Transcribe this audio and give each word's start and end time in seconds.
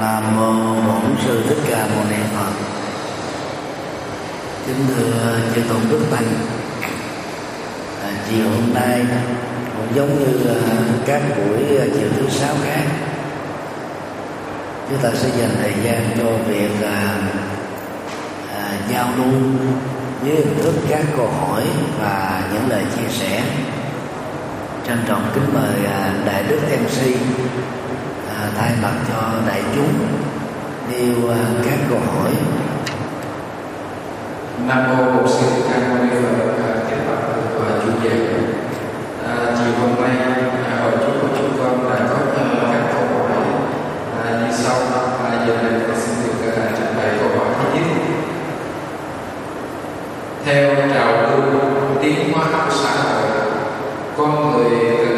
Nam 0.00 0.36
mô 0.36 0.52
Bổn 0.86 1.16
sư 1.24 1.42
Thích 1.48 1.58
Ca 1.68 1.86
Mâu 1.86 2.04
Ni 2.10 2.16
Phật. 2.36 2.52
Kính 4.66 4.86
thưa 4.96 5.36
chư 5.54 5.60
tôn 5.68 5.80
đức 5.90 6.00
tăng. 6.10 6.26
À, 8.02 8.10
chiều 8.28 8.44
hôm 8.44 8.74
nay 8.74 9.00
cũng 9.76 9.96
giống 9.96 10.18
như 10.18 10.50
à, 10.50 10.60
các 11.06 11.22
buổi 11.36 11.78
à, 11.78 11.84
chiều 11.94 12.08
thứ 12.16 12.28
sáu 12.28 12.54
khác, 12.64 12.84
chúng 14.90 14.98
ta 14.98 15.10
sẽ 15.14 15.28
dành 15.38 15.56
thời 15.62 15.72
gian 15.84 16.10
cho 16.18 16.24
việc 16.48 16.70
à, 16.82 17.16
à, 18.56 18.78
giao 18.92 19.08
lưu 19.16 19.40
với 20.20 20.34
hình 20.34 20.58
thức 20.62 20.74
các 20.88 21.04
câu 21.16 21.28
hỏi 21.28 21.62
và 22.00 22.42
những 22.52 22.70
lời 22.70 22.84
chia 22.96 23.08
sẻ 23.08 23.42
trân 24.86 24.98
trọng 25.06 25.30
kính 25.34 25.54
mời 25.54 25.86
à, 25.86 26.14
đại 26.26 26.42
đức 26.48 26.60
mc 26.82 27.16
thay 28.58 28.72
mặt 28.82 28.92
cho 29.08 29.20
đại 29.46 29.62
chúng 29.74 29.92
nêu 30.90 31.30
à, 31.30 31.38
các 31.64 31.78
câu 31.90 31.98
hỏi. 31.98 32.30
Nam 34.68 34.80
mô 34.88 35.04
bổn 35.12 35.28
sư 35.28 35.46
thích 35.56 35.64
ca 35.70 35.78
mâu 35.88 36.04
ni 36.04 36.10
phật 36.38 36.52
à, 36.68 36.74
tiếp 36.90 36.96
bạch 37.08 37.24
và 37.58 37.78
chủ 37.84 37.90
đề 38.02 38.26
à, 39.28 39.34
chiều 39.58 39.72
hôm 39.80 40.02
nay 40.02 40.16
à, 40.70 40.80
hội 40.82 40.92
chúng 41.00 41.18
của 41.20 41.28
chúng 41.38 41.58
con 41.58 41.90
đã 41.90 42.06
có 42.10 42.16
các 42.36 42.82
câu 42.92 43.18
hỏi. 43.18 43.44
À, 44.24 44.30
như 44.30 44.56
sau 44.56 44.76
à, 45.24 45.46
giờ 45.46 45.56
này 45.62 45.80
con 45.86 45.96
xin 45.96 46.14
được 46.26 46.52
à, 46.56 46.66
trình 46.76 46.96
bày 46.96 47.08
câu 47.20 47.28
hỏi 47.38 47.54
thứ 47.58 47.78
nhất. 47.78 47.86
Theo 50.44 50.74
trào 50.94 51.12
lưu 51.12 51.60
tiến 52.02 52.32
hóa 52.32 52.44
của 52.52 52.74
xã 52.82 53.02
hội 53.02 53.30
con 54.16 54.52
người 54.52 54.96
cần 54.96 55.13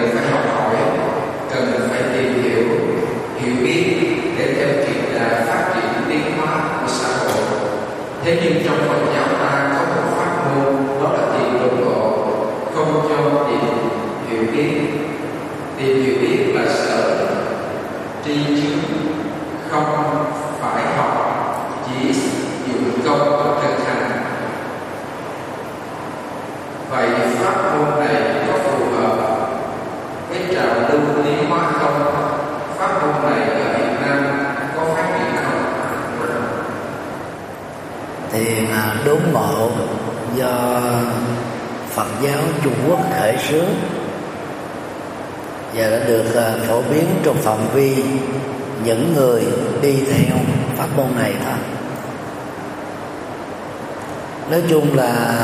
do 40.37 40.81
Phật 41.91 42.09
giáo 42.23 42.41
Trung 42.63 42.75
Quốc 42.89 42.99
khởi 43.21 43.37
xướng 43.49 43.75
và 45.75 45.91
đã 45.91 45.99
được 46.07 46.35
à, 46.35 46.53
phổ 46.69 46.83
biến 46.83 47.05
trong 47.23 47.37
phạm 47.37 47.59
vi 47.75 47.97
những 48.85 49.15
người 49.15 49.45
đi 49.83 49.93
theo 49.93 50.37
pháp 50.77 50.87
môn 50.97 51.07
này 51.17 51.35
thôi. 51.45 51.59
Nói 54.51 54.63
chung 54.69 54.97
là 54.97 55.37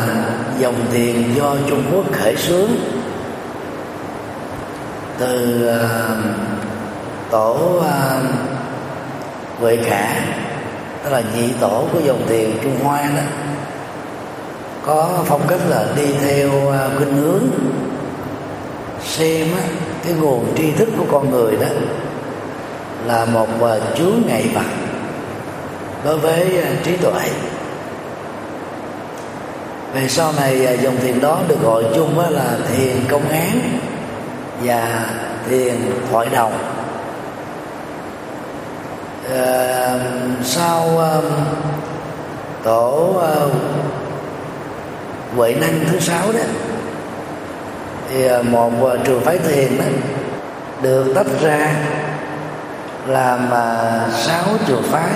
dòng 0.58 0.86
tiền 0.92 1.34
do 1.36 1.56
Trung 1.68 1.82
Quốc 1.92 2.04
khởi 2.12 2.36
xướng 2.36 2.70
từ 5.18 5.66
à, 5.66 6.16
tổ 7.30 7.82
à, 7.90 8.20
Huệ 9.60 9.76
Khả 9.76 10.14
tức 11.04 11.10
là 11.10 11.22
nhị 11.36 11.52
tổ 11.60 11.84
của 11.92 12.00
dòng 12.00 12.22
tiền 12.28 12.58
Trung 12.62 12.78
Hoa 12.84 13.02
đó 13.02 13.22
có 14.86 15.25
phong 15.25 15.47
cách 15.48 15.61
là 15.69 15.86
đi 15.97 16.12
theo 16.12 16.70
à, 16.72 16.88
khuynh 16.97 17.15
hướng 17.15 17.48
xem 19.04 19.47
cái 20.04 20.12
nguồn 20.12 20.54
tri 20.56 20.72
thức 20.72 20.88
của 20.98 21.04
con 21.12 21.31
người 21.31 21.56
đó 21.56 21.66
là 23.06 23.25
một 23.25 23.48
uh, 23.60 23.97
chướng 23.98 24.22
ngại 24.26 24.50
vật 24.54 24.66
đối 26.04 26.19
với 26.19 26.62
à, 26.62 26.70
trí 26.84 26.97
tuệ. 26.97 27.28
Về 29.94 30.09
sau 30.09 30.32
này 30.32 30.78
dòng 30.82 30.97
thiền 30.97 31.20
đó 31.20 31.38
được 31.49 31.62
gọi 31.62 31.84
chung 31.94 32.19
là 32.19 32.56
thiền 32.72 32.97
công 33.09 33.28
án 33.28 33.78
và 34.62 35.06
thiền 35.49 35.75
thoại 36.10 36.26
đồng. 36.32 36.53
Ờ, 39.31 39.44
à, 39.44 39.99
sau 40.44 41.00
tổ 42.62 43.22
huệ 45.37 45.54
năng 45.54 45.81
thứ 45.91 46.00
sáu 46.00 46.32
đó. 46.32 46.41
Thì 48.10 48.26
à, 48.26 48.43
một 48.43 48.70
à, 48.91 48.97
trường 49.04 49.20
phái 49.20 49.38
thiền 49.38 49.78
đó 49.78 49.84
được 50.82 51.12
tách 51.15 51.26
ra 51.41 51.75
làm 53.06 53.50
à, 53.50 54.00
sáu 54.12 54.44
trường 54.66 54.82
phái. 54.82 55.12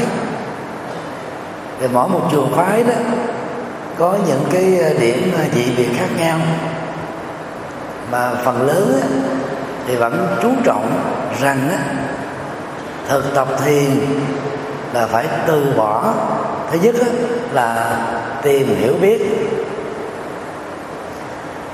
Thì 1.80 1.86
mỗi 1.92 2.08
một 2.08 2.28
trường 2.32 2.52
phái 2.56 2.82
đó 2.82 2.94
có 3.98 4.16
những 4.26 4.44
cái 4.52 4.94
điểm 5.00 5.32
dị 5.54 5.64
biệt 5.76 5.88
khác 5.96 6.08
nhau. 6.18 6.38
Mà 8.10 8.30
phần 8.44 8.66
lớn 8.66 9.00
á, 9.02 9.08
thì 9.86 9.96
vẫn 9.96 10.36
chú 10.42 10.50
trọng 10.64 11.00
rằng 11.40 11.68
á, 11.70 11.78
thực 13.08 13.34
tập 13.34 13.48
thiền 13.64 13.90
là 14.92 15.06
phải 15.06 15.26
từ 15.46 15.72
bỏ. 15.76 16.14
Thứ 16.70 16.78
nhất 16.82 16.94
á, 17.00 17.06
là 17.52 17.96
tìm 18.42 18.76
hiểu 18.80 18.94
biết 19.00 19.45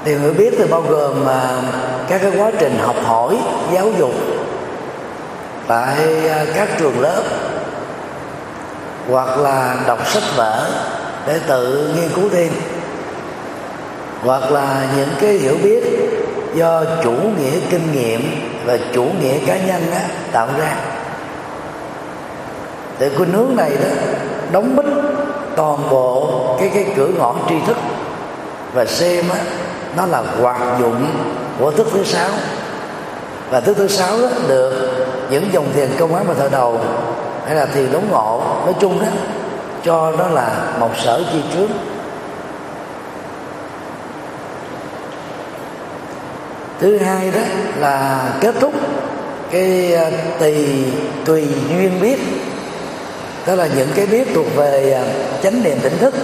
tìm 0.04 0.20
hiểu 0.20 0.32
biết 0.32 0.54
thì 0.58 0.64
bao 0.70 0.82
gồm 0.88 1.28
à, 1.28 1.62
các 2.08 2.20
cái 2.22 2.32
quá 2.38 2.50
trình 2.58 2.78
học 2.82 2.96
hỏi 3.04 3.38
giáo 3.72 3.90
dục 3.98 4.14
tại 5.66 6.28
à, 6.28 6.44
các 6.54 6.68
trường 6.78 7.00
lớp 7.00 7.22
hoặc 9.08 9.38
là 9.38 9.76
đọc 9.86 10.08
sách 10.08 10.22
vở 10.36 10.70
để 11.26 11.40
tự 11.46 11.94
nghiên 11.96 12.08
cứu 12.14 12.28
thêm 12.32 12.52
hoặc 14.24 14.52
là 14.52 14.86
những 14.96 15.08
cái 15.20 15.32
hiểu 15.32 15.56
biết 15.62 15.84
do 16.54 16.84
chủ 17.02 17.12
nghĩa 17.12 17.60
kinh 17.70 17.92
nghiệm 17.92 18.20
và 18.64 18.78
chủ 18.94 19.04
nghĩa 19.20 19.38
cá 19.46 19.56
nhân 19.56 19.82
á, 19.92 20.00
tạo 20.32 20.48
ra. 20.58 20.76
Thì 22.98 23.08
khuynh 23.16 23.32
hướng 23.32 23.56
này 23.56 23.70
đó 23.70 23.88
đóng 24.52 24.76
bít 24.76 24.86
toàn 25.56 25.90
bộ 25.90 26.40
cái 26.60 26.70
cái 26.74 26.86
cửa 26.96 27.08
ngõ 27.18 27.34
tri 27.48 27.54
thức 27.66 27.76
và 28.74 28.84
xem 28.84 29.24
á 29.28 29.38
nó 29.96 30.06
là 30.06 30.22
hoạt 30.40 30.60
dụng 30.80 31.06
của 31.58 31.70
thức 31.70 31.86
thứ 31.92 32.04
sáu. 32.04 32.28
Và 33.50 33.60
thức 33.60 33.76
thứ 33.76 33.88
sáu 33.88 34.20
đó 34.20 34.28
được 34.48 34.90
những 35.30 35.52
dòng 35.52 35.72
thiền 35.74 35.88
công 35.98 36.14
án 36.14 36.24
và 36.28 36.34
thờ 36.34 36.48
đầu, 36.52 36.80
hay 37.46 37.54
là 37.54 37.66
thiền 37.66 37.92
đốn 37.92 38.02
ngộ, 38.10 38.42
nói 38.64 38.74
chung 38.80 39.00
đó, 39.00 39.06
cho 39.84 40.12
nó 40.18 40.28
là 40.28 40.48
một 40.78 40.90
sở 41.04 41.22
chi 41.32 41.38
trước. 41.54 41.68
Thứ 46.80 46.98
hai 46.98 47.30
đó 47.30 47.40
là 47.78 48.24
kết 48.40 48.54
thúc 48.60 48.72
cái 49.50 49.94
à, 49.94 50.10
tùy 50.38 50.66
tùy 51.24 51.48
duyên 51.68 52.00
biết. 52.00 52.18
Đó 53.46 53.54
là 53.54 53.68
những 53.76 53.88
cái 53.94 54.06
biết 54.06 54.28
thuộc 54.34 54.56
về 54.56 54.92
à, 54.92 55.04
chánh 55.42 55.62
niệm 55.62 55.78
tỉnh 55.82 55.98
thức. 55.98 56.14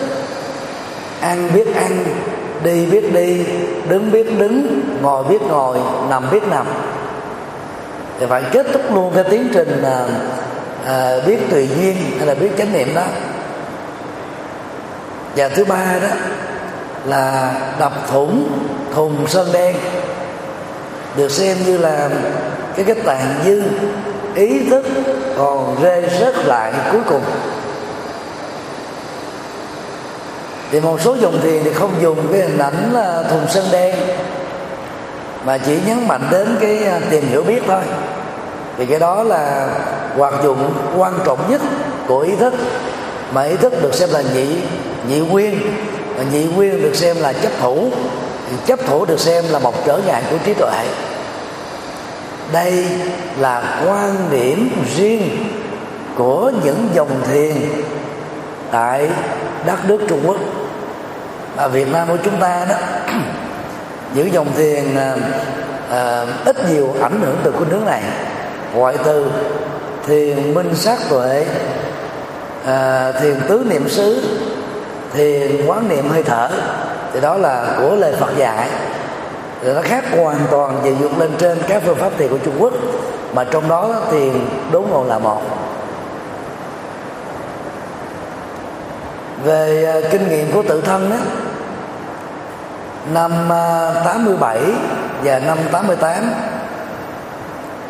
Ăn 1.21 1.51
biết 1.55 1.75
ăn 1.77 2.05
đi 2.65 2.87
biết 2.87 3.13
đi 3.15 3.45
đứng 3.89 4.13
biết 4.13 4.39
đứng 4.39 4.81
ngồi 5.03 5.25
biết 5.25 5.43
ngồi 5.43 5.79
nằm 6.11 6.31
biết 6.31 6.43
nằm. 6.51 6.67
Thì 8.21 8.27
phải 8.29 8.43
kết 8.53 8.67
thúc 8.73 8.83
luôn 8.95 9.13
cái 9.15 9.25
tiến 9.25 9.49
trình 9.55 9.83
à, 9.83 10.05
à, 10.85 11.15
biết 11.27 11.39
tùy 11.51 11.69
duyên 11.77 11.97
hay 12.19 12.27
là 12.27 12.35
biết 12.35 12.51
chánh 12.59 12.73
niệm 12.73 12.95
đó. 12.95 13.05
Và 15.37 15.49
thứ 15.49 15.65
ba 15.65 15.99
đó 16.03 16.09
là 17.05 17.53
đập 17.79 17.93
thủng 18.11 18.49
thùng 18.95 19.27
sơn 19.27 19.49
đen 19.53 19.77
được 21.17 21.31
xem 21.31 21.57
như 21.67 21.79
là 21.79 22.11
cái 22.77 22.85
cái 22.85 22.97
tàn 23.05 23.35
dư 23.45 23.63
ý 24.35 24.69
thức 24.71 24.85
còn 25.39 25.77
rê 25.83 26.09
rớt 26.21 26.35
lại 26.47 26.73
cuối 26.93 27.01
cùng. 27.09 27.23
Thì 30.71 30.81
một 30.81 31.01
số 31.01 31.15
dòng 31.15 31.41
thiền 31.41 31.65
thì 31.65 31.73
không 31.73 31.91
dùng 32.03 32.33
cái 32.33 32.41
hình 32.41 32.59
ảnh 32.59 32.95
thùng 33.31 33.49
sơn 33.49 33.65
đen, 33.73 33.97
mà 35.45 35.59
chỉ 35.59 35.79
nhấn 35.87 36.09
mạnh 36.09 36.23
đến 36.31 36.57
cái 36.61 36.85
à, 36.85 37.01
tìm 37.11 37.29
hiểu 37.29 37.43
biết 37.43 37.63
thôi. 37.67 37.83
Vì 38.77 38.87
cái 38.87 38.99
đó 38.99 39.23
là 39.23 39.69
hoạt 40.17 40.35
dụng 40.45 40.73
quan 40.97 41.15
trọng 41.25 41.51
nhất 41.51 41.61
của 42.07 42.21
ý 42.21 42.37
thức, 42.37 42.55
mà 43.33 43.43
ý 43.43 43.57
thức 43.57 43.83
được 43.83 43.95
xem 43.95 44.09
là 44.13 44.23
nhị 44.35 44.47
nhị 45.09 45.21
nguyên 45.21 45.61
và 46.17 46.25
nhị 46.33 46.45
nguyên 46.45 46.83
được 46.83 46.95
xem 46.95 47.17
là 47.21 47.33
chấp 47.33 47.53
thủ, 47.61 47.91
thì 48.51 48.57
chấp 48.67 48.81
thủ 48.87 49.05
được 49.05 49.21
xem 49.21 49.45
là 49.51 49.59
một 49.59 49.85
trở 49.85 50.01
ngại 50.07 50.23
của 50.31 50.37
trí 50.45 50.55
tuệ. 50.55 50.85
Đây 52.53 52.85
là 53.39 53.83
quan 53.87 54.17
điểm 54.31 54.71
riêng 54.97 55.45
của 56.17 56.53
những 56.65 56.89
dòng 56.95 57.21
thiền 57.33 57.55
tại 58.71 59.09
đất 59.67 59.89
nước 59.89 59.99
Trung 60.09 60.21
Quốc. 60.27 60.37
Và 61.57 61.69
Việt 61.69 61.89
Nam 61.93 62.09
của 62.09 62.17
chúng 62.25 62.41
ta 62.41 62.67
đó 62.69 62.77
những 64.15 64.33
dòng 64.33 64.49
thiền 64.57 64.97
à, 64.97 65.15
à, 65.91 66.27
ít 66.45 66.57
nhiều 66.71 66.95
ảnh 67.03 67.21
hưởng 67.21 67.37
từ 67.43 67.51
cái 67.51 67.63
nước 67.71 67.83
này. 67.87 68.03
Gọi 68.75 68.97
từ 69.05 69.31
thiền 70.07 70.55
minh 70.55 70.75
sát 70.75 70.99
tuệ 71.11 71.47
à, 72.67 73.13
thiền 73.13 73.41
tứ 73.49 73.67
niệm 73.71 73.89
xứ 73.89 74.23
thiền 75.15 75.67
quán 75.67 75.89
niệm 75.89 76.09
hơi 76.09 76.23
thở 76.23 76.49
thì 77.13 77.21
đó 77.21 77.37
là 77.37 77.77
của 77.79 77.97
lời 77.97 78.15
Phật 78.21 78.37
dạy. 78.37 78.69
Thì 79.63 79.75
nó 79.75 79.83
khác 79.83 80.05
hoàn 80.17 80.39
toàn 80.51 80.81
về 80.83 80.93
vượt 80.93 81.19
lên 81.19 81.31
trên 81.39 81.59
các 81.69 81.83
phương 81.87 81.99
pháp 81.99 82.13
thiền 82.19 82.29
của 82.29 82.39
Trung 82.45 82.55
Quốc 82.59 82.73
mà 83.35 83.45
trong 83.45 83.69
đó 83.69 83.95
thiền 84.11 84.33
đốn 84.73 84.83
ngộ 84.91 85.05
là 85.05 85.19
một. 85.19 85.43
Về 89.45 89.85
à, 89.85 90.09
kinh 90.11 90.29
nghiệm 90.29 90.53
của 90.53 90.63
tự 90.63 90.81
thân 90.81 91.11
đó 91.11 91.17
năm 93.13 93.53
à, 93.53 93.93
87 94.05 94.61
và 95.23 95.39
năm 95.39 95.59
88 95.73 96.15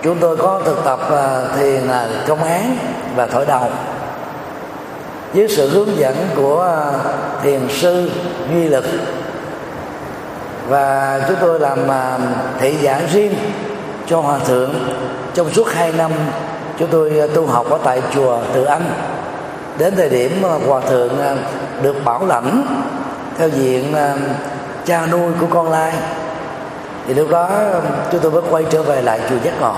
chúng 0.02 0.18
tôi 0.20 0.36
có 0.36 0.60
thực 0.64 0.84
tập 0.84 1.00
à, 1.10 1.42
thiền 1.58 1.82
công 2.26 2.44
án 2.44 2.76
và 3.16 3.26
thổi 3.26 3.46
đầu 3.46 3.70
với 5.34 5.48
sự 5.48 5.70
hướng 5.70 5.96
dẫn 5.96 6.16
của 6.36 6.84
thiền 7.42 7.60
sư 7.70 8.10
duy 8.52 8.68
lực 8.68 8.84
và 10.68 11.20
chúng 11.28 11.36
tôi 11.40 11.60
làm 11.60 11.78
thị 12.60 12.74
giả 12.80 13.00
riêng 13.12 13.34
cho 14.06 14.20
hòa 14.20 14.38
thượng, 14.38 14.74
trong 15.34 15.50
suốt 15.50 15.68
hai 15.68 15.92
năm, 15.92 16.12
chúng 16.78 16.88
tôi 16.90 17.28
tu 17.34 17.46
học 17.46 17.70
ở 17.70 17.78
tại 17.84 18.02
chùa 18.14 18.38
tự 18.54 18.64
Anh 18.64 18.82
đến 19.78 19.96
thời 19.96 20.08
điểm 20.08 20.42
ờ, 20.42 20.58
hòa 20.66 20.80
thượng 20.80 21.18
ờ, 21.18 21.36
được 21.82 22.04
bảo 22.04 22.26
lãnh 22.26 22.66
theo 23.38 23.48
diện 23.48 23.94
ờ, 23.94 24.16
cha 24.84 25.06
nuôi 25.06 25.32
của 25.40 25.46
con 25.50 25.70
lai 25.70 25.92
thì 27.06 27.14
lúc 27.14 27.30
đó 27.30 27.50
chúng 28.12 28.20
tôi 28.20 28.32
mới 28.32 28.42
quay 28.50 28.64
trở 28.70 28.82
về 28.82 29.02
lại 29.02 29.20
chùa 29.30 29.36
giác 29.42 29.60
ngộ. 29.60 29.74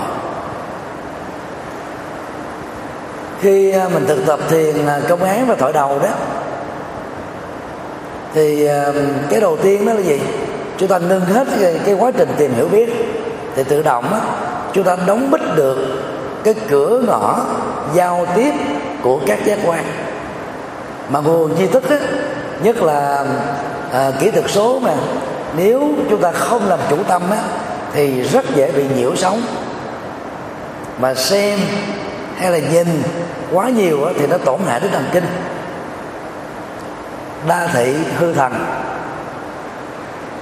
Khi 3.41 3.73
mình 3.93 4.05
thực 4.07 4.25
tập 4.25 4.39
thiền 4.49 4.75
công 5.09 5.23
án 5.23 5.47
và 5.47 5.55
thổi 5.55 5.73
đầu 5.73 5.99
đó 5.99 6.09
thì 8.33 8.67
cái 9.29 9.41
đầu 9.41 9.57
tiên 9.57 9.85
đó 9.85 9.93
là 9.93 10.01
gì? 10.01 10.21
Chúng 10.77 10.89
ta 10.89 10.97
ngưng 10.97 11.25
hết 11.25 11.47
cái, 11.61 11.79
cái 11.85 11.95
quá 11.95 12.11
trình 12.17 12.29
tìm 12.37 12.53
hiểu 12.53 12.67
biết. 12.67 12.89
Thì 13.55 13.63
tự 13.63 13.81
động 13.81 14.13
á, 14.13 14.19
chúng 14.73 14.83
ta 14.83 14.97
đóng 15.07 15.31
bích 15.31 15.55
được 15.55 15.77
cái 16.43 16.53
cửa 16.69 17.01
ngõ 17.07 17.39
giao 17.93 18.25
tiếp 18.35 18.53
của 19.03 19.19
các 19.25 19.45
giác 19.45 19.59
quan. 19.65 19.83
Mà 21.09 21.19
nguồn 21.19 21.57
di 21.57 21.67
thức 21.67 21.89
đó, 21.89 21.95
nhất 22.63 22.83
là 22.83 23.25
à, 23.93 24.11
kỹ 24.19 24.31
thuật 24.31 24.45
số 24.47 24.79
mà 24.79 24.93
nếu 25.57 25.89
chúng 26.09 26.21
ta 26.21 26.31
không 26.31 26.69
làm 26.69 26.79
chủ 26.89 26.97
tâm 27.07 27.21
á, 27.31 27.37
thì 27.93 28.21
rất 28.21 28.55
dễ 28.55 28.71
bị 28.71 28.83
nhiễu 28.95 29.15
sống 29.15 29.41
mà 30.99 31.13
xem 31.15 31.59
hay 32.37 32.51
là 32.51 32.57
nhìn 32.57 33.03
quá 33.51 33.69
nhiều 33.69 34.05
á, 34.05 34.13
thì 34.19 34.27
nó 34.27 34.37
tổn 34.37 34.59
hại 34.67 34.79
đến 34.79 34.91
thần 34.91 35.05
kinh. 35.11 35.25
Đa 37.47 37.67
thị 37.67 37.93
hư 38.19 38.33
thần. 38.33 38.53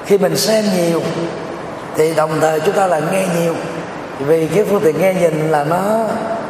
Khi 0.06 0.18
mình 0.18 0.38
xem 0.38 0.66
nhiều 0.78 1.02
thì 1.96 2.14
đồng 2.14 2.40
thời 2.42 2.60
chúng 2.60 2.76
ta 2.76 2.88
là 2.88 3.02
nghe 3.12 3.26
nhiều. 3.40 3.56
Vì 4.20 4.48
cái 4.48 4.64
phương 4.64 4.82
tiện 4.84 5.02
nghe 5.02 5.14
nhìn 5.14 5.52
là 5.52 5.64
nó 5.64 6.06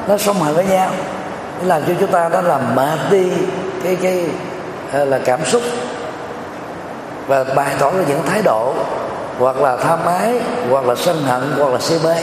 nó 0.07 0.17
song 0.17 0.43
hành 0.43 0.53
với 0.53 0.65
nhau 0.65 0.89
làm 1.63 1.81
cho 1.87 1.93
chúng 1.99 2.11
ta 2.11 2.29
nó 2.29 2.41
làm 2.41 2.75
mệt 2.75 2.99
đi 3.11 3.27
cái 3.83 3.97
cái 4.01 4.25
ờ, 4.91 5.05
là 5.05 5.19
cảm 5.25 5.45
xúc. 5.45 5.61
Và 7.27 7.43
bày 7.43 7.75
tỏ 7.79 7.91
ra 7.91 8.03
những 8.07 8.21
thái 8.25 8.41
độ, 8.41 8.73
hoặc 9.39 9.57
là 9.61 9.77
tham 9.77 9.99
ái 10.05 10.39
hoặc 10.69 10.85
là 10.85 10.95
sân 10.95 11.23
hận, 11.23 11.41
hoặc 11.57 11.73
là 11.73 11.79
si 11.79 11.95
mê. 12.03 12.15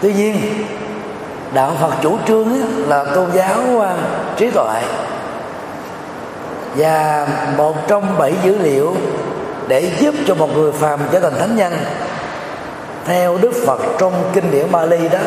Tuy 0.00 0.12
nhiên, 0.12 0.64
đạo 1.54 1.72
phật 1.80 1.90
chủ 2.02 2.18
trương 2.26 2.48
là 2.88 3.04
tôn 3.04 3.30
giáo 3.32 3.80
à, 3.80 3.94
trí 4.36 4.50
tuệ. 4.50 4.82
Và 6.76 7.26
một 7.56 7.88
trong 7.88 8.18
bảy 8.18 8.34
dữ 8.44 8.58
liệu 8.58 8.96
để 9.68 9.92
giúp 9.98 10.14
cho 10.26 10.34
một 10.34 10.56
người 10.56 10.72
phàm 10.72 11.00
trở 11.12 11.20
thành 11.20 11.34
thánh 11.38 11.56
nhân 11.56 11.72
theo 13.04 13.38
đức 13.40 13.52
phật 13.66 13.80
trong 13.98 14.12
kinh 14.32 14.50
điển 14.50 14.72
bali 14.72 15.08
đó 15.08 15.18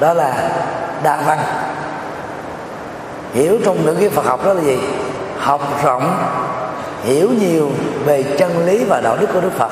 đó 0.00 0.12
là 0.14 0.50
đa 1.02 1.22
văn. 1.26 1.38
Hiểu 3.34 3.58
trong 3.64 3.84
những 3.84 3.96
cái 4.00 4.08
phật 4.08 4.24
học 4.26 4.44
đó 4.44 4.52
là 4.52 4.62
gì? 4.62 4.78
Học 5.38 5.84
rộng, 5.84 6.16
hiểu 7.04 7.28
nhiều 7.40 7.70
về 8.04 8.22
chân 8.22 8.66
lý 8.66 8.84
và 8.84 9.00
đạo 9.00 9.16
đức 9.20 9.26
của 9.32 9.40
đức 9.40 9.50
phật. 9.58 9.70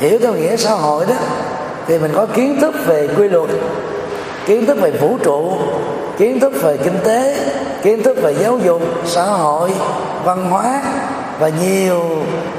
Hiểu 0.00 0.18
theo 0.22 0.32
nghĩa 0.32 0.56
xã 0.56 0.70
hội 0.70 1.06
đó, 1.06 1.14
thì 1.86 1.98
mình 1.98 2.12
có 2.14 2.26
kiến 2.26 2.58
thức 2.60 2.74
về 2.86 3.08
quy 3.16 3.28
luật, 3.28 3.50
kiến 4.46 4.66
thức 4.66 4.78
về 4.80 4.90
vũ 4.90 5.18
trụ, 5.22 5.52
kiến 6.18 6.40
thức 6.40 6.52
về 6.62 6.76
kinh 6.76 6.98
tế, 7.04 7.36
kiến 7.82 8.02
thức 8.02 8.16
về 8.22 8.34
giáo 8.34 8.58
dục, 8.58 8.82
xã 9.04 9.24
hội, 9.24 9.72
văn 10.24 10.50
hóa 10.50 10.82
và 11.38 11.48
nhiều 11.48 12.02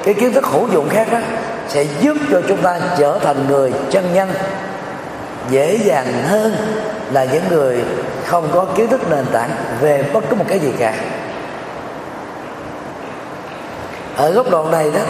cái 0.04 0.14
kiến 0.14 0.34
thức 0.34 0.46
hữu 0.46 0.68
dụng 0.74 0.90
khác 0.90 1.08
đó 1.12 1.20
sẽ 1.68 1.86
giúp 2.02 2.18
cho 2.32 2.42
chúng 2.48 2.62
ta 2.62 2.80
trở 2.98 3.20
thành 3.20 3.48
người 3.48 3.74
chân 3.92 4.14
nhân. 4.14 4.30
Dễ 5.50 5.76
dàng 5.76 6.24
hơn 6.28 6.56
là 7.12 7.26
những 7.26 7.44
người 7.50 7.84
không 8.26 8.50
có 8.54 8.66
kiến 8.76 8.88
thức 8.88 9.02
nền 9.10 9.26
tảng 9.32 9.50
về 9.82 10.04
bất 10.14 10.24
cứ 10.30 10.36
một 10.36 10.46
cái 10.48 10.60
gì 10.60 10.72
cả. 10.80 10.94
Ở 14.16 14.32
góc 14.32 14.50
độ 14.50 14.68
này 14.72 14.92
đó, 14.92 15.02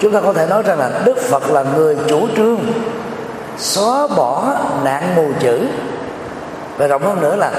chúng 0.00 0.12
ta 0.12 0.20
có 0.20 0.32
thể 0.32 0.46
nói 0.46 0.62
rằng 0.62 0.78
là 0.78 0.90
đức 1.04 1.18
phật 1.18 1.50
là 1.50 1.64
người 1.76 1.96
chủ 2.08 2.28
trương 2.36 2.58
xóa 3.58 4.06
bỏ 4.16 4.44
nạn 4.84 5.02
mù 5.16 5.26
chữ. 5.40 5.60
Và 6.76 6.86
rộng 6.86 7.02
hơn 7.02 7.20
nữa 7.20 7.36
là 7.36 7.52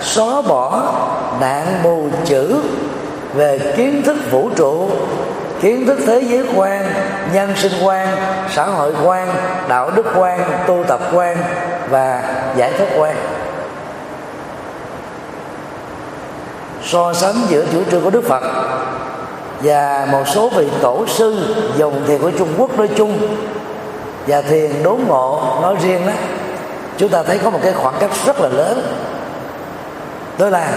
xóa 0.00 0.42
bỏ 0.42 0.92
nạn 1.40 1.66
mù 1.82 2.08
chữ 2.24 2.56
về 3.34 3.58
kiến 3.76 4.02
thức 4.02 4.16
vũ 4.30 4.50
trụ 4.56 4.90
kiến 5.60 5.86
thức 5.86 5.98
thế 6.06 6.20
giới 6.20 6.44
quan, 6.56 6.84
nhân 7.32 7.52
sinh 7.56 7.72
quan, 7.84 8.08
xã 8.54 8.64
hội 8.64 8.92
quan, 9.04 9.28
đạo 9.68 9.90
đức 9.90 10.06
quan, 10.16 10.40
tu 10.66 10.84
tập 10.88 11.00
quan 11.14 11.36
và 11.90 12.22
giải 12.56 12.72
thoát 12.78 12.88
quan. 12.96 13.16
So 16.84 17.12
sánh 17.12 17.34
giữa 17.48 17.64
chủ 17.72 17.82
trương 17.90 18.04
của 18.04 18.10
đức 18.10 18.24
phật 18.28 18.42
và 19.62 20.08
một 20.12 20.22
số 20.26 20.48
vị 20.48 20.68
tổ 20.82 21.06
sư 21.06 21.54
dòng 21.76 22.04
thiền 22.06 22.20
của 22.20 22.30
trung 22.30 22.48
quốc 22.58 22.78
nói 22.78 22.88
chung 22.96 23.36
và 24.26 24.42
thiền 24.42 24.82
đốn 24.82 24.98
ngộ 25.08 25.58
nói 25.62 25.76
riêng 25.82 26.06
đó, 26.06 26.12
chúng 26.98 27.08
ta 27.08 27.22
thấy 27.22 27.38
có 27.38 27.50
một 27.50 27.60
cái 27.62 27.72
khoảng 27.72 27.94
cách 28.00 28.10
rất 28.26 28.40
là 28.40 28.48
lớn. 28.48 28.82
Đó 30.38 30.48
là 30.48 30.68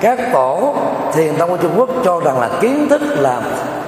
các 0.00 0.18
tổ 0.32 0.74
thiền 1.12 1.36
tông 1.36 1.50
của 1.50 1.56
trung 1.56 1.72
quốc 1.76 1.88
cho 2.04 2.20
rằng 2.20 2.40
là 2.40 2.48
kiến 2.60 2.86
thức 2.90 3.02
là 3.18 3.40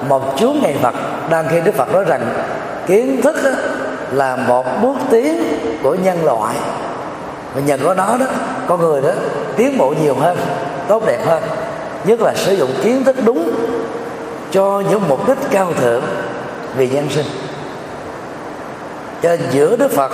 một 0.07 0.33
chúa 0.37 0.53
ngày 0.53 0.75
Phật, 0.81 0.95
đang 1.29 1.47
khi 1.49 1.61
đức 1.61 1.75
phật 1.75 1.93
nói 1.93 2.03
rằng, 2.03 2.33
kiến 2.87 3.21
thức 3.21 3.35
là 4.11 4.35
một 4.35 4.65
bước 4.81 4.95
tiến 5.09 5.43
của 5.83 5.95
nhân 5.95 6.25
loại. 6.25 6.55
Và 7.53 7.61
nhờ 7.61 7.77
có 7.83 7.93
nó 7.93 8.17
đó, 8.17 8.25
con 8.67 8.79
người 8.79 9.01
đó 9.01 9.09
tiến 9.55 9.77
bộ 9.77 9.93
nhiều 10.01 10.15
hơn, 10.15 10.37
tốt 10.87 11.05
đẹp 11.05 11.19
hơn, 11.25 11.43
nhất 12.05 12.21
là 12.21 12.33
sử 12.35 12.53
dụng 12.53 12.69
kiến 12.83 13.03
thức 13.03 13.15
đúng 13.25 13.51
cho 14.51 14.83
những 14.89 15.01
mục 15.07 15.27
đích 15.27 15.37
cao 15.51 15.73
thượng 15.81 16.03
vì 16.75 16.89
nhân 16.89 17.09
sinh. 17.09 17.25
Cho 19.21 19.29
nên 19.29 19.41
giữa 19.51 19.75
đức 19.75 19.91
phật 19.91 20.11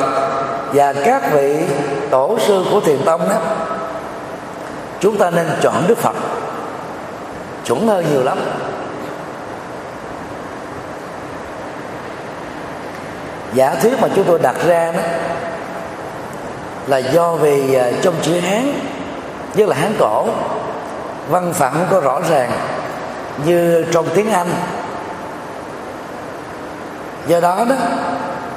và 0.74 0.94
các 0.94 1.32
vị 1.34 1.58
tổ 2.10 2.38
sư 2.48 2.66
của 2.72 2.80
thiền 2.80 2.98
tông 3.06 3.30
đó, 3.30 3.36
chúng 5.00 5.18
ta 5.18 5.30
nên 5.30 5.48
chọn 5.62 5.84
đức 5.88 5.98
phật. 5.98 6.16
Chuẩn 7.66 7.88
hơn 7.88 8.06
nhiều 8.12 8.24
lắm. 8.24 8.38
Giả 13.54 13.76
thuyết 13.82 14.02
mà 14.02 14.08
chúng 14.16 14.26
tôi 14.26 14.40
đặt 14.40 14.56
ra 14.66 14.92
đó 14.92 15.00
là 16.88 16.98
do 16.98 17.32
vì 17.32 17.74
à, 17.74 17.92
trong 18.02 18.14
chữ 18.22 18.40
hán, 18.40 18.74
nhất 19.56 19.70
là 19.70 19.76
hán 19.76 19.94
cổ, 20.00 20.26
văn 21.30 21.54
phạm 21.54 21.74
không 21.74 21.88
có 21.92 22.00
rõ 22.00 22.22
ràng 22.30 22.52
như 23.46 23.86
trong 23.92 24.06
tiếng 24.16 24.30
anh. 24.30 24.50
Do 27.28 27.40
đó 27.40 27.66
đó, 27.70 27.76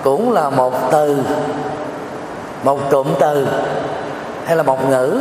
cũng 0.04 0.32
là 0.32 0.50
một 0.50 0.75
từ, 0.92 1.18
một 2.64 2.90
cụm 2.90 3.06
từ 3.20 3.47
hay 4.47 4.56
là 4.56 4.62
một 4.62 4.88
ngữ 4.88 5.20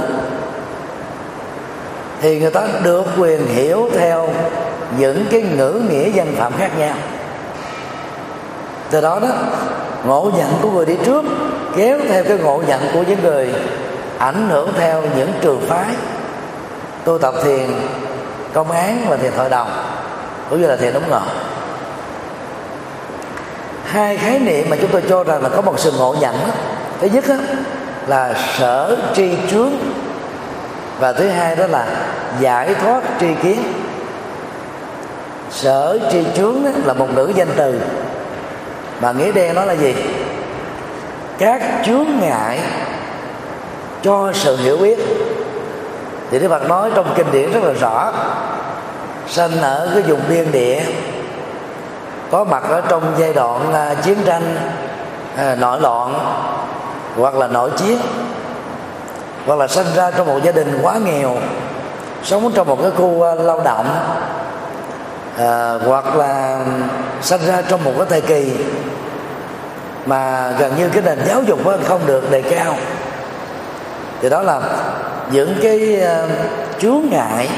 thì 2.21 2.39
người 2.39 2.51
ta 2.51 2.61
được 2.83 3.05
quyền 3.17 3.47
hiểu 3.47 3.89
theo 3.97 4.29
những 4.97 5.25
cái 5.31 5.41
ngữ 5.41 5.81
nghĩa 5.89 6.09
dân 6.09 6.35
phạm 6.37 6.53
khác 6.57 6.71
nhau 6.77 6.95
từ 8.91 9.01
đó 9.01 9.19
đó 9.19 9.27
ngộ 10.05 10.31
nhận 10.37 10.49
của 10.61 10.71
người 10.71 10.85
đi 10.85 10.95
trước 11.05 11.25
kéo 11.75 11.99
theo 12.09 12.23
cái 12.23 12.37
ngộ 12.37 12.61
nhận 12.67 12.79
của 12.93 13.03
những 13.07 13.23
người 13.23 13.53
ảnh 14.17 14.49
hưởng 14.49 14.73
theo 14.77 15.01
những 15.17 15.31
trường 15.41 15.61
phái. 15.67 15.85
Tu 17.03 17.17
tập 17.17 17.33
thiền 17.43 17.69
công 18.53 18.71
án 18.71 19.05
và 19.09 19.17
thiền 19.17 19.31
thoại 19.35 19.49
đồng 19.49 19.67
cũng 20.49 20.61
như 20.61 20.67
là 20.67 20.75
thiền 20.75 20.93
đúng 20.93 21.09
ngộ. 21.09 21.21
Hai 23.85 24.17
khái 24.17 24.39
niệm 24.39 24.69
mà 24.69 24.77
chúng 24.81 24.91
tôi 24.91 25.03
cho 25.09 25.23
rằng 25.23 25.43
là 25.43 25.49
có 25.49 25.61
một 25.61 25.79
sự 25.79 25.91
ngộ 25.91 26.15
nhận 26.19 26.33
đó. 26.33 26.53
thứ 27.01 27.07
nhất 27.07 27.23
đó, 27.27 27.35
là 28.07 28.33
sở 28.57 28.97
tri 29.15 29.31
trướng 29.51 29.71
và 30.99 31.13
thứ 31.13 31.27
hai 31.27 31.55
đó 31.55 31.67
là 31.67 31.87
giải 32.39 32.75
thoát 32.75 33.03
tri 33.19 33.27
kiến. 33.43 33.63
Sở 35.51 35.99
tri 36.11 36.23
trướng 36.35 36.63
đó 36.63 36.69
là 36.85 36.93
một 36.93 37.07
ngữ 37.15 37.31
danh 37.35 37.49
từ 37.55 37.79
mà 39.01 39.11
nghĩa 39.11 39.31
đen 39.31 39.55
nó 39.55 39.65
là 39.65 39.73
gì? 39.73 39.95
Các 41.37 41.61
chướng 41.85 42.05
ngại 42.19 42.59
cho 44.01 44.31
sự 44.33 44.57
hiểu 44.57 44.77
biết. 44.77 44.99
Thì 46.31 46.39
Đức 46.39 46.49
Phật 46.49 46.69
nói 46.69 46.91
trong 46.95 47.13
kinh 47.15 47.31
điển 47.31 47.51
rất 47.51 47.63
là 47.63 47.73
rõ 47.73 48.13
sanh 49.29 49.61
ở 49.61 49.89
cái 49.93 50.03
vùng 50.03 50.21
biên 50.29 50.51
địa 50.51 50.81
có 52.31 52.43
mặt 52.43 52.63
ở 52.69 52.81
trong 52.81 53.13
giai 53.17 53.33
đoạn 53.33 53.73
à, 53.73 53.93
chiến 53.93 54.17
tranh 54.25 54.55
à, 55.37 55.55
nội 55.55 55.81
loạn 55.81 56.13
hoặc 57.17 57.35
là 57.35 57.47
nội 57.47 57.71
chiến 57.77 57.97
hoặc 59.45 59.59
là 59.59 59.67
sinh 59.67 59.87
ra 59.95 60.11
trong 60.11 60.27
một 60.27 60.39
gia 60.43 60.51
đình 60.51 60.79
quá 60.81 60.97
nghèo 60.97 61.37
sống 62.23 62.51
trong 62.55 62.67
một 62.67 62.77
cái 62.81 62.91
khu 62.91 63.21
à, 63.21 63.35
lao 63.35 63.61
động 63.65 63.85
à, 65.37 65.73
hoặc 65.85 66.15
là 66.15 66.59
sinh 67.21 67.41
ra 67.47 67.61
trong 67.61 67.83
một 67.83 67.91
cái 67.97 68.05
thời 68.09 68.21
kỳ 68.21 68.51
mà 70.09 70.53
gần 70.59 70.73
như 70.77 70.89
cái 70.89 71.01
nền 71.05 71.19
giáo 71.27 71.43
dục 71.43 71.59
không 71.87 72.01
được 72.05 72.31
đề 72.31 72.41
cao. 72.41 72.75
Thì 74.21 74.29
đó 74.29 74.41
là 74.41 74.61
những 75.31 75.55
cái 75.61 76.01
ờ, 76.01 76.27
chướng 76.81 77.01
ngại 77.11 77.49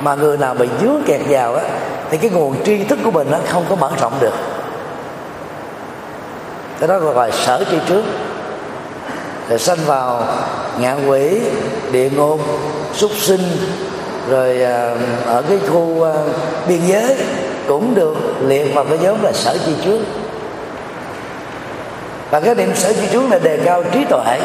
mà 0.00 0.14
người 0.14 0.36
nào 0.36 0.54
bị 0.54 0.68
dướng 0.80 1.02
kẹt 1.06 1.20
vào 1.28 1.54
á, 1.54 1.64
thì 2.10 2.16
cái 2.16 2.30
nguồn 2.30 2.64
tri 2.64 2.84
thức 2.84 2.98
của 3.04 3.10
mình 3.10 3.30
nó 3.30 3.38
không 3.48 3.64
có 3.68 3.76
mở 3.76 3.90
rộng 4.00 4.12
được. 4.20 4.34
Cái 6.80 6.88
đó 6.88 6.98
gọi 6.98 7.14
là 7.28 7.36
sở 7.36 7.64
tri 7.70 7.76
trước. 7.88 8.04
Rồi 9.48 9.58
sanh 9.58 9.78
vào 9.86 10.22
ngạ 10.78 10.96
quỷ, 11.06 11.40
địa 11.92 12.10
ngục, 12.10 12.40
súc 12.94 13.10
sinh, 13.20 13.42
rồi 14.28 14.62
ờ, 14.62 14.96
ở 15.26 15.42
cái 15.48 15.58
khu 15.72 16.02
ờ, 16.02 16.24
biên 16.68 16.80
giới 16.86 17.16
cũng 17.68 17.94
được 17.94 18.16
liệt 18.46 18.74
vào 18.74 18.84
cái 18.84 18.98
nhóm 18.98 19.22
là 19.22 19.32
sở 19.32 19.56
chi 19.66 19.72
trước 19.84 19.98
và 22.34 22.40
cái 22.40 22.54
niệm 22.54 22.74
sở 22.74 22.92
di 22.92 23.06
trước 23.06 23.30
là 23.30 23.38
đề 23.38 23.58
cao 23.64 23.82
trí 23.92 24.04
tuệ 24.04 24.40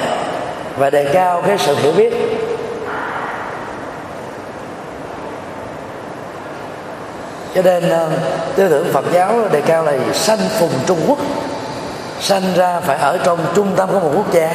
và 0.78 0.90
đề 0.90 1.06
cao 1.14 1.44
cái 1.48 1.58
sự 1.58 1.76
hiểu 1.76 1.92
biết. 1.92 2.14
Cho 7.56 7.62
nên 7.62 7.90
ờ, 7.90 8.10
tư 8.56 8.70
tưởng 8.70 8.88
Phật 8.94 9.06
giáo 9.12 9.42
đề 9.52 9.62
cao 9.62 9.84
là 9.84 9.94
sanh 10.14 10.40
phùng 10.60 10.72
Trung 10.86 11.00
Quốc. 11.08 11.18
Sanh 12.20 12.44
ra 12.56 12.80
phải 12.80 12.98
ở 12.98 13.18
trong 13.24 13.40
trung 13.56 13.72
tâm 13.76 13.90
của 13.92 14.00
một 14.00 14.12
quốc 14.16 14.34
gia. 14.34 14.54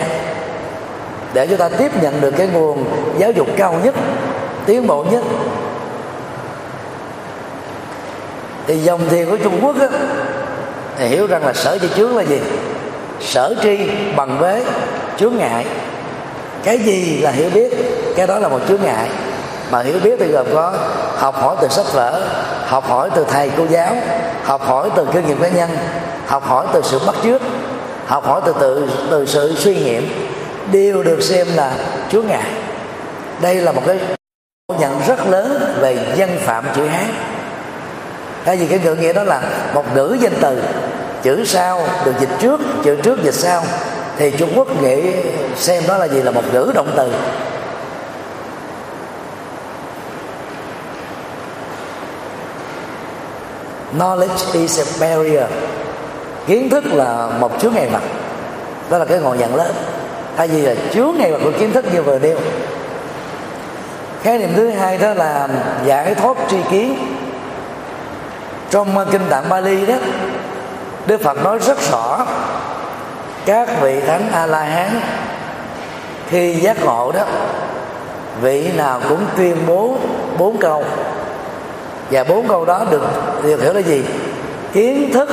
Để 1.33 1.47
chúng 1.47 1.59
ta 1.59 1.69
tiếp 1.69 2.03
nhận 2.03 2.21
được 2.21 2.35
cái 2.37 2.47
nguồn 2.47 2.85
giáo 3.19 3.31
dục 3.31 3.49
cao 3.57 3.81
nhất 3.85 3.95
tiến 4.67 4.87
bộ 4.87 5.05
nhất. 5.11 5.23
Thì 8.67 8.79
dòng 8.79 9.09
thiền 9.09 9.31
của 9.31 9.37
Trung 9.37 9.61
Quốc 9.63 9.81
á, 9.81 9.89
thì 10.99 11.07
hiểu 11.07 11.27
rằng 11.27 11.47
là 11.47 11.53
sở 11.53 11.79
di 11.79 11.89
chướng 11.97 12.17
là 12.17 12.23
gì? 12.23 12.41
Sở 13.21 13.55
tri 13.63 13.79
bằng 14.17 14.39
với 14.39 14.65
chướng 15.19 15.37
ngại. 15.37 15.67
Cái 16.65 16.79
gì 16.79 17.19
là 17.19 17.31
hiểu 17.31 17.51
biết? 17.51 17.73
Cái 18.17 18.27
đó 18.27 18.39
là 18.39 18.49
một 18.49 18.61
chướng 18.69 18.83
ngại. 18.83 19.09
Mà 19.71 19.83
hiểu 19.83 19.99
biết 20.03 20.17
thì 20.21 20.27
gồm 20.27 20.47
có 20.55 20.75
học 21.17 21.35
hỏi 21.35 21.57
từ 21.61 21.69
sách 21.69 21.87
vở, 21.93 22.27
học 22.67 22.85
hỏi 22.89 23.11
từ 23.15 23.25
thầy 23.29 23.51
cô 23.57 23.67
giáo, 23.71 23.97
học 24.45 24.63
hỏi 24.63 24.91
từ 24.97 25.07
kinh 25.13 25.27
nghiệm 25.27 25.39
cá 25.39 25.49
nhân, 25.49 25.71
học 26.27 26.45
hỏi 26.47 26.67
từ 26.73 26.83
sự 26.85 27.01
bắt 27.07 27.15
chước, 27.25 27.43
học 28.07 28.27
hỏi 28.27 28.41
từ 28.47 28.55
từ 28.61 28.89
từ 29.11 29.27
sự 29.27 29.55
suy 29.57 29.75
nghiệm. 29.75 30.09
Đều 30.73 31.03
được 31.03 31.23
xem 31.23 31.47
là 31.55 31.73
chướng 32.13 32.27
ngại. 32.27 32.51
Đây 33.41 33.55
là 33.55 33.73
một 33.73 33.83
cái 33.87 33.99
nhận 34.79 35.01
rất 35.07 35.27
lớn 35.27 35.77
về 35.81 35.99
dân 36.17 36.39
phạm 36.45 36.65
chữ 36.77 36.87
hán. 36.87 37.07
Tại 38.45 38.57
vì 38.57 38.67
cái 38.67 38.79
ngữ 38.85 38.95
nghĩa 38.95 39.13
đó 39.13 39.23
là 39.23 39.41
một 39.75 39.95
ngữ 39.95 40.17
danh 40.21 40.35
từ 40.41 40.63
chữ 41.25 41.45
sau 41.45 41.83
được 42.05 42.13
dịch 42.21 42.29
trước, 42.41 42.61
chữ 42.85 42.97
trước 43.03 43.25
dịch 43.25 43.35
sau. 43.35 43.63
Thì 44.17 44.31
trung 44.31 44.53
quốc 44.57 44.83
nghĩ 44.83 45.13
xem 45.57 45.83
đó 45.89 45.99
là 45.99 46.09
gì, 46.09 46.23
là 46.23 46.31
một 46.31 46.43
ngữ 46.53 46.73
động 46.75 46.93
từ. 46.97 47.13
Knowledge 53.99 54.53
is 54.53 54.81
a 54.81 54.85
barrier. 55.01 55.45
Kiến 56.47 56.71
thức 56.71 56.85
là 56.87 57.29
một 57.41 57.53
chướng 57.61 57.75
ngại 57.75 57.89
vật. 57.93 58.03
Đó 58.91 58.99
là 58.99 59.05
cái 59.05 59.19
ngọn 59.19 59.39
nhận 59.39 59.57
lớn 59.57 59.73
thay 60.37 60.49
vì 60.49 60.63
là 60.63 60.75
chướng 60.95 61.15
ngại 61.19 61.33
vật 61.33 61.39
của 61.45 61.53
kiến 61.59 61.73
thức 61.73 61.85
như 61.95 62.03
vừa 62.03 62.19
nêu. 62.19 62.39
Khái 64.23 64.39
niệm 64.39 64.53
thứ 64.57 64.71
hai 64.71 64.99
đó 64.99 65.15
là 65.15 65.49
giải 65.87 66.15
thoát 66.15 66.37
tri 66.51 66.57
kiến. 66.71 66.97
Trong 68.71 69.07
kinh 69.13 69.23
tạng 69.31 69.49
Bali 69.49 69.87
đó 69.87 69.95
Đức 71.07 71.23
Phật 71.23 71.45
nói 71.45 71.59
rất 71.59 71.79
rõ 71.91 72.27
các 73.47 73.69
vị 73.81 74.01
thánh 74.01 74.31
A 74.33 74.47
La 74.47 74.63
Hán 74.63 75.01
khi 76.31 76.55
giác 76.55 76.85
ngộ 76.85 77.13
đó 77.13 77.23
vị 78.41 78.71
nào 78.77 79.01
cũng 79.09 79.27
tuyên 79.37 79.57
bố 79.67 79.97
bốn 80.39 80.59
câu. 80.59 80.85
Và 82.11 82.25
bốn 82.25 82.49
câu 82.49 82.65
đó 82.65 82.85
được 82.91 83.03
được 83.43 83.63
hiểu 83.63 83.73
là 83.73 83.81
gì? 83.81 84.05
Kiến 84.73 85.11
thức 85.15 85.29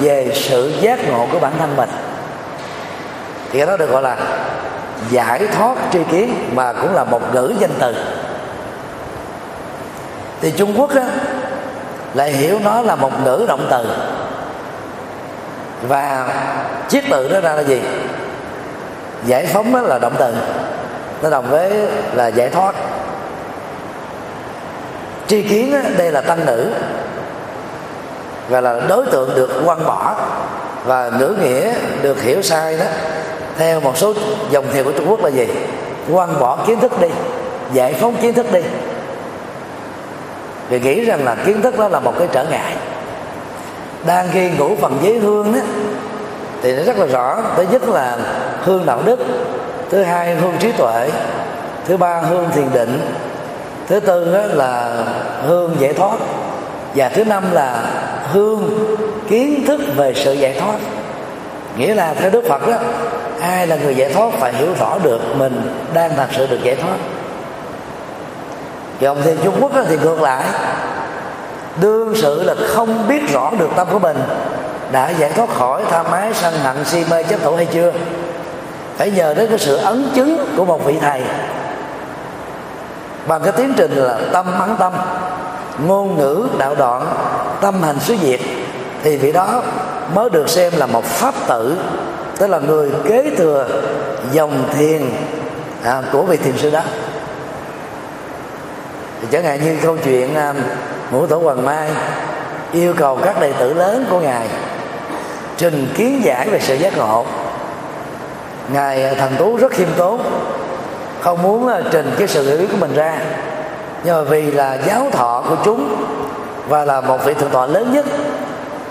về 0.00 0.30
sự 0.34 0.72
giác 0.80 1.08
ngộ 1.08 1.26
của 1.32 1.38
bản 1.38 1.52
thân 1.58 1.76
mình. 1.76 1.90
Thì 3.52 3.58
cái 3.58 3.66
đó 3.66 3.76
được 3.76 3.90
gọi 3.90 4.02
là 4.02 4.16
giải 5.10 5.46
thoát 5.58 5.76
tri 5.92 6.04
kiến 6.04 6.34
mà 6.54 6.72
cũng 6.72 6.94
là 6.94 7.04
một 7.04 7.34
ngữ 7.34 7.54
danh 7.58 7.72
từ. 7.78 7.94
Thì 10.40 10.50
trung 10.50 10.80
quốc 10.80 10.94
á, 10.94 11.06
lại 12.14 12.32
hiểu 12.32 12.58
nó 12.64 12.80
là 12.80 12.96
một 12.96 13.24
ngữ 13.24 13.44
động 13.48 13.66
từ 13.70 13.86
và 15.88 16.26
chiếc 16.88 17.04
từ 17.10 17.28
đó 17.28 17.40
ra 17.40 17.54
là 17.54 17.62
gì? 17.62 17.80
Giải 19.26 19.46
phóng 19.46 19.72
đó 19.72 19.80
là 19.80 19.98
động 19.98 20.14
từ. 20.18 20.34
Nó 21.22 21.30
đồng 21.30 21.50
với 21.50 21.72
là 22.12 22.26
giải 22.26 22.48
thoát. 22.48 22.74
Tri 25.26 25.42
kiến 25.42 25.72
đó, 25.72 25.78
đây 25.96 26.12
là 26.12 26.20
tăng 26.20 26.46
nữ. 26.46 26.70
Và 28.48 28.60
là 28.60 28.80
đối 28.88 29.06
tượng 29.06 29.34
được 29.34 29.50
quăng 29.64 29.84
bỏ. 29.84 30.14
Và 30.84 31.10
ngữ 31.18 31.36
nghĩa 31.42 31.74
được 32.02 32.22
hiểu 32.22 32.42
sai 32.42 32.76
đó. 32.76 32.84
Theo 33.58 33.80
một 33.80 33.96
số 33.96 34.14
dòng 34.50 34.64
thiền 34.72 34.84
của 34.84 34.92
trung 34.92 35.10
quốc 35.10 35.24
là 35.24 35.30
gì? 35.30 35.48
Quăng 36.12 36.40
bỏ 36.40 36.58
kiến 36.66 36.80
thức 36.80 37.00
đi. 37.00 37.08
Giải 37.72 37.94
phóng 37.94 38.16
kiến 38.16 38.34
thức 38.34 38.52
đi. 38.52 38.60
Vì 40.68 40.80
nghĩ 40.80 41.04
rằng 41.04 41.24
là 41.24 41.34
kiến 41.46 41.62
thức 41.62 41.78
đó 41.78 41.88
là 41.88 42.00
một 42.00 42.14
cái 42.18 42.28
trở 42.32 42.44
ngại 42.44 42.76
đang 44.06 44.28
khi 44.32 44.50
ngủ 44.50 44.70
phần 44.80 44.98
giấy 45.02 45.18
hương 45.18 45.52
đó, 45.52 45.60
thì 46.62 46.76
nó 46.76 46.82
rất 46.82 46.98
là 46.98 47.06
rõ. 47.06 47.36
Thứ 47.56 47.64
nhất 47.70 47.88
là 47.88 48.16
hương 48.62 48.86
đạo 48.86 49.02
đức, 49.04 49.18
thứ 49.90 50.02
hai 50.02 50.34
hương 50.34 50.54
trí 50.58 50.72
tuệ, 50.72 51.10
thứ 51.86 51.96
ba 51.96 52.20
hương 52.20 52.48
thiền 52.54 52.72
định, 52.72 53.00
thứ 53.88 54.00
tư 54.00 54.34
đó 54.34 54.40
là 54.54 55.04
hương 55.46 55.76
giải 55.78 55.92
thoát, 55.92 56.16
và 56.94 57.08
thứ 57.08 57.24
năm 57.24 57.44
là 57.52 57.82
hương 58.32 58.70
kiến 59.28 59.64
thức 59.66 59.80
về 59.96 60.14
sự 60.14 60.32
giải 60.32 60.56
thoát. 60.60 60.76
Nghĩa 61.76 61.94
là 61.94 62.14
theo 62.14 62.30
đức 62.30 62.44
phật 62.48 62.68
đó 62.68 62.76
ai 63.40 63.66
là 63.66 63.76
người 63.76 63.94
giải 63.94 64.12
thoát 64.12 64.32
phải 64.40 64.52
hiểu 64.52 64.68
rõ 64.80 64.98
được 65.02 65.20
mình 65.36 65.74
đang 65.94 66.10
thật 66.16 66.26
sự 66.36 66.46
được 66.46 66.58
giải 66.62 66.76
thoát. 66.76 66.96
Còn 69.00 69.18
thì 69.24 69.30
trung 69.44 69.54
quốc 69.60 69.72
thì 69.88 69.96
ngược 69.96 70.22
lại 70.22 70.44
đương 71.80 72.14
sự 72.16 72.42
là 72.42 72.54
không 72.68 73.08
biết 73.08 73.32
rõ 73.32 73.50
được 73.58 73.70
tâm 73.76 73.88
của 73.92 73.98
mình. 73.98 74.16
Đã 74.92 75.10
giải 75.10 75.30
thoát 75.30 75.48
khỏi 75.48 75.82
tha 75.90 76.02
mái 76.02 76.34
sân 76.34 76.54
hận 76.62 76.84
si 76.84 77.04
mê 77.10 77.22
chấp 77.22 77.42
thủ 77.42 77.56
hay 77.56 77.66
chưa? 77.66 77.92
Phải 78.96 79.10
nhờ 79.10 79.34
đến 79.34 79.48
cái 79.48 79.58
sự 79.58 79.76
ấn 79.76 80.08
chứng 80.14 80.46
của 80.56 80.64
một 80.64 80.84
vị 80.84 80.98
thầy. 81.00 81.22
Bằng 83.26 83.42
cái 83.42 83.52
tiến 83.52 83.72
trình 83.76 83.90
là 83.90 84.18
tâm 84.32 84.46
ấn 84.60 84.76
tâm 84.76 84.92
ngôn 85.86 86.18
ngữ 86.18 86.46
đạo 86.58 86.74
đoạn 86.74 87.06
tâm 87.60 87.82
hành 87.82 88.00
xứ 88.00 88.16
diệt 88.22 88.40
thì 89.02 89.16
vị 89.16 89.32
đó 89.32 89.62
mới 90.14 90.30
được 90.30 90.48
xem 90.48 90.72
là 90.76 90.86
một 90.86 91.04
pháp 91.04 91.34
tử 91.48 91.76
tức 92.38 92.46
là 92.46 92.58
người 92.58 92.90
kế 93.08 93.30
thừa 93.36 93.66
dòng 94.32 94.64
thiền 94.74 95.02
à, 95.84 96.02
của 96.12 96.22
vị 96.22 96.36
thiền 96.36 96.56
sư 96.56 96.70
đó. 96.70 96.80
Thì 99.20 99.26
chẳng 99.30 99.44
hạn 99.44 99.64
như 99.64 99.76
câu 99.82 99.96
chuyện 100.04 100.34
à, 100.34 100.54
ngũ 101.10 101.26
tổ 101.26 101.38
hoàng 101.38 101.64
mai 101.64 101.90
yêu 102.72 102.94
cầu 102.96 103.18
các 103.24 103.40
đệ 103.40 103.52
tử 103.52 103.74
lớn 103.74 104.06
của 104.10 104.20
ngài 104.20 104.48
trình 105.56 105.92
kiến 105.96 106.24
giải 106.24 106.48
về 106.48 106.60
sự 106.60 106.74
giác 106.74 106.96
ngộ. 106.96 107.26
Ngài 108.72 109.04
à, 109.04 109.14
thần 109.14 109.32
tú 109.38 109.56
rất 109.56 109.72
khiêm 109.72 109.88
tốn 109.96 110.22
không 111.20 111.42
muốn 111.42 111.68
à, 111.68 111.80
trình 111.90 112.14
cái 112.18 112.28
sự 112.28 112.48
hiểu 112.48 112.58
biết 112.58 112.66
của 112.70 112.76
mình 112.76 112.94
ra. 112.94 113.18
Nhưng 114.04 114.16
mà 114.16 114.22
vì 114.22 114.50
là 114.50 114.78
giáo 114.86 115.08
thọ 115.12 115.44
của 115.48 115.56
chúng 115.64 115.96
và 116.68 116.84
là 116.84 117.00
một 117.00 117.24
vị 117.24 117.34
thượng 117.34 117.50
tọa 117.50 117.66
lớn 117.66 117.92
nhất 117.92 118.06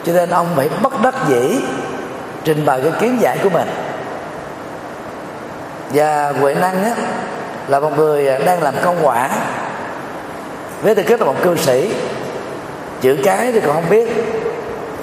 cho 0.06 0.14
nên 0.14 0.30
ông 0.30 0.48
phải 0.56 0.70
bất 0.82 1.02
đắc 1.02 1.16
dĩ 1.28 1.60
trình 2.44 2.66
bày 2.66 2.82
cái 2.82 2.92
kiến 3.00 3.22
giải 3.22 3.38
của 3.44 3.50
mình. 3.50 3.68
Và 5.94 6.34
huệ 6.40 6.54
năng 6.54 6.84
á, 6.84 6.92
là 7.68 7.80
một 7.80 7.98
người 7.98 8.28
à, 8.28 8.40
đang 8.46 8.64
làm 8.64 8.74
công 8.84 8.98
quả 9.02 9.30
với 10.84 10.96
tư 10.96 11.04
cách 11.04 11.20
là 11.20 11.26
một 11.26 11.36
cư 11.44 11.58
sĩ, 11.58 11.90
chữ 13.02 13.18
cái 13.24 13.52
thì 13.52 13.60
còn 13.60 13.74
không 13.76 13.90
biết, 13.90 14.10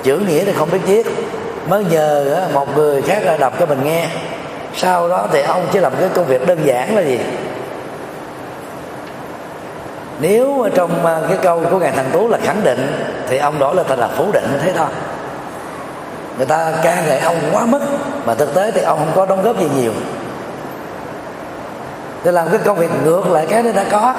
chữ 0.02 0.18
nghĩa 0.18 0.44
thì 0.44 0.52
không 0.52 0.70
biết 0.70 0.78
viết. 0.86 1.06
Mới 1.68 1.84
nhờ 1.84 2.40
một 2.52 2.76
người 2.76 3.02
khác 3.02 3.22
ra 3.24 3.36
đọc 3.36 3.52
cho 3.60 3.66
mình 3.66 3.84
nghe. 3.84 4.08
Sau 4.76 5.08
đó 5.08 5.26
thì 5.32 5.42
ông 5.42 5.66
chỉ 5.72 5.78
làm 5.78 5.92
cái 6.00 6.08
công 6.14 6.26
việc 6.26 6.46
đơn 6.46 6.58
giản 6.64 6.96
là 6.96 7.02
gì? 7.02 7.20
Nếu 10.20 10.68
trong 10.74 11.06
à, 11.06 11.20
cái 11.28 11.38
câu 11.42 11.62
của 11.70 11.78
ngài 11.78 11.90
thành 11.90 12.10
tú 12.12 12.28
là 12.28 12.38
khẳng 12.44 12.64
định, 12.64 12.92
thì 13.28 13.38
ông 13.38 13.58
đó 13.58 13.72
là 13.72 13.82
thành 13.82 13.98
là 13.98 14.08
phủ 14.16 14.26
định 14.32 14.58
thế 14.62 14.72
thôi. 14.76 14.88
Người 16.36 16.46
ta 16.46 16.72
ca 16.82 17.02
ngợi 17.06 17.18
ông 17.18 17.36
quá 17.52 17.66
mức, 17.66 17.80
mà 18.26 18.34
thực 18.34 18.54
tế 18.54 18.70
thì 18.70 18.82
ông 18.82 18.98
không 18.98 19.12
có 19.14 19.26
đóng 19.26 19.42
góp 19.42 19.60
gì 19.60 19.66
nhiều. 19.76 19.92
Để 22.24 22.32
làm 22.32 22.48
cái 22.48 22.58
công 22.64 22.76
việc 22.76 22.90
ngược 23.04 23.30
lại 23.30 23.46
cái 23.50 23.62
nó 23.62 23.72
đã 23.72 23.84
có 23.90 24.14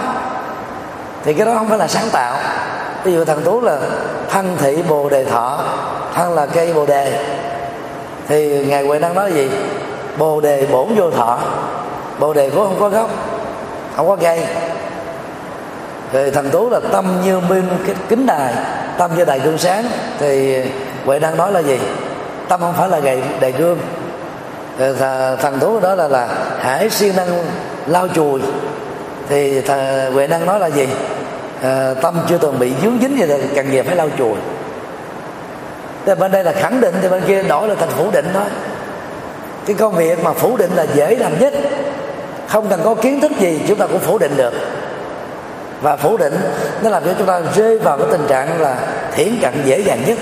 thì 1.24 1.34
cái 1.34 1.46
đó 1.46 1.54
không 1.58 1.70
phải 1.70 1.78
là 1.78 1.88
sáng 1.88 2.10
tạo. 2.12 2.38
Ví 3.04 3.13
dụ 3.13 3.25
thằng 3.25 3.42
tú 3.46 3.62
là 3.62 3.78
thân 4.30 4.58
thị 4.60 4.84
bồ 4.90 5.10
đề 5.10 5.25
thọ, 5.25 5.60
thân 6.13 6.34
là 6.36 6.46
cây 6.46 6.74
bồ 6.74 6.86
đề. 6.86 7.24
Thì 8.28 8.66
ngài 8.66 8.86
huệ 8.86 9.00
năng 9.00 9.16
nói 9.16 9.34
gì? 9.34 9.50
Bồ 10.18 10.42
đề 10.42 10.66
bổn 10.72 10.88
vô 10.96 11.12
thọ. 11.12 11.40
Bồ 12.20 12.34
đề 12.34 12.50
cũng 12.50 12.63
không 12.63 12.80
có 12.80 12.90
gốc, 12.90 13.10
không 13.96 14.08
có 14.08 14.16
cây. 14.16 14.46
Thì 16.12 16.32
thằng 16.32 16.50
tú 16.50 16.70
là 16.70 16.80
tâm 16.92 17.06
như 17.25 17.40
minh 17.40 17.70
kính 18.10 18.25
đài, 18.25 18.54
tâm 18.98 19.12
như 19.16 19.25
đài 19.25 19.40
gương 19.40 19.58
sáng. 19.58 19.86
Thì 20.20 20.58
huệ 21.06 21.20
năng 21.20 21.38
nói 21.38 21.51
là 21.51 21.60
gì? 21.60 21.80
Tâm 22.48 22.60
không 22.60 22.74
phải 22.74 22.90
là 22.90 23.00
gầy 23.00 23.22
đại 23.40 23.51
gương. 23.51 23.78
Thằng 25.42 25.58
tú 25.60 25.80
đó 25.80 25.96
là 25.96 26.08
là 26.08 26.28
hải 26.60 26.90
siêng 26.90 27.16
năng 27.16 27.44
lao 27.86 28.08
chùi 28.08 28.42
thì 29.31 29.61
huệ 30.13 30.27
năng 30.27 30.45
nói 30.45 30.59
là 30.59 30.67
gì? 30.67 30.88
À, 31.63 31.93
tâm 32.01 32.19
chưa 32.29 32.38
từng 32.38 32.59
bị 32.59 32.73
dướng 32.81 32.97
dính 33.01 33.19
gì 33.19 33.25
thì 33.27 33.55
cần 33.55 33.71
gì 33.71 33.81
phải 33.81 33.95
lau 33.95 34.09
chùi. 34.17 34.35
Thì 36.05 36.15
bên 36.15 36.31
đây 36.31 36.43
là 36.43 36.51
khẳng 36.51 36.81
định 36.81 36.95
thì 37.01 37.09
bên 37.09 37.23
kia 37.27 37.43
đổi 37.43 37.67
là 37.67 37.75
thành 37.75 37.89
phủ 37.89 38.11
định 38.11 38.29
thôi. 38.33 38.43
Cái 39.65 39.75
công 39.75 39.95
việc 39.95 40.23
mà 40.23 40.33
phủ 40.33 40.57
định 40.57 40.71
là 40.75 40.85
dễ 40.93 41.15
làm 41.15 41.39
nhất. 41.39 41.53
Không 42.47 42.69
cần 42.69 42.81
có 42.83 42.95
kiến 42.95 43.19
thức 43.21 43.31
gì 43.39 43.61
chúng 43.67 43.77
ta 43.77 43.88
cũng 43.88 44.00
phủ 44.00 44.17
định 44.17 44.38
được. 44.38 44.53
Và 45.81 45.95
phủ 45.95 46.17
định 46.17 46.38
nó 46.83 46.89
làm 46.89 47.03
cho 47.05 47.11
chúng 47.17 47.27
ta 47.27 47.41
rơi 47.55 47.79
vào 47.79 47.97
cái 47.97 48.07
tình 48.11 48.27
trạng 48.27 48.61
là 48.61 48.75
thiển 49.11 49.39
cận 49.41 49.53
dễ 49.65 49.79
dàng 49.79 50.03
nhất. 50.07 50.17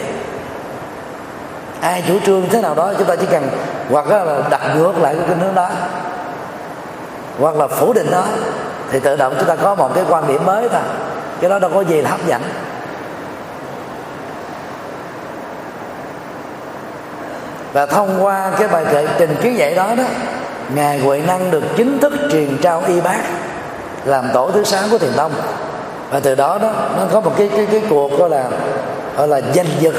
Ai 1.81 2.03
chủ 2.07 2.19
trương 2.25 2.49
thế 2.49 2.61
nào 2.61 2.75
đó 2.75 2.93
chúng 2.97 3.07
ta 3.07 3.15
chỉ 3.15 3.25
cần 3.31 3.49
hoặc 3.89 4.07
là 4.07 4.37
đặt 4.49 4.61
ngược 4.75 4.97
lại 5.01 5.15
cái 5.27 5.37
hướng 5.37 5.55
đó 5.55 5.69
hoặc 7.39 7.55
là 7.55 7.67
phủ 7.67 7.93
định 7.93 8.11
đó 8.11 8.25
thì 8.91 8.99
tự 8.99 9.15
động 9.15 9.33
chúng 9.39 9.47
ta 9.47 9.55
có 9.55 9.75
một 9.75 9.95
cái 9.95 10.03
quan 10.09 10.27
điểm 10.27 10.45
mới 10.45 10.69
thôi. 10.69 10.81
Cái 11.41 11.49
đó 11.49 11.59
đâu 11.59 11.71
có 11.73 11.81
gì 11.81 12.01
là 12.01 12.09
hấp 12.09 12.27
dẫn. 12.27 12.41
Và 17.73 17.85
thông 17.85 18.23
qua 18.23 18.51
cái 18.59 18.67
bài 18.67 18.85
kệ 18.91 19.07
trình 19.17 19.35
kiến 19.41 19.57
dạy 19.57 19.75
đó 19.75 19.95
đó, 19.97 20.03
ngài 20.75 20.99
huệ 20.99 21.21
năng 21.27 21.51
được 21.51 21.63
chính 21.77 21.99
thức 21.99 22.13
truyền 22.31 22.57
trao 22.61 22.83
y 22.87 23.01
bác 23.01 23.19
làm 24.05 24.25
tổ 24.33 24.51
thứ 24.51 24.63
sáu 24.63 24.83
của 24.91 24.97
thiền 24.97 25.13
tông. 25.15 25.31
Và 26.11 26.19
từ 26.19 26.35
đó 26.35 26.57
đó, 26.61 26.73
nó 26.97 27.03
có 27.11 27.21
một 27.21 27.33
cái 27.37 27.49
cái 27.55 27.67
cái 27.71 27.81
cuộc 27.89 28.19
gọi 28.19 28.29
là 28.29 28.45
gọi 29.17 29.27
là 29.27 29.41
danh 29.53 29.67
dự 29.79 29.93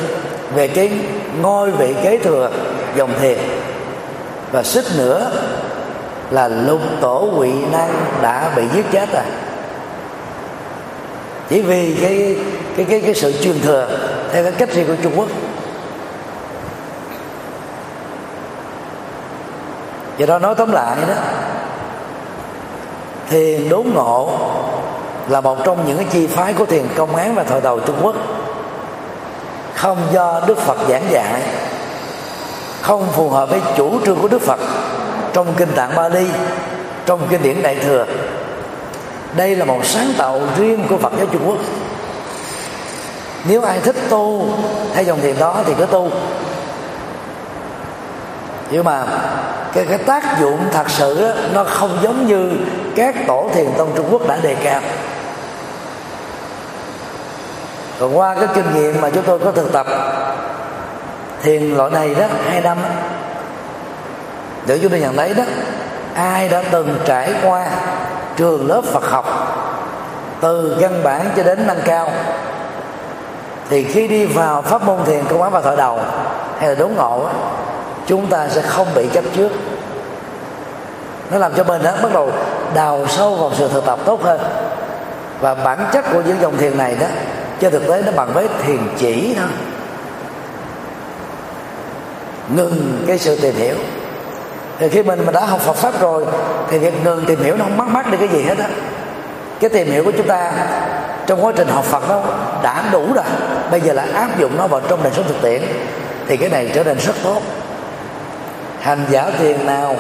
về 0.55 0.69
cái 0.69 0.93
ngôi 1.43 1.71
vị 1.71 1.95
kế 2.03 2.19
thừa 2.19 2.51
dòng 2.97 3.11
thiền. 3.21 3.39
Và 4.53 4.63
xích 4.63 4.85
nữa 4.99 5.31
là 6.31 6.49
lục 6.49 6.81
tổ 7.01 7.29
quỵ 7.37 7.53
năng 7.73 7.91
đã 8.23 8.53
bị 8.57 8.63
giết 8.75 8.87
chết 8.93 9.13
rồi. 9.13 9.25
Chỉ 11.49 11.63
vì 11.63 11.97
cái 12.03 12.37
cái 12.77 12.87
cái 12.91 13.01
cái 13.01 13.15
sự 13.15 13.33
truyền 13.43 13.61
thừa 13.61 13.89
theo 14.33 14.43
cái 14.43 14.53
cách 14.53 14.71
riêng 14.73 14.87
của 14.87 14.97
Trung 15.03 15.13
Quốc. 15.17 15.29
Do 20.19 20.27
đó 20.27 20.39
nói 20.39 20.55
tóm 20.55 20.73
lại 20.73 20.97
đó, 21.09 21.15
thiền 23.31 23.69
đốn 23.69 23.87
ngộ 23.95 24.39
là 25.29 25.41
một 25.41 25.65
trong 25.65 25.79
những 25.87 25.97
cái 25.97 26.07
chi 26.11 26.27
phái 26.27 26.53
của 26.53 26.65
thiền 26.65 26.85
công 26.97 27.17
án 27.17 27.35
và 27.35 27.43
thời 27.43 27.61
đầu 27.61 27.81
Trung 27.81 27.97
Quốc. 28.03 28.17
Không 29.75 29.99
do 30.13 30.41
Đức 30.47 30.59
Phật 30.59 30.79
giảng 30.89 31.05
dạy, 31.11 31.43
không 32.81 33.09
phù 33.13 33.31
hợp 33.31 33.51
với 33.51 33.61
chủ 33.77 34.01
trương 34.07 34.19
của 34.19 34.29
Đức 34.29 34.43
Phật 34.43 34.61
trong 35.33 35.55
kinh 35.57 35.73
tạng 35.75 35.97
Bali 35.97 36.27
trong 37.07 37.27
kinh 37.31 37.43
điển 37.43 37.63
Đại 37.63 37.75
thừa 37.75 38.07
đây 39.37 39.57
là 39.57 39.65
một 39.65 39.85
sáng 39.85 40.13
tạo 40.19 40.41
riêng 40.57 40.87
của 40.89 40.99
Phật 40.99 41.13
giáo 41.19 41.27
Trung 41.33 41.43
Quốc. 41.47 41.59
Nếu 43.49 43.63
ai 43.63 43.81
thích 43.81 43.97
tu 44.09 44.49
theo 44.95 45.05
dòng 45.05 45.21
thiền 45.21 45.39
đó 45.39 45.57
thì 45.67 45.75
cứ 45.79 45.87
tu. 45.87 46.11
Nhưng 48.71 48.85
mà 48.85 49.05
cái, 49.73 49.87
cái 49.89 49.99
tác 49.99 50.41
dụng 50.41 50.59
thật 50.73 50.91
sự 50.91 51.23
đó, 51.23 51.35
nó 51.53 51.65
không 51.65 51.99
giống 52.03 52.27
như 52.27 52.51
các 52.97 53.15
tổ 53.27 53.51
thiền 53.55 53.67
tông 53.79 53.93
Trung 53.97 54.07
Quốc 54.11 54.29
đã 54.29 54.37
đề 54.43 54.55
cao. 54.65 54.81
Còn 58.01 58.19
qua 58.19 58.35
cái 58.35 58.47
kinh 58.55 58.75
nghiệm 58.75 59.01
mà 59.01 59.11
chúng 59.11 59.25
tôi 59.25 59.39
có 59.39 59.53
thực 59.53 59.73
tập 59.73 59.87
thiền 61.43 61.75
loại 61.75 61.91
này 61.91 62.15
đó 62.15 62.27
hai 62.49 62.61
năm 62.61 62.79
để 64.67 64.79
chúng 64.79 64.91
tôi 64.91 65.01
nhận 65.01 65.17
thấy 65.17 65.35
đó 65.35 65.45
ai 66.15 66.49
đã 66.49 66.63
từng 66.71 66.99
trải 67.05 67.33
qua 67.43 67.67
trường 68.37 68.69
lớp 68.69 68.85
Phật 68.85 69.05
học 69.11 69.57
từ 70.41 70.77
căn 70.81 71.03
bản 71.03 71.31
cho 71.37 71.43
đến 71.43 71.67
nâng 71.67 71.81
cao 71.85 72.13
thì 73.71 73.85
khi 73.85 74.09
đi 74.09 74.27
vào 74.27 74.63
pháp 74.63 74.83
môn 74.83 75.05
thiền 75.05 75.25
công 75.25 75.43
án 75.43 75.53
và 75.53 75.61
thở 75.61 75.77
đầu 75.77 76.01
hay 76.59 76.69
là 76.69 76.75
đốn 76.75 76.93
ngộ 76.93 77.29
chúng 78.07 78.27
ta 78.27 78.49
sẽ 78.49 78.63
không 78.63 78.87
bị 78.95 79.09
chấp 79.13 79.25
trước. 79.37 79.53
Nó 81.31 81.39
làm 81.39 81.53
cho 81.55 81.65
mình 81.65 81.83
đó, 81.83 81.93
bắt 82.03 82.13
đầu 82.13 82.33
đào 82.75 83.07
sâu 83.09 83.37
vào 83.37 83.51
sự 83.59 83.69
thực 83.69 83.87
tập 83.87 83.99
tốt 84.05 84.23
hơn. 84.23 84.41
Và 85.41 85.55
bản 85.55 85.79
chất 85.93 86.05
của 86.13 86.23
những 86.27 86.41
dòng 86.41 86.57
thiền 86.57 86.79
này 86.79 86.97
đó 87.01 87.07
cho 87.61 87.71
thực 87.71 87.87
tế 87.89 88.03
nó 88.07 88.13
bằng 88.13 88.33
với 88.33 88.49
thiền 88.63 88.79
chỉ 88.99 89.35
thôi. 89.39 89.49
Ngừng 92.49 93.05
cái 93.07 93.19
sự 93.19 93.37
tìm 93.41 93.55
hiểu 93.55 93.75
thì 94.81 94.89
khi 94.89 95.03
mình 95.03 95.27
mà 95.27 95.33
đã 95.33 95.41
học 95.41 95.61
Phật 95.61 95.77
pháp 95.77 96.01
rồi, 96.01 96.25
thì 96.71 96.79
việc 96.79 97.05
ngừng 97.05 97.25
tìm 97.25 97.43
hiểu 97.43 97.57
nó 97.57 97.65
không 97.65 97.77
mắc 97.77 97.89
mắc 97.89 98.11
đi 98.11 98.17
cái 98.17 98.29
gì 98.29 98.43
hết 98.43 98.59
á. 98.59 98.69
Cái 99.61 99.71
tìm 99.71 99.91
hiểu 99.91 100.05
của 100.05 100.13
chúng 100.17 100.27
ta 100.27 100.53
trong 101.27 101.45
quá 101.45 101.53
trình 101.57 101.69
học 101.69 101.85
Phật 101.85 102.09
đó 102.09 102.23
đã 102.63 102.85
đủ 102.93 103.13
rồi. 103.15 103.25
Bây 103.71 103.81
giờ 103.81 103.93
là 103.93 104.07
áp 104.15 104.39
dụng 104.39 104.57
nó 104.57 104.67
vào 104.67 104.81
trong 104.89 105.03
đời 105.03 105.13
sống 105.17 105.25
thực 105.29 105.43
tiễn, 105.43 105.63
thì 106.29 106.37
cái 106.37 106.49
này 106.49 106.71
trở 106.75 106.85
nên 106.85 106.99
rất 106.99 107.13
tốt. 107.25 107.43
Hành 108.81 109.05
giả 109.11 109.31
thiền 109.39 109.67
nào 109.67 109.97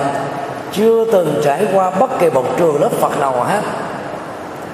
chưa 0.73 1.05
từng 1.12 1.40
trải 1.45 1.66
qua 1.75 1.90
bất 1.90 2.19
kỳ 2.19 2.31
một 2.31 2.45
trường 2.57 2.83
lớp 2.83 2.93
Phật 3.01 3.21
nào 3.21 3.45
hết, 3.45 3.61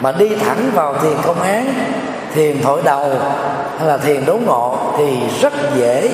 mà 0.01 0.13
đi 0.13 0.29
thẳng 0.35 0.71
vào 0.75 0.95
thiền 1.03 1.17
công 1.23 1.43
án 1.43 1.75
thiền 2.35 2.63
thổi 2.63 2.83
đầu 2.85 3.11
hay 3.79 3.89
là 3.89 3.97
thiền 3.97 4.25
đốn 4.27 4.41
ngộ 4.47 4.79
thì 4.99 5.19
rất 5.41 5.53
dễ 5.75 6.11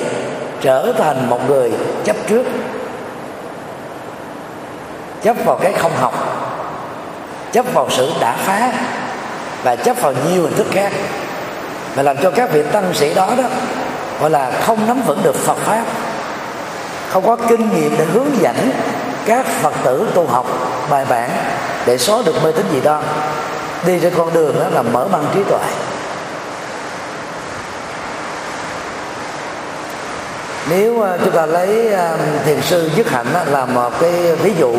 trở 0.61 0.93
thành 0.97 1.29
một 1.29 1.49
người 1.49 1.71
chấp 2.03 2.15
trước 2.27 2.43
chấp 5.23 5.35
vào 5.45 5.59
cái 5.61 5.73
không 5.73 5.91
học. 5.99 6.13
Chấp 7.51 7.65
vào 7.73 7.87
sự 7.89 8.09
đã 8.19 8.35
phá. 8.45 8.71
Và 9.63 9.75
chấp 9.75 10.01
vào 10.01 10.13
nhiều 10.29 10.43
hình 10.43 10.55
thức 10.55 10.67
khác. 10.71 10.91
Và 11.95 12.03
làm 12.03 12.17
cho 12.17 12.31
các 12.31 12.51
vị 12.51 12.63
tăng 12.71 12.93
sĩ 12.93 13.13
đó 13.13 13.29
đó, 13.37 13.43
gọi 14.19 14.29
là 14.29 14.51
không 14.65 14.87
nắm 14.87 15.01
vững 15.01 15.23
được 15.23 15.35
Phật 15.35 15.57
pháp. 15.57 15.83
Không 17.09 17.25
có 17.27 17.35
kinh 17.35 17.69
nghiệm 17.69 17.95
để 17.97 18.05
hướng 18.05 18.41
dẫn 18.41 18.71
các 19.25 19.45
Phật 19.61 19.73
tử 19.83 20.07
tu 20.13 20.27
học 20.27 20.45
bài 20.89 21.05
bản 21.09 21.29
để 21.85 21.97
xóa 21.97 22.21
được 22.25 22.43
mê 22.43 22.51
tín 22.51 22.65
gì 22.71 22.81
đó. 22.81 23.01
Đi 23.85 23.99
trên 24.01 24.13
con 24.17 24.33
đường 24.33 24.59
đó 24.59 24.65
là 24.73 24.81
mở 24.81 25.07
mang 25.11 25.25
trí 25.33 25.43
tuệ. 25.43 25.59
Nếu 30.69 31.01
ờ, 31.01 31.17
chúng 31.23 31.33
ta 31.33 31.45
lấy 31.45 31.93
ờ, 31.93 32.17
thiền 32.45 32.61
sư 32.61 32.89
dứt 32.95 33.09
hạnh 33.09 33.27
là 33.51 33.65
một 33.65 33.99
cái 33.99 34.11
ví 34.35 34.53
dụ 34.59 34.75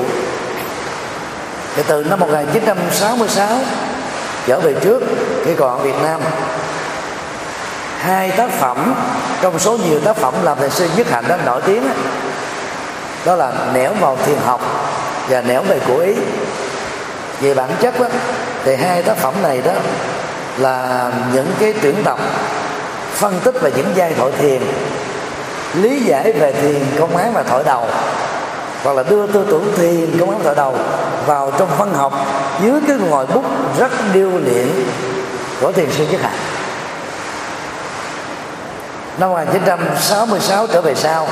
thì 1.77 1.83
từ 1.87 2.05
năm 2.05 2.21
1966 2.21 3.49
trở 4.47 4.61
về 4.61 4.75
trước 4.81 5.03
khi 5.45 5.55
còn 5.55 5.79
ở 5.79 5.85
Việt 5.85 6.03
Nam, 6.03 6.21
hai 7.99 8.31
tác 8.31 8.51
phẩm, 8.51 8.95
trong 9.43 9.59
số 9.59 9.77
nhiều 9.77 10.01
tác 10.01 10.17
phẩm 10.17 10.35
làm 10.43 10.59
thầy 10.59 10.71
sư 10.71 10.89
nhất 10.97 11.11
hạnh 11.11 11.25
đó 11.29 11.37
nổi 11.47 11.61
tiếng 11.67 11.83
đó 13.25 13.37
là 13.37 13.53
nẻo 13.73 13.93
vào 14.01 14.17
thiền 14.27 14.39
học 14.47 14.61
và 15.29 15.41
nẻo 15.41 15.63
về 15.63 15.79
của 15.89 15.99
ý. 15.99 16.15
Về 17.41 17.55
bản 17.55 17.71
chất 17.81 18.01
đó 18.01 18.07
thì 18.65 18.77
hai 18.77 19.03
tác 19.03 19.17
phẩm 19.17 19.35
này 19.43 19.63
đó 19.65 19.73
là 20.59 21.11
những 21.33 21.55
cái 21.61 21.75
tuyển 21.83 21.95
tập 22.05 22.19
phân 23.15 23.41
tích 23.45 23.55
về 23.61 23.73
những 23.77 23.93
giai 23.95 24.15
thoại 24.15 24.33
thiền, 24.39 24.63
lý 25.75 26.01
giải 26.01 26.33
về 26.33 26.53
thiền, 26.53 26.83
công 26.99 27.17
án 27.17 27.33
và 27.33 27.43
thổi 27.43 27.65
đầu 27.65 27.89
hoặc 28.85 28.97
là 28.97 29.03
đưa 29.03 29.27
tư 29.27 29.47
tưởng 29.51 29.73
thiền 29.77 30.19
công 30.21 30.31
án 30.31 30.45
thọ 30.45 30.55
đầu 30.55 30.77
vào 31.27 31.53
trong 31.59 31.69
văn 31.79 31.95
học 31.95 32.13
dưới 32.63 32.81
cái 32.89 32.97
ngòi 32.97 33.27
bút 33.27 33.45
rất 33.79 33.93
điêu 34.13 34.31
luyện 34.31 34.69
của 35.61 35.73
thiền 35.73 35.91
sư 35.91 36.07
nhất 36.11 36.21
hạnh. 36.23 36.39
Năm 39.19 39.31
1966 39.31 40.67
trở 40.67 40.81
về 40.81 40.95
sau, 40.95 41.29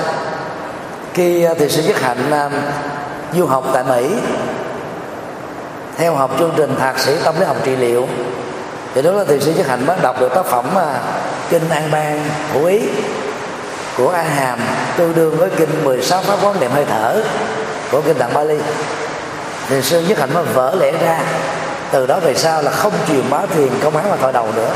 khi 1.15 1.45
à, 1.45 1.55
thiền 1.55 1.71
sư 1.71 1.83
nhất 1.83 2.01
hạnh 2.01 2.31
à, 2.31 2.51
du 3.35 3.47
học 3.47 3.65
tại 3.73 3.85
Mỹ, 3.85 4.15
theo 5.97 6.15
học 6.15 6.31
chương 6.39 6.53
trình 6.57 6.77
thạc 6.79 6.99
sĩ 6.99 7.13
tâm 7.25 7.35
lý 7.41 7.45
học 7.45 7.57
trị 7.65 7.77
liệu, 7.77 8.09
thì 8.95 9.03
đó 9.03 9.13
là 9.13 9.25
thiền 9.25 9.41
sư 9.41 9.53
nhất 9.57 9.67
hạnh 9.67 9.87
mới 9.87 9.97
đọc 10.03 10.21
được 10.21 10.35
tác 10.35 10.47
phẩm 10.47 10.65
à, 10.77 11.01
kinh 11.51 11.69
an 11.69 11.91
bang 11.93 12.29
của 12.55 12.65
ý 12.65 12.81
của 13.97 14.11
a 14.11 14.23
hàm 14.23 14.59
tương 14.97 15.15
đương 15.15 15.37
với 15.37 15.51
kinh 15.57 15.85
16 15.85 16.23
pháp 16.23 16.37
quán 16.43 16.61
niệm 16.61 16.71
hơi 16.71 16.85
thở 16.85 17.23
của 17.91 18.01
kinh 18.01 18.19
tạng 18.19 18.35
bali. 18.35 18.59
Thì 19.69 19.83
sư 19.83 20.01
nhất 20.01 20.19
hạnh 20.19 20.35
mới 20.35 20.45
vỡ 20.45 20.75
lẽ 20.81 20.93
ra, 20.93 21.19
từ 21.91 22.07
đó 22.07 22.19
về 22.21 22.35
sau 22.35 22.63
là 22.63 22.71
không 22.71 22.93
truyền 23.09 23.31
bá 23.31 23.39
thiền 23.55 23.69
công 23.83 23.97
án 23.97 24.11
và 24.11 24.17
thọ 24.17 24.33
đầu 24.33 24.49
nữa. 24.57 24.71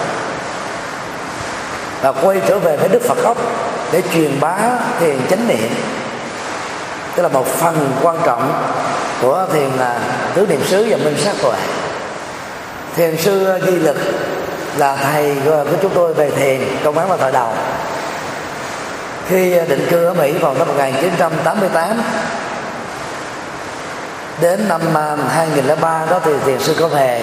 Và 2.02 2.12
quay 2.12 2.40
trở 2.46 2.59
về 2.59 2.76
với 2.76 2.88
đức 2.88 3.02
phật 3.02 3.22
gốc 3.22 3.37
để 3.92 4.02
truyền 4.14 4.40
bá 4.40 4.57
thiền 5.00 5.16
chánh 5.31 5.48
niệm. 5.48 5.68
Tức 7.14 7.22
là 7.22 7.29
một 7.29 7.46
phần 7.46 7.90
quan 8.02 8.16
trọng 8.24 8.52
của 9.22 9.46
thiền 9.52 9.70
là 9.79 9.98
tứ 10.35 10.46
niệm 10.46 10.61
xứ 10.66 10.87
và 10.90 10.96
minh 10.96 11.16
sát 11.24 11.35
tuệ. 11.42 11.59
Thiền 12.96 13.16
sư 13.16 13.59
di 13.66 13.72
lực 13.72 13.96
là 14.76 14.96
thầy 14.96 15.37
của 15.44 15.64
chúng 15.83 15.94
tôi 15.94 16.14
về 16.14 16.31
thiền 16.31 16.61
công 16.85 16.98
án 16.98 17.09
và 17.09 17.16
thọ 17.16 17.31
đầu 17.31 17.52
khi 19.29 19.51
định 19.69 19.87
cư 19.91 20.05
ở 20.05 20.15
Mỹ 20.15 20.33
vào 20.33 20.55
năm 20.55 20.69
1988 20.69 22.03
đến 24.41 24.69
năm 24.69 24.81
à, 24.95 25.17
2003 25.29 26.07
đó 26.11 26.21
thì 26.25 26.33
thiền 26.47 26.59
sư 26.59 26.75
có 26.81 26.89
về 26.89 27.23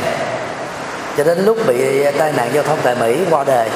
cho 1.18 1.24
đến 1.24 1.46
lúc 1.46 1.58
bị 1.68 2.04
tai 2.18 2.32
nạn 2.32 2.50
giao 2.54 2.64
thông 2.64 2.78
tại 2.84 2.96
Mỹ 2.96 3.18
qua 3.30 3.44
đời. 3.44 3.70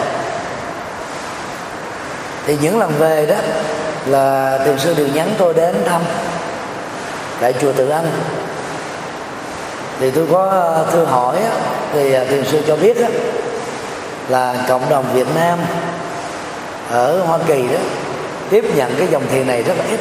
Thì 2.46 2.58
những 2.62 2.80
lần 2.80 2.92
về 3.00 3.26
đó 3.26 3.36
là 4.06 4.60
thiền 4.66 4.80
sư 4.80 4.94
đều 4.98 5.08
nhắn 5.08 5.30
tôi 5.38 5.54
đến 5.54 5.76
thăm 5.86 6.02
tại 7.42 7.54
chùa 7.62 7.74
Tự 7.74 7.90
Anh 7.90 8.12
thì 10.00 10.12
tôi 10.12 10.28
có 10.32 10.50
à, 10.50 10.92
thư 10.92 11.06
hỏi 11.06 11.38
thì 11.94 12.13
à, 12.13 12.24
thiền 12.30 12.46
sư 12.46 12.62
cho 12.68 12.76
biết 12.76 12.98
là 14.30 14.56
cộng 14.68 14.90
đồng 14.90 15.06
Việt 15.13 15.28
Nam 15.36 15.60
ở 16.92 17.22
Hoa 17.22 17.40
Kỳ 17.48 17.68
đó 17.68 17.80
tiếp 18.50 18.66
nhận 18.76 18.96
cái 18.98 19.08
dòng 19.12 19.24
thiền 19.32 19.48
này 19.48 19.64
rất 19.64 19.78
là 19.78 19.84
ít. 19.90 20.00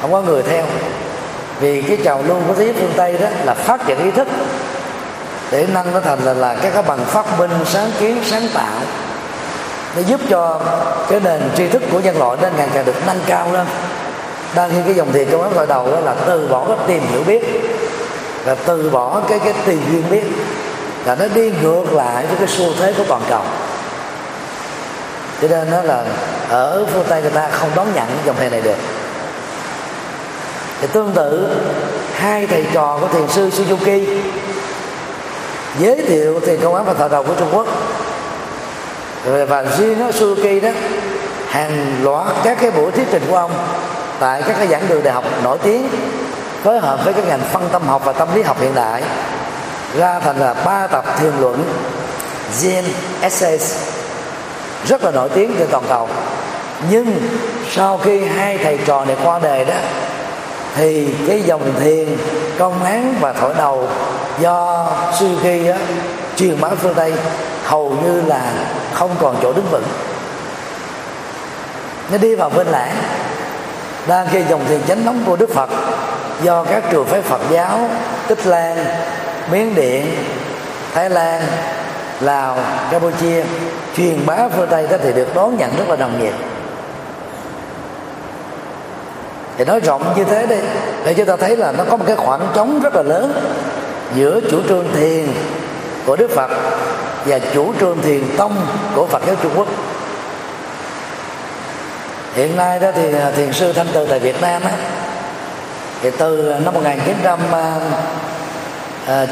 Không 0.00 0.12
có 0.12 0.22
người 0.22 0.42
theo. 0.42 0.64
Vì 1.60 1.82
cái 1.82 1.98
trào 2.04 2.22
lưu 2.28 2.36
của 2.48 2.54
thế 2.54 2.64
giới 2.64 2.74
phương 2.80 2.92
tây 2.96 3.12
đó 3.20 3.28
là 3.44 3.54
phát 3.54 3.86
triển 3.86 4.04
ý 4.04 4.10
thức 4.10 4.28
để 5.50 5.66
nâng 5.72 5.94
nó 5.94 6.00
thành 6.00 6.18
là, 6.24 6.32
là 6.32 6.54
các 6.62 6.72
cái 6.74 6.82
bằng 6.82 7.04
phát 7.04 7.38
minh 7.38 7.50
sáng 7.66 7.90
kiến 8.00 8.20
sáng 8.24 8.48
tạo. 8.54 8.80
Để 9.96 10.02
giúp 10.02 10.20
cho 10.28 10.60
cái 11.08 11.20
nền 11.20 11.40
tri 11.56 11.68
thức 11.68 11.82
của 11.92 12.00
nhân 12.00 12.18
loại 12.18 12.36
nó 12.42 12.48
ngày 12.56 12.68
càng 12.74 12.84
được 12.84 13.06
nâng 13.06 13.20
cao 13.26 13.52
lên. 13.52 13.66
Đang 14.54 14.70
khi 14.70 14.80
cái 14.84 14.94
dòng 14.94 15.12
thiền 15.12 15.28
trong 15.30 15.42
ấn 15.42 15.52
gọi 15.52 15.66
đầu 15.66 15.90
đó 15.92 16.00
là 16.00 16.14
từ 16.26 16.48
bỏ 16.48 16.64
cái 16.68 16.76
tìm 16.86 17.02
hiểu 17.12 17.22
biết 17.26 17.42
là 18.44 18.54
từ 18.66 18.90
bỏ 18.90 19.20
cái 19.28 19.38
cái 19.38 19.54
tìm 19.66 19.80
duyên 19.90 20.02
biết 20.10 20.24
là 21.04 21.14
nó 21.14 21.24
đi 21.34 21.52
ngược 21.62 21.92
lại 21.92 22.26
với 22.26 22.36
cái 22.36 22.48
xu 22.48 22.64
thế 22.78 22.94
của 22.98 23.04
toàn 23.08 23.22
cầu. 23.28 23.42
Cho 25.42 25.48
nên 25.48 25.70
nó 25.70 25.82
là 25.82 26.04
ở 26.48 26.84
phương 26.92 27.04
tây 27.08 27.22
người 27.22 27.30
ta 27.30 27.48
không 27.50 27.70
đón 27.74 27.86
nhận 27.94 28.06
dòng 28.26 28.36
thiền 28.36 28.50
này 28.50 28.60
được. 28.60 28.76
Thì 30.80 30.86
tương 30.92 31.12
tự, 31.12 31.48
hai 32.14 32.46
thầy 32.46 32.66
trò 32.72 32.98
của 33.00 33.08
thiền 33.08 33.28
sư 33.28 33.50
Suzuki 33.50 34.20
giới 35.78 36.02
thiệu 36.08 36.40
thiền 36.40 36.60
công 36.60 36.74
án 36.74 36.84
và 36.84 36.94
thọ 36.94 37.08
đầu 37.08 37.22
của 37.22 37.34
Trung 37.38 37.48
Quốc. 37.52 37.66
Và 39.24 39.64
riêng 39.78 40.10
Suzuki 40.10 40.60
đó, 40.60 40.70
hàng 41.48 41.96
loạt 42.02 42.26
các 42.44 42.58
cái 42.60 42.70
buổi 42.70 42.90
thuyết 42.90 43.06
trình 43.12 43.22
của 43.28 43.36
ông 43.36 43.52
tại 44.20 44.42
các 44.42 44.56
cái 44.58 44.66
giảng 44.66 44.88
đường 44.88 45.02
đại 45.02 45.14
học 45.14 45.24
nổi 45.42 45.58
tiếng, 45.62 45.88
phối 46.64 46.80
hợp 46.80 47.04
với 47.04 47.14
các 47.14 47.24
ngành 47.28 47.40
phân 47.52 47.68
tâm 47.72 47.82
học 47.86 48.02
và 48.04 48.12
tâm 48.12 48.28
lý 48.34 48.42
học 48.42 48.60
hiện 48.60 48.74
đại, 48.74 49.02
ra 49.96 50.18
thành 50.18 50.40
là 50.40 50.54
ba 50.54 50.86
tập 50.86 51.04
thiền 51.18 51.32
luận, 51.40 51.64
Zen 52.60 52.82
Essays, 53.20 53.76
rất 54.86 55.04
là 55.04 55.10
nổi 55.10 55.28
tiếng 55.28 55.56
trên 55.58 55.68
toàn 55.70 55.84
cầu 55.88 56.08
nhưng 56.90 57.20
sau 57.70 57.98
khi 57.98 58.24
hai 58.24 58.58
thầy 58.58 58.78
trò 58.86 59.04
này 59.04 59.16
qua 59.24 59.38
đời 59.42 59.64
đó 59.64 59.74
thì 60.76 61.08
cái 61.28 61.42
dòng 61.42 61.72
thiền 61.80 62.08
công 62.58 62.84
án 62.84 63.14
và 63.20 63.32
thổi 63.32 63.54
đầu 63.58 63.88
do 64.40 64.86
suzuki 65.18 65.72
á, 65.72 65.78
truyền 66.36 66.60
bá 66.60 66.68
phương 66.68 66.94
tây 66.94 67.12
hầu 67.64 67.96
như 68.04 68.22
là 68.26 68.52
không 68.94 69.10
còn 69.20 69.36
chỗ 69.42 69.52
đứng 69.52 69.66
vững. 69.70 69.84
Nó 72.10 72.18
đi 72.18 72.34
vào 72.34 72.50
bên 72.50 72.66
lãng 72.66 72.96
đang 74.06 74.26
khi 74.32 74.42
dòng 74.48 74.64
thiền 74.68 74.80
chánh 74.88 75.04
thống 75.04 75.22
của 75.26 75.36
đức 75.36 75.50
phật 75.54 75.70
do 76.42 76.64
các 76.64 76.82
trường 76.90 77.06
phái 77.06 77.22
phật 77.22 77.40
giáo 77.50 77.88
tích 78.28 78.46
lan 78.46 78.84
miến 79.50 79.74
điện 79.74 80.06
thái 80.94 81.10
lan 81.10 81.42
lào 82.20 82.58
campuchia 82.90 83.44
truyền 83.96 84.26
bá 84.26 84.36
phương 84.56 84.68
tây 84.70 84.86
đó 84.90 84.96
thì 85.02 85.12
được 85.12 85.34
đón 85.34 85.56
nhận 85.56 85.76
rất 85.76 85.88
là 85.88 85.96
đồng 85.96 86.22
nhiệt. 86.22 86.34
Thì 89.62 89.68
nói 89.68 89.80
rộng 89.80 90.14
như 90.16 90.24
thế 90.24 90.46
đi. 90.46 90.56
Để 91.04 91.14
chúng 91.14 91.26
ta 91.26 91.36
thấy 91.36 91.56
là 91.56 91.72
nó 91.72 91.84
có 91.90 91.96
một 91.96 92.04
cái 92.06 92.16
khoảng 92.16 92.48
trống 92.54 92.80
rất 92.82 92.94
là 92.94 93.02
lớn 93.02 93.32
giữa 94.14 94.40
chủ 94.50 94.60
trương 94.68 94.86
thiền 94.94 95.26
của 96.06 96.16
đức 96.16 96.30
phật 96.30 96.50
và 97.24 97.38
chủ 97.54 97.74
trương 97.80 98.02
thiền 98.02 98.22
tông 98.36 98.56
của 98.94 99.06
phật 99.06 99.22
giáo 99.26 99.36
trung 99.42 99.52
quốc. 99.56 99.66
Hiện 102.34 102.56
nay 102.56 102.78
đó 102.78 102.88
thì 102.94 103.14
à, 103.14 103.30
thiền 103.36 103.52
sư 103.52 103.72
thanh 103.72 103.86
từ 103.92 104.06
tại 104.06 104.18
việt 104.18 104.40
nam 104.40 104.62
á, 104.62 104.72
thì 106.02 106.10
từ 106.18 106.54
năm 106.64 106.74
1990 106.74 107.60
à, 109.06 109.16
à, 109.16 109.26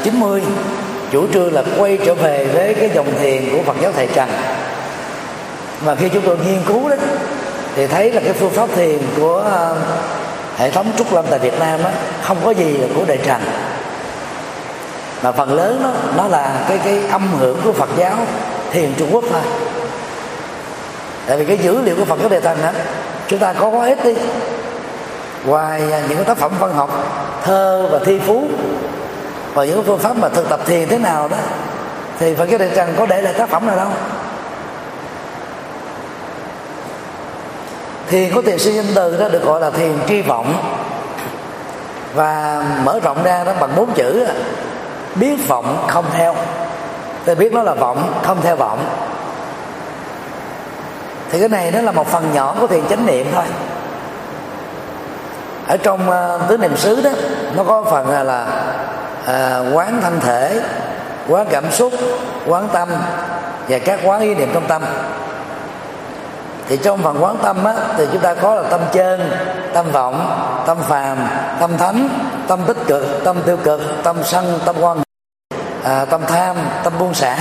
chủ 1.11 1.27
trương 1.33 1.53
là 1.53 1.63
quay 1.77 1.99
trở 2.05 2.13
về 2.13 2.45
với 2.45 2.73
cái 2.73 2.89
dòng 2.93 3.13
thiền 3.19 3.49
của 3.51 3.63
Phật 3.65 3.75
giáo 3.81 3.91
Thầy 3.91 4.07
Trần. 4.07 4.29
Mà 5.85 5.95
khi 5.95 6.09
chúng 6.09 6.23
tôi 6.25 6.37
nghiên 6.37 6.59
cứu 6.67 6.89
đó, 6.89 6.95
thì 7.75 7.87
thấy 7.87 8.11
là 8.11 8.21
cái 8.21 8.33
phương 8.33 8.51
pháp 8.51 8.69
thiền 8.75 8.97
của 9.15 9.43
hệ 10.61 10.69
thống 10.69 10.91
trúc 10.97 11.13
lâm 11.13 11.25
tại 11.29 11.39
Việt 11.39 11.59
Nam 11.59 11.83
đó, 11.83 11.89
không 12.23 12.37
có 12.45 12.51
gì 12.51 12.79
của 12.95 13.05
đời 13.07 13.19
Trần. 13.25 13.41
Mà 15.23 15.31
phần 15.31 15.53
lớn 15.53 15.81
đó 15.83 15.91
nó 16.17 16.27
là 16.27 16.65
cái 16.67 16.77
cái 16.83 16.99
âm 17.11 17.27
hưởng 17.39 17.61
của 17.63 17.73
Phật 17.73 17.89
giáo 17.97 18.17
thiền 18.71 18.93
Trung 18.97 19.09
Quốc 19.11 19.23
thôi. 19.31 19.41
Tại 21.25 21.37
vì 21.37 21.45
cái 21.45 21.57
dữ 21.57 21.81
liệu 21.81 21.95
của 21.95 22.05
Phật 22.05 22.19
giáo 22.19 22.29
đề 22.29 22.39
thành 22.39 22.57
đó 22.63 22.69
chúng 23.27 23.39
ta 23.39 23.53
có 23.53 23.69
quá 23.69 23.87
ít 23.87 24.03
đi. 24.03 24.13
Ngoài 25.45 25.91
à, 25.91 26.01
những 26.09 26.17
cái 26.17 26.25
tác 26.25 26.37
phẩm 26.37 26.51
văn 26.59 26.73
học 26.73 26.89
thơ 27.43 27.87
và 27.91 27.99
thi 28.05 28.19
phú 28.19 28.47
và 29.53 29.65
những 29.65 29.83
phương 29.83 29.99
pháp 29.99 30.17
mà 30.17 30.29
thực 30.29 30.49
tập 30.49 30.59
thiền 30.65 30.87
thế 30.87 30.97
nào 30.97 31.27
đó 31.27 31.37
thì 32.19 32.35
Phật 32.35 32.49
giáo 32.49 32.57
đề 32.57 32.69
Trần 32.75 32.93
có 32.97 33.05
để 33.05 33.21
lại 33.21 33.33
tác 33.33 33.49
phẩm 33.49 33.67
nào 33.67 33.75
đâu. 33.75 33.87
Thiền 38.11 38.33
của 38.33 38.41
thiền 38.41 38.59
sư 38.59 38.71
nhân 38.71 38.85
từ 38.95 39.17
đó 39.17 39.27
được 39.29 39.43
gọi 39.43 39.61
là 39.61 39.69
thiền 39.69 39.97
tri 40.07 40.21
vọng. 40.21 40.53
Và 42.13 42.63
mở 42.83 42.99
rộng 43.03 43.23
ra 43.23 43.43
đó 43.43 43.51
bằng 43.59 43.75
bốn 43.75 43.93
chữ 43.93 44.27
biết 45.15 45.47
vọng 45.47 45.85
không 45.87 46.05
theo. 46.13 46.35
Tôi 47.25 47.35
biết 47.35 47.53
nó 47.53 47.63
là 47.63 47.73
vọng 47.73 48.13
không 48.23 48.41
theo 48.41 48.55
vọng. 48.55 48.85
Thì 51.31 51.39
cái 51.39 51.49
này 51.49 51.71
nó 51.71 51.81
là 51.81 51.91
một 51.91 52.07
phần 52.07 52.33
nhỏ 52.33 52.55
của 52.59 52.67
thiền 52.67 52.87
chánh 52.89 53.05
niệm 53.05 53.27
thôi. 53.33 53.43
Ở 55.67 55.77
trong 55.77 56.09
uh, 56.09 56.49
tứ 56.49 56.57
niệm 56.57 56.77
xứ 56.77 57.01
đó 57.01 57.09
nó 57.55 57.63
có 57.63 57.83
phần 57.83 58.09
là, 58.09 58.23
là 58.23 58.45
uh, 59.23 59.75
quán 59.75 59.99
thân 60.01 60.19
thể 60.19 60.61
quán 61.27 61.47
cảm 61.49 61.71
xúc 61.71 61.93
quán 62.47 62.69
tâm 62.73 62.89
và 63.69 63.79
các 63.79 63.99
quán 64.03 64.21
ý 64.21 64.35
niệm 64.35 64.49
trong 64.53 64.67
tâm 64.67 64.81
thì 66.71 66.77
trong 66.77 67.03
phần 67.03 67.23
quán 67.23 67.37
tâm 67.43 67.63
á, 67.63 67.73
thì 67.97 68.05
chúng 68.11 68.21
ta 68.21 68.33
có 68.33 68.55
là 68.55 68.63
tâm 68.69 68.81
chân 68.91 69.31
tâm 69.73 69.91
vọng 69.91 70.41
tâm 70.65 70.77
phàm 70.87 71.17
tâm 71.59 71.77
thánh 71.77 72.09
tâm 72.47 72.59
tích 72.67 72.77
cực 72.87 73.23
tâm 73.23 73.41
tiêu 73.45 73.57
cực 73.63 73.81
tâm 74.03 74.17
sân 74.23 74.59
tâm 74.65 74.75
quan 74.81 74.97
à, 75.83 76.05
tâm 76.05 76.21
tham 76.27 76.55
tâm 76.83 76.93
buông 76.99 77.13
xả. 77.13 77.37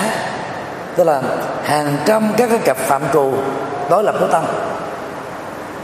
Tức 0.97 1.05
là 1.05 1.23
hàng 1.65 1.97
trăm 2.07 2.33
các 2.37 2.51
cái 2.51 2.59
cặp 2.59 2.77
phạm 2.77 3.03
trù 3.13 3.35
đối 3.91 4.05
lập 4.05 4.15
của 4.21 4.27
tâm. 4.27 4.45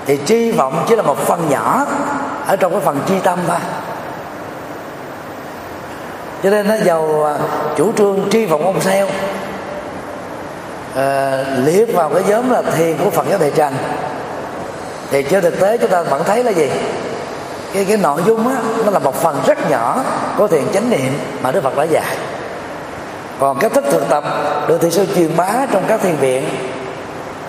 Thì 0.06 0.18
tri 0.26 0.52
vọng 0.52 0.84
chỉ 0.88 0.96
là 0.96 1.02
một 1.02 1.18
phần 1.18 1.48
nhỏ 1.48 1.86
ở 2.46 2.56
trong 2.56 2.72
cái 2.72 2.80
phần 2.80 2.98
chi 3.08 3.14
tâm 3.22 3.38
thôi. 3.46 3.58
Cho 6.42 6.50
nên 6.50 6.68
nó 6.68 6.74
giàu 6.84 7.24
à, 7.24 7.34
chủ 7.76 7.92
trương 7.96 8.30
tri 8.30 8.46
vọng 8.46 8.64
ông 8.64 8.80
sao 8.80 9.06
Ờ, 10.96 11.40
uh, 11.40 11.66
liệt 11.66 11.94
vào 11.94 12.08
cái 12.08 12.22
nhóm 12.28 12.50
là 12.50 12.62
thiền 12.62 12.96
của 13.04 13.10
phật 13.10 13.26
giáo 13.30 13.38
đại 13.38 13.52
trần 13.54 13.74
thì 15.10 15.22
trên 15.22 15.42
thực 15.42 15.60
tế 15.60 15.78
chúng 15.78 15.90
ta 15.90 16.02
vẫn 16.02 16.24
thấy 16.24 16.44
là 16.44 16.50
gì? 16.50 16.70
Cái 17.72 17.84
cái 17.84 17.96
nội 17.96 18.22
dung 18.26 18.48
á 18.48 18.56
nó 18.84 18.90
là 18.90 18.98
một 18.98 19.14
phần 19.14 19.40
rất 19.46 19.70
nhỏ 19.70 20.04
của 20.36 20.48
thiền 20.48 20.62
chánh 20.74 20.90
niệm 20.90 21.12
mà 21.42 21.52
đức 21.52 21.62
phật 21.62 21.76
đã 21.76 21.84
dạy. 21.84 22.16
Còn 23.38 23.58
cách 23.58 23.72
thức 23.74 23.84
thực 23.90 24.08
tập 24.08 24.24
được 24.68 24.78
thị 24.80 24.90
sư 24.90 25.06
truyền 25.14 25.36
bá 25.36 25.66
trong 25.72 25.84
các 25.88 26.00
thiền 26.00 26.16
viện 26.16 26.48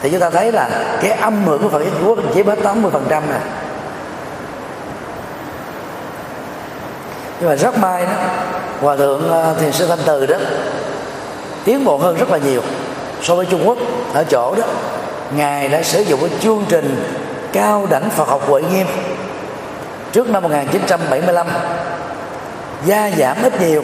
thì 0.01 0.09
chúng 0.09 0.19
ta 0.19 0.29
thấy 0.29 0.51
là 0.51 0.69
cái 1.01 1.11
âm 1.11 1.45
hưởng 1.45 1.63
của 1.63 1.69
Phật 1.69 1.79
giáo 1.79 1.93
Quốc 2.05 2.19
chỉ 2.33 2.43
mới 2.43 2.55
80 2.55 2.91
phần 2.91 3.05
trăm 3.09 3.23
nè 3.29 3.39
nhưng 7.39 7.49
mà 7.49 7.55
rất 7.55 7.77
may 7.77 8.05
đó 8.05 8.11
hòa 8.81 8.95
thượng 8.95 9.29
ờ, 9.29 9.55
thiền 9.59 9.71
sư 9.71 9.87
thanh 9.87 9.99
từ 10.05 10.25
đó 10.25 10.37
tiến 11.63 11.85
bộ 11.85 11.97
hơn 11.97 12.15
rất 12.17 12.29
là 12.29 12.37
nhiều 12.37 12.61
so 13.21 13.35
với 13.35 13.45
Trung 13.45 13.61
Quốc, 13.65 13.77
ở 14.13 14.23
chỗ 14.23 14.55
đó, 14.55 14.63
ngài 15.35 15.67
đã 15.67 15.83
sử 15.83 16.01
dụng 16.01 16.19
cái 16.19 16.29
chương 16.39 16.63
trình 16.69 17.03
cao 17.53 17.87
đẳng 17.89 18.09
Phật 18.09 18.27
học 18.27 18.49
Huệ 18.49 18.61
Nghiêm. 18.61 18.87
Trước 20.11 20.29
năm 20.29 20.43
1975 20.43 21.47
gia 22.85 23.09
giảm 23.17 23.37
ít 23.43 23.61
nhiều 23.61 23.83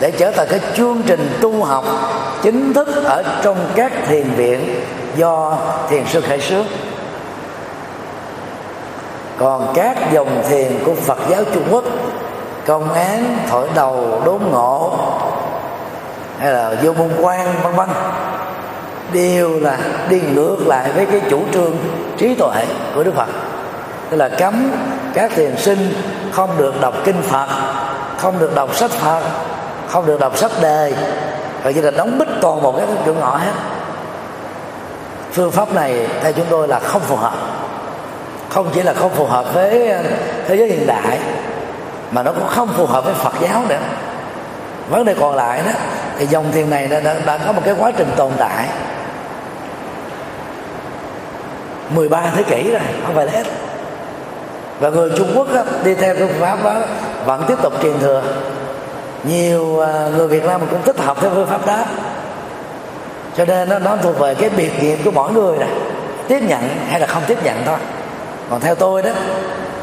để 0.00 0.10
trở 0.10 0.30
thành 0.30 0.48
cái 0.50 0.60
chương 0.76 1.02
trình 1.06 1.38
tu 1.40 1.64
học 1.64 1.84
chính 2.42 2.74
thức 2.74 2.88
ở 3.04 3.22
trong 3.42 3.56
các 3.74 3.92
thiền 4.08 4.30
viện 4.30 4.80
do 5.16 5.58
thiền 5.90 6.04
sư 6.06 6.20
khởi 6.20 6.40
xướng 6.40 6.66
còn 9.38 9.72
các 9.74 10.12
dòng 10.12 10.42
thiền 10.48 10.72
của 10.84 10.94
Phật 10.94 11.18
giáo 11.30 11.44
Trung 11.54 11.64
Quốc, 11.70 11.84
công 12.66 12.92
án 12.92 13.38
thổi 13.48 13.68
đầu 13.74 14.22
đốn 14.24 14.40
ngộ 14.50 14.92
hay 16.38 16.52
là 16.52 16.74
vô 16.82 16.92
môn 16.92 17.10
quan, 17.20 17.54
vân 17.62 17.74
vân. 17.74 17.88
Đều 19.12 19.60
là 19.60 19.78
đi 20.08 20.20
ngược 20.20 20.56
lại 20.66 20.92
với 20.92 21.06
cái 21.06 21.20
chủ 21.30 21.42
trương 21.52 21.76
trí 22.18 22.34
tuệ 22.34 22.64
của 22.94 23.02
Đức 23.04 23.14
Phật. 23.16 23.28
Tức 24.10 24.16
là 24.16 24.28
cấm 24.28 24.70
các 25.14 25.30
thiền 25.34 25.56
sinh 25.56 25.94
không 26.32 26.50
được 26.58 26.80
đọc 26.80 26.94
kinh 27.04 27.22
Phật, 27.22 27.46
không 28.18 28.38
được 28.38 28.54
đọc 28.54 28.76
sách 28.76 28.90
Phật, 28.90 29.22
không 29.88 30.06
được 30.06 30.20
đọc 30.20 30.38
sách 30.38 30.50
đề. 30.62 30.92
Rồi 31.64 31.72
chỉ 31.72 31.80
là 31.80 31.90
đóng 31.90 32.18
bích 32.18 32.28
toàn 32.40 32.62
một 32.62 32.74
cái 32.76 32.86
cửa 33.06 33.12
ngõ 33.12 33.36
hết. 33.36 33.52
Phương 35.32 35.50
pháp 35.50 35.74
này 35.74 36.06
theo 36.22 36.32
chúng 36.32 36.46
tôi 36.50 36.68
là 36.68 36.78
không 36.78 37.02
phù 37.02 37.16
hợp. 37.16 37.34
Không 38.48 38.70
chỉ 38.74 38.82
là 38.82 38.94
không 38.94 39.10
phù 39.14 39.26
hợp 39.26 39.54
với 39.54 39.92
uh, 40.00 40.06
thế 40.48 40.56
giới 40.56 40.68
hiện 40.68 40.86
đại, 40.86 41.18
mà 42.10 42.22
nó 42.22 42.32
cũng 42.32 42.48
không 42.48 42.68
phù 42.76 42.86
hợp 42.86 43.04
với 43.04 43.14
Phật 43.14 43.32
giáo 43.40 43.62
nữa. 43.68 43.78
Vấn 44.90 45.04
đề 45.04 45.14
còn 45.20 45.34
lại 45.34 45.62
đó 45.66 45.72
thì 46.18 46.26
dòng 46.26 46.52
thiền 46.52 46.70
này 46.70 46.88
đã, 46.88 47.00
đã, 47.00 47.16
đã 47.26 47.38
có 47.46 47.52
một 47.52 47.62
cái 47.64 47.74
quá 47.78 47.92
trình 47.96 48.08
tồn 48.16 48.32
tại. 48.38 48.68
13 51.94 52.22
thế 52.34 52.42
kỷ 52.42 52.70
rồi 52.70 52.80
không 53.06 53.14
phải 53.14 53.26
là 53.26 53.32
hết. 53.32 53.46
Và 54.80 54.90
người 54.90 55.10
Trung 55.16 55.32
Quốc 55.36 55.54
đó, 55.54 55.62
đi 55.84 55.94
theo 55.94 56.14
phương 56.14 56.40
pháp 56.40 56.64
đó 56.64 56.74
vẫn 57.24 57.44
tiếp 57.48 57.56
tục 57.62 57.72
truyền 57.82 57.98
thừa. 57.98 58.22
Nhiều 59.24 59.80
à, 59.80 60.08
người 60.16 60.28
Việt 60.28 60.44
Nam 60.44 60.60
cũng 60.70 60.82
thích 60.82 60.98
hợp 60.98 61.16
theo 61.20 61.30
phương 61.34 61.46
pháp 61.46 61.66
đó. 61.66 61.78
Cho 63.36 63.44
nên 63.44 63.68
nó, 63.68 63.78
nó 63.78 63.96
thuộc 63.96 64.18
về 64.18 64.34
cái 64.34 64.50
biệt 64.50 64.82
nghiệm 64.82 65.02
của 65.04 65.10
mỗi 65.10 65.32
người 65.32 65.58
này 65.58 65.68
tiếp 66.28 66.40
nhận 66.42 66.68
hay 66.90 67.00
là 67.00 67.06
không 67.06 67.22
tiếp 67.26 67.44
nhận 67.44 67.56
thôi. 67.64 67.78
Còn 68.50 68.60
theo 68.60 68.74
tôi 68.74 69.02
đó 69.02 69.10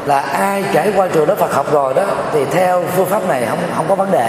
là 0.06 0.20
ai 0.20 0.64
trải 0.72 0.92
qua 0.96 1.08
trường 1.08 1.28
lớp 1.28 1.38
Phật 1.38 1.52
học 1.52 1.72
rồi 1.72 1.94
đó 1.94 2.02
thì 2.32 2.44
theo 2.44 2.84
phương 2.96 3.06
pháp 3.06 3.28
này 3.28 3.46
không 3.48 3.58
không 3.76 3.86
có 3.88 3.94
vấn 3.94 4.10
đề 4.10 4.28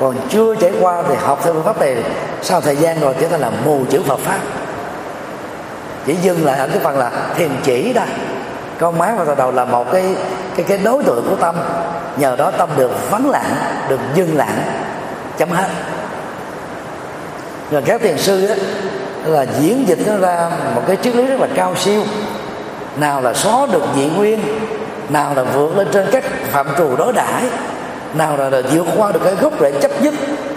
còn 0.00 0.16
chưa 0.30 0.54
trải 0.54 0.72
qua 0.80 1.02
thì 1.08 1.14
học 1.14 1.40
theo 1.44 1.52
phương 1.52 1.64
pháp 1.64 1.80
này 1.80 1.96
sau 2.42 2.60
thời 2.60 2.76
gian 2.76 3.00
rồi 3.00 3.14
trở 3.20 3.28
thành 3.28 3.40
là 3.40 3.50
mù 3.64 3.84
chữ 3.90 4.02
Phật 4.06 4.18
pháp. 4.20 4.38
Chỉ 6.06 6.14
dừng 6.14 6.44
lại 6.44 6.58
ở 6.58 6.68
cái 6.68 6.78
phần 6.78 6.98
là 6.98 7.10
thiền 7.36 7.50
chỉ 7.62 7.92
đó 7.92 8.02
con 8.78 8.98
má 8.98 9.14
vào 9.14 9.36
đầu 9.36 9.52
là 9.52 9.64
một 9.64 9.92
cái 9.92 10.14
cái 10.56 10.66
cái 10.68 10.78
đối 10.78 11.04
tượng 11.04 11.26
của 11.30 11.36
tâm. 11.36 11.54
Nhờ 12.16 12.36
đó 12.36 12.50
tâm 12.50 12.68
được 12.76 13.10
vắng 13.10 13.30
lặng 13.30 13.56
được 13.88 14.00
dừng 14.14 14.36
lặng 14.36 14.58
chấm 15.38 15.50
hết. 15.50 15.68
Rồi 17.70 17.82
các 17.82 18.00
thiền 18.00 18.18
sư 18.18 18.46
đó, 18.46 18.54
là 19.24 19.46
diễn 19.60 19.88
dịch 19.88 19.98
nó 20.06 20.16
ra 20.16 20.50
một 20.74 20.82
cái 20.86 20.96
triết 21.02 21.16
lý 21.16 21.26
rất 21.26 21.40
là 21.40 21.46
cao 21.54 21.74
siêu. 21.76 22.02
Nào 22.96 23.20
là 23.20 23.34
xóa 23.34 23.66
được 23.72 23.82
dị 23.96 24.06
nguyên 24.06 24.40
nào 25.08 25.34
là 25.34 25.42
vượt 25.42 25.76
lên 25.76 25.88
trên 25.92 26.06
các 26.12 26.24
phạm 26.50 26.66
trù 26.78 26.96
đối 26.96 27.12
đãi 27.12 27.42
nào 28.14 28.36
là, 28.36 28.50
là 28.50 28.62
vượt 28.72 28.86
qua 28.96 29.12
được 29.12 29.20
cái 29.24 29.34
gốc 29.34 29.52
rễ 29.60 29.72
chấp 29.80 30.02
nhất 30.02 30.14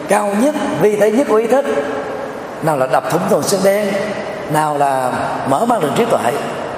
cao 0.07 0.35
nhất 0.41 0.55
vi 0.81 0.95
thế 0.95 1.11
nhất 1.11 1.27
của 1.29 1.35
ý 1.35 1.47
thức. 1.47 1.65
Nào 2.61 2.77
là 2.77 2.87
đập 2.87 3.03
thủng 3.11 3.21
thùng 3.29 3.43
xương 3.43 3.61
đen. 3.63 3.93
Nào 4.53 4.77
là 4.77 5.11
mở 5.49 5.65
mang 5.65 5.81
được 5.81 5.89
trí 5.95 6.05
tuệ. 6.05 6.33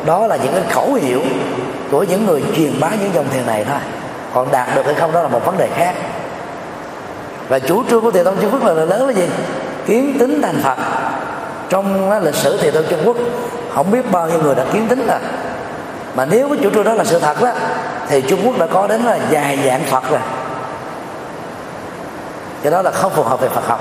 Đó 0.05 0.27
là 0.27 0.35
những 0.35 0.53
cái 0.53 0.63
khẩu 0.69 0.93
hiệu 0.93 1.21
của 1.91 2.03
những 2.03 2.25
người 2.25 2.43
truyền 2.55 2.79
bá 2.79 2.89
những 3.01 3.11
dòng 3.13 3.25
thiền 3.33 3.45
này 3.45 3.65
thôi. 3.65 3.79
Còn 4.33 4.51
đạt 4.51 4.67
được 4.75 4.85
hay 4.85 4.95
không 4.95 5.11
đó 5.11 5.21
là 5.21 5.27
một 5.27 5.45
vấn 5.45 5.57
đề 5.57 5.69
khác. 5.75 5.93
Và 7.47 7.59
chủ 7.59 7.83
trương 7.89 8.01
của 8.01 8.11
thiền 8.11 8.25
tông 8.25 8.37
trung 8.41 8.51
quốc 8.51 8.65
là 8.65 8.73
lớn 8.73 9.07
là 9.07 9.13
gì? 9.13 9.29
Kiến 9.85 10.17
tính 10.19 10.41
thành 10.41 10.61
phật. 10.63 10.77
Trong 11.69 12.11
lịch 12.23 12.35
sử 12.35 12.57
thiền 12.57 12.73
tông 12.73 12.83
trung 12.89 12.99
quốc 13.05 13.17
không 13.75 13.91
biết 13.91 14.11
bao 14.11 14.29
nhiêu 14.29 14.39
người 14.43 14.55
đã 14.55 14.65
kiến 14.73 14.87
tính 14.87 15.07
rồi. 15.07 15.19
Mà 16.15 16.25
nếu 16.25 16.49
cái 16.49 16.57
chủ 16.63 16.69
trương 16.69 16.83
đó 16.83 16.93
là 16.93 17.03
sự 17.03 17.19
thật 17.19 17.41
đó 17.41 17.51
thì 18.07 18.21
trung 18.21 18.39
quốc 18.45 18.59
đã 18.59 18.67
có 18.67 18.87
đến 18.87 19.01
là 19.01 19.19
dài 19.29 19.59
dạng 19.65 19.83
phật 19.83 20.09
rồi 20.11 20.19
cái 22.63 22.71
đó 22.71 22.81
là 22.81 22.91
không 22.91 23.11
phù 23.15 23.23
hợp 23.23 23.41
về 23.41 23.49
phật 23.49 23.67
học. 23.67 23.79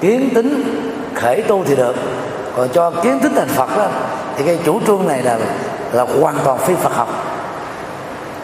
Kiến 0.00 0.28
tính 0.34 0.64
khởi 1.14 1.42
tu 1.42 1.64
thì 1.64 1.76
được 1.76 1.96
còn 2.56 2.68
cho 2.68 2.90
kiến 2.90 3.20
tính 3.22 3.32
thành 3.34 3.48
phật 3.48 3.76
đó 3.76 3.86
thì 4.36 4.44
cái 4.44 4.58
chủ 4.64 4.80
trương 4.86 5.06
này 5.06 5.22
là 5.22 5.38
là 5.92 6.06
hoàn 6.20 6.36
toàn 6.44 6.58
phi 6.58 6.74
phật 6.74 6.94
học. 6.94 7.08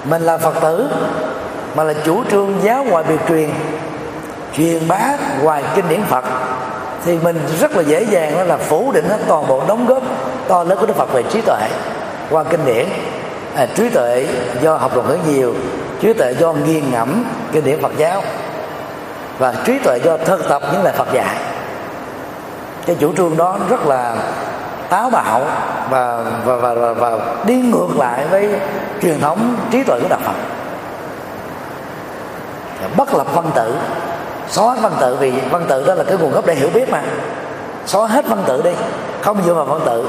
Mình 0.05 0.23
là 0.23 0.39
phật 0.39 0.55
tử 0.61 0.89
mà 1.75 1.85
là 1.85 1.95
chủ 2.05 2.25
trương 2.31 2.55
giáo 2.63 2.85
ngoại 2.85 3.05
biệt 3.09 3.19
truyền 3.29 3.51
truyền 4.57 4.89
bá 4.89 5.17
ngoài 5.43 5.63
kinh 5.75 5.89
điển 5.89 6.03
phật 6.03 6.25
thì 7.05 7.19
mình 7.19 7.41
rất 7.61 7.77
là 7.77 7.83
dễ 7.83 8.03
dàng 8.03 8.37
đó 8.37 8.43
là 8.43 8.57
phủ 8.57 8.93
định 8.93 9.09
hết 9.09 9.19
toàn 9.29 9.47
bộ 9.47 9.63
đóng 9.69 9.87
góp 9.87 10.03
to 10.49 10.65
lớn 10.65 10.79
của 10.81 10.87
đức 10.87 10.97
phật 10.97 11.13
về 11.13 11.23
trí 11.23 11.41
tuệ 11.41 11.69
qua 12.31 12.45
kinh 12.45 12.65
điển. 12.65 12.87
À, 13.57 13.67
trí 13.75 13.89
tuệ 13.89 14.27
do 14.63 14.77
học 14.77 14.95
luật 14.95 15.07
ngữ 15.07 15.17
nhiều 15.29 15.55
trí 16.05 16.13
tuệ 16.13 16.35
do 16.39 16.53
nghiền 16.53 16.91
ngẫm 16.93 17.25
kinh 17.53 17.65
điển 17.65 17.83
phật 17.83 17.93
giáo. 17.97 18.23
Và 19.39 19.55
trí 19.65 19.79
tuệ 19.79 19.99
do 20.05 20.17
thực 20.17 20.49
tập 20.49 20.63
những 20.73 20.83
lời 20.83 20.93
phật 20.97 21.13
dạy. 21.13 21.37
Cái 22.87 22.97
chủ 23.01 23.15
trương 23.17 23.37
đó 23.37 23.57
rất 23.69 23.87
là 23.87 24.17
táo 24.89 25.11
bạo 25.11 25.47
và 25.91 26.25
và, 26.45 26.57
và, 26.57 26.75
và, 26.75 26.93
và 26.93 27.19
đi 27.47 27.55
ngược 27.55 27.99
lại 27.99 28.27
với 28.31 28.49
truyền 29.03 29.21
thống 29.21 29.57
trí 29.71 29.85
tuệ 29.85 30.01
của 30.01 30.09
đạo 30.09 30.19
Phật. 30.25 30.33
Bất 32.97 33.15
lập 33.15 33.27
văn 33.35 33.51
tự. 33.55 33.77
Xóa 34.49 34.75
văn 34.75 34.93
tự 35.01 35.17
vì 35.17 35.33
văn 35.51 35.65
tự 35.69 35.87
đó 35.87 35.95
là 35.95 36.05
cái 36.05 36.17
nguồn 36.17 36.33
gốc 36.33 36.47
để 36.47 36.55
hiểu 36.55 36.71
biết 36.75 36.91
mà. 36.91 37.03
Xóa 37.87 38.07
hết 38.07 38.29
văn 38.29 38.43
tự 38.47 38.63
đi. 38.63 38.73
Không 39.21 39.43
dựa 39.47 39.55
vào 39.55 39.65
văn 39.65 39.81
tự. 39.85 40.09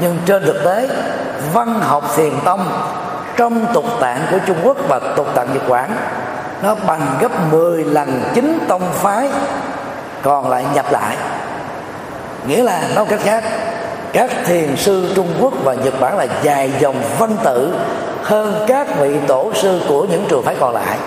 Nhưng 0.00 0.18
trên 0.26 0.44
thực 0.46 0.64
tế 0.64 0.88
văn 1.52 1.80
học 1.80 2.04
thiền 2.16 2.32
tông 2.44 2.66
trong 3.36 3.66
tục 3.74 3.84
tạng 4.00 4.20
của 4.30 4.38
Trung 4.46 4.56
Quốc 4.62 4.76
và 4.88 5.00
tục 5.16 5.26
tạng 5.34 5.52
Nhật 5.54 5.68
Bản, 5.68 5.90
nó 6.62 6.74
bằng 6.86 7.00
gấp 7.20 7.52
10 7.52 7.84
lần 7.84 8.22
chính 8.34 8.58
tông 8.68 8.82
phái, 8.92 9.30
còn 10.22 10.50
lại 10.50 10.64
nhập 10.74 10.86
lại. 10.92 11.16
Nghĩa 12.46 12.62
là 12.62 12.82
nói 12.94 13.06
cách 13.08 13.20
khác. 13.22 13.44
Các 14.12 14.30
thiền 14.46 14.76
sư 14.76 15.12
Trung 15.14 15.28
Quốc 15.40 15.52
và 15.64 15.74
Nhật 15.74 16.00
Bản 16.00 16.18
là 16.18 16.26
dài 16.42 16.72
dòng 16.80 17.02
văn 17.18 17.36
tự 17.44 17.74
hơn 18.22 18.64
các 18.68 18.98
vị 18.98 19.16
tổ 19.26 19.52
sư 19.54 19.80
của 19.88 20.06
những 20.10 20.26
trường 20.28 20.42
phái 20.42 20.56
còn 20.60 20.74
lại. 20.74 20.98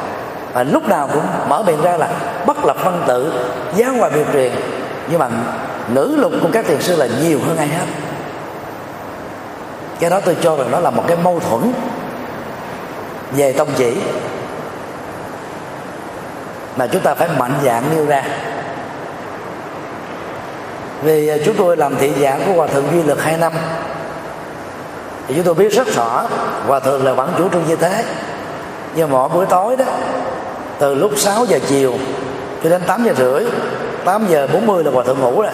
Và 0.53 0.63
lúc 0.63 0.87
nào 0.87 1.09
cũng 1.13 1.23
mở 1.47 1.63
miệng 1.63 1.81
ra 1.81 1.97
là 1.97 2.09
bất 2.45 2.65
lập 2.65 2.77
văn 2.83 3.03
tự, 3.07 3.33
giáo 3.75 3.93
hòa 3.93 4.09
biệt 4.09 4.25
truyền. 4.33 4.51
Nhưng 5.09 5.19
mà 5.19 5.29
ngữ 5.93 6.15
lục 6.17 6.31
của 6.41 6.49
các 6.53 6.65
thiền 6.65 6.81
sư 6.81 6.95
là 6.95 7.07
nhiều 7.21 7.39
hơn 7.47 7.57
ai 7.57 7.67
hết. 7.67 7.85
Cái 9.99 10.09
đó 10.09 10.19
tôi 10.25 10.37
cho 10.41 10.55
rằng 10.55 10.71
nó 10.71 10.79
là 10.79 10.89
một 10.89 11.03
cái 11.07 11.17
mâu 11.23 11.39
thuẫn 11.39 11.73
về 13.31 13.53
tông 13.53 13.69
chỉ. 13.77 13.97
Mà 16.75 16.87
chúng 16.87 17.01
ta 17.01 17.15
phải 17.15 17.27
mạnh 17.37 17.53
dạng 17.65 17.83
nêu 17.95 18.05
ra. 18.05 18.23
Vì 21.03 21.27
à, 21.27 21.37
chúng 21.45 21.55
tôi 21.55 21.77
làm 21.77 21.95
thị 21.95 22.11
giảng 22.21 22.41
của 22.45 22.53
hòa 22.53 22.67
thượng 22.67 22.85
duy 22.91 23.03
lực 23.03 23.23
hai 23.23 23.37
năm, 23.37 23.53
thì 25.27 25.35
chúng 25.35 25.43
tôi 25.43 25.53
biết 25.53 25.69
rất 25.69 25.87
rõ 25.95 26.25
hòa 26.67 26.79
thượng 26.79 27.05
là 27.05 27.13
vẫn 27.13 27.33
chủ 27.37 27.49
trương 27.49 27.67
như 27.67 27.75
thế. 27.75 28.03
Nhưng 28.95 29.09
mỗi 29.09 29.29
buổi 29.29 29.45
tối 29.45 29.77
đó, 29.77 29.85
từ 30.79 30.95
lúc 30.95 31.11
6 31.15 31.45
giờ 31.45 31.59
chiều 31.67 31.93
cho 32.63 32.69
đến 32.69 32.81
8 32.87 33.03
giờ 33.05 33.13
rưỡi 33.17 33.45
8 34.05 34.27
giờ 34.29 34.47
40 34.53 34.83
là 34.83 34.91
hòa 34.91 35.03
thượng 35.03 35.19
ngủ 35.19 35.41
rồi. 35.41 35.51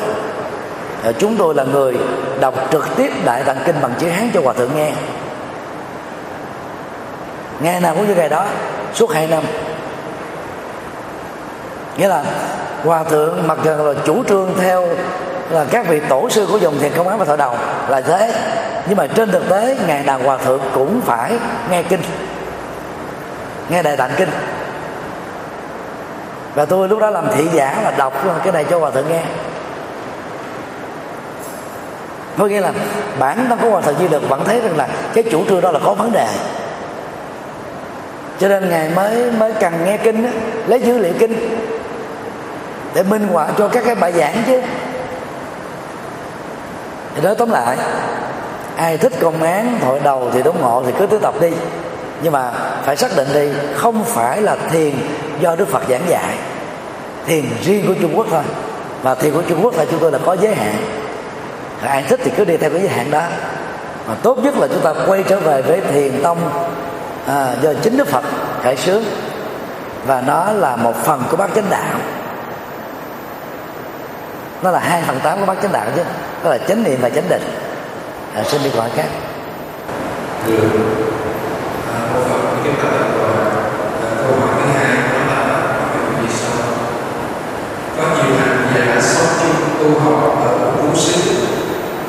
Chúng 1.20 1.38
tôi 1.38 1.56
là 1.56 1.64
người 1.64 1.98
đọc 2.40 2.54
trực 2.72 2.88
tiếp 2.96 3.12
đại 3.26 3.44
tạng 3.44 3.58
kinh 3.66 3.76
bằng 3.82 3.94
chữ 4.00 4.08
hán 4.08 4.30
cho 4.34 4.42
hòa 4.42 4.54
thượng 4.54 4.76
nghe 4.76 4.92
ngày 7.64 7.80
nào 7.80 7.96
cũng 7.96 8.08
như 8.08 8.16
ngày 8.16 8.30
đó, 8.30 8.46
suốt 8.94 9.12
hai 9.12 9.28
năm. 9.28 9.44
Nghĩa 11.98 12.08
là 12.08 12.24
hòa 12.84 13.04
thượng 13.04 13.48
mặc 13.48 13.58
dù 13.64 13.72
là 13.72 13.94
chủ 14.06 14.24
trương 14.24 14.54
theo 14.60 14.88
là 15.50 15.66
các 15.72 15.88
vị 15.88 16.02
tổ 16.10 16.30
sư 16.30 16.48
của 16.52 16.58
dòng 16.58 16.80
thiền 16.80 16.92
công 16.98 17.08
án 17.08 17.20
và 17.20 17.26
thọ 17.26 17.36
đầu 17.36 17.56
là 17.88 18.02
thế, 18.02 18.34
nhưng 18.88 18.98
mà 18.98 19.08
trên 19.08 19.32
thực 19.32 19.50
tế 19.50 19.78
ngày 19.88 20.04
nào 20.04 20.20
hòa 20.24 20.38
thượng 20.38 20.62
cũng 20.74 21.02
phải 21.02 21.38
nghe 21.72 21.84
kinh, 21.84 22.02
nghe 23.70 23.84
đại 23.84 23.98
tạng 23.98 24.12
kinh. 24.18 24.30
Và 26.56 26.66
tôi 26.66 26.90
lúc 26.90 27.00
đó 27.00 27.10
làm 27.10 27.28
thị 27.36 27.48
giả 27.54 27.80
là 27.84 27.92
đọc 27.92 28.14
cái 28.44 28.54
này 28.54 28.66
cho 28.70 28.80
hòa 28.80 28.92
thượng 28.92 29.10
nghe. 29.10 29.22
Có 32.38 32.46
nghĩa 32.46 32.62
là 32.62 32.72
bản 33.20 33.46
thân 33.50 33.60
của 33.62 33.70
hòa 33.70 33.82
thượng 33.82 33.96
di 34.00 34.08
lực 34.08 34.30
vẫn 34.30 34.44
thấy 34.46 34.62
rằng 34.62 34.78
là 34.78 34.88
cái 35.14 35.24
chủ 35.32 35.46
trương 35.50 35.62
đó 35.62 35.72
là 35.72 35.80
có 35.86 35.94
vấn 35.94 36.12
đề 36.12 36.28
cho 38.40 38.48
nên 38.48 38.70
ngài 38.70 38.90
mới 38.90 39.32
mới 39.32 39.54
cần 39.60 39.74
nghe 39.86 39.98
kinh 39.98 40.24
đó, 40.24 40.30
lấy 40.68 40.82
dữ 40.82 40.98
liệu 40.98 41.14
kinh 41.20 41.58
để 42.94 43.04
minh 43.04 43.28
họa 43.28 43.48
cho 43.58 43.68
các 43.68 43.84
cái 43.86 43.96
bài 43.96 44.12
giảng 44.12 44.44
chứ. 44.48 44.62
Thì 47.16 47.22
nói 47.22 47.36
tóm 47.36 47.50
lại 47.52 47.78
ai 48.76 48.98
thích 48.98 49.14
công 49.22 49.44
án 49.44 49.78
thổi 49.82 50.00
đầu 50.04 50.30
thì 50.34 50.44
đúng 50.44 50.62
ngộ 50.62 50.84
thì 50.86 50.92
cứ 51.00 51.06
tiếp 51.06 51.18
tập 51.22 51.34
đi. 51.42 51.50
Nhưng 52.22 52.34
mà 52.34 52.52
phải 52.86 52.96
xác 52.96 53.12
định 53.16 53.28
đi 53.34 53.50
không 53.76 54.04
phải 54.04 54.42
là 54.42 54.58
thiền 54.72 54.94
do 55.40 55.56
đức 55.56 55.68
phật 55.68 55.84
giảng 55.90 56.04
dạy. 56.08 56.36
Thiền 57.26 57.44
riêng 57.64 57.88
của 57.88 57.94
trung 58.02 58.18
quốc 58.18 58.28
thôi. 58.30 58.44
Và 59.02 59.16
thiền 59.16 59.34
của 59.34 59.42
trung 59.42 59.60
quốc 59.64 59.78
là 59.78 59.86
chúng 59.92 60.00
tôi 60.00 60.12
là 60.12 60.20
có 60.26 60.34
giới 60.34 60.56
hạn. 60.56 60.76
Ai 61.82 62.04
thích 62.04 62.20
thì 62.24 62.32
cứ 62.38 62.46
đi 62.46 62.58
theo 62.58 62.70
cái 62.70 62.80
giới 62.80 62.90
hạn 62.90 63.12
đó. 63.12 63.22
Mà 64.08 64.16
tốt 64.24 64.38
nhất 64.44 64.58
là 64.58 64.68
chúng 64.68 64.82
ta 64.82 64.94
quay 65.08 65.24
trở 65.24 65.40
về 65.40 65.62
với 65.62 65.82
thiền 65.82 66.24
tông 66.24 66.38
à, 67.28 67.56
do 67.62 67.74
chính 67.82 67.98
đức 67.98 68.08
phật 68.08 68.24
khởi 68.64 68.76
xướng 68.76 69.04
và 70.06 70.22
nó 70.22 70.52
là 70.54 70.76
một 70.76 70.96
phần 71.04 71.24
của 71.32 71.38
bát 71.38 71.50
chánh 71.56 71.70
đạo. 71.70 71.96
Nó 74.62 74.72
là 74.72 74.80
hai 74.80 75.02
phần 75.08 75.20
tám 75.24 75.40
của 75.40 75.46
bát 75.46 75.58
chánh 75.62 75.72
đạo 75.72 75.86
chứ 75.96 76.02
đó 76.44 76.50
là 76.50 76.58
chánh 76.58 76.84
niệm 76.84 77.00
và 77.02 77.10
chánh 77.10 77.30
định. 77.30 77.44
À, 78.36 78.44
xin 78.44 78.64
đi 78.64 78.70
gọi 78.70 78.90
khác. 78.96 79.08
À, 80.48 80.52
à, 81.94 82.00
câu 82.14 82.22
hỏi 84.40 84.52
thứ 84.58 84.72
hai 84.74 84.96
đó 84.96 85.20
là 85.28 85.40
có 87.98 88.04
nhiều 88.16 88.36
hành 88.38 88.68
giả 88.76 89.02
sống 89.02 89.28
chung 89.42 89.60
tu 89.80 90.00
học 90.00 90.38
ở 90.46 90.72
bốn 90.78 90.96
xứ 90.96 91.22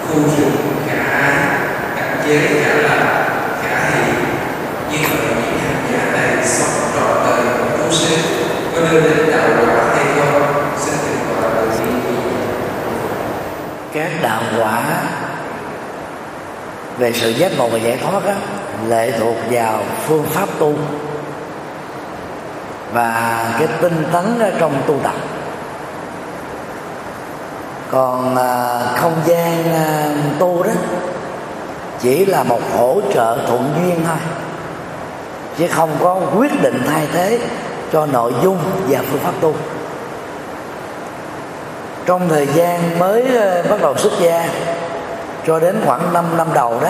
khu 0.08 0.20
rừng 0.36 0.56
cả 0.86 1.04
cảnh 1.96 2.18
giới 2.26 2.64
cả 2.64 2.74
là 2.74 3.28
cả 3.62 3.90
hỷ 3.90 4.12
như 4.90 4.98
vậy 5.08 5.26
những 5.28 5.58
hành 5.58 5.82
giả 5.92 6.02
này 6.12 6.46
sống 6.46 6.90
trọn 6.94 7.16
đời 7.26 7.46
ở 7.46 7.64
phú 7.78 7.90
xứ 7.90 8.16
có 8.74 8.80
đưa 8.94 9.00
đến 9.00 9.30
đạo 9.30 9.48
quả 9.66 9.84
hay 9.94 10.06
không 10.16 10.42
gì 11.78 11.84
các 13.92 14.10
đạo 14.22 14.42
quả 14.58 14.82
về 16.98 17.12
sự 17.12 17.28
giác 17.30 17.52
ngộ 17.58 17.68
và 17.68 17.78
giải 17.78 17.98
thoát 18.02 18.26
đó, 18.26 18.32
lệ 18.88 19.12
thuộc 19.18 19.36
vào 19.50 19.82
phương 20.06 20.26
pháp 20.26 20.48
tu 20.58 20.74
và 22.92 23.44
cái 23.58 23.68
tinh 23.80 24.04
tấn 24.12 24.38
ở 24.38 24.52
trong 24.58 24.82
tu 24.86 24.98
tập. 25.02 25.14
Còn 27.90 28.36
à, 28.36 28.80
không 28.96 29.14
gian 29.24 29.72
à, 29.72 30.14
tu 30.38 30.62
đó 30.62 30.72
chỉ 32.00 32.26
là 32.26 32.42
một 32.42 32.60
hỗ 32.76 33.00
trợ 33.14 33.38
thuận 33.46 33.74
duyên 33.76 34.04
thôi 34.06 34.16
chứ 35.58 35.66
không 35.70 35.90
có 36.02 36.20
quyết 36.36 36.62
định 36.62 36.82
thay 36.86 37.08
thế 37.12 37.38
cho 37.92 38.06
nội 38.06 38.32
dung 38.42 38.58
và 38.88 39.02
phương 39.10 39.20
pháp 39.20 39.32
tu. 39.40 39.54
Trong 42.06 42.28
thời 42.28 42.46
gian 42.46 42.98
mới 42.98 43.36
ờ, 43.36 43.62
bắt 43.70 43.80
đầu 43.80 43.96
xuất 43.96 44.12
gia 44.20 44.48
cho 45.46 45.58
đến 45.58 45.80
khoảng 45.86 46.12
5 46.12 46.24
năm 46.36 46.46
đầu 46.54 46.80
đó 46.80 46.88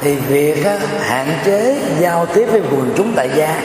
thì 0.00 0.16
việc 0.16 0.64
á, 0.64 0.78
hạn 1.00 1.38
chế 1.44 1.78
giao 1.98 2.26
tiếp 2.26 2.48
với 2.52 2.62
quần 2.70 2.92
chúng 2.96 3.12
tại 3.16 3.30
gia 3.34 3.60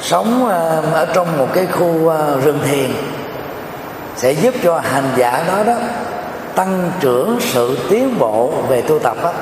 sống 0.00 0.48
ờ, 0.48 0.82
ở 0.92 1.06
trong 1.14 1.38
một 1.38 1.48
cái 1.54 1.66
khu 1.66 2.12
rừng 2.44 2.60
thiền 2.64 2.90
sẽ 4.16 4.32
giúp 4.32 4.54
cho 4.62 4.78
hành 4.78 5.08
giả 5.16 5.44
đó 5.48 5.62
đó 5.64 5.74
tăng 6.54 6.90
trưởng 7.00 7.38
sự 7.40 7.78
tiến 7.90 8.18
bộ 8.18 8.52
về 8.68 8.82
tu 8.82 8.98
tập 8.98 9.16
đó, 9.22 9.32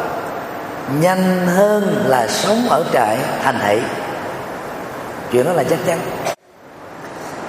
nhanh 1.00 1.46
hơn 1.46 2.04
là 2.06 2.28
sống 2.28 2.68
ở 2.68 2.84
trại 2.92 3.18
thành 3.42 3.58
thị 3.66 3.80
chuyện 5.32 5.44
đó 5.44 5.52
là 5.52 5.64
chắc 5.64 5.78
chắn. 5.86 5.98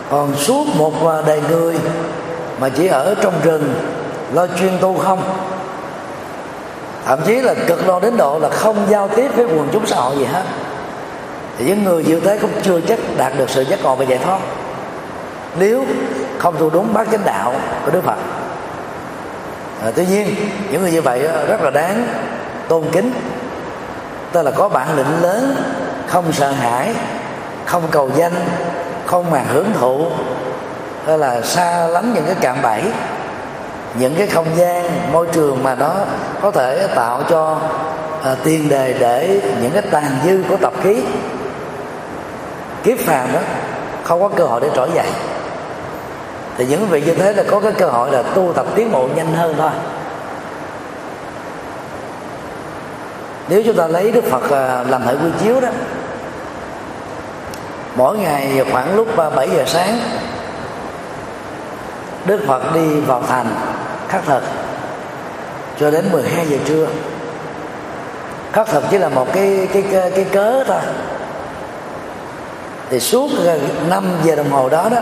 Còn 0.09 0.35
suốt 0.35 0.67
một 0.75 0.93
đời 1.25 1.41
người 1.49 1.75
mà 2.59 2.69
chỉ 2.69 2.87
ở 2.87 3.15
trong 3.21 3.33
rừng 3.43 3.73
lo 4.33 4.47
chuyên 4.59 4.77
tu 4.81 4.97
không? 4.97 5.23
Thậm 7.05 7.19
chí 7.25 7.35
là 7.35 7.53
cực 7.67 7.87
đoan 7.87 8.01
đến 8.01 8.17
độ 8.17 8.39
là 8.39 8.49
không 8.49 8.85
giao 8.89 9.07
tiếp 9.07 9.27
với 9.35 9.45
quần 9.45 9.69
chúng 9.71 9.87
xã 9.87 9.95
hội 9.95 10.17
gì 10.17 10.25
hết. 10.25 10.43
Thì 11.57 11.65
những 11.65 11.83
người 11.83 12.03
như 12.03 12.19
thế 12.19 12.37
cũng 12.41 12.51
chưa 12.63 12.81
chắc 12.81 12.99
đạt 13.17 13.33
được 13.37 13.49
sự 13.49 13.61
giác 13.61 13.83
ngộ 13.83 13.95
và 13.95 14.05
giải 14.05 14.19
thoát. 14.25 14.39
Nếu 15.59 15.85
không 16.37 16.55
tu 16.59 16.69
đúng 16.69 16.93
bát 16.93 17.07
chánh 17.11 17.25
đạo 17.25 17.53
của 17.85 17.91
đức 17.91 18.03
phật. 18.03 18.17
À, 19.83 19.91
tuy 19.95 20.05
nhiên 20.05 20.35
những 20.71 20.81
người 20.81 20.91
như 20.91 21.01
vậy 21.01 21.19
rất 21.47 21.61
là 21.61 21.69
đáng 21.69 22.07
tôn 22.67 22.83
kính 22.91 23.11
tức 24.31 24.41
là 24.41 24.51
có 24.51 24.69
bản 24.69 24.97
lĩnh 24.97 25.21
lớn 25.21 25.55
không 26.07 26.33
sợ 26.33 26.51
hãi 26.51 26.93
không 27.65 27.83
cầu 27.91 28.09
danh 28.15 28.33
không 29.05 29.31
mà 29.31 29.43
hưởng 29.53 29.73
thụ. 29.79 30.05
Tức 31.05 31.17
là 31.17 31.41
xa 31.41 31.87
lắm 31.87 32.13
những 32.13 32.25
cái 32.25 32.35
cạm 32.41 32.61
bẫy 32.61 32.83
những 33.95 34.15
cái 34.15 34.27
không 34.27 34.45
gian 34.55 34.89
môi 35.11 35.27
trường 35.31 35.63
mà 35.63 35.75
nó 35.75 35.95
có 36.41 36.51
thể 36.51 36.87
tạo 36.95 37.23
cho 37.29 37.57
à, 38.23 38.35
tiền 38.43 38.69
đề 38.69 38.93
để 38.99 39.41
những 39.61 39.71
cái 39.71 39.81
tàn 39.91 40.11
dư 40.25 40.43
của 40.49 40.57
tập 40.57 40.73
khí. 40.83 41.01
Kiếp 42.83 42.97
phàm 42.99 43.33
đó 43.33 43.39
không 44.03 44.21
có 44.21 44.29
cơ 44.35 44.43
hội 44.43 44.61
để 44.61 44.69
trỗi 44.75 44.89
dậy. 44.95 45.07
Thì 46.57 46.65
những 46.65 46.87
vị 46.87 47.01
như 47.01 47.15
thế 47.15 47.33
là 47.33 47.43
có 47.51 47.59
cái 47.59 47.71
cơ 47.71 47.87
hội 47.87 48.11
là 48.11 48.23
tu 48.23 48.53
tập 48.55 48.65
tiến 48.75 48.91
bộ 48.91 49.07
nhanh 49.15 49.33
hơn 49.33 49.55
thôi. 49.57 49.71
Nếu 53.49 53.61
chúng 53.65 53.75
ta 53.75 53.87
lấy 53.87 54.11
đức 54.11 54.23
phật 54.23 54.51
à, 54.51 54.83
làm 54.89 55.01
hệ 55.01 55.13
quy 55.13 55.29
chiếu 55.43 55.61
đó 55.61 55.69
mỗi 57.95 58.17
ngày 58.17 58.63
khoảng 58.71 58.95
lúc 58.95 59.07
7 59.35 59.49
giờ 59.49 59.63
sáng 59.67 59.99
Đức 62.25 62.39
Phật 62.47 62.73
đi 62.73 62.99
vào 62.99 63.23
thành 63.27 63.55
khắc 64.07 64.25
thực 64.25 64.43
cho 65.79 65.91
đến 65.91 66.05
12 66.11 66.45
giờ 66.47 66.57
trưa. 66.65 66.87
Khắc 68.51 68.67
thực 68.67 68.83
chỉ 68.91 68.97
là 68.97 69.09
một 69.09 69.33
cái 69.33 69.67
cái 69.73 69.83
cái, 69.91 70.11
cái 70.11 70.25
cớ 70.31 70.63
thôi. 70.63 70.79
Thì 72.89 72.99
suốt 72.99 73.29
à, 73.47 73.55
5 73.89 74.03
giờ 74.23 74.35
đồng 74.35 74.51
hồ 74.51 74.69
đó 74.69 74.89
đó 74.89 74.97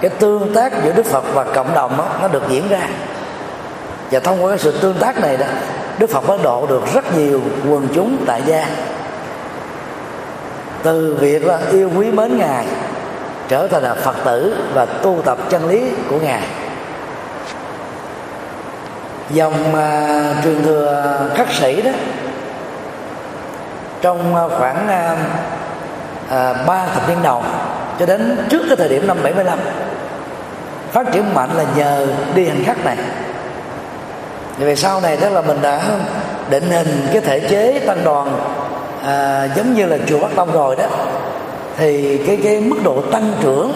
cái 0.00 0.10
tương 0.10 0.54
tác 0.54 0.72
giữa 0.84 0.92
Đức 0.92 1.06
Phật 1.06 1.24
và 1.34 1.44
cộng 1.44 1.74
đồng 1.74 1.96
đó, 1.98 2.08
nó 2.22 2.28
được 2.28 2.42
diễn 2.48 2.68
ra. 2.68 2.88
Và 4.10 4.20
thông 4.20 4.44
qua 4.44 4.50
cái 4.50 4.58
sự 4.58 4.78
tương 4.78 4.98
tác 4.98 5.20
này 5.20 5.36
đó 5.36 5.46
Đức 5.98 6.10
Phật 6.10 6.28
mới 6.28 6.38
độ 6.42 6.66
được 6.66 6.82
rất 6.94 7.16
nhiều 7.16 7.40
quần 7.68 7.88
chúng 7.94 8.16
tại 8.26 8.42
gia. 8.46 8.68
Từ 10.82 11.16
việc 11.20 11.46
là 11.46 11.58
yêu 11.72 11.90
quý 11.96 12.10
mến 12.10 12.38
ngài 12.38 12.66
trở 13.48 13.68
thành 13.68 13.82
là 13.82 13.94
phật 13.94 14.16
tử 14.24 14.56
và 14.74 14.86
tu 14.86 15.22
tập 15.24 15.38
chân 15.50 15.68
lý 15.68 15.90
của 16.10 16.18
ngài. 16.18 16.42
Dòng 19.30 19.74
à, 19.74 20.34
uh, 20.38 20.44
truyền 20.44 20.62
thừa 20.62 21.30
khắc 21.34 21.52
sĩ 21.52 21.82
đó 21.82 21.90
trong 24.00 24.34
uh, 24.34 24.52
khoảng 24.58 24.88
à, 24.88 25.16
à, 26.30 26.54
ba 26.66 26.86
thập 26.86 27.08
niên 27.08 27.18
đầu 27.22 27.42
cho 27.98 28.06
đến 28.06 28.46
trước 28.48 28.62
cái 28.68 28.76
thời 28.76 28.88
điểm 28.88 29.06
năm 29.06 29.16
75 29.22 29.58
phát 30.92 31.12
triển 31.12 31.34
mạnh 31.34 31.50
là 31.56 31.64
nhờ 31.76 32.06
đi 32.34 32.48
hành 32.48 32.64
khắc 32.64 32.84
này 32.84 32.96
về 34.58 34.76
sau 34.76 35.00
này 35.00 35.16
đó 35.16 35.28
là 35.28 35.40
mình 35.40 35.62
đã 35.62 35.82
định 36.50 36.70
hình 36.70 37.08
cái 37.12 37.22
thể 37.22 37.40
chế 37.40 37.78
tăng 37.86 38.04
đoàn 38.04 38.38
à, 39.04 39.48
giống 39.56 39.74
như 39.74 39.86
là 39.86 39.98
chùa 40.08 40.18
Bắc 40.18 40.28
Tông 40.36 40.52
rồi 40.52 40.76
đó. 40.76 40.84
Thì 41.76 42.18
cái 42.26 42.38
cái 42.44 42.60
mức 42.60 42.76
độ 42.84 43.02
tăng 43.12 43.32
trưởng 43.42 43.72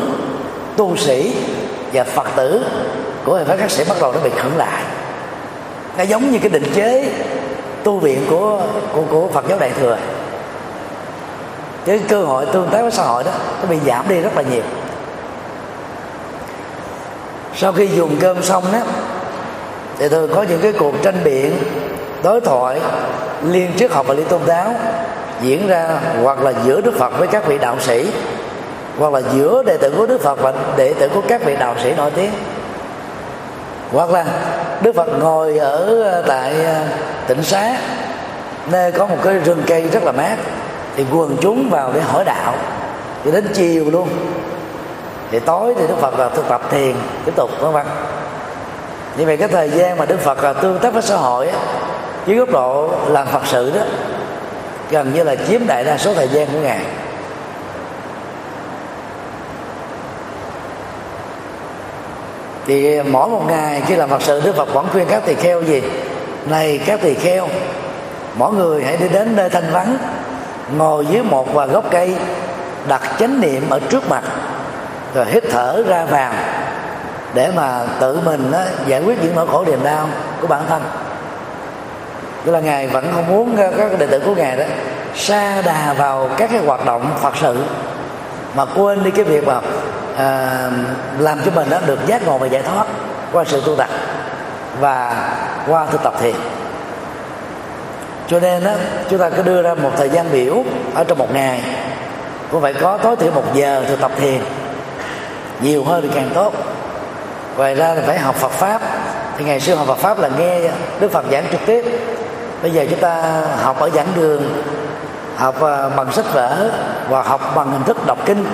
tu 0.76 0.96
sĩ 0.96 1.36
và 1.92 2.04
phật 2.04 2.26
tử 2.36 2.64
của 3.24 3.36
hệ 3.36 3.44
phái 3.44 3.56
các 3.56 3.70
sĩ 3.70 3.84
bắt 3.88 3.96
đầu 4.00 4.12
nó 4.12 4.20
bị 4.20 4.30
khẩn 4.30 4.52
lại. 4.56 4.82
Nó 5.98 6.04
giống 6.04 6.30
như 6.30 6.38
cái 6.38 6.48
định 6.48 6.72
chế 6.74 7.12
tu 7.82 7.98
viện 7.98 8.26
của 8.30 8.62
của 8.92 9.02
của 9.10 9.28
Phật 9.28 9.44
giáo 9.48 9.58
đại 9.58 9.70
thừa. 9.80 9.96
Cái 11.84 12.00
cơ 12.08 12.24
hội 12.24 12.46
tương 12.46 12.68
tác 12.70 12.82
với 12.82 12.90
xã 12.90 13.02
hội 13.02 13.24
đó 13.24 13.30
nó 13.62 13.68
bị 13.68 13.76
giảm 13.86 14.08
đi 14.08 14.20
rất 14.20 14.36
là 14.36 14.42
nhiều. 14.42 14.62
Sau 17.56 17.72
khi 17.72 17.86
dùng 17.86 18.16
cơm 18.20 18.42
xong 18.42 18.64
đó 18.72 18.78
thì 20.00 20.08
thường 20.08 20.30
có 20.34 20.42
những 20.42 20.60
cái 20.62 20.72
cuộc 20.72 20.94
tranh 21.02 21.20
biện, 21.24 21.52
đối 22.22 22.40
thoại, 22.40 22.80
liên 23.44 23.70
triết 23.76 23.90
học 23.90 24.06
và 24.06 24.14
liên 24.14 24.26
tôn 24.26 24.40
giáo 24.46 24.74
diễn 25.42 25.68
ra 25.68 25.88
hoặc 26.22 26.42
là 26.42 26.52
giữa 26.64 26.80
đức 26.80 26.94
phật 26.98 27.18
với 27.18 27.28
các 27.28 27.46
vị 27.46 27.58
đạo 27.58 27.76
sĩ, 27.80 28.12
hoặc 28.98 29.12
là 29.12 29.20
giữa 29.34 29.62
đệ 29.66 29.76
tử 29.76 29.94
của 29.96 30.06
đức 30.06 30.20
phật 30.20 30.40
và 30.40 30.52
đệ 30.76 30.94
tử 30.94 31.08
của 31.08 31.22
các 31.28 31.44
vị 31.44 31.56
đạo 31.56 31.74
sĩ 31.82 31.92
nổi 31.96 32.10
tiếng. 32.10 32.30
Hoặc 33.92 34.10
là 34.10 34.24
đức 34.82 34.94
phật 34.94 35.18
ngồi 35.18 35.58
ở 35.58 36.02
ờ, 36.02 36.22
tại 36.26 36.64
ờ, 36.64 36.74
tỉnh 37.26 37.42
xá, 37.42 37.76
nơi 38.70 38.92
có 38.92 39.06
một 39.06 39.18
cái 39.22 39.34
rừng 39.34 39.62
cây 39.66 39.82
rất 39.92 40.02
là 40.02 40.12
mát, 40.12 40.36
thì 40.96 41.04
quần 41.12 41.36
chúng 41.40 41.70
vào 41.70 41.92
để 41.94 42.00
hỏi 42.00 42.24
đạo, 42.24 42.54
cho 43.24 43.30
đến 43.30 43.48
chiều 43.54 43.90
luôn. 43.90 44.08
Thì 45.30 45.38
tối 45.38 45.74
thì 45.78 45.86
đức 45.86 45.96
phật 46.00 46.18
là 46.18 46.28
thực 46.28 46.48
tập 46.48 46.62
thiền 46.70 46.94
tiếp 47.24 47.32
tục, 47.36 47.50
vân 47.60 47.72
vân 47.72 47.86
như 49.16 49.26
vậy 49.26 49.36
cái 49.36 49.48
thời 49.48 49.70
gian 49.70 49.96
mà 49.96 50.06
đức 50.06 50.20
phật 50.20 50.44
là 50.44 50.52
tương 50.52 50.78
tác 50.78 50.92
với 50.92 51.02
xã 51.02 51.16
hội 51.16 51.48
á, 51.48 51.58
với 52.26 52.36
góc 52.36 52.50
độ 52.50 52.90
làm 53.08 53.26
phật 53.26 53.42
sự 53.46 53.70
đó 53.70 53.80
gần 54.90 55.12
như 55.14 55.22
là 55.24 55.36
chiếm 55.48 55.66
đại 55.66 55.84
đa 55.84 55.98
số 55.98 56.14
thời 56.14 56.28
gian 56.28 56.46
của 56.46 56.58
ngài. 56.58 56.80
Thì 62.66 63.02
mỗi 63.02 63.28
một 63.28 63.42
ngày 63.48 63.82
khi 63.86 63.96
làm 63.96 64.08
phật 64.08 64.22
sự 64.22 64.40
đức 64.44 64.56
phật 64.56 64.74
vẫn 64.74 64.86
khuyên 64.92 65.06
các 65.10 65.22
tỳ 65.26 65.34
kheo 65.34 65.62
gì? 65.62 65.82
Này 66.46 66.80
các 66.86 67.00
tỳ 67.02 67.14
kheo 67.14 67.48
mỗi 68.34 68.52
người 68.52 68.84
hãy 68.84 68.96
đi 68.96 69.08
đến 69.08 69.36
nơi 69.36 69.50
thanh 69.50 69.70
vắng 69.72 69.98
ngồi 70.76 71.06
dưới 71.06 71.22
một 71.22 71.54
và 71.54 71.66
gốc 71.66 71.84
cây 71.90 72.16
đặt 72.88 73.02
chánh 73.18 73.40
niệm 73.40 73.70
ở 73.70 73.80
trước 73.80 74.08
mặt 74.08 74.22
rồi 75.14 75.26
hít 75.28 75.44
thở 75.50 75.82
ra 75.88 76.04
vào 76.04 76.32
để 77.34 77.52
mà 77.56 77.80
tự 78.00 78.20
mình 78.24 78.50
đó, 78.52 78.62
giải 78.86 79.02
quyết 79.02 79.22
những 79.22 79.34
nỗi 79.34 79.46
khổ 79.46 79.64
niềm 79.66 79.84
đau 79.84 80.08
của 80.40 80.46
bản 80.46 80.62
thân. 80.68 80.82
Tức 82.44 82.52
là 82.52 82.60
ngài 82.60 82.86
vẫn 82.86 83.12
không 83.14 83.26
muốn 83.26 83.56
các 83.56 83.98
đệ 83.98 84.06
tử 84.06 84.22
của 84.24 84.34
ngài 84.34 84.56
đó 84.56 84.64
sa 85.14 85.62
đà 85.62 85.94
vào 85.98 86.28
các 86.36 86.50
cái 86.52 86.60
hoạt 86.66 86.86
động 86.86 87.12
phật 87.22 87.36
sự 87.36 87.56
mà 88.54 88.64
quên 88.64 89.04
đi 89.04 89.10
cái 89.10 89.24
việc 89.24 89.46
mà 89.46 89.60
à, 90.16 90.70
làm 91.18 91.38
cho 91.44 91.50
mình 91.50 91.70
đó 91.70 91.78
được 91.86 92.06
giác 92.06 92.26
ngộ 92.26 92.38
và 92.38 92.46
giải 92.46 92.62
thoát 92.62 92.86
qua 93.32 93.44
sự 93.44 93.62
tu 93.66 93.76
tập 93.76 93.88
và 94.80 95.28
qua 95.66 95.86
thực 95.86 96.02
tập 96.02 96.14
thiền. 96.20 96.34
Cho 98.28 98.40
nên 98.40 98.64
đó 98.64 98.72
chúng 99.10 99.18
ta 99.18 99.30
cứ 99.30 99.42
đưa 99.42 99.62
ra 99.62 99.74
một 99.74 99.90
thời 99.96 100.08
gian 100.08 100.26
biểu 100.32 100.64
ở 100.94 101.04
trong 101.04 101.18
một 101.18 101.34
ngày 101.34 101.62
cũng 102.50 102.62
phải 102.62 102.74
có 102.74 102.98
tối 102.98 103.16
thiểu 103.16 103.32
một 103.32 103.54
giờ 103.54 103.82
thực 103.88 104.00
tập 104.00 104.10
thiền 104.16 104.40
nhiều 105.62 105.84
hơn 105.84 106.02
thì 106.02 106.08
càng 106.14 106.30
tốt 106.34 106.52
ngoài 107.60 107.74
ra 107.74 107.94
là 107.94 108.02
phải 108.06 108.18
học 108.18 108.34
Phật 108.34 108.50
pháp. 108.50 108.80
Thì 109.38 109.44
ngày 109.44 109.60
xưa 109.60 109.74
học 109.74 109.86
Phật 109.86 109.98
pháp 109.98 110.18
là 110.18 110.28
nghe 110.38 110.60
Đức 111.00 111.12
Phật 111.12 111.24
giảng 111.30 111.44
trực 111.52 111.60
tiếp. 111.66 111.84
Bây 112.62 112.70
giờ 112.70 112.86
chúng 112.90 112.98
ta 112.98 113.42
học 113.62 113.80
ở 113.80 113.90
giảng 113.90 114.06
đường 114.16 114.62
học 115.36 115.62
à, 115.62 115.88
bằng 115.88 116.12
sách 116.12 116.24
vở 116.34 116.70
và 117.08 117.22
học 117.22 117.52
bằng 117.54 117.72
hình 117.72 117.84
thức 117.84 118.06
đọc 118.06 118.18
kinh 118.26 118.44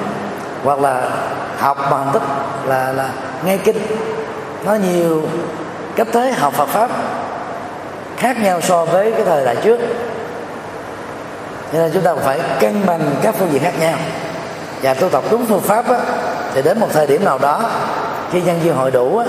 hoặc 0.64 0.80
là 0.80 1.10
học 1.58 1.78
bằng 1.90 2.04
hình 2.04 2.12
thức 2.12 2.22
là 2.64 2.92
là 2.92 3.08
nghe 3.44 3.56
kinh. 3.56 3.76
Nó 4.64 4.74
nhiều 4.74 5.22
cách 5.96 6.08
thế 6.12 6.32
học 6.32 6.52
Phật 6.52 6.68
pháp 6.68 6.90
khác 8.16 8.36
nhau 8.42 8.60
so 8.60 8.84
với 8.84 9.12
cái 9.12 9.24
thời 9.24 9.44
đại 9.44 9.56
trước. 9.56 9.80
Cho 11.72 11.78
nên 11.78 11.90
chúng 11.92 12.02
ta 12.02 12.14
phải 12.24 12.40
cân 12.60 12.86
bằng 12.86 13.00
các 13.22 13.34
phương 13.38 13.52
diện 13.52 13.62
khác 13.62 13.74
nhau. 13.80 13.94
Và 14.82 14.94
tu 14.94 15.08
tập 15.08 15.24
đúng 15.30 15.46
phương 15.46 15.62
pháp 15.62 15.88
á, 15.88 15.98
thì 16.54 16.62
đến 16.62 16.80
một 16.80 16.88
thời 16.92 17.06
điểm 17.06 17.24
nào 17.24 17.38
đó 17.38 17.60
khi 18.30 18.42
nhân 18.42 18.60
duyên 18.64 18.76
hội 18.76 18.90
đủ 18.90 19.18
á, 19.18 19.26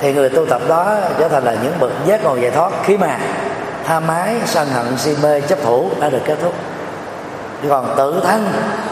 thì 0.00 0.12
người 0.12 0.28
tu 0.28 0.46
tập 0.46 0.62
đó 0.68 0.94
trở 1.18 1.28
thành 1.28 1.44
là 1.44 1.56
những 1.62 1.72
bậc 1.80 1.90
giác 2.06 2.24
ngộ 2.24 2.36
giải 2.36 2.50
thoát 2.50 2.72
khi 2.84 2.96
mà 2.96 3.18
tha 3.84 4.00
mái 4.00 4.36
sân 4.46 4.68
hận 4.68 4.98
si 4.98 5.16
mê 5.22 5.40
chấp 5.40 5.58
thủ 5.62 5.90
đã 6.00 6.08
được 6.08 6.22
kết 6.24 6.36
thúc. 6.42 6.54
Còn 7.68 7.94
tự 7.96 8.20
thân 8.24 8.48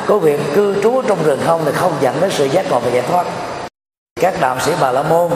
có 0.07 0.19
việc 0.19 0.41
cư 0.55 0.83
trú 0.83 1.03
trong 1.03 1.19
rừng 1.25 1.41
không 1.47 1.61
thì 1.65 1.73
không 1.73 1.93
dẫn 2.01 2.21
đến 2.21 2.31
sự 2.31 2.45
giác 2.45 2.71
ngộ 2.71 2.79
và 2.81 2.91
giải 2.91 3.03
thoát. 3.03 3.27
Các 4.21 4.35
đạo 4.41 4.57
sĩ 4.61 4.73
bà 4.81 4.93
la 4.93 5.03
môn 5.03 5.31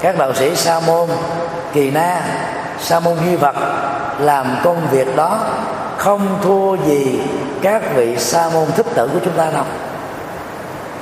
các 0.00 0.18
đạo 0.18 0.34
sĩ 0.34 0.56
sa 0.56 0.80
môn 0.86 1.08
kỳ 1.72 1.90
na 1.90 2.22
sa 2.80 3.00
môn 3.00 3.16
duy 3.24 3.36
vật 3.36 3.56
làm 4.18 4.56
công 4.64 4.88
việc 4.90 5.16
đó 5.16 5.38
không 5.96 6.38
thua 6.42 6.74
gì 6.74 7.20
các 7.62 7.82
vị 7.94 8.16
sa 8.16 8.50
môn 8.54 8.66
thích 8.76 8.86
tử 8.94 9.08
của 9.12 9.18
chúng 9.24 9.32
ta 9.36 9.50
đâu. 9.50 9.64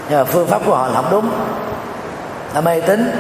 Nhưng 0.09 0.19
mà 0.19 0.25
phương 0.25 0.47
pháp 0.47 0.63
của 0.67 0.75
họ 0.75 0.87
là 0.87 0.95
không 0.95 1.11
đúng 1.11 1.31
là 2.55 2.61
mê 2.61 2.81
tín. 2.81 3.11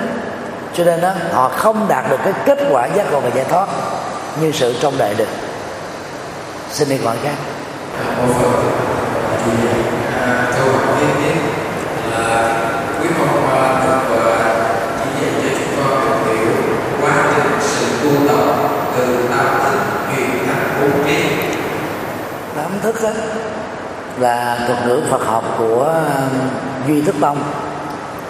Cho 0.74 0.84
nên 0.84 1.00
đó, 1.00 1.10
họ 1.32 1.48
không 1.48 1.88
đạt 1.88 2.04
được 2.10 2.18
cái 2.24 2.32
kết 2.44 2.58
quả 2.70 2.86
giác 2.86 3.12
ngộ 3.12 3.20
và 3.20 3.30
giải 3.34 3.44
thoát 3.44 3.68
như 4.40 4.52
sự 4.52 4.74
trong 4.80 4.98
đại 4.98 5.14
được. 5.14 5.28
Xin 6.70 6.88
đi 6.88 6.96
gọi 6.96 7.16
khác. 7.22 7.34
Là 12.10 12.56
quý 13.02 13.08
phong 13.18 13.28
cho 15.42 15.60
chúng 15.64 16.34
hiểu 16.34 16.52
quá 17.02 17.12
trình 17.36 17.52
sự 17.60 17.86
tu 18.02 18.28
tập 18.28 18.54
từ 18.96 19.04
thành 19.28 19.78
bốn 20.80 21.04
tám 22.56 22.70
thức 22.82 23.02
đó 23.02 23.10
là 24.18 24.58
thuật 24.66 24.86
ngữ 24.86 25.00
Phật 25.10 25.24
học 25.26 25.44
của 25.58 25.94
Duy 26.88 27.02
Thức 27.02 27.14
Tông 27.20 27.42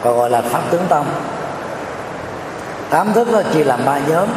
còn 0.04 0.16
gọi 0.16 0.30
là 0.30 0.42
Pháp 0.42 0.62
Tướng 0.70 0.86
Tông. 0.88 1.06
Tám 2.90 3.12
thức 3.12 3.28
nó 3.32 3.42
chia 3.42 3.64
làm 3.64 3.84
ba 3.84 3.98
nhóm. 3.98 4.28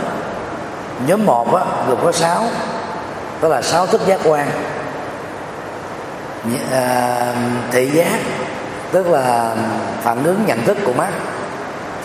Nhóm 1.07 1.25
một 1.25 1.55
á, 1.55 1.63
gồm 1.87 1.97
có 2.03 2.11
sáu 2.11 2.43
đó 3.41 3.47
là 3.47 3.61
sáu 3.61 3.87
thức 3.87 4.01
giác 4.05 4.19
quan. 4.23 4.49
À, 6.71 7.33
thị 7.71 7.89
giác 7.89 8.19
tức 8.91 9.07
là 9.07 9.55
phản 10.01 10.23
ứng 10.23 10.39
nhận 10.45 10.65
thức 10.65 10.77
của 10.85 10.93
mắt. 10.93 11.09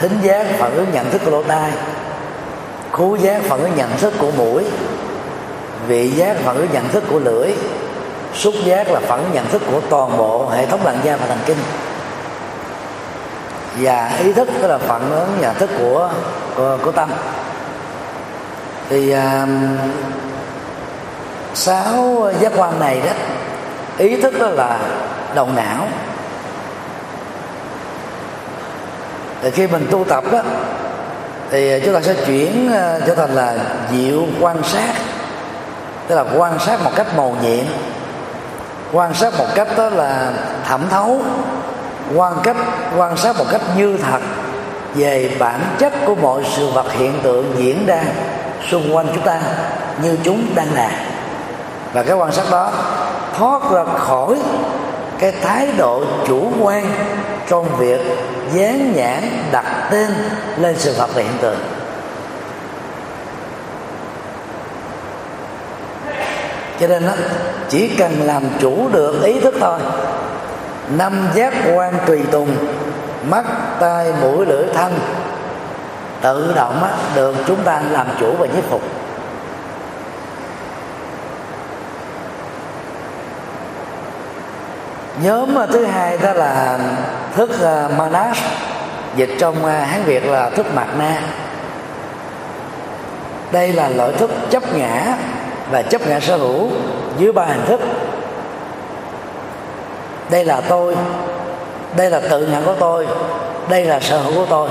Thính 0.00 0.18
giác 0.22 0.46
phản 0.58 0.74
ứng 0.74 0.92
nhận 0.92 1.10
thức 1.10 1.22
của 1.24 1.30
lỗ 1.30 1.42
tai. 1.42 1.70
Khú 2.92 3.16
giác 3.16 3.42
phản 3.42 3.60
ứng 3.60 3.76
nhận 3.76 3.96
thức 3.96 4.14
của 4.18 4.30
mũi. 4.30 4.64
Vị 5.86 6.10
giác 6.10 6.36
phản 6.44 6.56
ứng 6.56 6.68
nhận 6.72 6.88
thức 6.88 7.04
của 7.10 7.18
lưỡi. 7.18 7.52
Xúc 8.34 8.54
giác 8.64 8.90
là 8.90 9.00
phản 9.00 9.18
ứng 9.18 9.32
nhận 9.32 9.46
thức 9.46 9.62
của 9.70 9.80
toàn 9.90 10.16
bộ 10.16 10.48
hệ 10.48 10.66
thống 10.66 10.80
làn 10.84 10.98
da 11.02 11.16
và 11.16 11.26
thần 11.26 11.38
kinh 11.46 11.58
và 13.76 14.10
ý 14.24 14.32
thức 14.32 14.48
tức 14.62 14.68
là 14.68 14.78
phản 14.78 15.10
ứng 15.10 15.38
nhà 15.40 15.52
thức 15.52 15.70
của 15.78 16.10
của, 16.56 16.78
của 16.84 16.92
tâm. 16.92 17.10
Thì 18.88 19.10
à, 19.10 19.46
sáu 21.54 22.30
giác 22.40 22.52
quan 22.56 22.80
này 22.80 23.00
đó 23.06 23.12
ý 23.98 24.20
thức 24.20 24.34
đó 24.40 24.46
là 24.46 24.78
đầu 25.34 25.48
não. 25.56 25.86
Thì 29.42 29.50
khi 29.50 29.66
mình 29.66 29.86
tu 29.90 30.04
tập 30.04 30.24
đó 30.32 30.42
thì 31.50 31.80
chúng 31.84 31.94
ta 31.94 32.00
sẽ 32.00 32.14
chuyển 32.26 32.72
ờ, 32.72 33.00
trở 33.06 33.14
thành 33.14 33.34
là 33.34 33.54
diệu 33.92 34.26
quan 34.40 34.62
sát. 34.62 34.92
Tức 36.08 36.14
là 36.14 36.24
quan 36.36 36.58
sát 36.58 36.80
một 36.84 36.90
cách 36.96 37.16
màu 37.16 37.36
nhiệm 37.42 37.64
quan 38.92 39.14
sát 39.14 39.38
một 39.38 39.46
cách 39.54 39.68
đó 39.76 39.88
là 39.88 40.32
thẩm 40.64 40.88
thấu 40.90 41.20
quan 42.14 42.32
cách 42.42 42.56
quan 42.96 43.16
sát 43.16 43.38
một 43.38 43.44
cách 43.50 43.60
như 43.76 43.96
thật 43.96 44.20
về 44.94 45.36
bản 45.38 45.60
chất 45.78 45.92
của 46.06 46.14
mọi 46.14 46.42
sự 46.56 46.70
vật 46.70 46.92
hiện 46.92 47.20
tượng 47.22 47.52
diễn 47.56 47.86
ra 47.86 48.02
xung 48.70 48.96
quanh 48.96 49.06
chúng 49.14 49.24
ta 49.24 49.40
như 50.02 50.16
chúng 50.22 50.46
đang 50.54 50.74
là. 50.74 50.90
Và 51.92 52.02
cái 52.02 52.16
quan 52.16 52.32
sát 52.32 52.44
đó 52.50 52.72
thoát 53.38 53.62
ra 53.70 53.84
khỏi 53.84 54.38
cái 55.18 55.32
thái 55.42 55.68
độ 55.76 56.04
chủ 56.26 56.52
quan 56.60 56.90
trong 57.48 57.76
việc 57.78 58.00
dán 58.54 58.92
nhãn 58.96 59.22
đặt 59.52 59.88
tên 59.90 60.10
lên 60.58 60.74
sự 60.78 60.94
vật 60.98 61.10
và 61.14 61.22
hiện 61.22 61.38
tượng. 61.40 61.58
Cho 66.80 66.88
nên 66.88 67.06
đó, 67.06 67.12
chỉ 67.68 67.88
cần 67.88 68.22
làm 68.22 68.42
chủ 68.60 68.88
được 68.92 69.22
ý 69.22 69.40
thức 69.40 69.54
thôi 69.60 69.78
năm 70.96 71.28
giác 71.34 71.54
quan 71.74 71.94
tùy 72.06 72.20
tùng 72.30 72.56
mắt 73.30 73.44
tai 73.80 74.12
mũi 74.20 74.46
lưỡi 74.46 74.66
thân 74.74 74.98
tự 76.20 76.52
động 76.56 76.82
á, 76.82 76.90
được 77.14 77.36
chúng 77.46 77.62
ta 77.64 77.82
làm 77.90 78.06
chủ 78.20 78.34
và 78.38 78.46
nhiếp 78.46 78.64
phục. 78.64 78.82
Nhóm 85.22 85.54
thứ 85.72 85.84
hai 85.84 86.18
đó 86.18 86.32
là 86.32 86.78
thức 87.36 87.50
ờ, 87.60 87.90
manas 87.98 88.38
dịch 89.16 89.30
trong 89.38 89.64
ờ, 89.64 89.80
hán 89.80 90.02
việt 90.02 90.24
là 90.24 90.50
thức 90.50 90.66
mạt 90.74 90.88
na. 90.98 91.22
Đây 93.52 93.72
là 93.72 93.88
loại 93.88 94.12
thức 94.12 94.30
chấp 94.50 94.74
ngã 94.74 95.16
và 95.70 95.82
chấp 95.82 96.06
ngã 96.06 96.20
sở 96.20 96.36
hữu 96.36 96.68
dưới 97.18 97.32
ba 97.32 97.44
hình 97.44 97.64
thức 97.66 97.80
đây 100.32 100.44
là 100.44 100.60
tôi. 100.60 100.96
Đây 101.96 102.10
là 102.10 102.20
tự 102.20 102.46
nhận 102.46 102.64
của 102.64 102.74
tôi. 102.78 103.06
Đây 103.68 103.84
là 103.84 104.00
sở 104.00 104.18
hữu 104.18 104.34
của 104.34 104.46
tôi. 104.50 104.68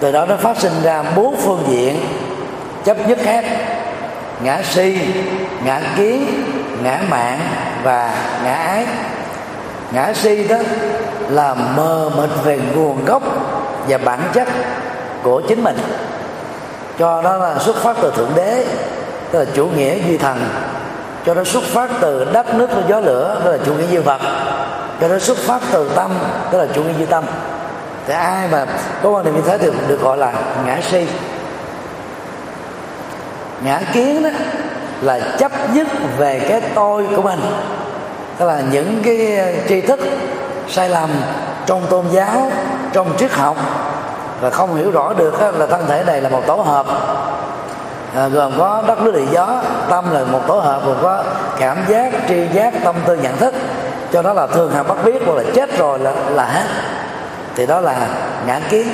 Từ 0.00 0.12
đó 0.12 0.26
nó 0.26 0.36
phát 0.36 0.56
sinh 0.58 0.72
ra 0.82 1.02
bốn 1.16 1.36
phương 1.36 1.62
diện. 1.68 2.00
Chấp 2.84 3.08
nhất 3.08 3.18
khác 3.22 3.44
ngã 4.42 4.62
si, 4.62 4.98
ngã 5.64 5.80
kiến 5.96 6.26
ngã 6.82 7.00
mạng 7.08 7.40
và 7.82 8.14
ngã 8.44 8.54
ái 8.54 8.86
ngã 9.92 10.12
si 10.14 10.48
đó 10.48 10.56
là 11.28 11.54
mờ 11.54 12.10
mịt 12.16 12.30
về 12.44 12.58
nguồn 12.74 13.04
gốc 13.04 13.22
và 13.88 13.98
bản 13.98 14.20
chất 14.32 14.48
của 15.22 15.42
chính 15.48 15.64
mình. 15.64 15.76
Cho 16.98 17.22
đó 17.22 17.36
là 17.36 17.58
xuất 17.58 17.76
phát 17.76 17.96
từ 18.02 18.12
thượng 18.16 18.30
đế, 18.34 18.64
tức 19.30 19.38
là 19.38 19.44
chủ 19.54 19.66
nghĩa 19.66 19.98
duy 20.08 20.18
thần 20.18 20.48
cho 21.26 21.34
nó 21.34 21.44
xuất 21.44 21.62
phát 21.62 21.90
từ 22.00 22.26
đất, 22.32 22.54
nước 22.54 22.68
và 22.74 22.82
gió, 22.88 23.00
lửa, 23.00 23.40
đó 23.44 23.50
là 23.50 23.58
chủ 23.66 23.74
nghĩa 23.74 23.86
duy 23.86 23.98
vật. 23.98 24.20
Cho 25.00 25.08
nó 25.08 25.18
xuất 25.18 25.38
phát 25.38 25.60
từ 25.72 25.90
tâm, 25.94 26.10
đó 26.52 26.58
là 26.58 26.66
chủ 26.74 26.82
nghĩa 26.82 26.92
duy 26.98 27.06
tâm. 27.06 27.24
Thì 28.06 28.14
ai 28.14 28.48
mà 28.48 28.66
có 29.02 29.10
quan 29.10 29.24
niệm 29.24 29.36
như 29.36 29.42
thế 29.46 29.58
thì 29.58 29.70
được 29.88 30.00
gọi 30.02 30.16
là 30.16 30.32
ngã 30.66 30.80
si. 30.90 31.06
Ngã 33.62 33.80
kiến 33.92 34.22
đó 34.22 34.30
là 35.00 35.20
chấp 35.38 35.52
nhất 35.74 35.86
về 36.18 36.40
cái 36.48 36.60
tôi 36.74 37.06
của 37.16 37.22
mình. 37.22 37.40
Tức 38.38 38.46
là 38.46 38.62
những 38.70 39.02
cái 39.04 39.38
tri 39.68 39.80
thức 39.80 40.00
sai 40.68 40.88
lầm 40.88 41.10
trong 41.66 41.86
tôn 41.90 42.04
giáo, 42.10 42.52
trong 42.92 43.16
triết 43.16 43.32
học, 43.32 43.56
và 44.40 44.50
không 44.50 44.76
hiểu 44.76 44.90
rõ 44.90 45.12
được 45.12 45.58
là 45.58 45.66
thân 45.66 45.86
thể 45.88 46.04
này 46.06 46.20
là 46.20 46.28
một 46.28 46.42
tổ 46.46 46.54
hợp 46.54 46.86
à, 48.14 48.28
gồm 48.28 48.52
có 48.58 48.82
đất 48.86 49.02
nước 49.02 49.14
địa 49.14 49.26
gió 49.32 49.62
tâm 49.90 50.10
là 50.10 50.24
một 50.24 50.40
tổ 50.46 50.54
hợp 50.54 50.82
gồm 50.86 50.96
có 51.02 51.24
cảm 51.58 51.78
giác 51.88 52.12
tri 52.28 52.46
giác 52.52 52.74
tâm 52.84 52.96
tư 53.06 53.16
nhận 53.16 53.36
thức. 53.36 53.54
Cho 54.12 54.22
đó 54.22 54.32
là 54.32 54.46
thường 54.46 54.72
hằng 54.72 54.88
bắt 54.88 54.96
biết 55.04 55.22
hoặc 55.26 55.34
là 55.34 55.44
chết 55.54 55.78
rồi 55.78 55.98
là 55.98 56.12
là 56.30 56.44
hết. 56.44 56.66
Thì 57.54 57.66
đó 57.66 57.80
là 57.80 58.08
ngã 58.46 58.60
kiến 58.68 58.88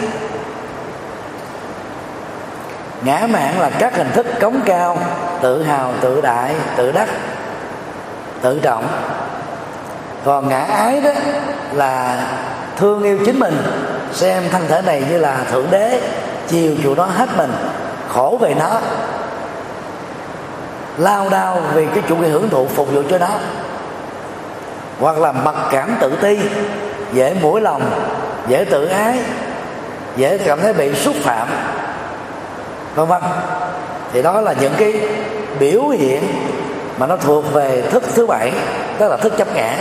ngã 3.02 3.26
mạng 3.30 3.60
là 3.60 3.70
các 3.78 3.96
hình 3.96 4.10
thức 4.12 4.26
cống 4.40 4.60
cao 4.66 4.98
tự 5.40 5.62
hào 5.62 5.92
tự 6.00 6.20
đại 6.20 6.54
tự 6.76 6.92
đắc 6.92 7.08
tự 8.40 8.58
trọng. 8.58 8.84
Còn 10.24 10.48
ngã 10.48 10.60
ái 10.60 11.00
đó 11.00 11.10
là 11.72 12.26
thương 12.76 13.02
yêu 13.02 13.18
chính 13.26 13.38
mình 13.38 13.62
xem 14.12 14.42
thân 14.50 14.62
thể 14.68 14.82
này 14.82 15.04
như 15.10 15.18
là 15.18 15.36
thượng 15.50 15.66
đế 15.70 16.00
chiều 16.48 16.74
chuộng 16.82 16.96
nó 16.96 17.04
hết 17.04 17.28
mình 17.36 17.52
khổ 18.14 18.38
về 18.40 18.54
nó 18.54 18.80
lao 20.98 21.28
đao 21.28 21.60
vì 21.74 21.86
cái 21.86 22.02
chủ 22.08 22.16
nghĩa 22.16 22.28
hưởng 22.28 22.50
thụ 22.50 22.66
phục 22.66 22.92
vụ 22.92 23.02
cho 23.10 23.18
nó 23.18 23.28
hoặc 25.00 25.18
là 25.18 25.32
mặc 25.32 25.54
cảm 25.70 25.96
tự 26.00 26.16
ti 26.22 26.38
dễ 27.12 27.34
mũi 27.42 27.60
lòng 27.60 27.82
dễ 28.48 28.64
tự 28.64 28.86
ái 28.86 29.18
dễ 30.16 30.38
cảm 30.38 30.60
thấy 30.60 30.72
bị 30.72 30.94
xúc 30.94 31.14
phạm 31.22 31.48
vân 32.94 33.06
vân. 33.06 33.22
Thì 34.12 34.22
đó 34.22 34.40
là 34.40 34.54
những 34.60 34.72
cái 34.78 35.00
biểu 35.58 35.88
hiện 35.88 36.22
mà 36.98 37.06
nó 37.06 37.16
thuộc 37.16 37.52
về 37.52 37.82
thức 37.82 38.02
thứ 38.14 38.26
bảy 38.26 38.52
tức 38.98 39.08
là 39.08 39.16
thức 39.16 39.32
chấp 39.36 39.54
ngã. 39.54 39.76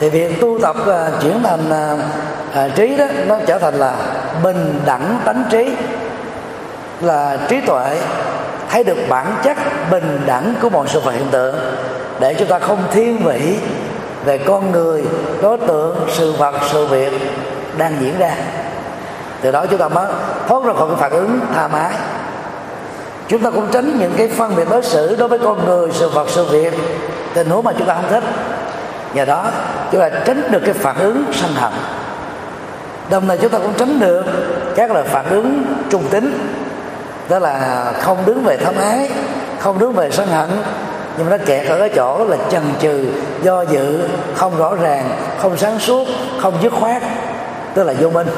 Thì 0.00 0.10
việc 0.10 0.40
tu 0.40 0.58
tập 0.62 0.76
uh, 0.80 1.22
chuyển 1.22 1.42
thành 1.42 1.96
uh, 2.50 2.74
trí 2.74 2.96
đó 2.96 3.04
nó 3.26 3.38
trở 3.46 3.58
thành 3.58 3.74
là 3.74 3.94
bình 4.42 4.80
đẳng 4.86 5.18
tánh 5.24 5.44
trí 5.50 5.70
là 7.00 7.36
trí 7.48 7.60
tuệ 7.60 8.00
thấy 8.70 8.84
được 8.84 8.98
bản 9.08 9.26
chất 9.44 9.56
bình 9.90 10.20
đẳng 10.26 10.54
của 10.62 10.70
mọi 10.70 10.88
sự 10.88 11.00
vật 11.00 11.12
hiện 11.12 11.28
tượng, 11.30 11.56
để 12.20 12.34
chúng 12.34 12.48
ta 12.48 12.58
không 12.58 12.78
thiên 12.92 13.18
vị 13.18 13.58
về 14.24 14.38
con 14.38 14.72
người, 14.72 15.04
đối 15.42 15.58
tượng, 15.58 16.08
sự 16.12 16.32
vật, 16.32 16.54
sự 16.72 16.86
việc 16.86 17.12
đang 17.78 17.96
diễn 18.00 18.18
ra. 18.18 18.30
Từ 19.40 19.50
đó 19.50 19.66
chúng 19.70 19.78
ta 19.78 19.88
mới 19.88 20.06
thoát 20.48 20.64
ra 20.64 20.72
khỏi 20.72 20.88
cái 20.88 20.96
phản 21.00 21.10
ứng 21.10 21.40
tha 21.54 21.68
mái. 21.68 21.90
Chúng 23.28 23.42
ta 23.42 23.50
cũng 23.50 23.66
tránh 23.72 23.98
những 23.98 24.12
cái 24.16 24.28
phân 24.28 24.56
biệt 24.56 24.70
đối 24.70 24.82
xử 24.82 25.16
đối 25.16 25.28
với 25.28 25.38
con 25.38 25.66
người, 25.66 25.90
sự 25.92 26.08
vật, 26.08 26.26
sự 26.30 26.44
việc, 26.44 26.74
tình 27.34 27.50
huống 27.50 27.64
mà 27.64 27.72
chúng 27.78 27.86
ta 27.86 27.94
không 27.94 28.10
thích. 28.10 28.24
Nhờ 29.14 29.24
đó, 29.24 29.44
chúng 29.92 30.00
ta 30.00 30.08
tránh 30.08 30.42
được 30.50 30.60
cái 30.64 30.74
phản 30.74 30.96
ứng 30.98 31.24
sân 31.32 31.50
hận. 31.54 31.72
Đồng 33.10 33.28
thời 33.28 33.38
chúng 33.38 33.50
ta 33.50 33.58
cũng 33.58 33.72
tránh 33.76 34.00
được 34.00 34.24
các 34.76 34.90
loại 34.90 35.04
phản 35.04 35.26
ứng 35.30 35.62
trung 35.90 36.04
tính 36.10 36.48
đó 37.28 37.38
là 37.38 37.92
không 38.00 38.18
đứng 38.26 38.44
về 38.44 38.56
tham 38.56 38.74
ái, 38.76 39.10
không 39.58 39.78
đứng 39.78 39.92
về 39.92 40.10
sân 40.10 40.28
hận. 40.28 40.48
Nhưng 41.16 41.30
mà 41.30 41.36
nó 41.36 41.44
kẹt 41.46 41.66
ở 41.68 41.78
cái 41.78 41.90
chỗ 41.94 42.24
là 42.24 42.36
chần 42.50 42.62
chừ, 42.80 43.06
do 43.42 43.62
dự, 43.62 44.08
không 44.34 44.58
rõ 44.58 44.74
ràng, 44.74 45.10
không 45.38 45.56
sáng 45.56 45.78
suốt, 45.78 46.08
không 46.42 46.54
dứt 46.62 46.72
khoát. 46.80 47.02
Tức 47.74 47.82
là 47.82 47.94
vô 48.00 48.10
minh. 48.10 48.28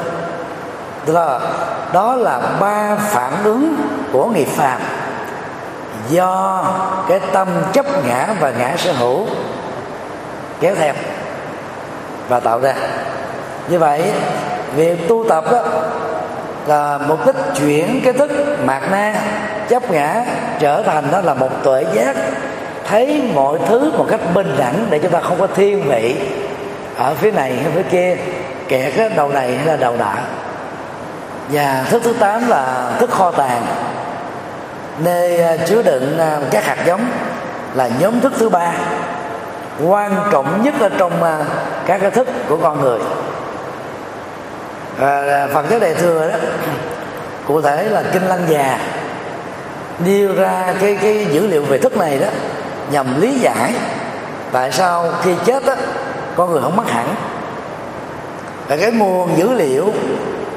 Tức 1.05 1.13
là 1.13 1.39
đó 1.93 2.15
là 2.15 2.41
ba 2.59 2.95
phản 2.95 3.33
ứng 3.43 3.75
của 4.11 4.25
nghiệp 4.25 4.47
phạm. 4.55 4.81
Do 6.09 6.63
cái 7.09 7.19
tâm 7.33 7.47
chấp 7.73 7.85
ngã 8.07 8.27
và 8.39 8.51
ngã 8.51 8.73
sở 8.77 8.93
hữu 8.93 9.25
kéo 10.59 10.75
theo 10.75 10.93
và 12.29 12.39
tạo 12.39 12.59
ra. 12.59 12.73
Như 13.69 13.79
vậy, 13.79 14.11
việc 14.75 15.07
tu 15.07 15.25
tập 15.29 15.51
đó 15.51 15.63
là 16.67 16.99
mục 17.07 17.25
đích 17.25 17.35
chuyển 17.55 18.01
cái 18.03 18.13
thức 18.13 18.31
mạt 18.65 18.81
na, 18.91 19.13
chấp 19.69 19.91
ngã, 19.91 20.23
trở 20.59 20.83
thành 20.83 21.11
đó 21.11 21.21
là 21.21 21.33
một 21.33 21.49
tuệ 21.63 21.85
giác. 21.93 22.15
Thấy 22.89 23.29
mọi 23.33 23.59
thứ 23.67 23.91
một 23.97 24.05
cách 24.09 24.19
bình 24.33 24.55
đẳng 24.57 24.85
để 24.89 24.99
chúng 24.99 25.11
ta 25.11 25.19
không 25.19 25.39
có 25.39 25.47
thiên 25.47 25.83
vị 25.89 26.15
ở 26.97 27.13
phía 27.13 27.31
này 27.31 27.53
hay 27.63 27.71
phía 27.75 27.83
kia, 27.83 28.15
kẹt 28.67 28.93
cái 28.97 29.09
đầu 29.09 29.29
này 29.29 29.57
hay 29.57 29.65
là 29.65 29.77
đầu 29.77 29.95
nọ. 29.97 30.13
Và 31.49 31.85
thức 31.89 32.01
thứ 32.05 32.13
tám 32.13 32.47
là 32.47 32.91
thức 32.99 33.09
kho 33.11 33.31
tàng. 33.31 33.65
Nơi 34.99 35.37
ờ, 35.37 35.57
chứa 35.65 35.81
đựng 35.83 36.17
ờ, 36.17 36.41
các 36.51 36.65
hạt 36.65 36.77
giống 36.85 37.05
là 37.73 37.89
nhóm 37.99 38.19
thức 38.19 38.33
thứ 38.39 38.49
ba. 38.49 38.71
Quan 39.85 40.11
trọng 40.31 40.63
nhất 40.63 40.73
ở 40.79 40.89
trong 40.97 41.11
các 41.85 42.01
cái 42.01 42.11
thức 42.11 42.27
của 42.49 42.57
con 42.57 42.81
người 42.81 42.99
và 44.97 45.47
phần 45.53 45.65
chất 45.69 45.81
đại 45.81 45.93
thừa 45.93 46.29
đó. 46.31 46.37
Cụ 47.47 47.61
thể 47.61 47.83
là 47.83 48.03
kinh 48.13 48.23
lăng 48.27 48.43
già 48.49 48.79
nêu 50.05 50.35
ra 50.35 50.73
cái 50.81 50.97
cái 51.01 51.25
dữ 51.31 51.47
liệu 51.47 51.63
về 51.63 51.77
thức 51.77 51.97
này 51.97 52.19
đó 52.19 52.27
nhằm 52.91 53.21
lý 53.21 53.39
giải 53.39 53.73
tại 54.51 54.71
sao 54.71 55.11
khi 55.23 55.31
chết 55.45 55.65
đó 55.65 55.75
con 56.35 56.51
người 56.51 56.61
không 56.61 56.75
mất 56.75 56.89
hẳn. 56.89 57.15
Và 58.67 58.77
cái 58.77 58.91
nguồn 58.91 59.37
dữ 59.37 59.53
liệu 59.53 59.93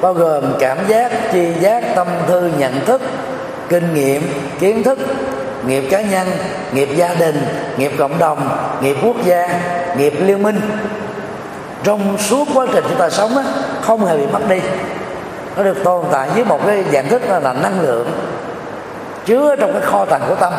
bao 0.00 0.14
gồm 0.14 0.44
cảm 0.60 0.78
giác 0.88 1.12
tri 1.32 1.52
giác 1.60 1.84
tâm 1.94 2.06
thư 2.28 2.50
nhận 2.58 2.84
thức 2.84 3.02
kinh 3.68 3.94
nghiệm 3.94 4.22
kiến 4.60 4.82
thức 4.82 4.98
nghiệp 5.66 5.84
cá 5.90 6.00
nhân 6.00 6.28
nghiệp 6.72 6.88
gia 6.96 7.14
đình 7.14 7.42
nghiệp 7.76 7.92
cộng 7.98 8.18
đồng 8.18 8.48
nghiệp 8.82 8.96
quốc 9.02 9.16
gia 9.24 9.48
nghiệp 9.96 10.14
liên 10.20 10.42
minh. 10.42 10.60
Trong 11.84 12.18
suốt 12.18 12.48
quá 12.54 12.66
trình 12.72 12.84
chúng 12.88 12.98
ta 12.98 13.10
sống 13.10 13.36
á, 13.36 13.44
không 13.90 14.06
hề 14.06 14.16
bị 14.16 14.26
mất 14.26 14.48
đi. 14.48 14.60
Nó 15.56 15.62
được 15.62 15.84
tồn 15.84 16.04
tại 16.12 16.28
với 16.30 16.44
một 16.44 16.60
cái 16.66 16.84
dạng 16.92 17.08
thức 17.08 17.22
là 17.28 17.52
năng 17.52 17.80
lượng 17.80 18.10
chứa 19.26 19.56
trong 19.56 19.72
cái 19.72 19.82
kho 19.82 20.04
tàng 20.04 20.20
của 20.28 20.34
tâm. 20.34 20.52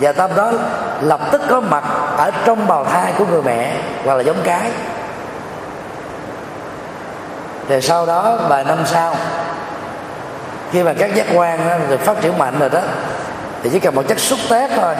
Và 0.00 0.12
tâm 0.12 0.30
đó 0.36 0.52
lập 1.00 1.20
tức 1.32 1.42
có 1.48 1.60
mặt 1.60 1.84
ở 2.16 2.30
trong 2.44 2.66
bào 2.66 2.84
thai 2.84 3.12
của 3.18 3.26
người 3.26 3.42
mẹ 3.42 3.72
hoặc 4.04 4.14
là 4.14 4.22
giống 4.22 4.36
cái. 4.44 4.70
Thì 7.68 7.80
sau 7.80 8.06
đó, 8.06 8.38
vài 8.48 8.64
năm 8.64 8.78
sau, 8.86 9.14
khi 10.72 10.82
mà 10.82 10.92
các 10.98 11.14
giác 11.14 11.26
quan 11.34 11.58
được 11.88 12.00
phát 12.00 12.20
triển 12.20 12.38
mạnh 12.38 12.58
rồi 12.58 12.70
đó, 12.70 12.80
thì 13.62 13.70
chỉ 13.70 13.80
cần 13.80 13.94
một 13.94 14.02
chất 14.08 14.18
xúc 14.18 14.38
tác 14.48 14.70
thôi, 14.76 14.94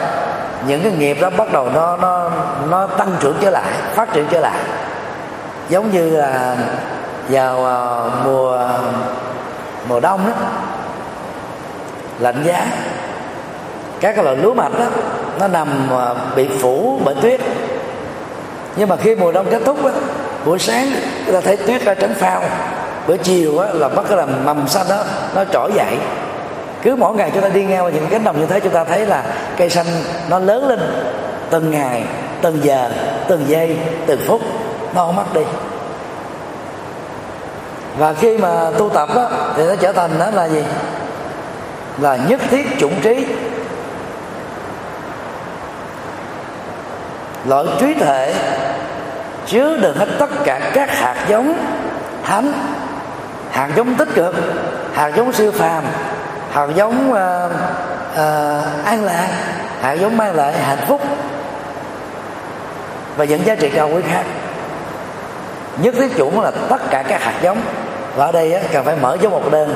những 0.67 0.83
cái 0.83 0.91
nghiệp 0.91 1.17
đó 1.21 1.29
bắt 1.37 1.51
đầu 1.51 1.69
nó 1.69 1.97
nó 1.97 2.29
nó 2.69 2.87
tăng 2.87 3.11
trưởng 3.19 3.37
trở 3.41 3.49
lại, 3.49 3.71
phát 3.95 4.13
triển 4.13 4.27
trở 4.31 4.39
lại. 4.39 4.59
Giống 5.69 5.91
như 5.91 6.17
là 6.17 6.55
vào 7.29 7.59
uh, 7.59 8.25
mùa 8.25 8.59
mùa 9.89 9.99
đông 9.99 10.25
đó 10.27 10.33
lạnh 12.19 12.43
giá. 12.45 12.65
Các 13.99 14.15
cái 14.15 14.23
loại 14.23 14.37
lúa 14.37 14.53
mạch 14.53 14.79
đó 14.79 14.85
nó 15.39 15.47
nằm 15.47 15.89
uh, 15.93 16.35
bị 16.35 16.47
phủ 16.61 16.99
bởi 17.05 17.15
tuyết. 17.21 17.41
Nhưng 18.75 18.89
mà 18.89 18.95
khi 18.95 19.15
mùa 19.15 19.31
đông 19.31 19.45
kết 19.51 19.61
thúc 19.65 19.83
đó, 19.83 19.91
buổi 20.45 20.59
sáng 20.59 20.91
chúng 21.25 21.35
ta 21.35 21.41
thấy 21.41 21.57
tuyết 21.57 21.85
ra 21.85 21.93
tránh 21.93 22.13
phao. 22.13 22.41
Bữa 23.07 23.17
chiều 23.17 23.59
á, 23.59 23.67
là 23.73 23.89
bắt 23.89 24.05
cái 24.09 24.17
làm 24.17 24.45
mầm 24.45 24.67
xanh 24.67 24.85
đó 24.89 25.03
nó 25.35 25.43
trỗi 25.45 25.71
dậy. 25.75 25.97
Cứ 26.81 26.95
mỗi 26.95 27.15
ngày 27.15 27.31
chúng 27.33 27.43
ta 27.43 27.49
đi 27.49 27.65
ngang 27.65 27.85
qua 27.85 27.91
những 27.91 28.07
cánh 28.09 28.23
đồng 28.23 28.39
như 28.39 28.45
thế 28.45 28.59
chúng 28.59 28.73
ta 28.73 28.83
thấy 28.83 29.05
là 29.05 29.23
cây 29.57 29.69
xanh 29.69 29.85
nó 30.29 30.39
lớn 30.39 30.67
lên 30.67 30.79
từng 31.49 31.71
ngày 31.71 32.03
từng 32.41 32.63
giờ 32.63 32.89
từng 33.27 33.43
giây 33.47 33.77
từng 34.05 34.19
phút. 34.27 34.41
Nó 34.95 35.05
không 35.05 35.15
mất 35.15 35.33
đi 35.33 35.41
và 37.97 38.13
khi 38.13 38.37
mà 38.37 38.71
tu 38.77 38.89
tập 38.89 39.09
đó, 39.15 39.29
thì 39.55 39.63
nó 39.63 39.75
trở 39.75 39.91
thành 39.91 40.19
đó 40.19 40.29
là 40.33 40.49
gì? 40.49 40.63
Là 41.97 42.17
nhất 42.27 42.39
thiết 42.49 42.67
chủng 42.79 43.01
trí. 43.01 43.25
Loại 47.45 47.65
trí 47.79 47.93
thể 47.93 48.33
chứa 49.45 49.77
đựng 49.77 49.97
hết 49.97 50.07
tất 50.19 50.29
cả 50.43 50.71
các 50.73 50.89
hạt 50.89 51.25
giống 51.29 51.57
thánh 52.23 52.53
hạt 53.51 53.69
giống 53.75 53.95
tích 53.95 54.09
cực 54.15 54.35
hạt 54.93 55.11
giống 55.15 55.33
siêu 55.33 55.51
phàm 55.51 55.83
hạt 56.51 56.67
giống 56.75 57.11
uh, 57.11 57.51
uh, 58.11 58.85
an 58.85 59.03
lạc 59.03 59.27
hạt 59.81 59.93
giống 59.93 60.17
mang 60.17 60.35
lại 60.35 60.53
hạnh 60.53 60.85
phúc 60.87 61.01
và 63.17 63.25
những 63.25 63.45
giá 63.45 63.55
trị 63.55 63.69
cao 63.69 63.89
quý 63.89 64.01
khác 64.11 64.23
nhất 65.77 65.93
thiết 65.97 66.17
chủng 66.17 66.41
là 66.41 66.51
tất 66.69 66.81
cả 66.89 67.03
các 67.07 67.21
hạt 67.21 67.33
giống. 67.41 67.61
Và 68.15 68.25
ở 68.25 68.31
đây 68.31 68.53
á, 68.53 68.61
cần 68.71 68.85
phải 68.85 68.95
mở 69.01 69.17
dấu 69.21 69.31
một 69.31 69.51
đơn. 69.51 69.73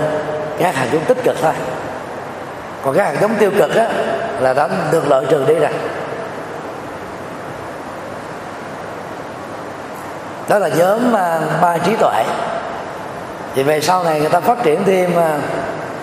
Các 0.60 0.76
hạt 0.76 0.86
giống 0.92 1.06
tích 1.06 1.24
cực 1.24 1.36
thôi. 1.42 1.54
Còn 2.82 2.98
các 2.98 3.04
hạt 3.04 3.14
giống 3.22 3.36
tiêu 3.36 3.52
cực 3.58 3.76
á, 3.76 3.88
là 4.40 4.54
đã 4.54 4.70
được 4.92 5.08
loại 5.08 5.26
trừ 5.30 5.46
đi 5.48 5.56
rồi. 5.56 5.70
Đó 10.48 10.60
là 10.60 10.68
nhóm 10.68 11.16
à, 11.16 11.40
ba 11.62 11.78
trí 11.78 11.96
tuệ. 11.96 12.24
Thì 13.56 13.64
về 13.64 13.82
sau 13.82 14.04
này 14.04 14.20
người 14.20 14.30
ta 14.30 14.40
phát 14.40 14.64
triển 14.64 14.84
thêm 14.86 15.12
à, 15.16 15.38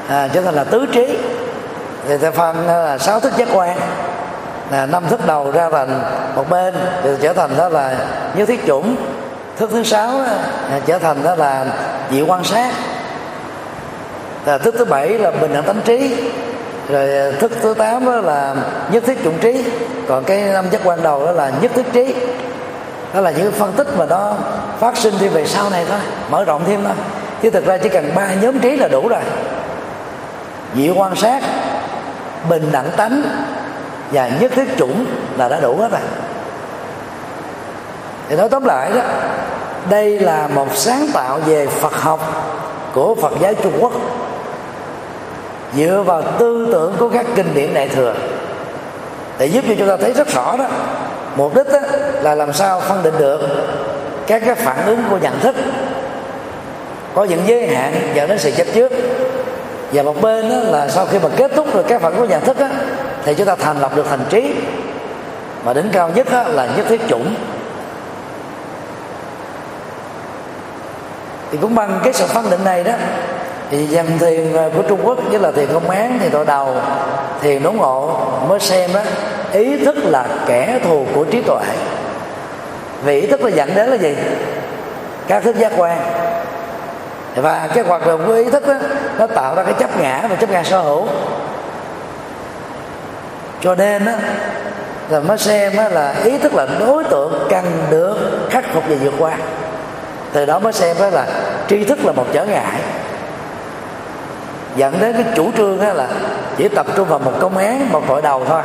à, 0.09 0.29
trở 0.33 0.41
thành 0.41 0.55
là 0.55 0.65
tứ 0.65 0.87
trí. 0.93 1.19
Thì 2.09 2.19
ta 2.19 2.31
phân 2.31 2.69
à, 2.69 2.77
là 2.77 2.99
sáu 2.99 3.21
thức 3.21 3.33
giác 3.37 3.49
quan. 3.53 3.79
Là 4.71 4.87
năm 4.87 5.05
thức 5.09 5.27
đầu 5.27 5.51
ra 5.51 5.71
thành 5.71 6.03
một 6.35 6.51
bên 6.51 6.75
thì 7.03 7.11
trở 7.23 7.33
thành 7.33 7.51
đó 7.57 7.69
là 7.69 7.97
như 8.37 8.47
thiết 8.47 8.67
chủng 8.67 8.97
thức 9.57 9.71
thứ 9.73 9.83
sáu 9.85 10.13
đó, 10.13 10.25
à, 10.71 10.81
trở 10.87 10.99
thành 10.99 11.25
đó 11.25 11.35
là 11.35 11.67
dị 12.11 12.23
quan 12.23 12.45
sát. 12.45 12.73
Là 14.47 14.59
thức 14.59 14.75
thứ 14.79 14.85
bảy 14.85 15.09
là 15.09 15.31
bình 15.31 15.53
đẳng 15.55 15.63
tánh 15.63 15.81
trí. 15.85 16.15
Rồi 16.89 17.17
à, 17.19 17.31
thức 17.41 17.53
thứ 17.63 17.75
tám 17.75 18.05
đó 18.05 18.13
là 18.13 18.55
nhất 18.91 19.03
thiết 19.07 19.25
chủng 19.25 19.39
trí. 19.39 19.65
Còn 20.09 20.25
cái 20.25 20.41
năm 20.41 20.71
giác 20.71 20.81
quan 20.85 21.03
đầu 21.03 21.27
đó 21.27 21.33
là 21.33 21.51
nhất 21.61 21.71
thiết 21.75 21.93
trí. 21.93 22.15
Đó 23.15 23.21
là 23.21 23.31
những 23.31 23.53
phân 23.53 23.73
tích 23.73 23.87
mà 23.99 24.07
nó 24.07 24.35
phát 24.79 24.97
sinh 24.97 25.15
thêm 25.19 25.33
về 25.33 25.47
sau 25.47 25.71
này 25.71 25.85
thôi 25.89 25.99
mở 26.31 26.45
rộng 26.45 26.65
thêm 26.67 26.85
thôi. 26.85 26.95
Chứ 27.43 27.51
thực 27.51 27.67
ra 27.67 27.79
chỉ 27.79 27.89
cần 27.89 28.15
ba 28.15 28.35
nhóm 28.35 28.59
trí 28.59 28.77
là 28.77 28.89
đủ 28.89 29.09
rồi. 29.09 29.21
Dị 30.77 30.91
quan 30.91 31.17
sát 31.17 31.43
bình 32.49 32.69
đẳng 32.73 32.91
tánh 32.97 33.23
và 34.13 34.29
nhất 34.41 34.53
thiết 34.55 34.77
chủng 34.77 35.07
là 35.37 35.49
đã 35.49 35.61
đủ 35.61 35.77
hết 35.77 35.91
rồi. 35.91 36.01
Thì 38.29 38.37
nói 38.37 38.49
tóm 38.49 38.65
lại 38.65 38.91
đó 38.95 39.01
đây 39.91 40.19
là 40.19 40.49
một 40.55 40.67
sáng 40.75 41.07
tạo 41.13 41.39
về 41.47 41.67
Phật 41.67 41.95
học 41.95 42.51
của 42.93 43.15
Phật 43.15 43.33
giáo 43.41 43.55
Trung 43.55 43.73
Quốc. 43.81 43.93
Dựa 45.77 46.03
vào 46.07 46.23
tư 46.39 46.69
tưởng 46.73 46.95
của 46.99 47.09
các 47.09 47.27
kinh 47.35 47.55
điển 47.55 47.75
đại 47.75 47.89
thừa 47.89 48.15
để 49.39 49.47
giúp 49.47 49.65
cho 49.69 49.75
chúng 49.79 49.89
ta 49.89 49.97
thấy 49.97 50.13
rất 50.13 50.29
rõ 50.29 50.57
đó 50.57 50.67
mục 51.37 51.55
đích 51.55 51.67
đó 51.73 51.81
là 52.23 52.35
làm 52.35 52.53
sao 52.53 52.81
phân 52.81 53.03
định 53.03 53.15
được 53.19 53.41
các 54.27 54.43
cái 54.47 54.55
phản 54.55 54.87
ứng 54.87 55.05
của 55.11 55.19
nhận 55.19 55.41
thức. 55.41 55.57
Có 57.15 57.25
những 57.25 57.43
giới 57.47 57.67
hạn 57.67 57.95
dẫn 58.15 58.29
đến 58.29 58.39
sự 58.39 58.51
chấp 58.51 58.67
trước. 58.75 58.93
Và 59.93 60.03
một 60.03 60.21
bên 60.21 60.49
đó 60.49 60.57
là 60.57 60.89
sau 60.89 61.07
khi 61.07 61.19
mà 61.19 61.29
kết 61.37 61.51
thúc 61.57 61.75
được 61.75 61.85
các 61.89 62.01
phản 62.03 62.13
ứng 62.13 62.21
của 62.21 62.27
nhận 62.27 62.45
thức 62.45 62.59
đó, 62.59 62.67
thì 63.25 63.35
chúng 63.35 63.47
ta 63.47 63.57
thành 63.57 63.81
lập 63.81 63.97
được 63.97 64.07
thành 64.11 64.25
trí. 64.31 64.55
Mà 65.65 65.73
đỉnh 65.73 65.89
cao 65.93 66.11
nhất 66.15 66.27
đó 66.33 66.43
là 66.43 66.69
nhất 66.77 66.87
thiết 66.89 67.01
chủng. 67.09 67.35
Thì 71.55 71.61
cũng 71.61 71.75
bằng 71.75 72.01
cái 72.05 72.13
sự 72.13 72.27
phân 72.27 72.51
định 72.51 72.65
này 72.65 72.85
đó 72.85 72.93
thì 73.71 73.87
dòng 73.87 74.19
thiền 74.19 74.53
của 74.75 74.83
Trung 74.89 75.01
Quốc 75.05 75.19
với 75.31 75.41
là 75.41 75.53
thiền 75.53 75.69
công 75.73 75.91
án 75.91 76.19
thì 76.23 76.29
tội 76.29 76.45
đầu 76.45 76.77
thiền 77.41 77.63
đốn 77.63 77.77
ngộ 77.77 78.27
mới 78.49 78.61
xem 78.61 78.91
đó 78.95 79.01
ý 79.53 79.85
thức 79.85 79.97
là 79.99 80.27
kẻ 80.47 80.79
thù 80.85 81.07
của 81.15 81.25
trí 81.25 81.43
tuệ. 81.43 81.61
Vì 83.05 83.21
ý 83.21 83.27
thức 83.27 83.45
là 83.45 83.51
dẫn 83.51 83.75
đến 83.75 83.89
là 83.89 83.97
gì? 83.97 84.17
Các 85.27 85.43
thức 85.43 85.57
giác 85.57 85.73
quan. 85.77 85.99
Và 87.35 87.69
cái 87.75 87.85
hoạt 87.85 88.07
động 88.07 88.25
của 88.27 88.33
ý 88.33 88.51
thức 88.51 88.69
đó, 88.69 88.75
nó 89.19 89.27
tạo 89.27 89.55
ra 89.55 89.63
cái 89.63 89.75
chấp 89.79 90.01
ngã 90.01 90.27
và 90.31 90.37
chấp 90.37 90.51
ngã 90.51 90.63
sở 90.63 90.81
hữu. 90.81 91.07
Cho 93.61 93.75
nên 93.75 94.05
đó, 94.05 94.13
là 95.09 95.21
mới 95.21 95.39
xem 95.39 95.77
đó 95.77 95.89
là 95.89 96.15
ý 96.25 96.39
thức 96.39 96.55
là 96.55 96.67
đối 96.81 97.05
tượng 97.05 97.47
cần 97.51 97.65
được 97.91 98.17
khắc 98.51 98.65
phục 98.75 98.85
và 98.89 98.97
vượt 99.01 99.15
qua 99.19 99.37
từ 100.35 100.47
đó 100.47 100.59
mới 100.59 100.73
xem 100.73 100.97
đó 101.01 101.11
là 101.11 101.27
tri 101.69 101.85
thức 101.85 102.05
là 102.05 102.13
một 102.13 102.27
trở 102.33 102.45
ngại. 102.45 102.81
Dẫn 104.77 105.01
đến 105.01 105.13
cái 105.13 105.25
chủ 105.37 105.51
trương 105.57 105.81
đó 105.81 105.93
là 105.93 106.09
chỉ 106.57 106.69
tập 106.69 106.87
trung 106.97 107.09
vào 107.09 107.19
một 107.19 107.33
công 107.41 107.57
án 107.57 107.93
một 107.93 108.03
tội 108.09 108.23
đầu 108.23 108.45
thôi. 108.49 108.63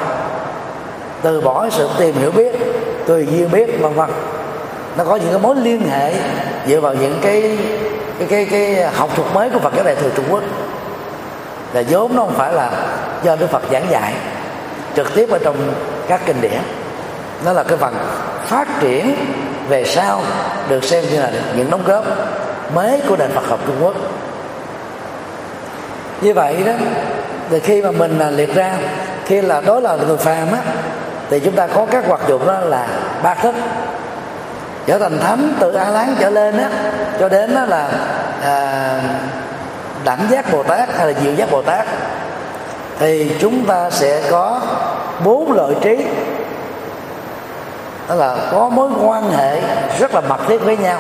Từ 1.22 1.42
bỏ 1.42 1.70
sự 1.70 1.90
tìm 2.00 2.16
hiểu 2.16 2.32
biết 2.32 2.56
tùy 3.08 3.28
duyên 3.32 3.52
biết 3.52 3.82
vân 3.82 3.94
vân. 3.94 4.10
Nó 4.98 5.04
có 5.04 5.16
những 5.16 5.30
cái 5.30 5.40
mối 5.40 5.56
liên 5.56 5.90
hệ 5.90 6.14
dựa 6.68 6.80
vào 6.80 6.94
những 6.94 7.20
cái 7.22 7.58
cái 8.20 8.28
cái, 8.28 8.46
cái 8.52 8.92
học 8.94 9.10
thuật 9.16 9.28
mới 9.34 9.50
của 9.50 9.60
Phật 9.60 9.74
giáo 9.76 9.86
Đại 9.86 9.96
thừa 9.96 10.10
Trung 10.16 10.26
Quốc. 10.30 10.44
Là 11.74 11.84
vốn 11.90 12.16
nó 12.16 12.22
không 12.22 12.36
phải 12.36 12.54
là 12.54 12.72
do 13.24 13.36
Đức 13.36 13.50
Phật 13.52 13.64
giảng 13.72 13.86
dạy 13.90 14.14
trực 14.96 15.16
tiếp 15.16 15.30
ở 15.32 15.40
trong 15.44 15.56
các 16.08 16.22
kinh 16.26 16.42
điển. 16.42 16.60
Nó 17.46 17.54
là 17.54 17.64
cái 17.64 17.78
phần 17.78 17.96
phát 18.46 18.68
triển 18.82 19.16
về 19.70 19.84
sau 19.86 20.22
được 20.70 20.84
xem 20.84 21.04
như 21.12 21.20
là 21.20 21.32
những 21.56 21.70
đóng 21.70 21.84
góp 21.86 22.04
mới 22.74 23.02
của 23.08 23.16
nền 23.16 23.32
Phật 23.32 23.48
học 23.48 23.60
Trung 23.68 23.76
Quốc. 23.82 23.96
Như 26.22 26.34
vậy 26.34 26.64
đó 26.66 26.74
thì 27.50 27.60
khi 27.60 27.82
mà 27.82 27.92
mình 27.92 28.20
là 28.20 28.30
liệt 28.30 28.56
ra 28.56 28.78
khi 29.26 29.42
là 29.42 29.62
đối 29.62 29.82
là 29.82 29.96
người 30.08 30.18
phàm 30.18 30.52
á 30.52 30.60
thì 31.30 31.40
chúng 31.40 31.56
ta 31.56 31.68
có 31.68 31.86
các 31.92 32.08
hoạt 32.08 32.22
dụng 32.28 32.48
đó 32.48 32.60
là 32.60 32.88
ba 33.24 33.34
thức. 33.34 33.56
Trở 34.86 35.00
thành 35.00 35.20
thánh 35.20 35.54
từ 35.60 35.74
a 35.74 35.90
lán 35.90 36.16
trở 36.20 36.30
lên 36.30 36.58
á 36.58 36.70
cho 37.20 37.30
đến 37.30 37.56
đó 37.56 37.66
là 37.66 37.90
à, 38.44 39.02
đẳng 40.04 40.28
giác 40.30 40.52
bồ 40.52 40.64
tát 40.64 40.98
hay 40.98 41.08
là 41.08 41.20
diệu 41.24 41.34
giác 41.34 41.52
bồ 41.52 41.62
tát. 41.62 41.88
Thì 43.00 43.32
chúng 43.40 43.66
ta 43.66 43.90
sẽ 43.90 44.22
có 44.32 44.62
bốn 45.24 45.52
lợi 45.52 45.76
trí 45.82 45.98
đó 48.10 48.16
là 48.16 48.36
có 48.52 48.70
mối 48.70 48.90
quan 49.06 49.32
hệ 49.32 49.62
rất 50.00 50.16
là 50.16 50.22
mật 50.22 50.40
thiết 50.48 50.58
với 50.58 50.78
nhau. 50.78 51.00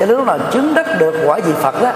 Cho 0.00 0.06
lúc 0.06 0.26
nào 0.26 0.38
chứng 0.52 0.74
đắc 0.74 0.86
được 0.98 1.14
quả 1.26 1.38
vị 1.44 1.52
phật 1.62 1.82
đó 1.82 1.92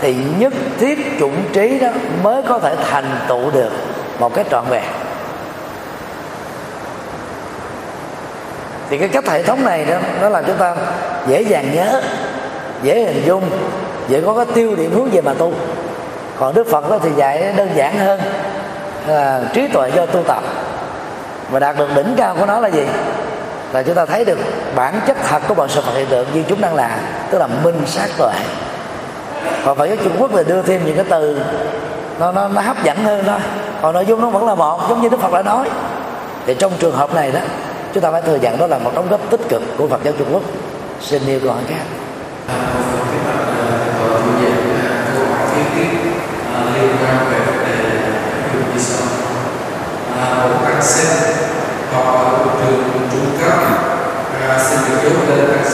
thì 0.00 0.16
nhất 0.38 0.52
thiết 0.78 0.98
chủng 1.20 1.36
trí 1.52 1.78
đó 1.78 1.88
mới 2.22 2.42
có 2.42 2.58
thể 2.58 2.76
thành 2.90 3.18
tựu 3.28 3.50
được 3.50 3.70
một 4.18 4.34
cái 4.34 4.44
trọn 4.50 4.64
vẹn. 4.68 4.84
Thì 8.90 8.98
cái 8.98 9.08
cách 9.08 9.28
hệ 9.28 9.42
thống 9.42 9.64
này 9.64 9.84
đó, 9.84 9.96
nó 10.20 10.28
làm 10.28 10.44
chúng 10.46 10.56
ta 10.56 10.76
dễ 11.26 11.42
dàng 11.42 11.74
nhớ, 11.74 12.02
dễ 12.82 13.04
hình 13.04 13.22
dung, 13.26 13.50
dễ 14.08 14.20
có 14.26 14.34
cái 14.34 14.46
tiêu 14.54 14.74
điểm 14.76 14.94
hướng 14.94 15.10
về 15.10 15.20
mà 15.20 15.34
tu. 15.38 15.52
Còn 16.38 16.54
đức 16.54 16.66
phật 16.70 16.90
đó 16.90 16.98
thì 17.02 17.10
dạy 17.16 17.52
đơn 17.56 17.68
giản 17.74 17.98
hơn, 17.98 18.20
là 19.06 19.40
trí 19.52 19.68
tuệ 19.68 19.90
do 19.96 20.06
tu 20.06 20.22
tập. 20.22 20.42
Và 21.50 21.58
đạt 21.58 21.78
được 21.78 21.88
đỉnh 21.94 22.14
cao 22.16 22.36
của 22.38 22.46
nó 22.46 22.60
là 22.60 22.68
gì? 22.68 22.86
Là 23.74 23.82
chúng 23.82 23.94
ta 23.94 24.06
thấy 24.06 24.24
được 24.24 24.38
bản 24.74 25.00
chất 25.06 25.16
thật 25.28 25.42
của 25.48 25.54
bọn 25.54 25.68
sự 25.68 25.80
vật 25.80 25.92
hiện 25.94 26.06
tượng 26.06 26.26
như 26.34 26.42
chúng 26.48 26.60
đang 26.60 26.74
là 26.74 26.98
tức 27.30 27.38
là 27.38 27.46
minh 27.46 27.82
sát 27.86 28.08
tuệ. 28.18 28.32
Và 29.64 29.74
phải 29.74 29.96
Trung 30.04 30.16
Quốc 30.18 30.34
là 30.34 30.42
đưa 30.42 30.62
thêm 30.62 30.86
những 30.86 30.96
cái 30.96 31.04
từ 31.08 31.40
nó, 32.20 32.32
nó, 32.32 32.48
nó 32.48 32.60
hấp 32.60 32.84
dẫn 32.84 33.04
hơn 33.04 33.24
thôi. 33.26 33.38
Còn 33.82 33.94
nội 33.94 34.06
dung 34.06 34.20
nó 34.20 34.30
vẫn 34.30 34.46
là 34.46 34.54
một 34.54 34.80
giống 34.88 35.02
như 35.02 35.08
Đức 35.08 35.20
Phật 35.20 35.32
đã 35.32 35.42
nói. 35.42 35.68
Thì 36.46 36.54
trong 36.54 36.72
trường 36.78 36.96
hợp 36.96 37.14
này 37.14 37.32
đó 37.32 37.40
chúng 37.94 38.02
ta 38.02 38.10
phải 38.10 38.22
thừa 38.22 38.36
nhận 38.36 38.58
đó 38.58 38.66
là 38.66 38.78
một 38.78 38.92
đóng 38.94 39.08
góp 39.08 39.30
tích 39.30 39.40
cực 39.48 39.62
của 39.78 39.88
Phật 39.88 40.00
giáo 40.04 40.14
Trung 40.18 40.28
Quốc. 40.32 40.42
Xin 41.00 41.26
yêu 41.26 41.40
câu 41.42 41.52
hỏi 41.52 41.62
khác 41.68 41.84
một 51.94 52.52
trường 52.66 52.93
trung 53.34 53.48
cấp 53.48 53.58
à, 54.48 54.58
xin 54.58 54.78
được 54.88 54.96
chốt 55.02 55.28
lên 55.28 55.48
bạn 55.48 55.64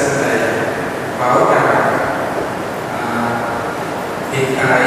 báo 1.20 1.38
rằng 1.54 1.66
à, 2.92 3.06
hiện 4.32 4.56
tại 4.58 4.80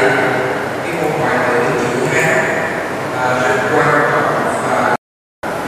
cái 0.83 0.93
môn 1.01 1.11
ngoại 1.19 1.37
ngữ 1.37 1.59
chữ 1.79 2.05
hát 2.13 2.35
à, 3.21 3.39
rất 3.41 3.55
quan 3.75 3.87
trọng 4.11 4.33
và 4.69 4.95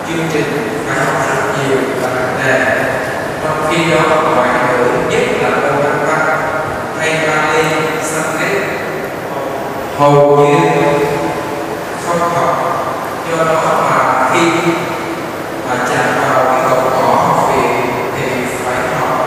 chương 0.07 0.27
trình 0.33 0.79
phải 0.87 1.05
học 1.05 1.27
rất 1.29 1.43
nhiều 1.57 1.77
và 2.01 2.09
nặng 2.09 2.35
nề. 2.45 2.83
Trong 3.43 3.67
khi 3.69 3.91
đó 3.91 4.21
ngoại 4.35 4.49
ngữ 4.49 4.85
nhất 5.09 5.23
là 5.41 5.49
môn 5.49 5.83
văn 5.83 6.05
văn 6.07 6.37
hay 6.99 7.27
Bali, 7.27 7.63
Sanskrit 8.01 8.63
hầu 9.97 10.37
như 10.37 10.55
không 12.07 12.19
học 12.19 12.55
do 13.31 13.43
đó 13.43 13.61
mà 13.89 14.29
khi 14.33 14.49
mà 15.69 15.75
chạm 15.89 16.05
vào 16.21 16.45
cái 16.45 16.61
cổng 16.69 16.89
cỏ 16.91 17.15
học 17.15 17.49
viện 17.49 17.81
thì 18.17 18.25
phải 18.65 18.75
học 18.99 19.17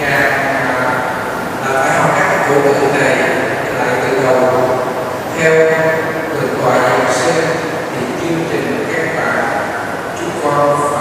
càng 0.00 0.20
là 1.64 1.82
phải 1.82 1.98
học 1.98 2.10
các 2.18 2.46
cổ 2.48 2.54
ngữ 2.54 2.98
này 3.00 3.16
lại 3.78 3.88
từ 4.02 4.22
đầu 4.24 4.36
theo 5.38 5.52
được 6.30 6.48
tòa 6.62 6.74
giảng 6.78 7.12
sinh 7.12 7.44
thì 7.92 8.06
chương 8.20 8.44
trình 8.50 8.86
các 8.94 9.16
bạn 9.16 9.44
chúc 10.18 10.28
con 10.44 10.92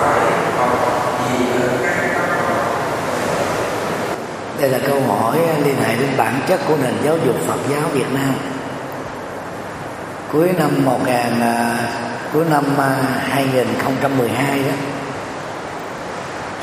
của 6.71 6.77
nền 6.83 6.93
giáo 7.03 7.17
dục 7.25 7.35
Phật 7.47 7.59
giáo 7.69 7.89
Việt 7.93 8.13
Nam. 8.13 8.33
Cuối 10.31 10.49
năm 10.57 10.85
1000 10.85 11.15
à, 11.41 11.77
cuối 12.33 12.43
năm 12.49 12.63
à, 12.77 12.97
2012 13.19 14.59
đó, 14.59 14.71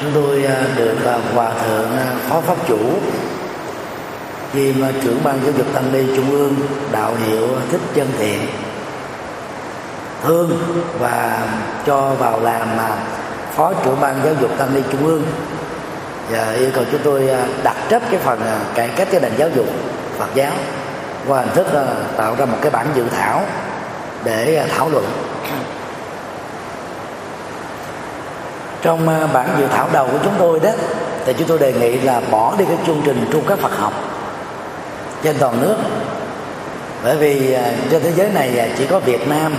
chúng 0.01 0.11
tôi 0.15 0.45
à, 0.45 0.57
được 0.77 0.97
hòa 1.35 1.51
thượng 1.67 1.91
phó 2.29 2.41
pháp 2.41 2.57
chủ 2.69 2.79
kiêm 4.55 4.75
trưởng 5.03 5.21
ban 5.25 5.41
giáo 5.45 5.53
dục 5.59 5.67
tăng 5.75 5.93
ni 5.93 6.17
trung 6.17 6.31
ương 6.31 6.55
đạo 6.93 7.13
hiệu 7.27 7.49
thích 7.71 7.81
chân 7.95 8.09
thiện 8.19 8.41
thương 10.23 10.59
và 10.99 11.47
cho 11.87 12.15
vào 12.19 12.41
làm 12.41 12.69
phó 13.55 13.73
trưởng 13.85 14.01
ban 14.01 14.21
giáo 14.25 14.35
dục 14.41 14.51
tăng 14.59 14.75
ni 14.75 14.81
trung 14.93 15.07
ương. 15.07 15.23
Và 16.31 16.53
yêu 16.53 16.71
cầu 16.75 16.85
chúng 16.93 17.01
tôi 17.05 17.29
đặt 17.63 17.77
trách 17.89 18.03
cái 18.11 18.21
phần 18.21 18.41
cải 18.75 18.89
cách 18.89 19.09
cái 19.11 19.21
nền 19.21 19.33
giáo 19.39 19.49
dục. 19.57 19.67
Phật 20.19 20.35
giáo 20.35 20.53
qua 21.29 21.41
hình 21.41 21.55
thức 21.55 21.67
ờ, 21.73 21.87
tạo 22.17 22.35
ra 22.39 22.45
một 22.45 22.59
cái 22.63 22.71
bản 22.71 22.87
dự 22.95 23.05
thảo 23.09 23.43
để 24.25 24.55
ờ, 24.55 24.67
thảo 24.77 24.89
luận. 24.89 25.05
Trong 28.83 29.09
ờ, 29.09 29.29
bản 29.33 29.49
dự 29.59 29.67
thảo 29.67 29.89
đầu 29.93 30.09
của 30.13 30.19
chúng 30.25 30.35
tôi 30.39 30.61
đó, 30.61 30.71
thì 31.25 31.33
chúng 31.39 31.49
tôi 31.49 31.59
đề 31.59 31.73
nghị 31.73 32.01
là 32.01 32.21
bỏ 32.31 32.55
đi 32.59 32.65
cái 32.65 32.77
chương 32.87 33.03
trình 33.05 33.29
trung 33.33 33.45
cấp 33.45 33.59
Phật 33.59 33.79
học 33.79 33.93
trên 35.23 35.37
toàn 35.39 35.61
nước. 35.61 35.77
Bởi 37.05 37.17
vì 37.17 37.57
trên 37.91 38.03
thế 38.03 38.13
giới 38.13 38.31
này 38.31 38.73
chỉ 38.79 38.87
có 38.87 38.99
Việt 38.99 39.29
Nam 39.29 39.55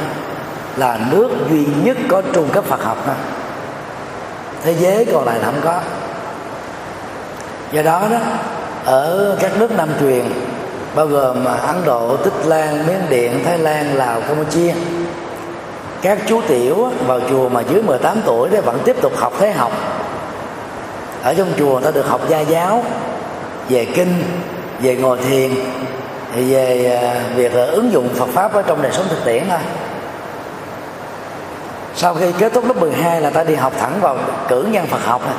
là 0.78 1.00
nước 1.12 1.30
duy 1.50 1.66
nhất 1.84 1.98
có 2.10 2.22
trung 2.34 2.50
cấp 2.50 2.64
Phật 2.66 2.84
học 2.84 2.98
thôi. 3.06 3.16
Thế 4.64 4.76
giới 4.80 5.06
còn 5.14 5.26
lại 5.26 5.40
là 5.40 5.46
không 5.46 5.62
có. 5.64 5.80
Do 7.72 7.82
đó 7.82 8.08
đó, 8.12 8.18
ở 8.86 9.38
các 9.40 9.58
nước 9.58 9.72
nam 9.72 9.90
truyền 10.00 10.24
bao 10.96 11.08
gồm 11.08 11.46
à, 11.46 11.54
Ấn 11.54 11.76
Độ, 11.86 12.18
Tích 12.18 12.46
Lan, 12.46 12.88
Miến 12.88 13.00
Điện, 13.10 13.44
Thái 13.46 13.58
Lan, 13.58 13.96
Lào, 13.96 14.22
Campuchia. 14.22 14.74
Các 16.02 16.18
chú 16.28 16.42
tiểu 16.48 16.92
vào 17.06 17.20
chùa 17.30 17.50
mà 17.50 17.62
dưới 17.62 17.82
18 17.82 18.22
tuổi 18.26 18.50
thì 18.50 18.60
vẫn 18.60 18.80
tiếp 18.86 18.96
tục 19.02 19.18
học 19.18 19.34
thế 19.40 19.52
học. 19.52 19.72
Ở 21.24 21.34
trong 21.34 21.54
chùa 21.58 21.74
người 21.74 21.82
ta 21.82 21.92
được 21.92 22.08
học 22.08 22.22
gia 22.30 22.40
giáo 22.40 22.84
về 23.70 23.86
kinh 23.86 24.24
về 24.82 24.96
ngồi 24.96 25.18
thiền 25.18 25.52
về 26.36 27.00
à, 27.02 27.24
việc 27.36 27.54
ứng 27.54 27.92
dụng 27.92 28.10
Phật 28.16 28.30
pháp 28.34 28.54
ở 28.54 28.62
trong 28.62 28.82
đời 28.82 28.92
sống 28.92 29.06
thực 29.10 29.26
tiễn 29.26 29.44
thôi. 29.50 29.60
Sau 31.96 32.14
khi 32.14 32.32
kết 32.40 32.54
thúc 32.54 32.66
lớp 32.66 32.78
12 32.78 33.22
là 33.22 33.30
ta 33.30 33.44
đi 33.44 33.56
học 33.56 33.74
thẳng 33.80 34.02
vào 34.02 34.18
cử 34.48 34.64
nhân 34.72 34.88
Phật 34.88 35.06
học 35.06 35.22
này. 35.26 35.36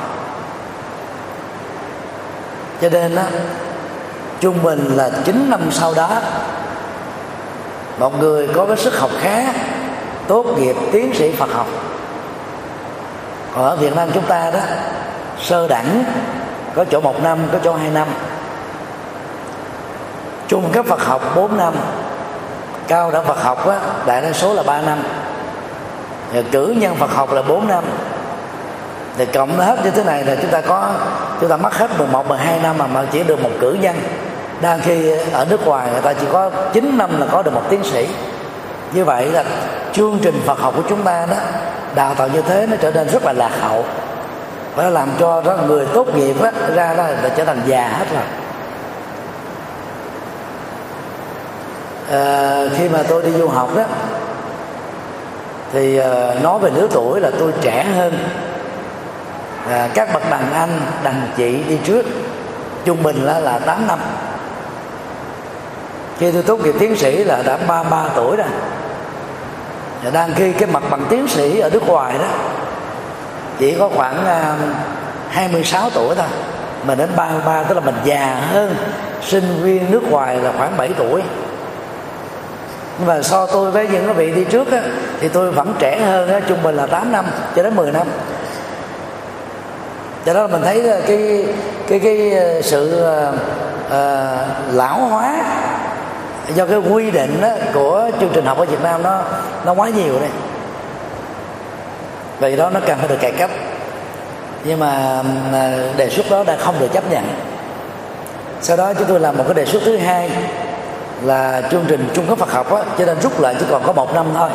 cho 2.81 2.89
nên 2.89 3.15
đó 3.15 3.23
trung 4.41 4.63
bình 4.63 4.97
là 4.97 5.11
9 5.25 5.51
năm 5.51 5.61
sau 5.71 5.95
đó. 5.95 6.09
Một 7.99 8.21
người 8.21 8.49
có 8.49 8.67
cái 8.67 8.77
sức 8.77 8.99
học 8.99 9.11
khá 9.21 9.53
tốt 10.29 10.47
nghiệp 10.59 10.77
tiến 10.93 11.15
sĩ 11.15 11.33
Phật 11.33 11.53
học. 11.53 11.67
Còn 13.55 13.65
ở 13.65 13.77
Việt 13.77 13.97
Nam 13.97 14.09
chúng 14.15 14.27
ta 14.27 14.51
đó 14.51 14.61
sơ 15.43 15.69
đẳng 15.69 16.05
có 16.75 16.85
chỗ 16.85 17.01
một 17.01 17.23
năm 17.23 17.39
có 17.53 17.59
chỗ 17.65 17.75
hai 17.75 17.91
năm. 17.91 18.09
Trung 20.49 20.71
cấp 20.73 20.87
Phật 20.87 21.05
học 21.05 21.23
4 21.37 21.57
năm 21.57 21.75
cao 22.89 23.11
đẳng 23.11 23.25
Phật 23.25 23.43
học 23.43 23.69
á, 23.69 23.79
đại 24.07 24.23
đa 24.23 24.33
số 24.33 24.55
là 24.55 24.63
3 24.63 24.81
năm. 24.81 24.99
Rồi 26.35 26.45
cử 26.53 26.75
nhân 26.77 26.97
Phật 26.97 27.11
học 27.11 27.33
là 27.33 27.43
4 27.43 27.69
năm. 27.69 27.85
Thì 29.17 29.27
cộng 29.27 29.59
hết 29.59 29.85
như 29.85 29.91
thế 29.91 30.05
này 30.05 30.25
là 30.25 30.37
chúng 30.43 30.51
ta 30.51 30.61
có 30.61 30.89
chúng 31.41 31.51
ta 31.51 31.57
mất 31.57 31.75
hết 31.75 31.99
11 31.99 32.29
12 32.29 32.59
năm 32.63 32.79
mà 32.79 32.87
mà 32.87 33.05
chỉ 33.13 33.23
được 33.23 33.43
một 33.43 33.51
cử 33.61 33.77
nhân 33.81 33.97
đang 34.61 34.81
khi 34.81 35.11
ở 35.33 35.47
nước 35.51 35.67
ngoài 35.67 35.89
người 35.93 36.01
ta 36.01 36.13
chỉ 36.13 36.27
có 36.33 36.51
9 36.73 36.99
năm 36.99 37.21
là 37.21 37.27
có 37.31 37.43
được 37.43 37.55
một 37.55 37.63
tiến 37.69 37.85
sĩ. 37.85 38.09
Như 38.93 39.05
vậy 39.05 39.27
là 39.27 39.45
chương 39.93 40.19
trình 40.23 40.41
Phật 40.47 40.59
học 40.59 40.73
của 40.77 40.83
chúng 40.89 41.03
ta 41.03 41.27
đó 41.27 41.37
đào 41.95 42.15
tạo 42.15 42.29
như 42.29 42.43
thế 42.43 42.67
nó 42.67 42.77
trở 42.81 42.91
nên 42.91 43.09
rất 43.09 43.25
là 43.25 43.33
lạc 43.33 43.53
hậu. 43.61 43.85
Và 44.75 44.85
nó 44.85 44.91
làm 44.91 45.09
cho 45.19 45.43
đó 45.43 45.57
người 45.67 45.87
tốt 45.95 46.17
nghiệp 46.17 46.43
đó, 46.43 46.51
ra 46.75 46.95
đó 46.95 47.03
là 47.03 47.31
trở 47.37 47.45
thành 47.45 47.61
già 47.67 47.89
hết 47.89 48.07
rồi. 48.15 48.23
À, 52.11 52.65
khi 52.79 52.89
mà 52.89 53.03
tôi 53.09 53.23
đi 53.23 53.33
du 53.33 53.49
học 53.49 53.77
đó 53.77 53.83
thì 55.73 55.99
à, 55.99 56.35
nói 56.43 56.59
về 56.59 56.71
lứa 56.71 56.87
tuổi 56.91 57.21
là 57.21 57.31
tôi 57.39 57.53
trẻ 57.61 57.87
hơn. 57.97 58.19
À, 59.71 59.89
các 59.95 60.13
bậc 60.15 60.31
đàn 60.31 60.53
anh 60.53 60.81
đàn 61.03 61.29
chị 61.37 61.63
đi 61.69 61.79
trước 61.85 62.07
trung 62.85 63.03
bình 63.03 63.25
là 63.25 63.39
là 63.39 63.59
8 63.59 63.87
năm 63.87 63.99
khi 66.21 66.31
tôi 66.31 66.43
tốt 66.43 66.61
nghiệp 66.61 66.75
tiến 66.79 66.97
sĩ 66.97 67.25
là 67.25 67.43
đã 67.47 67.57
33 67.67 68.09
tuổi 68.15 68.37
rồi. 68.37 68.47
Và 70.05 70.11
đang 70.11 70.35
khi 70.35 70.53
cái 70.53 70.69
mặt 70.73 70.83
bằng 70.91 71.07
tiến 71.11 71.29
sĩ 71.29 71.61
ở 71.61 71.71
nước 71.71 71.89
ngoài 71.89 72.19
đó 72.19 72.25
chỉ 73.59 73.75
có 73.79 73.91
khoảng 73.97 74.27
à, 74.27 74.57
26 75.29 75.91
tuổi 75.91 76.15
thôi. 76.15 76.27
Mà 76.87 76.95
đến 76.95 77.09
33 77.17 77.63
tức 77.63 77.75
là 77.75 77.81
mình 77.81 77.95
già 78.05 78.41
hơn 78.53 78.75
sinh 79.23 79.63
viên 79.63 79.91
nước 79.91 80.11
ngoài 80.11 80.37
là 80.37 80.53
khoảng 80.59 80.77
7 80.77 80.91
tuổi. 80.99 81.23
Nhưng 82.99 83.09
mà 83.09 83.23
so 83.23 83.47
tôi 83.47 83.71
với 83.71 83.89
những 83.89 84.05
cái 84.05 84.15
vị 84.15 84.31
đi 84.31 84.45
trước 84.45 84.73
á, 84.73 84.83
thì 85.21 85.29
tôi 85.29 85.51
vẫn 85.51 85.75
trẻ 85.79 86.01
hơn 86.01 86.29
á, 86.33 86.41
trung 86.49 86.63
bình 86.63 86.77
là 86.77 86.87
8 86.87 87.13
năm 87.13 87.25
cho 87.57 87.63
đến 87.63 87.77
10 87.77 87.93
năm. 87.93 88.07
Cho 90.27 90.35
đó 90.35 90.47
mình 90.47 90.63
thấy 90.63 90.83
cái 91.07 91.47
cái 91.89 91.99
cái 91.99 92.33
ờ, 92.33 92.63
sự 92.63 93.05
uh, 93.87 93.95
lão 94.73 94.99
hóa 94.99 95.37
do 96.55 96.67
cái 96.67 96.79
quy 96.79 97.11
định 97.11 97.41
đó 97.41 97.49
của 97.75 98.11
chương 98.21 98.31
trình 98.33 98.45
học 98.45 98.59
ở 98.59 98.65
Việt 98.65 98.83
Nam 98.83 99.03
nó 99.03 99.23
nó 99.65 99.75
quá 99.75 99.89
nhiều 99.89 100.19
đây. 100.21 100.31
Vì 102.41 102.57
đó 102.57 102.71
nó 102.71 102.81
cần 102.87 102.99
phải 102.99 103.09
được 103.09 103.21
cải 103.21 103.33
cách. 103.33 103.51
Nhưng 104.65 104.79
mà 104.79 105.23
đề 105.97 106.11
xuất 106.11 106.31
đó 106.31 106.45
đã 106.45 106.57
không 106.57 106.75
được 106.81 106.93
chấp 106.93 107.11
nhận. 107.11 107.25
Sau 108.61 108.77
đó 108.77 108.95
chúng 108.95 109.09
tôi 109.09 109.21
làm 109.21 109.37
một 109.37 109.45
cái 109.47 109.55
đề 109.55 109.65
xuất 109.65 109.83
thứ 109.85 109.97
hai 109.97 110.31
là 111.23 111.63
chương 111.71 111.85
trình 111.89 112.09
trung 112.15 112.27
cấp 112.29 112.39
Phật 112.39 112.53
học 112.53 112.75
á, 112.75 112.83
cho 112.99 113.07
nên 113.07 113.21
rút 113.21 113.41
lại 113.41 113.55
chỉ 113.61 113.67
còn 113.71 113.83
có 113.87 113.93
một 113.93 114.15
năm 114.15 114.27
thôi. 114.35 114.51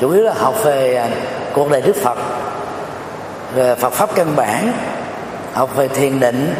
Chủ 0.00 0.10
yếu 0.10 0.22
là 0.22 0.32
học 0.38 0.54
về 0.64 0.96
à, 0.96 1.08
cuộc 1.52 1.70
đời 1.70 1.82
Đức 1.82 1.96
Phật 2.02 2.18
về 3.54 3.74
Phật 3.74 3.92
pháp 3.92 4.14
căn 4.14 4.36
bản 4.36 4.72
học 5.52 5.76
về 5.76 5.88
thiền 5.88 6.20
định 6.20 6.54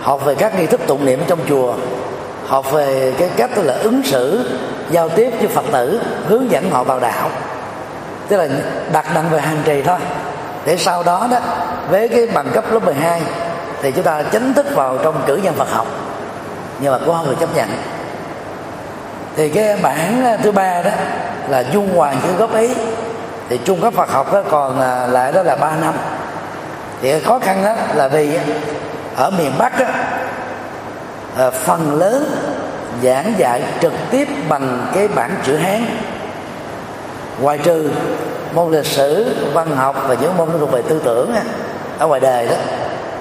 học 0.00 0.24
về 0.24 0.34
các 0.34 0.58
nghi 0.58 0.66
thức 0.66 0.80
tụng 0.86 1.04
niệm 1.04 1.20
trong 1.26 1.38
chùa 1.48 1.74
học 2.46 2.72
về 2.72 3.12
cái 3.18 3.30
cách 3.36 3.50
là 3.56 3.74
ứng 3.74 4.02
xử 4.02 4.50
giao 4.90 5.08
tiếp 5.08 5.32
với 5.38 5.48
phật 5.48 5.64
tử 5.72 6.00
hướng 6.28 6.50
dẫn 6.50 6.70
họ 6.70 6.84
vào 6.84 7.00
đạo. 7.00 7.30
Tức 8.28 8.36
là 8.36 8.48
đặt 8.92 9.14
nặng 9.14 9.24
về 9.30 9.40
hành 9.40 9.62
trì 9.64 9.82
thôi. 9.82 9.98
Để 10.64 10.76
sau 10.76 11.02
đó 11.02 11.28
đó 11.30 11.38
với 11.90 12.08
cái 12.08 12.26
bằng 12.26 12.46
cấp 12.54 12.64
lớp 12.72 12.84
12 12.84 13.22
thì 13.82 13.92
chúng 13.92 14.04
ta 14.04 14.22
chính 14.22 14.54
thức 14.54 14.66
vào 14.74 14.98
trong 14.98 15.22
cử 15.26 15.36
nhân 15.36 15.54
Phật 15.54 15.70
học. 15.70 15.86
Nhưng 16.80 16.92
mà 16.92 16.98
có 17.06 17.22
người 17.26 17.36
chấp 17.40 17.56
nhận. 17.56 17.68
Thì 19.36 19.48
cái 19.48 19.76
bản 19.82 20.36
thứ 20.42 20.52
ba 20.52 20.82
đó 20.82 20.90
là 21.48 21.64
dung 21.72 21.96
hoàng 21.96 22.16
chữ 22.22 22.28
góp 22.38 22.54
ý. 22.54 22.74
Thì 23.48 23.60
trung 23.64 23.80
cấp 23.80 23.94
Phật 23.96 24.10
học 24.10 24.32
đó 24.32 24.42
còn 24.50 24.80
à, 24.80 25.06
lại 25.06 25.32
đó 25.32 25.42
là 25.42 25.56
3 25.56 25.76
năm. 25.76 25.94
Thì 27.02 27.20
khó 27.20 27.38
khăn 27.38 27.64
đó 27.64 27.74
là 27.94 28.08
vì 28.08 28.38
ở 29.16 29.30
miền 29.30 29.52
Bắc 29.58 29.78
đó, 29.78 29.86
à, 31.36 31.50
phần 31.50 31.98
lớn 31.98 32.24
giảng 33.02 33.34
dạy 33.38 33.62
trực 33.80 33.92
tiếp 34.10 34.28
bằng 34.48 34.86
cái 34.94 35.08
bản 35.08 35.34
chữ 35.46 35.56
hán. 35.56 35.86
Ngoài 37.40 37.58
trừ 37.58 37.90
môn 38.54 38.72
lịch 38.72 38.86
sử 38.86 39.34
văn 39.52 39.76
học 39.76 39.96
và 40.08 40.14
những 40.20 40.36
môn 40.36 40.48
thuộc 40.58 40.70
về 40.70 40.82
tư 40.82 41.00
tưởng 41.04 41.34
ở 41.98 42.06
ngoài 42.06 42.20
đời 42.20 42.46
đó 42.46 42.56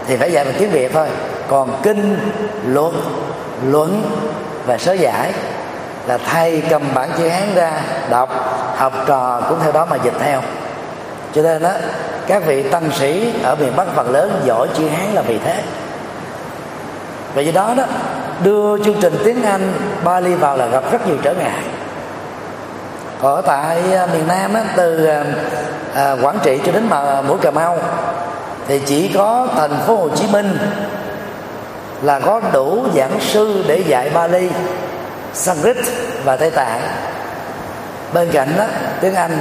thì 0.08 0.18
phải 0.18 0.32
dạy 0.32 0.46
bằng 0.46 0.54
tiếng 0.58 0.72
việt 0.72 0.94
thôi. 0.94 1.08
Còn 1.48 1.80
kinh 1.84 2.18
luật 2.66 2.94
luận 3.68 4.04
và 4.66 4.78
sớ 4.78 4.94
giải 4.94 5.34
là 6.08 6.18
thay 6.18 6.64
cầm 6.70 6.82
bản 6.94 7.10
chữ 7.18 7.28
hán 7.28 7.56
ra 7.56 7.82
đọc 8.10 8.30
học 8.78 8.94
trò 9.08 9.42
cũng 9.50 9.60
theo 9.64 9.72
đó 9.72 9.86
mà 9.90 9.98
dịch 10.04 10.14
theo. 10.20 10.42
Cho 11.36 11.42
nên 11.42 11.62
đó 11.62 11.72
các 12.28 12.46
vị 12.46 12.64
tăng 12.64 12.92
sĩ 13.00 13.34
ở 13.44 13.56
miền 13.56 13.76
bắc 13.76 13.88
phần 13.96 14.12
lớn 14.12 14.42
giỏi 14.46 14.68
chữ 14.78 14.88
hán 14.88 15.14
là 15.14 15.22
vì 15.22 15.40
thế 15.40 15.62
vì 17.34 17.52
đó 17.52 17.74
đó 17.78 17.84
đưa 18.44 18.84
chương 18.84 19.02
trình 19.02 19.14
tiếng 19.26 19.44
Anh 19.44 19.74
Bali 20.04 20.36
vào 20.36 20.58
là 20.58 20.68
gặp 20.68 20.92
rất 20.92 21.08
nhiều 21.08 21.18
trở 21.24 21.34
ngại. 21.34 21.60
Ở 23.22 23.42
tại 23.42 23.78
à, 23.96 24.08
miền 24.14 24.28
Nam 24.28 24.54
á, 24.54 24.64
từ 24.76 25.06
à, 25.06 25.24
à, 25.96 26.16
Quảng 26.22 26.40
Trị 26.44 26.60
cho 26.66 26.72
đến 26.72 26.90
mà 26.90 27.00
à, 27.00 27.22
mũi 27.22 27.38
Cà 27.42 27.52
Mau 27.52 27.78
thì 28.68 28.80
chỉ 28.80 29.08
có 29.08 29.48
thành 29.56 29.80
phố 29.88 29.96
Hồ 29.96 30.10
Chí 30.10 30.28
Minh 30.32 30.58
là 32.02 32.20
có 32.20 32.42
đủ 32.54 32.86
giảng 32.96 33.20
sư 33.20 33.66
để 33.68 33.78
dạy 33.78 34.10
Bali, 34.14 34.50
Sanskrit 35.34 35.78
và 36.24 36.36
Tây 36.36 36.52
Tạng. 36.52 36.82
Bên 38.14 38.30
cạnh 38.32 38.54
đó 38.58 38.64
tiếng 39.02 39.16
Anh 39.16 39.40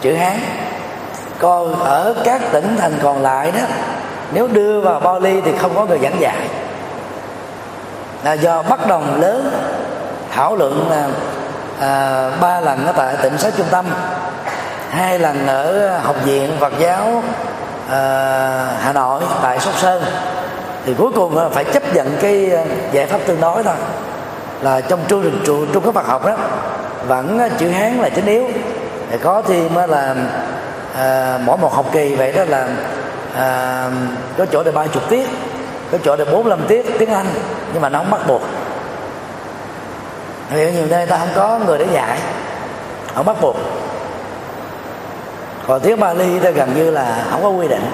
chữ 0.00 0.14
Hán. 0.14 0.38
Còn 1.38 1.84
ở 1.84 2.14
các 2.24 2.40
tỉnh 2.52 2.76
thành 2.78 2.92
còn 3.02 3.22
lại 3.22 3.52
đó 3.52 3.60
nếu 4.32 4.48
đưa 4.48 4.80
vào 4.80 5.00
Bali 5.00 5.40
thì 5.40 5.52
không 5.58 5.74
có 5.74 5.86
người 5.86 5.98
giảng 6.02 6.20
dạy 6.20 6.36
là 8.24 8.32
do 8.32 8.62
bất 8.62 8.86
đồng 8.86 9.20
lớn 9.20 9.50
thảo 10.30 10.56
luận 10.56 10.90
là 10.90 11.08
à, 11.80 12.30
ba 12.40 12.60
lần 12.60 12.86
ở 12.86 12.92
tại 12.92 13.16
tỉnh 13.22 13.38
sát 13.38 13.52
trung 13.56 13.66
tâm 13.70 13.86
hai 14.90 15.18
lần 15.18 15.46
ở 15.46 15.98
học 15.98 16.16
viện 16.24 16.52
Phật 16.60 16.72
giáo 16.78 17.22
à, 17.90 17.98
Hà 18.80 18.92
Nội 18.92 19.22
tại 19.42 19.60
Sóc 19.60 19.74
Sơn. 19.78 20.02
Thì 20.86 20.94
cuối 20.94 21.10
cùng 21.14 21.36
là 21.36 21.48
phải 21.48 21.64
chấp 21.64 21.94
nhận 21.94 22.16
cái 22.20 22.50
à, 22.56 22.64
giải 22.92 23.06
pháp 23.06 23.18
tương 23.26 23.40
đối 23.40 23.62
thôi. 23.62 23.74
Là 24.60 24.80
trong 24.80 25.00
trung 25.08 25.22
trình 25.22 25.42
trụ 25.46 25.66
trung 25.72 25.84
cấp 25.84 25.94
Phật 25.94 26.06
học 26.06 26.26
đó 26.26 26.36
vẫn 27.06 27.38
à, 27.38 27.48
chữ 27.58 27.68
Hán 27.68 27.98
là 27.98 28.08
chính 28.08 28.26
yếu 28.26 28.46
thì 29.10 29.18
có 29.18 29.42
thêm 29.48 29.78
à, 29.78 29.86
là 29.86 30.14
à, 30.96 31.38
mỗi 31.44 31.56
một 31.56 31.74
học 31.74 31.86
kỳ 31.92 32.14
vậy 32.14 32.32
đó 32.32 32.44
là 32.48 32.68
à, 33.36 33.84
có 34.38 34.46
chỗ 34.52 34.62
để 34.62 34.72
ba 34.72 34.86
chục 34.86 35.08
tiết 35.08 35.28
cái 35.90 36.00
chỗ 36.04 36.16
được 36.16 36.32
bốn 36.32 36.48
năm 36.48 36.60
tiết 36.68 36.86
tiếng 36.98 37.10
Anh 37.10 37.26
nhưng 37.72 37.82
mà 37.82 37.88
nó 37.88 37.98
không 37.98 38.10
bắt 38.10 38.26
buộc. 38.26 38.42
Vì 40.50 40.72
nhiều 40.72 40.86
nơi 40.86 41.06
ta 41.06 41.18
không 41.18 41.28
có 41.34 41.58
người 41.66 41.78
để 41.78 41.86
dạy 41.92 42.18
không 43.14 43.26
bắt 43.26 43.36
buộc. 43.40 43.56
Còn 45.66 45.80
tiếng 45.80 46.00
Bali 46.00 46.38
ta 46.38 46.50
gần 46.50 46.74
như 46.74 46.90
là 46.90 47.24
không 47.30 47.42
có 47.42 47.48
quy 47.48 47.68
định. 47.68 47.90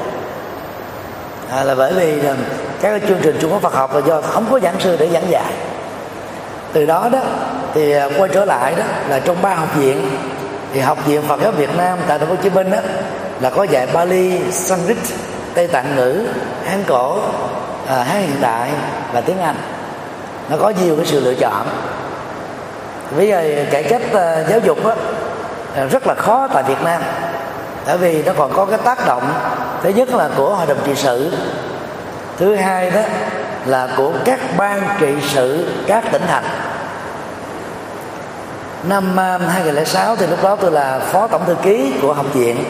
À, 1.50 1.64
là 1.64 1.74
bởi 1.74 1.92
vì 1.92 2.26
à, 2.26 2.34
các 2.80 3.02
chương 3.08 3.18
trình 3.22 3.38
Trung 3.40 3.52
Quốc 3.52 3.62
Phật 3.62 3.74
học 3.74 3.94
là 3.94 4.00
do 4.06 4.20
không 4.20 4.46
có 4.50 4.60
giảng 4.60 4.80
sư 4.80 4.96
để 5.00 5.08
giảng 5.08 5.30
dạy. 5.30 5.52
Từ 6.72 6.86
đó 6.86 7.08
đó 7.12 7.18
thì 7.74 7.92
à, 7.92 8.08
quay 8.18 8.30
trở 8.34 8.44
lại 8.44 8.74
đó 8.74 8.84
là 9.08 9.18
trong 9.18 9.42
ba 9.42 9.54
học 9.54 9.68
viện 9.76 10.10
thì 10.74 10.80
học 10.80 11.06
viện 11.06 11.22
Phật 11.28 11.40
giáo 11.42 11.52
Việt 11.52 11.76
Nam 11.76 11.98
tại 12.08 12.18
thành 12.18 12.28
phố 12.28 12.34
Hồ 12.34 12.40
Chí 12.42 12.50
Minh 12.50 12.70
đó 12.70 12.78
là 13.40 13.50
có 13.50 13.62
dạy 13.62 13.86
Bali, 13.92 14.40
Sanskrit, 14.50 14.98
Tây 15.54 15.66
Tạng 15.66 15.96
ngữ, 15.96 16.26
Hán 16.64 16.84
cổ, 16.86 17.18
à, 17.86 18.02
hát 18.02 18.18
hiện 18.18 18.40
đại 18.40 18.70
và 19.12 19.20
tiếng 19.20 19.40
Anh. 19.40 19.56
Nó 20.48 20.56
có 20.56 20.72
nhiều 20.82 20.96
cái 20.96 21.06
sự 21.06 21.20
lựa 21.20 21.34
chọn. 21.34 21.66
Bây 23.16 23.28
giờ 23.28 23.64
cải 23.70 23.82
cách 23.82 24.02
uh, 24.06 24.48
giáo 24.48 24.58
dục 24.64 24.84
đó, 24.84 24.94
rất 25.90 26.06
là 26.06 26.14
khó 26.14 26.48
tại 26.54 26.62
Việt 26.62 26.82
Nam. 26.84 27.02
Bởi 27.86 27.98
vì 27.98 28.22
nó 28.22 28.32
còn 28.38 28.52
có 28.52 28.66
cái 28.66 28.78
tác 28.84 29.06
động 29.06 29.32
thứ 29.82 29.88
nhất 29.88 30.14
là 30.14 30.30
của 30.36 30.54
hội 30.54 30.66
đồng 30.66 30.78
trị 30.84 30.92
sự. 30.94 31.32
Thứ 32.38 32.54
hai 32.54 32.90
đó 32.90 33.00
là 33.66 33.88
của 33.96 34.12
các 34.24 34.40
ban 34.56 34.82
trị 35.00 35.14
sự 35.28 35.68
các 35.86 36.04
tỉnh 36.12 36.22
thành. 36.28 36.44
Năm 38.88 39.16
ờ, 39.16 39.38
2006 39.38 40.16
thì 40.16 40.26
lúc 40.26 40.42
đó 40.42 40.56
tôi 40.56 40.70
là 40.70 40.98
phó 40.98 41.26
tổng 41.26 41.44
thư 41.46 41.54
ký 41.62 41.92
của 42.02 42.12
học 42.12 42.26
viện 42.34 42.64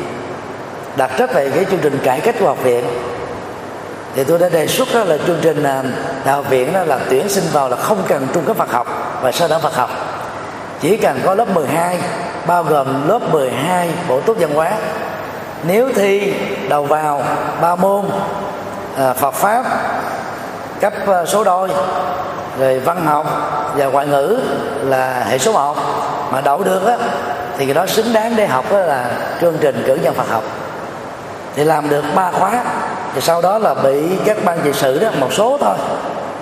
đặt 0.96 1.10
trách 1.18 1.34
về 1.34 1.50
cái 1.50 1.64
chương 1.70 1.80
trình 1.82 1.98
cải 2.04 2.20
cách 2.20 2.34
của 2.40 2.46
học 2.46 2.62
viện 2.62 2.84
thì 4.14 4.24
tôi 4.24 4.38
đã 4.38 4.48
đề 4.48 4.66
xuất 4.66 4.88
đó 4.94 5.04
là 5.04 5.18
chương 5.26 5.38
trình 5.42 5.62
à, 5.62 5.82
đạo 6.24 6.42
viện 6.42 6.72
đó 6.72 6.84
là 6.84 6.98
tuyển 7.10 7.28
sinh 7.28 7.44
vào 7.52 7.68
là 7.68 7.76
không 7.76 8.02
cần 8.08 8.26
trung 8.32 8.44
cấp 8.44 8.56
Phật 8.56 8.70
học 8.70 9.18
và 9.22 9.32
sơ 9.32 9.48
đẳng 9.48 9.60
Phật 9.60 9.74
học. 9.74 9.90
Chỉ 10.80 10.96
cần 10.96 11.20
có 11.24 11.34
lớp 11.34 11.48
12 11.54 11.98
bao 12.46 12.62
gồm 12.62 13.08
lớp 13.08 13.32
12 13.32 13.90
bổ 14.08 14.20
túc 14.20 14.36
văn 14.40 14.54
hóa. 14.54 14.72
Nếu 15.62 15.92
thi 15.94 16.34
đầu 16.68 16.84
vào 16.84 17.22
ba 17.60 17.74
môn 17.74 18.04
à, 18.96 19.12
Phật 19.12 19.34
pháp 19.34 19.64
cấp 20.80 20.92
à, 21.06 21.24
số 21.26 21.44
đôi 21.44 21.68
rồi 22.58 22.78
văn 22.78 23.06
học 23.06 23.26
và 23.76 23.86
ngoại 23.86 24.06
ngữ 24.06 24.38
là 24.82 25.24
hệ 25.28 25.38
số 25.38 25.52
1 25.52 25.76
mà 26.30 26.40
đậu 26.40 26.62
được 26.62 26.86
á 26.86 26.96
thì 27.58 27.64
cái 27.64 27.74
đó 27.74 27.86
xứng 27.86 28.12
đáng 28.12 28.36
để 28.36 28.46
học 28.46 28.64
đó 28.72 28.78
là 28.78 29.10
chương 29.40 29.58
trình 29.60 29.82
cử 29.86 29.94
nhân 29.94 30.14
Phật 30.14 30.28
học. 30.28 30.42
Thì 31.56 31.64
làm 31.64 31.88
được 31.88 32.04
ba 32.14 32.30
khóa 32.30 32.64
thì 33.14 33.20
sau 33.20 33.42
đó 33.42 33.58
là 33.58 33.74
bị 33.74 34.02
các 34.24 34.36
ban 34.44 34.58
trị 34.64 34.70
sự 34.72 34.98
đó 34.98 35.08
một 35.20 35.32
số 35.32 35.58
thôi 35.60 35.74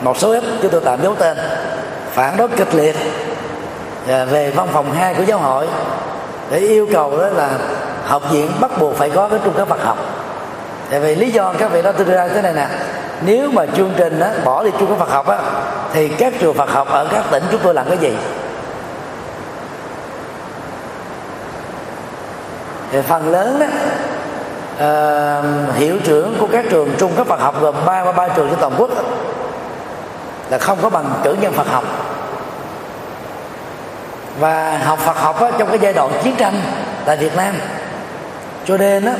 một 0.00 0.18
số 0.18 0.32
ít 0.32 0.44
chúng 0.62 0.70
tôi 0.70 0.80
tạm 0.84 1.02
dấu 1.02 1.14
tên 1.14 1.36
phản 2.12 2.36
đối 2.36 2.48
kịch 2.48 2.74
liệt. 2.74 2.96
Về 4.06 4.50
văn 4.50 4.68
phòng 4.72 4.92
2 4.92 5.14
của 5.14 5.22
giáo 5.22 5.38
hội 5.38 5.68
để 6.50 6.58
yêu 6.58 6.88
cầu 6.92 7.18
đó 7.18 7.28
là 7.28 7.48
học 8.06 8.22
viện 8.30 8.50
bắt 8.60 8.70
buộc 8.78 8.96
phải 8.96 9.10
có 9.10 9.28
cái 9.28 9.38
trung 9.44 9.54
cấp 9.54 9.68
Phật 9.68 9.82
học. 9.82 9.98
Tại 10.90 11.00
vì 11.00 11.14
lý 11.14 11.30
do 11.30 11.52
các 11.58 11.72
vị 11.72 11.82
đó 11.82 11.92
tôi 11.92 12.06
đưa 12.06 12.14
ra 12.14 12.28
thế 12.28 12.42
này 12.42 12.52
nè 12.52 12.66
nếu 13.26 13.50
mà 13.50 13.66
chương 13.76 13.92
trình 13.96 14.20
đó, 14.20 14.26
bỏ 14.44 14.64
đi 14.64 14.70
trung 14.78 14.88
cấp 14.88 14.98
Phật 14.98 15.10
học 15.10 15.26
á 15.26 15.38
thì 15.92 16.08
các 16.08 16.32
trường 16.40 16.54
Phật 16.54 16.70
học 16.70 16.88
ở 16.90 17.06
các 17.12 17.24
tỉnh 17.30 17.42
chúng 17.50 17.60
tôi 17.64 17.74
làm 17.74 17.88
cái 17.88 17.98
gì? 17.98 18.16
Thì 22.92 22.98
phần 23.08 23.32
lớn 23.32 23.58
đó 23.60 23.66
uh, 24.80 25.76
hiệu 25.76 25.96
trưởng 26.04 26.36
của 26.40 26.46
các 26.52 26.64
trường 26.70 26.90
trung 26.98 27.12
cấp 27.16 27.26
Phật 27.26 27.40
học 27.40 27.60
gồm 27.60 27.74
ba 27.86 28.04
ba 28.04 28.12
ba 28.12 28.28
trường 28.28 28.48
trên 28.50 28.58
toàn 28.60 28.72
quốc 28.78 28.90
là 30.50 30.58
không 30.58 30.78
có 30.82 30.90
bằng 30.90 31.20
cử 31.24 31.36
nhân 31.40 31.52
Phật 31.52 31.66
học. 31.66 31.84
Và 34.38 34.78
học 34.84 34.98
Phật 34.98 35.16
học 35.16 35.40
á, 35.40 35.50
trong 35.58 35.68
cái 35.68 35.78
giai 35.78 35.92
đoạn 35.92 36.10
chiến 36.24 36.34
tranh 36.36 36.60
tại 37.04 37.16
Việt 37.16 37.36
Nam. 37.36 37.54
Cho 38.64 38.76
nên 38.76 39.06
á, 39.06 39.14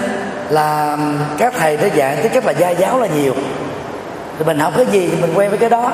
là 0.49 0.97
các 1.39 1.53
thầy 1.59 1.77
đã 1.77 1.87
dạy 1.87 2.17
tới 2.17 2.29
cách 2.29 2.47
là 2.47 2.53
gia 2.53 2.71
giáo 2.71 3.01
là 3.01 3.07
nhiều. 3.07 3.35
Thì 4.39 4.45
mình 4.45 4.59
học 4.59 4.73
cái 4.77 4.87
gì 4.87 5.09
thì 5.09 5.23
mình 5.23 5.35
quen 5.35 5.51
với 5.51 5.59
cái 5.59 5.71
đó. 5.71 5.93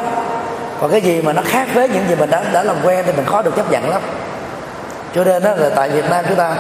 Còn 0.81 0.91
cái 0.91 1.01
gì 1.01 1.23
mà 1.23 1.33
nó 1.33 1.43
khác 1.45 1.69
với 1.75 1.89
những 1.89 2.05
gì 2.09 2.15
mình 2.15 2.31
đã 2.31 2.43
đã 2.53 2.63
làm 2.63 2.77
quen 2.83 3.05
thì 3.07 3.13
mình 3.13 3.25
khó 3.25 3.43
được 3.43 3.57
chấp 3.57 3.71
nhận 3.71 3.91
lắm 3.91 4.03
cho 5.17 5.25
nên 5.25 5.43
đó 5.43 5.55
là 5.57 5.71
tại 5.77 5.91
Việt 5.91 6.11
Nam 6.11 6.25
chúng 6.29 6.39
ta 6.39 6.57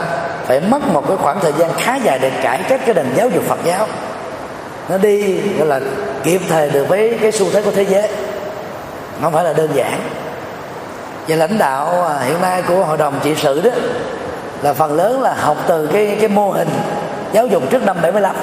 phải 0.46 0.60
mất 0.60 0.88
một 0.88 1.04
cái 1.08 1.16
khoảng 1.16 1.40
thời 1.40 1.52
gian 1.58 1.70
khá 1.78 1.96
dài 1.96 2.18
để 2.18 2.30
cải 2.42 2.60
cách 2.68 2.80
cái 2.86 2.94
nền 2.94 3.06
giáo 3.14 3.28
dục 3.28 3.44
Phật 3.48 3.58
giáo. 3.64 3.86
Nó 4.88 4.98
đi, 4.98 5.40
gọi 5.58 5.66
là, 5.66 5.80
kịp 6.22 6.40
thời 6.48 6.70
được 6.70 6.88
với 6.88 7.18
cái 7.22 7.32
xu 7.32 7.46
thế 7.52 7.62
của 7.62 7.70
thế 7.70 7.82
giới. 7.82 8.08
Không 9.22 9.32
phải 9.32 9.44
là 9.44 9.52
đơn 9.52 9.70
giản. 9.74 10.00
Và 11.28 11.36
lãnh 11.36 11.58
đạo 11.58 12.06
à, 12.08 12.18
hiện 12.20 12.40
nay 12.42 12.62
của 12.68 12.84
hội 12.84 12.96
đồng 12.96 13.20
trị 13.22 13.34
sự 13.36 13.60
đó 13.60 13.70
là 14.62 14.72
phần 14.72 14.92
lớn 14.92 15.22
là 15.22 15.34
học 15.34 15.56
từ 15.66 15.86
cái 15.86 16.16
cái 16.20 16.28
mô 16.28 16.50
hình 16.50 16.68
giáo 17.32 17.46
dục 17.46 17.62
trước 17.70 17.82
năm 17.82 17.96
75 18.02 18.36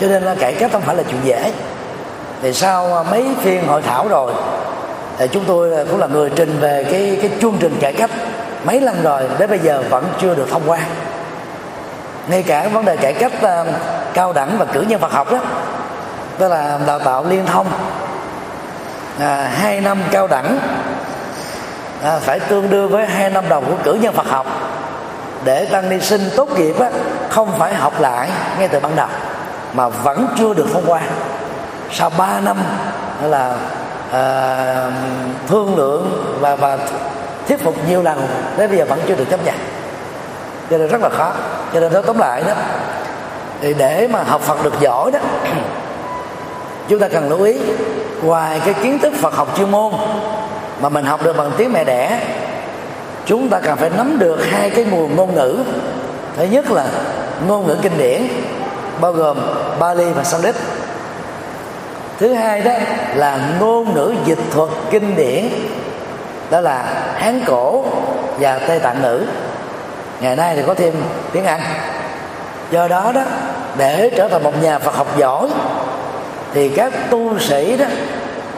cho 0.00 0.06
nên 0.06 0.22
là 0.22 0.34
cải 0.34 0.52
cách 0.52 0.72
không 0.72 0.82
phải 0.82 0.96
là 0.96 1.02
chuyện 1.02 1.20
dễ. 1.24 1.52
Thì 2.42 2.52
sau 2.52 2.96
à, 2.96 3.02
mấy 3.02 3.26
phiên 3.42 3.66
hội 3.66 3.82
thảo 3.82 4.08
rồi, 4.08 4.32
thì 5.18 5.26
chúng 5.32 5.44
tôi 5.44 5.86
cũng 5.90 6.00
là 6.00 6.06
người 6.06 6.30
trình 6.36 6.58
về 6.60 6.84
cái 6.90 7.18
cái 7.22 7.30
chương 7.40 7.56
trình 7.60 7.76
cải 7.80 7.92
cách 7.92 8.10
mấy 8.66 8.80
lần 8.80 9.02
rồi 9.02 9.22
đến 9.38 9.50
bây 9.50 9.58
giờ 9.58 9.82
vẫn 9.90 10.04
chưa 10.20 10.34
được 10.34 10.46
thông 10.50 10.62
qua. 10.66 10.78
Ngay 12.28 12.42
cả 12.42 12.68
vấn 12.68 12.84
đề 12.84 12.96
cải 12.96 13.12
cách 13.12 13.32
uh, 13.36 13.66
cao 14.14 14.32
đẳng 14.32 14.58
và 14.58 14.64
cử 14.64 14.80
nhân 14.80 15.00
Phật 15.00 15.12
học 15.12 15.32
đó 15.32 15.38
tức 16.38 16.48
là 16.48 16.78
đào 16.86 16.98
tạo 16.98 17.24
liên 17.24 17.46
thông. 17.46 17.66
À, 19.18 19.50
hai 19.54 19.80
năm 19.80 19.98
cao 20.10 20.26
đẳng 20.26 20.58
à, 22.02 22.18
phải 22.18 22.40
tương 22.40 22.70
đương 22.70 22.88
với 22.88 23.06
hai 23.06 23.30
năm 23.30 23.44
đầu 23.48 23.60
của 23.60 23.76
cử 23.84 23.94
nhân 23.94 24.14
Phật 24.14 24.26
học. 24.26 24.46
Để 25.44 25.64
tăng 25.64 25.88
ni 25.88 26.00
sinh 26.00 26.30
tốt 26.36 26.58
nghiệp 26.58 26.80
á, 26.80 26.90
không 27.28 27.58
phải 27.58 27.74
học 27.74 28.00
lại 28.00 28.28
ngay 28.58 28.68
từ 28.68 28.80
ban 28.80 28.96
đầu 28.96 29.08
mà 29.72 29.88
vẫn 29.88 30.26
chưa 30.38 30.54
được 30.54 30.66
thông 30.72 30.84
qua. 30.86 31.00
Sau 31.90 32.10
3 32.10 32.40
năm 32.40 32.56
là 33.22 33.54
à, 34.12 34.90
thương 35.48 35.76
lượng 35.76 36.36
và 36.40 36.56
và 36.56 36.78
thuyết 37.48 37.60
phục 37.60 37.88
nhiều 37.88 38.02
lần, 38.02 38.26
đến 38.56 38.68
bây 38.70 38.78
giờ 38.78 38.84
vẫn 38.88 39.00
chưa 39.08 39.14
được 39.14 39.30
chấp 39.30 39.44
nhận. 39.44 39.54
Cho 40.70 40.78
nên 40.78 40.88
rất 40.88 41.02
là 41.02 41.08
khó. 41.08 41.32
Cho 41.74 41.80
nên 41.80 41.92
nói 41.92 42.02
tóm 42.06 42.18
lại 42.18 42.42
đó, 42.46 42.52
thì 43.60 43.74
để 43.74 44.08
mà 44.10 44.22
học 44.22 44.40
Phật 44.40 44.64
được 44.64 44.80
giỏi 44.80 45.10
đó, 45.10 45.18
chúng 46.88 46.98
ta 46.98 47.08
cần 47.08 47.28
lưu 47.28 47.42
ý, 47.42 47.58
ngoài 48.22 48.60
cái 48.64 48.74
kiến 48.74 48.98
thức 48.98 49.12
Phật 49.20 49.34
học 49.34 49.54
chuyên 49.56 49.70
môn 49.70 49.92
mà 50.80 50.88
mình 50.88 51.04
học 51.04 51.24
được 51.24 51.36
bằng 51.36 51.50
tiếng 51.56 51.72
mẹ 51.72 51.84
đẻ, 51.84 52.20
chúng 53.26 53.48
ta 53.48 53.60
cần 53.60 53.76
phải 53.76 53.90
nắm 53.96 54.18
được 54.18 54.38
hai 54.50 54.70
cái 54.70 54.84
nguồn 54.84 55.16
ngôn 55.16 55.34
ngữ. 55.34 55.58
Thứ 56.36 56.44
nhất 56.44 56.70
là 56.70 56.86
ngôn 57.48 57.66
ngữ 57.66 57.76
kinh 57.82 57.98
điển, 57.98 58.22
bao 59.00 59.12
gồm 59.12 59.38
Bali 59.78 60.04
và 60.04 60.24
Sanskrit. 60.24 60.54
Thứ 62.18 62.32
hai 62.32 62.60
đó 62.60 62.72
là 63.14 63.38
ngôn 63.60 63.94
ngữ 63.94 64.14
dịch 64.24 64.38
thuật 64.52 64.70
kinh 64.90 65.16
điển 65.16 65.48
đó 66.50 66.60
là 66.60 66.84
hán 67.14 67.40
cổ 67.46 67.84
và 68.38 68.58
tây 68.58 68.78
tạng 68.78 69.02
ngữ 69.02 69.22
ngày 70.20 70.36
nay 70.36 70.56
thì 70.56 70.62
có 70.66 70.74
thêm 70.74 70.94
tiếng 71.32 71.44
anh. 71.44 71.60
Do 72.70 72.88
đó 72.88 73.12
đó 73.14 73.22
để 73.76 74.10
trở 74.16 74.28
thành 74.28 74.42
một 74.42 74.62
nhà 74.62 74.78
phật 74.78 74.94
học 74.94 75.18
giỏi 75.18 75.48
thì 76.54 76.68
các 76.68 76.92
tu 77.10 77.38
sĩ 77.38 77.76
đó 77.76 77.86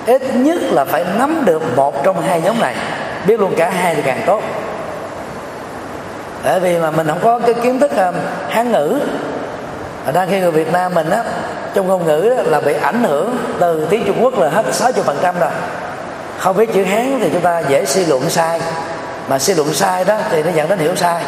ít 0.06 0.22
nhất 0.34 0.58
là 0.62 0.84
phải 0.84 1.04
nắm 1.18 1.42
được 1.44 1.76
một 1.76 2.04
trong 2.04 2.22
hai 2.22 2.40
nhóm 2.40 2.60
này. 2.60 2.74
Biết 3.26 3.40
luôn 3.40 3.54
cả 3.56 3.70
hai 3.70 3.94
thì 3.94 4.02
càng 4.02 4.22
tốt. 4.26 4.42
Bởi 6.44 6.60
vì 6.60 6.78
mà 6.78 6.90
mình 6.90 7.06
không 7.06 7.20
có 7.22 7.38
cái 7.38 7.54
kiến 7.54 7.80
thức 7.80 7.90
um, 7.96 8.14
hán 8.48 8.72
ngữ. 8.72 9.00
Ở 10.06 10.12
đang 10.12 10.28
khi 10.30 10.40
người 10.40 10.50
Việt 10.50 10.72
Nam 10.72 10.94
mình 10.94 11.10
á 11.10 11.24
trong 11.74 11.86
ngôn 11.86 12.06
ngữ 12.06 12.34
đó, 12.36 12.42
là 12.46 12.60
bị 12.60 12.74
ảnh 12.82 13.04
hưởng 13.04 13.36
từ 13.60 13.86
tiếng 13.90 14.04
Trung 14.06 14.24
Quốc 14.24 14.38
là 14.38 14.48
hết 14.48 14.74
60 14.74 15.04
phần 15.06 15.16
trăm 15.22 15.34
rồi 15.40 15.50
không 16.38 16.56
biết 16.56 16.72
chữ 16.72 16.84
Hán 16.84 17.18
thì 17.20 17.30
chúng 17.32 17.42
ta 17.42 17.62
dễ 17.68 17.84
suy 17.84 18.06
luận 18.06 18.30
sai. 18.30 18.60
Mà 19.28 19.38
suy 19.38 19.54
luận 19.54 19.74
sai 19.74 20.04
đó 20.04 20.18
thì 20.30 20.42
nó 20.42 20.50
dẫn 20.50 20.68
đến 20.68 20.78
hiểu 20.78 20.96
sai. 20.96 21.22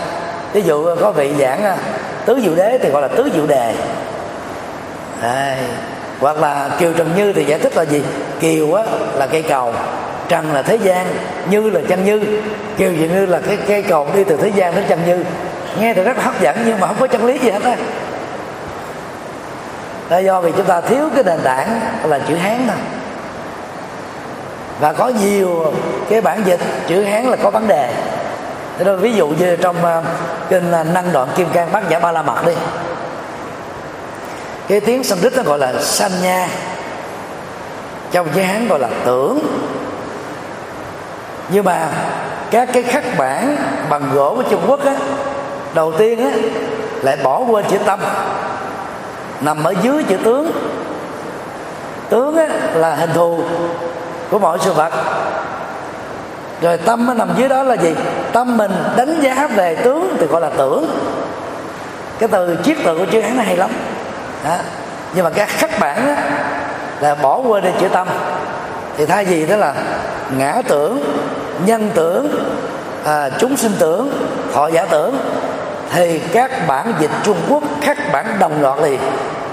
Ví 0.53 0.63
dụ 0.63 0.85
ờ, 0.85 0.97
có 1.01 1.11
vị 1.11 1.33
giảng 1.39 1.65
ờ, 1.65 1.77
tứ 2.25 2.41
diệu 2.43 2.55
đế 2.55 2.79
thì 2.83 2.91
gọi 2.91 3.03
là 3.03 3.09
tứ 3.09 3.31
diệu 3.35 3.47
đề. 3.47 3.75
Đây. 5.23 5.57
hoặc 6.21 6.37
là 6.37 6.71
kiều 6.79 6.93
trần 6.93 7.11
như 7.17 7.33
thì 7.33 7.45
giải 7.45 7.59
thích 7.59 7.77
là 7.77 7.83
gì? 7.83 8.03
Kiều 8.41 8.75
á, 8.75 8.85
là 9.15 9.27
cây 9.27 9.43
cầu, 9.43 9.75
trần 10.29 10.53
là 10.53 10.63
thế 10.63 10.77
gian, 10.77 11.07
như 11.51 11.71
là 11.71 11.81
chân 11.89 12.05
như. 12.05 12.43
Kiều 12.77 12.93
gì 12.93 13.09
như 13.09 13.27
là 13.27 13.41
cái 13.47 13.59
cây 13.67 13.83
cầu 13.83 14.09
đi 14.15 14.25
từ 14.25 14.37
thế 14.37 14.49
gian 14.49 14.75
đến 14.75 14.85
chân 14.89 14.99
như. 15.07 15.25
Nghe 15.81 15.95
thì 15.95 16.03
rất 16.03 16.23
hấp 16.23 16.41
dẫn 16.41 16.57
nhưng 16.67 16.81
mà 16.81 16.87
không 16.87 16.97
có 17.01 17.07
chân 17.07 17.25
lý 17.25 17.39
gì 17.39 17.51
hết 17.51 17.63
á. 17.63 17.77
Là 20.11 20.19
do 20.19 20.41
vì 20.41 20.53
chúng 20.57 20.67
ta 20.67 20.81
thiếu 20.81 21.09
cái 21.15 21.25
nền 21.25 21.39
tảng 21.45 21.81
là 22.05 22.19
chữ 22.29 22.35
hán 22.35 22.67
thôi 22.67 23.00
và 24.81 24.93
có 24.93 25.09
nhiều 25.09 25.73
cái 26.09 26.21
bản 26.21 26.43
dịch 26.45 26.61
chữ 26.89 27.03
hán 27.03 27.25
là 27.25 27.37
có 27.37 27.51
vấn 27.51 27.69
đề. 27.69 27.95
Thế 28.79 28.85
đó, 28.85 28.97
ví 28.97 29.13
dụ 29.13 29.29
như 29.29 29.57
trong 29.57 29.85
ờ, 29.85 29.99
uh, 29.99 30.05
kinh 30.49 30.69
uh, 30.69 30.73
ờ, 30.75 30.85
năng 30.85 31.13
đoạn 31.13 31.29
kim 31.37 31.49
cang 31.53 31.73
bát 31.73 31.83
giả 31.89 31.99
ba 31.99 32.13
la 32.13 32.23
mật 32.23 32.47
đi. 32.47 32.53
Cái 34.69 34.81
tiếng 34.81 35.05
sanskrit 35.05 35.37
nó 35.37 35.43
gọi 35.43 35.59
là 35.59 35.73
sanya 35.83 36.49
trong 38.13 38.29
chữ 38.35 38.41
hán 38.41 38.69
gọi 38.69 38.79
là 38.79 38.89
tưởng. 39.05 39.39
Nhưng 41.49 41.65
mà 41.65 41.89
các 42.51 42.69
cái 42.73 42.83
khắc 42.83 43.05
bản 43.19 43.57
bằng 43.89 44.11
gỗ 44.15 44.35
của 44.37 44.43
trung 44.51 44.63
quốc 44.67 44.85
á 44.85 44.95
đầu 45.75 45.93
tiên 45.93 46.19
á 46.19 46.31
lại 47.03 47.17
bỏ 47.23 47.39
quên 47.39 47.65
chữ 47.71 47.79
tâm. 47.87 48.01
Nằm 49.41 49.65
ở 49.65 49.75
dưới 49.83 50.05
chữ 50.09 50.17
tướng. 50.25 50.53
Tướng 52.09 52.37
á, 52.37 52.47
là 52.75 52.95
hình 52.95 53.11
thù 53.15 53.41
của 54.31 54.39
mọi 54.39 54.59
sự 54.61 54.73
vật. 54.73 54.93
Rồi 56.61 56.77
tâm 56.77 57.07
nó 57.07 57.15
nằm 57.15 57.29
dưới 57.37 57.49
đó 57.49 57.63
là 57.63 57.75
gì? 57.75 57.95
Tâm 58.33 58.57
mình 58.57 58.73
đánh 58.97 59.21
giá 59.21 59.49
về 59.55 59.75
tướng 59.75 60.17
thì 60.21 60.27
gọi 60.27 60.41
là 60.41 60.51
tưởng. 60.57 60.87
Cái 62.19 62.29
từ 62.33 62.57
chiết 62.65 62.77
từ 62.85 62.99
của 62.99 63.07
chữ 63.13 63.21
hán 63.21 63.37
nó 63.37 63.43
hay 63.43 63.57
lắm. 63.57 63.71
Đó. 64.45 64.57
nhưng 65.15 65.25
mà 65.25 65.31
các 65.31 65.49
khắc 65.49 65.81
bản 65.81 66.07
đó, 66.07 66.15
là 67.01 67.15
bỏ 67.15 67.39
quên 67.39 67.65
đi 67.65 67.71
chữ 67.81 67.89
tâm. 67.89 68.09
Thì 68.97 69.07
thay 69.07 69.25
vì 69.25 69.47
đó 69.47 69.57
là 69.57 69.75
ngã 70.39 70.63
tưởng 70.69 71.03
nhân 71.67 71.91
tưởng 71.95 72.29
à, 73.05 73.31
chúng 73.39 73.57
sinh 73.57 73.73
tưởng 73.79 74.11
thọ 74.53 74.67
giả 74.67 74.85
tưởng 74.85 75.19
thì 75.93 76.19
các 76.19 76.51
bản 76.67 76.95
dịch 77.01 77.11
Trung 77.23 77.37
Quốc 77.49 77.63
khắc 77.81 78.13
bản 78.13 78.37
đồng 78.39 78.63
loạt 78.63 78.79
liền 78.83 79.01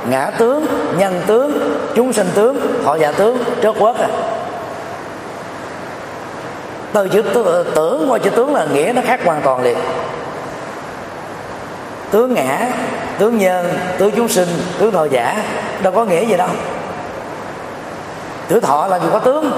ngã 0.09 0.31
tướng 0.37 0.65
nhân 0.97 1.21
tướng 1.27 1.77
chúng 1.95 2.13
sinh 2.13 2.27
tướng 2.33 2.83
thọ 2.85 2.95
giả 2.95 3.11
tướng 3.11 3.43
trớt 3.63 3.75
quốc 3.79 3.99
à 3.99 4.07
từ 6.97 7.09
chữ 7.09 7.21
tưởng 7.75 8.11
qua 8.11 8.19
chữ 8.19 8.29
tướng 8.29 8.55
là 8.55 8.65
nghĩa 8.65 8.91
nó 8.95 9.01
khác 9.05 9.19
hoàn 9.25 9.41
toàn 9.41 9.63
liền. 9.63 9.77
Tướng 12.11 12.33
ngã, 12.33 12.67
tướng 13.19 13.37
nhân, 13.37 13.77
tướng 13.97 14.11
chúng 14.15 14.27
sinh, 14.27 14.47
tướng 14.79 14.91
thọ 14.91 15.05
giả, 15.05 15.43
đâu 15.83 15.93
có 15.93 16.05
nghĩa 16.05 16.25
gì 16.25 16.37
đâu. 16.37 16.47
Tướng 18.47 18.61
thọ 18.61 18.87
là 18.87 18.99
gì 18.99 19.05
có 19.13 19.19
tướng. 19.19 19.51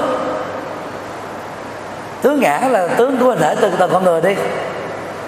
Tướng 2.21 2.39
ngã 2.39 2.59
là 2.71 2.87
tướng 2.87 3.17
của 3.17 3.25
hình 3.25 3.39
thể 3.39 3.55
từng 3.61 3.73
tầng 3.79 3.89
con 3.93 4.03
người 4.03 4.21
đi. 4.21 4.35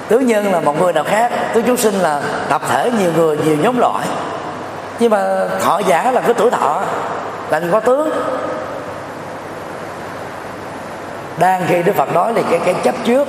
Tướng 0.08 0.28
nhân 0.28 0.52
là 0.52 0.60
một 0.60 0.82
người 0.82 0.94
nào 0.94 1.04
khác, 1.04 1.32
tướng 1.54 1.64
chúng 1.64 1.78
sinh 1.78 1.96
là 1.96 2.22
tập 2.50 2.62
thể 2.70 2.92
nhiều 3.00 3.12
người, 3.18 3.38
nhiều 3.46 3.58
nhóm 3.62 3.80
loại. 3.80 4.08
Nhưng 5.00 5.12
mà 5.12 5.48
thọ 5.64 5.80
giả 5.80 6.12
là 6.12 6.22
cái 6.22 6.34
tuổi 6.34 6.52
thọ, 6.52 6.82
là 7.50 7.62
có 7.72 7.80
tướng 7.80 8.10
đang 11.38 11.62
khi 11.68 11.84
đức 11.84 11.96
phật 11.96 12.14
nói 12.14 12.34
thì 12.36 12.42
cái 12.50 12.60
cái 12.66 12.76
chấp 12.84 12.96
trước, 13.06 13.28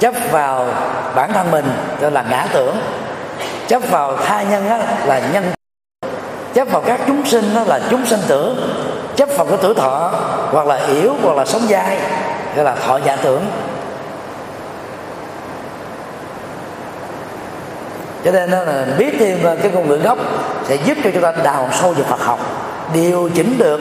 chấp 0.00 0.14
vào 0.30 0.66
bản 1.14 1.32
thân 1.32 1.50
mình, 1.50 1.64
gọi 2.00 2.10
là 2.10 2.24
ngã 2.30 2.46
tưởng. 2.52 2.76
Chấp 3.68 3.90
vào 3.90 4.16
tha 4.16 4.42
nhân 4.42 4.68
đó 4.68 4.78
là 5.06 5.20
nhân 5.32 5.44
chấp 6.54 6.68
vào 6.70 6.82
các 6.86 7.00
chúng 7.06 7.26
sinh 7.26 7.54
đó 7.54 7.64
là 7.66 7.80
chúng 7.90 8.06
sinh 8.06 8.20
tưởng. 8.28 8.70
Chấp 9.16 9.28
vào 9.36 9.46
cái 9.46 9.58
tuổi 9.62 9.74
thọ, 9.74 10.12
hoặc 10.50 10.66
là 10.66 10.76
yếu, 10.76 11.14
hoặc 11.22 11.36
là 11.36 11.44
sống 11.44 11.62
dai, 11.68 11.98
gọi 12.56 12.64
là 12.64 12.74
thọ 12.74 12.96
giả 12.96 13.16
tưởng. 13.16 13.46
Cho 18.24 18.30
nên 18.30 18.50
là 18.50 18.86
biết 18.98 19.16
thêm 19.18 19.46
à, 19.46 19.54
cái 19.62 19.70
ngôn 19.70 19.88
ngữ 19.88 19.96
gốc 19.96 20.18
sẽ 20.64 20.74
giúp 20.74 20.98
cho 21.04 21.10
chúng 21.14 21.22
ta 21.22 21.32
đào 21.44 21.68
sâu 21.72 21.92
về 21.92 22.02
Phật 22.02 22.20
học, 22.20 22.38
điều 22.94 23.30
chỉnh 23.34 23.58
được 23.58 23.80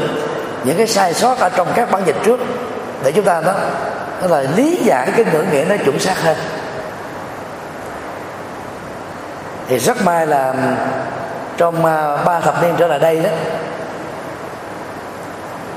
những 0.64 0.78
cái 0.78 0.88
sai 0.88 1.14
sót 1.14 1.40
ở 1.40 1.50
trong 1.50 1.68
các 1.76 1.92
bản 1.92 2.04
dịch 2.06 2.16
trước 2.24 2.40
để 3.04 3.12
chúng 3.12 3.26
ta 3.26 3.42
đó 3.42 3.54
đó 4.22 4.28
là 4.28 4.44
lý 4.56 4.76
giải 4.84 5.10
cái 5.16 5.26
ngữ 5.34 5.44
nghĩa 5.52 5.66
nó 5.70 5.76
chuẩn 5.86 6.00
xác 6.00 6.22
hơn. 6.24 6.38
Thì 9.68 9.80
rất 9.80 10.02
may 10.02 10.28
là 10.28 10.54
trong 11.58 11.86
à, 11.86 12.18
ba 12.26 12.40
thập 12.40 12.64
niên 12.64 12.74
trở 12.78 12.88
lại 12.88 13.00
đây 13.00 13.20
đó 13.20 13.30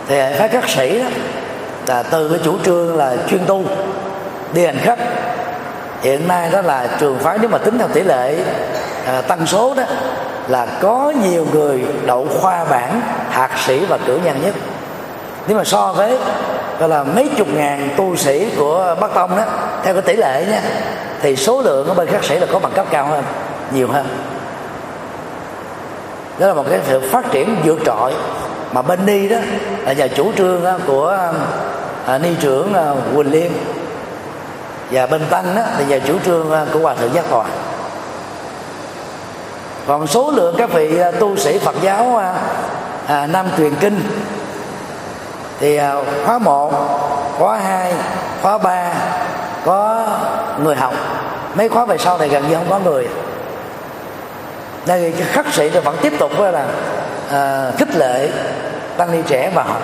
thì 0.09 0.21
các 0.39 0.51
các 0.53 0.69
sĩ 0.69 0.99
đó 0.99 1.09
là 1.87 2.03
từ 2.03 2.29
cái 2.29 2.41
chủ 2.45 2.59
trương 2.65 2.97
là 2.97 3.17
chuyên 3.29 3.45
tu 3.47 3.65
đi 4.53 4.67
hành 4.67 4.79
khách 4.79 4.99
hiện 6.03 6.29
nay 6.29 6.51
đó 6.51 6.63
là 6.63 6.89
trường 7.01 7.19
phái 7.19 7.39
nếu 7.39 7.51
mà 7.51 7.59
tính 7.59 7.79
theo 7.79 7.89
tỷ 7.89 8.03
lệ 8.03 8.37
à, 9.07 9.21
tăng 9.21 9.47
số 9.47 9.75
đó 9.75 9.83
là 10.49 10.67
có 10.81 11.13
nhiều 11.23 11.47
người 11.53 11.85
đậu 12.07 12.29
khoa 12.41 12.65
bản 12.65 13.01
thạc 13.33 13.51
sĩ 13.67 13.85
và 13.85 13.99
cử 14.07 14.19
nhân 14.25 14.43
nhất 14.43 14.55
nếu 15.49 15.57
mà 15.57 15.65
so 15.65 15.93
với 15.93 16.19
gọi 16.79 16.89
là 16.89 17.05
mấy 17.05 17.31
chục 17.37 17.49
ngàn 17.55 17.89
tu 17.97 18.17
sĩ 18.17 18.47
của 18.59 18.97
bắc 19.01 19.15
tông 19.15 19.37
đó 19.37 19.43
theo 19.83 19.95
cái 19.95 20.03
tỷ 20.03 20.17
lệ 20.17 20.45
nha 20.51 20.61
thì 21.21 21.37
số 21.37 21.63
lượng 21.63 21.89
ở 21.89 21.95
bên 21.95 22.09
khắc 22.09 22.25
sĩ 22.25 22.39
là 22.39 22.47
có 22.53 22.59
bằng 22.59 22.73
cấp 22.73 22.87
cao 22.91 23.07
hơn 23.07 23.25
nhiều 23.73 23.89
hơn. 23.89 24.07
Đó 26.39 26.47
là 26.47 26.55
một 26.55 26.65
cái 26.71 26.81
sự 26.89 27.01
phát 27.11 27.33
triển 27.33 27.57
vượt 27.65 27.79
trội. 27.85 28.15
Mà 28.73 28.83
bên 28.83 29.07
ni 29.07 29.29
đó 29.29 29.37
là 29.85 29.93
nhờ 29.93 30.09
chủ 30.09 30.33
trương 30.37 30.65
à, 30.65 30.75
của 30.87 31.19
à, 32.07 32.19
ni 32.19 32.29
trưởng 32.41 32.75
à, 32.75 32.95
quỳnh 33.15 33.31
liên 33.31 33.53
và 34.91 35.07
bên 35.07 35.23
tăng 35.31 35.57
đó 35.57 35.63
thì 35.79 35.85
nhờ 35.85 36.01
chủ 36.07 36.15
trương 36.25 36.53
à, 36.53 36.67
của 36.73 36.79
hòa 36.79 36.95
thượng 36.95 37.15
giác 37.15 37.25
hòa 37.31 37.45
còn 39.87 40.07
số 40.07 40.31
lượng 40.31 40.55
các 40.59 40.73
vị 40.73 40.99
à, 40.99 41.11
tu 41.11 41.37
sĩ 41.37 41.59
phật 41.59 41.75
giáo 41.83 42.23
à, 43.07 43.27
nam 43.27 43.47
truyền 43.57 43.75
kinh 43.75 44.01
thì 45.61 45.77
à, 45.77 45.95
khóa 46.27 46.39
1 46.39 46.73
khóa 47.39 47.57
2 47.57 47.93
khóa 48.43 48.59
3 48.59 48.93
có 49.65 50.07
người 50.63 50.77
học. 50.77 50.95
Mấy 51.55 51.69
khóa 51.69 51.85
về 51.85 51.99
sau 51.99 52.19
này 52.19 52.29
gần 52.29 52.49
như 52.49 52.55
không 52.55 52.71
có 52.71 52.79
người. 52.79 53.09
Đây 54.87 55.15
cái 55.19 55.29
khắc 55.29 55.55
sĩ 55.55 55.71
thì 55.71 55.81
vẫn 55.81 55.97
tiếp 56.03 56.13
tục 56.19 56.31
với 56.37 56.53
là 56.53 56.67
à, 57.31 57.71
khích 57.79 57.97
lệ 57.97 58.29
tăng 58.97 59.13
ni 59.13 59.19
trẻ 59.27 59.51
vào 59.55 59.65
học. 59.65 59.83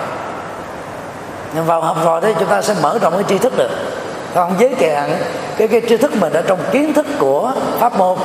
Nhưng 1.55 1.65
vào 1.65 1.81
học 1.81 1.97
rồi 2.03 2.21
thì 2.21 2.33
chúng 2.39 2.49
ta 2.49 2.61
sẽ 2.61 2.75
mở 2.81 2.99
rộng 3.01 3.13
cái 3.13 3.23
tri 3.27 3.37
thức 3.37 3.57
được. 3.57 3.69
Còn 4.33 4.55
giới 4.59 4.75
hạn 4.95 5.17
cái 5.57 5.67
cái 5.67 5.81
tri 5.89 5.97
thức 5.97 6.11
mình 6.15 6.33
ở 6.33 6.41
trong 6.41 6.59
kiến 6.71 6.93
thức 6.93 7.05
của 7.19 7.53
pháp 7.79 7.97
môn 7.97 8.17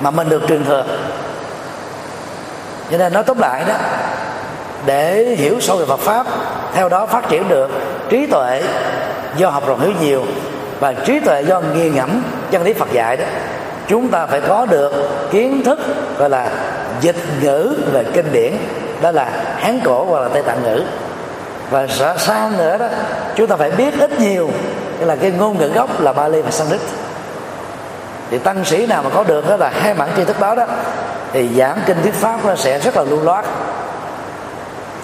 mà 0.00 0.10
mình 0.10 0.28
được 0.28 0.42
truyền 0.48 0.64
thừa. 0.64 0.84
Cho 2.90 2.98
nên 2.98 3.12
nói 3.12 3.22
tóm 3.22 3.38
lại 3.38 3.64
đó 3.68 3.74
để 4.86 5.34
hiểu 5.38 5.60
sâu 5.60 5.76
về 5.76 5.84
Phật 5.86 6.00
pháp, 6.00 6.26
theo 6.74 6.88
đó 6.88 7.06
phát 7.06 7.28
triển 7.28 7.48
được 7.48 7.70
trí 8.08 8.26
tuệ 8.26 8.62
do 9.36 9.50
học 9.50 9.66
rộng 9.66 9.80
hiểu 9.80 9.92
nhiều 10.00 10.22
và 10.80 10.92
trí 10.92 11.20
tuệ 11.20 11.42
do 11.42 11.60
nghiền 11.60 11.94
ngẫm 11.94 12.22
chân 12.50 12.62
lý 12.62 12.72
Phật 12.72 12.92
dạy 12.92 13.16
đó. 13.16 13.24
Chúng 13.88 14.08
ta 14.08 14.26
phải 14.26 14.40
có 14.40 14.66
được 14.66 14.92
kiến 15.30 15.62
thức, 15.64 15.78
gọi 16.18 16.30
là 16.30 16.48
dịch 17.00 17.16
ngữ 17.42 17.76
về 17.92 18.04
kinh 18.12 18.32
điển, 18.32 18.52
đó 19.00 19.10
là 19.10 19.28
hán 19.56 19.80
cổ 19.84 20.04
hoặc 20.04 20.20
là 20.20 20.28
tây 20.28 20.42
tạng 20.42 20.62
ngữ. 20.62 20.82
Và 21.70 21.86
xa 22.18 22.50
nữa 22.58 22.78
đó, 22.78 22.86
chúng 23.34 23.46
ta 23.46 23.56
phải 23.56 23.70
biết 23.70 23.94
ít 24.00 24.20
nhiều 24.20 24.50
tức 25.00 25.06
là 25.06 25.16
cái 25.16 25.30
ngôn 25.30 25.58
ngữ 25.58 25.68
gốc 25.68 26.00
là 26.00 26.12
Bali 26.12 26.42
và 26.42 26.50
Sanskrit. 26.50 26.80
Thì 28.30 28.38
tăng 28.38 28.64
sĩ 28.64 28.86
nào 28.86 29.02
mà 29.02 29.10
có 29.10 29.24
được 29.24 29.48
đó 29.48 29.56
là 29.56 29.72
hai 29.74 29.94
bản 29.94 30.08
tri 30.16 30.24
thức 30.24 30.40
đó 30.40 30.54
đó, 30.54 30.64
thì 31.32 31.48
giảng 31.56 31.78
kinh 31.86 32.02
thuyết 32.02 32.14
pháp 32.14 32.44
nó 32.44 32.54
sẽ 32.56 32.78
rất 32.78 32.96
là 32.96 33.02
lưu 33.02 33.22
loát 33.22 33.44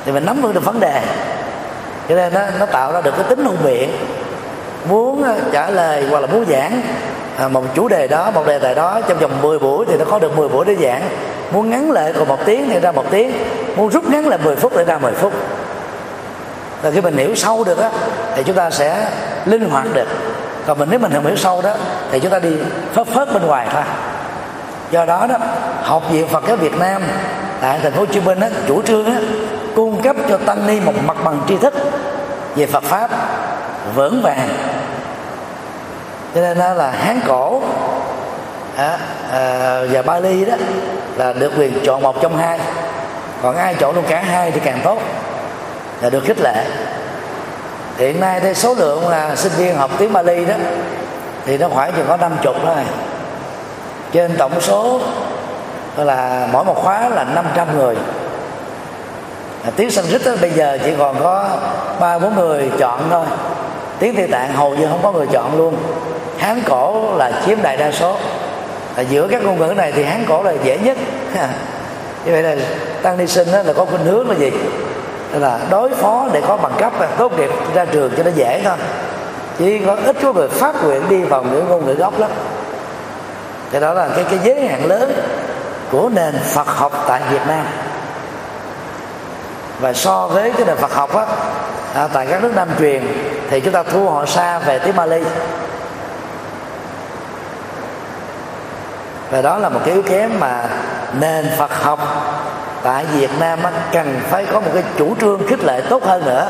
thì 0.05 0.13
mình 0.13 0.25
nắm 0.27 0.41
vững 0.41 0.55
được 0.55 0.65
vấn 0.65 0.81
đề. 0.81 1.03
Cho 2.09 2.15
nên 2.15 2.35
nó, 2.35 2.41
nó 2.59 2.67
tạo 2.67 2.93
ra 2.93 3.01
được 3.01 3.15
cái 3.17 3.25
tính 3.29 3.45
hùng 3.45 3.57
biện. 3.65 3.91
Muốn 4.89 5.23
ờ, 5.23 5.35
trả 5.53 5.71
lời 5.71 6.05
hoặc 6.11 6.21
là 6.21 6.27
muốn 6.27 6.45
giảng 6.51 6.83
ờ, 7.39 7.49
một 7.49 7.65
chủ 7.75 7.89
đề 7.89 8.09
đó 8.09 8.31
một 8.31 8.47
đề 8.47 8.59
tài 8.59 8.75
đó 8.75 9.01
trong 9.09 9.19
vòng 9.19 9.43
10 9.43 9.59
buổi 9.59 9.87
thì 9.89 9.97
nó 9.99 10.05
có 10.05 10.19
được 10.19 10.37
10 10.37 10.49
buổi 10.49 10.65
để 10.65 10.77
giảng. 10.83 11.03
Muốn 11.53 11.71
ngắn 11.71 11.91
lại 11.91 12.13
còn 12.19 12.29
một 12.29 12.39
tiếng 12.45 12.71
thì 12.71 12.81
ra 12.81 12.93
một 12.93 13.05
tiếng. 13.11 13.33
Muốn 13.77 13.91
rút 13.91 14.11
ngắn 14.11 14.29
lại 14.29 14.39
10 14.45 14.57
phút 14.57 14.73
thì 14.77 14.85
ra 14.85 14.99
10 14.99 15.13
phút. 15.13 15.33
Và 16.83 16.91
khi 16.91 17.01
mình 17.01 17.17
hiểu 17.17 17.35
sâu 17.35 17.65
được 17.65 17.79
á 17.79 17.91
thì 18.37 18.43
chúng 18.43 18.57
ta 18.57 18.71
sẽ 18.71 19.11
linh 19.45 19.71
hoạt 19.71 19.87
được. 19.95 20.09
Còn 20.67 20.79
mình 20.79 20.89
nếu 20.91 20.99
mình 20.99 21.13
không 21.15 21.27
hiểu 21.27 21.37
sâu 21.37 21.63
đó 21.63 21.75
thì 22.11 22.21
chúng 22.21 22.31
ta 22.31 22.39
đi 22.39 22.57
phớt 22.95 23.07
phớt 23.07 23.33
bên 23.33 23.47
ngoài 23.47 23.67
thôi. 23.73 23.83
Do 24.91 25.05
đó 25.05 25.27
đó 25.27 25.37
học 25.83 26.03
viện 26.11 26.29
Phật 26.29 26.45
giáo 26.49 26.57
Việt 26.57 26.79
Nam 26.79 27.03
tại 27.61 27.79
thành 27.83 27.93
phố 27.93 28.01
Hồ 28.01 28.07
Chí 28.07 28.21
Minh 28.21 28.41
đó, 28.41 28.47
chủ 28.67 28.83
trương 28.83 29.05
đó, 29.05 29.13
cấp 30.17 30.27
cho 30.29 30.39
tăng 30.47 30.67
ni 30.67 30.81
một 30.81 30.93
mặt 31.07 31.17
bằng 31.25 31.41
tri 31.49 31.57
thức 31.57 31.75
về 32.57 32.67
Phật 32.67 32.83
pháp 32.83 33.11
vững 33.95 34.23
vàng. 34.23 34.49
Cho 36.35 36.41
nên 36.41 36.59
đó 36.59 36.75
là 36.75 36.91
hán 36.91 37.21
cổ 37.27 37.63
à, 38.77 38.99
à, 39.33 39.81
và 39.91 40.03
Bali 40.03 40.45
đó 40.45 40.55
là 41.17 41.33
được 41.33 41.53
quyền 41.59 41.85
chọn 41.85 42.03
một 42.03 42.23
trong 42.23 42.37
hai. 42.37 42.61
Còn 43.43 43.57
ai 43.57 43.75
chọn 43.75 43.95
luôn 43.95 44.05
cả 44.09 44.21
hai 44.21 44.51
thì 44.51 44.61
càng 44.65 44.81
tốt 44.85 44.99
là 46.01 46.11
được 46.11 46.25
khích 46.25 46.41
lệ. 46.41 46.65
Hiện 47.97 48.21
nay 48.21 48.41
thì 48.41 48.55
số 48.55 48.75
lượng 48.75 49.09
là 49.09 49.37
sinh 49.37 49.53
viên 49.53 49.77
học 49.77 49.91
tiếng 49.99 50.13
Bali 50.13 50.45
đó 50.45 50.55
thì 51.47 51.59
nó 51.59 51.69
khoảng 51.69 51.93
chừng 51.93 52.07
có 52.09 52.17
năm 52.17 52.33
chục 52.43 52.57
thôi 52.65 52.85
trên 54.13 54.37
tổng 54.39 54.61
số 54.61 55.01
là 55.97 56.49
mỗi 56.53 56.65
một 56.65 56.77
khóa 56.83 57.09
là 57.09 57.25
500 57.25 57.79
người 57.79 57.97
à, 59.65 59.71
tiếng 59.77 59.91
Sanskrit 59.91 60.27
đó, 60.27 60.33
bây 60.41 60.51
giờ 60.51 60.79
chỉ 60.85 60.91
còn 60.99 61.17
có 61.21 61.49
ba 62.01 62.19
bốn 62.19 62.35
người 62.35 62.71
chọn 62.79 63.01
thôi. 63.11 63.25
Tiếng 63.99 64.17
Tây 64.17 64.29
Tạng 64.29 64.53
hầu 64.53 64.75
như 64.75 64.87
không 64.87 65.01
có 65.03 65.13
người 65.13 65.27
chọn 65.33 65.57
luôn. 65.59 65.77
Hán 66.39 66.63
cổ 66.69 67.17
là 67.17 67.33
chiếm 67.47 67.63
đại 67.63 67.77
đa 67.77 67.93
số. 67.93 68.17
À, 68.97 69.03
giữa 69.03 69.29
các 69.29 69.45
ngôn 69.45 69.59
ngữ 69.59 69.75
này 69.77 69.93
thì 69.93 70.05
Hán 70.05 70.25
cổ 70.29 70.43
là 70.43 70.53
dễ 70.65 70.79
nhất. 70.79 70.99
Như 72.25 72.33
vậy 72.33 72.43
là 72.43 72.57
tăng 73.03 73.19
ni 73.19 73.27
sinh 73.27 73.49
là 73.49 73.73
có 73.73 73.85
khuynh 73.85 74.05
hướng 74.05 74.31
là 74.31 74.35
gì? 74.35 74.51
Là 75.33 75.59
đối 75.71 75.91
phó 75.95 76.29
để 76.33 76.43
có 76.49 76.57
bằng 76.57 76.73
cấp 76.79 76.93
tốt 77.19 77.39
nghiệp 77.39 77.51
ra 77.75 77.85
trường 77.85 78.13
cho 78.17 78.23
nó 78.23 78.31
dễ 78.35 78.61
thôi. 78.65 78.77
Chỉ 79.59 79.79
có 79.79 79.97
ít 80.07 80.17
có 80.23 80.33
người 80.33 80.49
phát 80.49 80.85
nguyện 80.85 81.03
đi 81.09 81.23
vào 81.23 81.43
những 81.43 81.69
ngôn 81.69 81.87
ngữ 81.87 81.95
gốc 81.95 82.21
lắm. 82.21 82.31
Thì 83.73 83.81
đó 83.81 83.95
là 83.95 84.09
cái 84.17 84.25
cái 84.31 84.39
giới 84.45 84.69
hạn 84.69 84.87
lớn 84.87 85.13
của 85.91 86.11
nền 86.15 86.35
Phật 86.45 86.67
học 86.67 87.05
tại 87.09 87.21
Việt 87.31 87.41
Nam 87.49 87.65
và 89.81 89.93
so 89.93 90.27
với 90.27 90.53
cái 90.53 90.67
nền 90.67 90.77
Phật 90.77 90.95
học 90.95 91.15
á 91.15 91.27
à, 91.95 92.09
tại 92.13 92.27
các 92.27 92.43
nước 92.43 92.53
Nam 92.55 92.69
truyền 92.79 93.03
thì 93.51 93.61
chúng 93.61 93.73
ta 93.73 93.83
thua 93.83 94.11
họ 94.11 94.27
xa 94.27 94.59
về 94.59 94.79
tiếng 94.79 94.97
Mali 94.97 95.23
và 99.31 99.43
đó 99.43 99.59
là 99.59 99.69
một 99.69 99.81
cái 99.85 99.95
yếu 99.95 100.03
kém 100.03 100.41
mà 100.41 100.65
nền 101.21 101.51
Phật 101.59 101.83
học 101.83 101.99
tại 102.83 103.05
Việt 103.05 103.31
Nam 103.39 103.63
á, 103.63 103.71
cần 103.93 104.21
phải 104.31 104.47
có 104.53 104.61
một 104.61 104.71
cái 104.75 104.83
chủ 104.99 105.15
trương 105.21 105.47
khích 105.47 105.65
lệ 105.65 105.83
tốt 105.91 106.05
hơn 106.05 106.25
nữa 106.25 106.49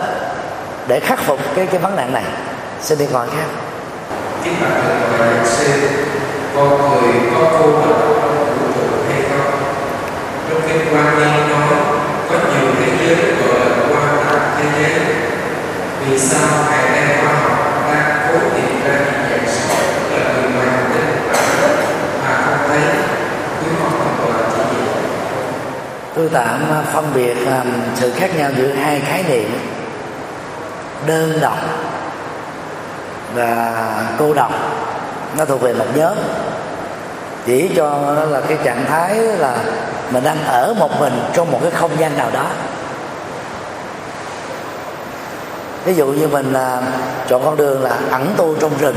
để 0.86 1.00
khắc 1.00 1.18
phục 1.20 1.38
cái 1.54 1.66
cái 1.66 1.80
vấn 1.80 1.96
nạn 1.96 2.12
này. 2.12 2.24
Xin 2.80 2.98
đi 2.98 3.06
gọi 3.06 3.26
khác 3.28 3.46
kính 4.44 4.54
bạch 4.60 4.82
thượng 5.18 5.44
sư 5.44 5.88
con 6.56 6.68
người 6.68 7.12
có 7.34 7.58
vô 7.58 7.72
độc 7.72 8.00
trong 8.74 9.04
hay 9.08 9.22
không? 9.22 9.52
Trong 10.48 10.60
kinh 10.68 10.94
quan 10.94 11.18
nhân 11.18 11.48
đó 11.50 11.76
có 12.30 12.36
nhiều 12.36 12.70
thế 12.78 12.92
giới 13.00 13.16
gọi 13.16 13.60
là 13.60 13.84
quan 13.90 14.24
tạng 14.26 14.50
thế 14.58 14.82
giới 14.82 15.00
vì 16.10 16.18
sao 16.18 16.64
ngày 16.70 16.90
nay 16.90 17.16
khoa 17.22 17.32
học 17.32 17.58
đang 17.92 18.28
cố 18.28 18.38
tìm 18.54 18.84
ra 18.84 18.94
những 18.94 19.30
dạng 19.30 19.46
sống 19.46 19.76
là 20.10 20.32
người 20.32 20.52
ngoài 20.52 20.66
hành 20.66 20.90
tinh 20.94 21.08
mà 22.24 22.42
không 22.44 22.68
thấy 22.68 22.80
quý 23.60 23.70
học 23.82 23.92
gọi 24.22 24.32
là 24.32 24.48
chỉ 24.56 24.62
gì 24.76 24.82
tôi 26.14 26.28
tạm 26.32 26.64
phân 26.92 27.10
biệt 27.14 27.34
làm 27.34 27.72
sự 27.96 28.12
khác 28.16 28.30
nhau 28.36 28.50
giữa 28.56 28.72
hai 28.72 29.00
khái 29.00 29.24
niệm, 29.28 29.58
đơn 31.06 31.38
độc 31.40 31.58
và 33.34 33.74
cô 34.18 34.34
độc, 34.34 34.52
nó 35.36 35.44
thuộc 35.44 35.60
về 35.62 35.72
một 35.72 35.86
nhóm. 35.94 36.14
Chỉ 37.46 37.70
cho 37.76 38.14
nó 38.16 38.24
là 38.24 38.40
cái 38.48 38.58
trạng 38.64 38.84
thái 38.88 39.14
là 39.14 39.56
mình 40.10 40.24
đang 40.24 40.44
ở 40.44 40.74
một 40.78 41.00
mình 41.00 41.22
trong 41.32 41.52
một 41.52 41.58
cái 41.62 41.70
không 41.70 41.90
gian 41.98 42.16
nào 42.16 42.30
đó. 42.34 42.46
Ví 45.84 45.94
dụ 45.94 46.06
như 46.06 46.28
mình 46.28 46.52
là 46.52 46.82
chọn 47.28 47.44
con 47.44 47.56
đường 47.56 47.82
là 47.82 47.96
ẩn 48.10 48.34
tu 48.36 48.56
trong 48.60 48.72
rừng. 48.80 48.96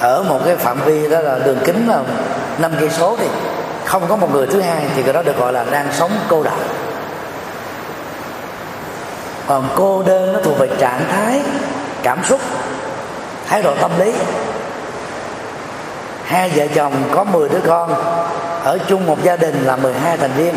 Ở 0.00 0.22
một 0.22 0.40
cái 0.44 0.56
phạm 0.56 0.80
vi 0.84 1.08
đó 1.08 1.20
là 1.20 1.38
đường 1.38 1.58
kính 1.64 1.88
là 1.88 2.02
năm 2.58 2.72
cây 2.80 2.90
số 2.90 3.16
thì 3.20 3.26
không 3.84 4.02
có 4.08 4.16
một 4.16 4.32
người 4.32 4.46
thứ 4.46 4.60
hai 4.60 4.84
thì 4.96 5.02
cái 5.02 5.12
đó 5.12 5.22
được 5.22 5.38
gọi 5.38 5.52
là 5.52 5.64
đang 5.70 5.92
sống 5.92 6.10
cô 6.28 6.42
độc. 6.42 6.58
Còn 9.46 9.68
cô 9.74 10.02
đơn 10.02 10.32
nó 10.32 10.40
thuộc 10.44 10.58
về 10.58 10.68
trạng 10.78 11.04
thái 11.12 11.42
cảm 12.02 12.18
xúc, 12.24 12.40
thái 13.48 13.62
độ 13.62 13.74
tâm 13.74 13.90
lý. 13.98 14.12
Hai 16.24 16.50
vợ 16.54 16.66
chồng 16.74 16.92
có 17.14 17.24
10 17.24 17.48
đứa 17.48 17.60
con, 17.66 17.94
ở 18.64 18.78
chung 18.86 19.06
một 19.06 19.22
gia 19.22 19.36
đình 19.36 19.64
là 19.66 19.76
12 19.76 20.16
thành 20.16 20.32
viên. 20.36 20.54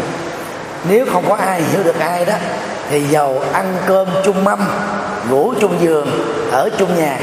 Nếu 0.90 1.06
không 1.14 1.26
có 1.30 1.36
ai 1.36 1.62
hiểu 1.62 1.84
được 1.84 2.00
ai 2.00 2.26
đó 2.26 2.34
thì 2.92 3.02
giàu 3.02 3.42
ăn 3.54 3.78
cơm 3.88 4.08
chung 4.24 4.44
mâm, 4.44 4.60
ngủ 5.30 5.54
chung 5.62 5.76
giường, 5.82 6.08
ở 6.52 6.70
chung 6.78 6.98
nhà. 6.98 7.20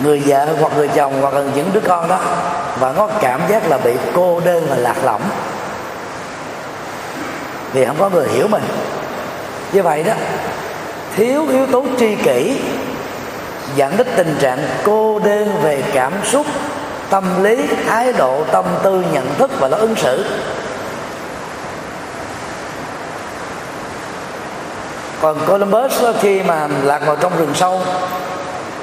Người 0.00 0.22
vợ 0.26 0.46
hoặc 0.60 0.72
người 0.76 0.88
chồng 0.88 1.20
hoặc 1.20 1.34
là 1.34 1.42
những 1.54 1.70
đứa 1.72 1.80
con 1.80 2.08
đó, 2.08 2.18
và 2.80 2.92
có 2.92 3.08
cảm 3.20 3.40
giác 3.48 3.68
là 3.68 3.78
bị 3.78 3.92
cô 4.14 4.40
đơn 4.40 4.66
và 4.70 4.76
lạc 4.76 4.96
lõng. 5.04 5.22
Vì 7.72 7.84
không 7.84 7.96
có 7.98 8.08
người 8.08 8.28
hiểu 8.28 8.48
mình. 8.48 8.62
Như 9.72 9.82
vậy 9.82 10.02
đó, 10.02 10.12
thiếu 11.16 11.46
yếu 11.50 11.66
tố 11.66 11.84
tri 11.98 12.14
kỷ 12.14 12.58
dẫn 13.76 13.96
đến 13.96 14.06
tình 14.16 14.36
trạng 14.40 14.58
cô 14.84 15.18
đơn 15.18 15.60
về 15.62 15.82
cảm 15.94 16.12
xúc, 16.24 16.46
tâm 17.10 17.44
lý, 17.44 17.58
thái 17.86 18.12
độ, 18.12 18.44
tâm 18.52 18.64
tư, 18.82 19.04
nhận 19.12 19.34
thức 19.38 19.50
và 19.60 19.68
nó 19.68 19.76
ứng 19.76 19.94
xử. 19.96 20.24
Còn 25.20 25.38
Columbus 25.46 26.02
đó, 26.02 26.12
khi 26.20 26.42
mà 26.42 26.68
lạc 26.82 27.06
vào 27.06 27.16
trong 27.16 27.38
rừng 27.38 27.54
sâu 27.54 27.80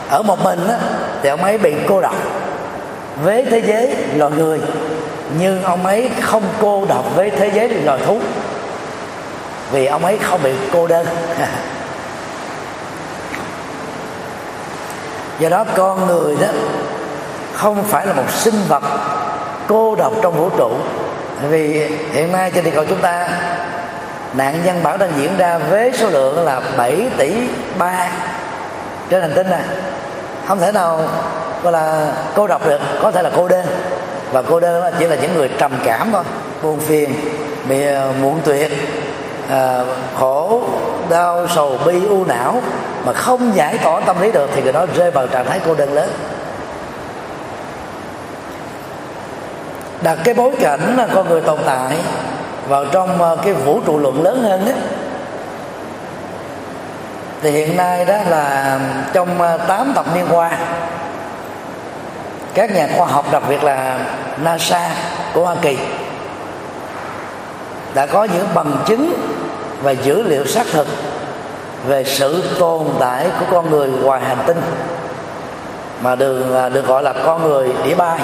ở 0.10 0.22
một 0.22 0.44
mình 0.44 0.68
á, 0.68 0.78
thì 1.22 1.30
ông 1.30 1.44
ấy 1.44 1.58
bị 1.58 1.74
cô 1.88 2.02
độc 2.02 2.16
với 3.24 3.46
thế 3.46 3.62
giới 3.68 3.96
loài 4.16 4.32
người 4.32 4.62
nhưng 5.40 5.64
ông 5.64 5.86
ấy 5.86 6.10
không 6.22 6.44
cô 6.62 6.86
độc 6.86 7.16
với 7.16 7.30
thế 7.30 7.52
giới 7.54 7.70
loài 7.70 8.00
thú 8.06 8.20
vì 9.72 9.86
ông 9.86 10.06
ấy 10.06 10.18
không 10.18 10.44
bị 10.44 10.52
cô 10.72 10.88
đơn. 10.88 11.08
Do 15.40 15.50
đó 15.50 15.66
con 15.76 16.08
người 16.08 16.36
đó 16.42 16.48
không 17.54 17.84
phải 17.84 18.08
là 18.08 18.14
một 18.14 18.32
sinh 18.32 18.56
vật 18.68 18.84
cô 19.68 19.96
độc 19.96 20.14
trong 20.22 20.38
vũ 20.38 20.50
trụ 20.58 20.72
vì 21.50 21.88
hiện 22.12 22.32
nay 22.32 22.52
trên 22.52 22.64
địa 22.64 22.72
cầu 22.72 22.86
chúng 22.90 23.02
ta 23.02 23.28
nạn 24.34 24.62
nhân 24.66 24.84
bản 24.84 25.00
đang 25.00 25.12
diễn 25.18 25.38
ra 25.38 25.58
với 25.58 25.92
số 25.94 26.10
lượng 26.10 26.46
là 26.46 26.62
7 26.78 27.10
tỷ 27.18 27.34
ba. 27.78 28.10
Trên 29.10 29.22
hành 29.22 29.34
tinh 29.36 29.50
này 29.50 29.64
không 30.48 30.60
thể 30.60 30.72
nào 30.72 31.02
gọi 31.64 31.74
là 31.74 32.12
cô 32.36 32.48
độc 32.48 32.68
được 32.68 32.82
có 33.02 33.12
thể 33.12 33.22
là 33.22 33.30
cô 33.36 33.48
đơn. 33.48 33.66
Và 34.32 34.42
cô 34.42 34.60
đơn 34.60 34.94
chỉ 35.00 35.08
là 35.08 35.16
những 35.16 35.34
người 35.34 35.50
trầm 35.58 35.72
cảm 35.84 36.12
thôi. 36.12 36.24
Buồn 36.62 36.80
phiền 36.80 37.14
bị 37.70 37.86
à, 37.86 38.08
muộn 38.22 38.40
tuyệt 38.46 38.72
à, 39.50 39.82
khổ 40.20 40.62
đau 41.10 41.48
sầu 41.56 41.80
bi 41.86 42.06
u 42.10 42.26
não. 42.26 42.62
Mà 43.06 43.14
không 43.14 43.56
giải 43.56 43.78
tỏa 43.78 44.02
tâm 44.02 44.22
lý 44.22 44.32
được 44.32 44.50
thì 44.56 44.62
người 44.62 44.74
đó 44.74 44.86
rơi 44.96 45.12
vào 45.12 45.28
trạng 45.28 45.46
thái 45.46 45.60
cô 45.66 45.76
đơn 45.76 45.94
lớn. 45.94 46.10
Đặt 50.02 50.18
cái 50.24 50.34
bối 50.34 50.52
cảnh 50.60 50.96
là 50.98 51.08
con 51.14 51.30
người 51.30 51.42
tồn 51.42 51.60
tại 51.66 51.98
vào 52.68 52.86
trong 52.92 53.22
ờ, 53.22 53.38
cái 53.44 53.54
vũ 53.54 53.82
trụ 53.86 54.00
luận 54.00 54.24
lớn 54.24 54.44
hơn 54.44 54.66
đó 54.66 54.72
thì 57.46 57.52
hiện 57.52 57.78
nay 57.78 58.06
đó 58.06 58.18
là 58.30 58.80
trong 59.14 59.42
ờ, 59.42 59.58
8 59.58 59.94
thập 59.94 60.16
niên 60.16 60.26
qua, 60.32 60.52
các 62.54 62.72
nhà 62.72 62.88
khoa 62.98 63.08
học, 63.08 63.26
đặc 63.32 63.44
biệt 63.50 63.64
là 63.64 64.00
NASA 64.44 64.92
của 65.34 65.46
Hoa 65.46 65.56
Kỳ, 65.62 65.78
đã 67.94 68.06
có 68.06 68.24
những 68.24 68.48
bằng 68.54 68.78
chứng 68.86 69.14
và 69.82 69.92
dữ 69.92 70.22
liệu 70.22 70.46
xác 70.46 70.66
thực 70.72 70.88
về 71.88 72.04
sự 72.04 72.44
tồn 72.60 72.88
tại 73.00 73.28
của 73.40 73.46
con 73.52 73.72
người 73.72 73.90
ngoài 73.90 74.22
hành 74.22 74.44
tinh, 74.48 74.62
mà 76.02 76.16
được 76.16 76.54
ờ, 76.54 76.70
được 76.70 76.88
gọi 76.88 77.04
là 77.04 77.14
con 77.14 77.44
người 77.44 77.70
đĩa 77.84 77.96
bay. 77.96 78.20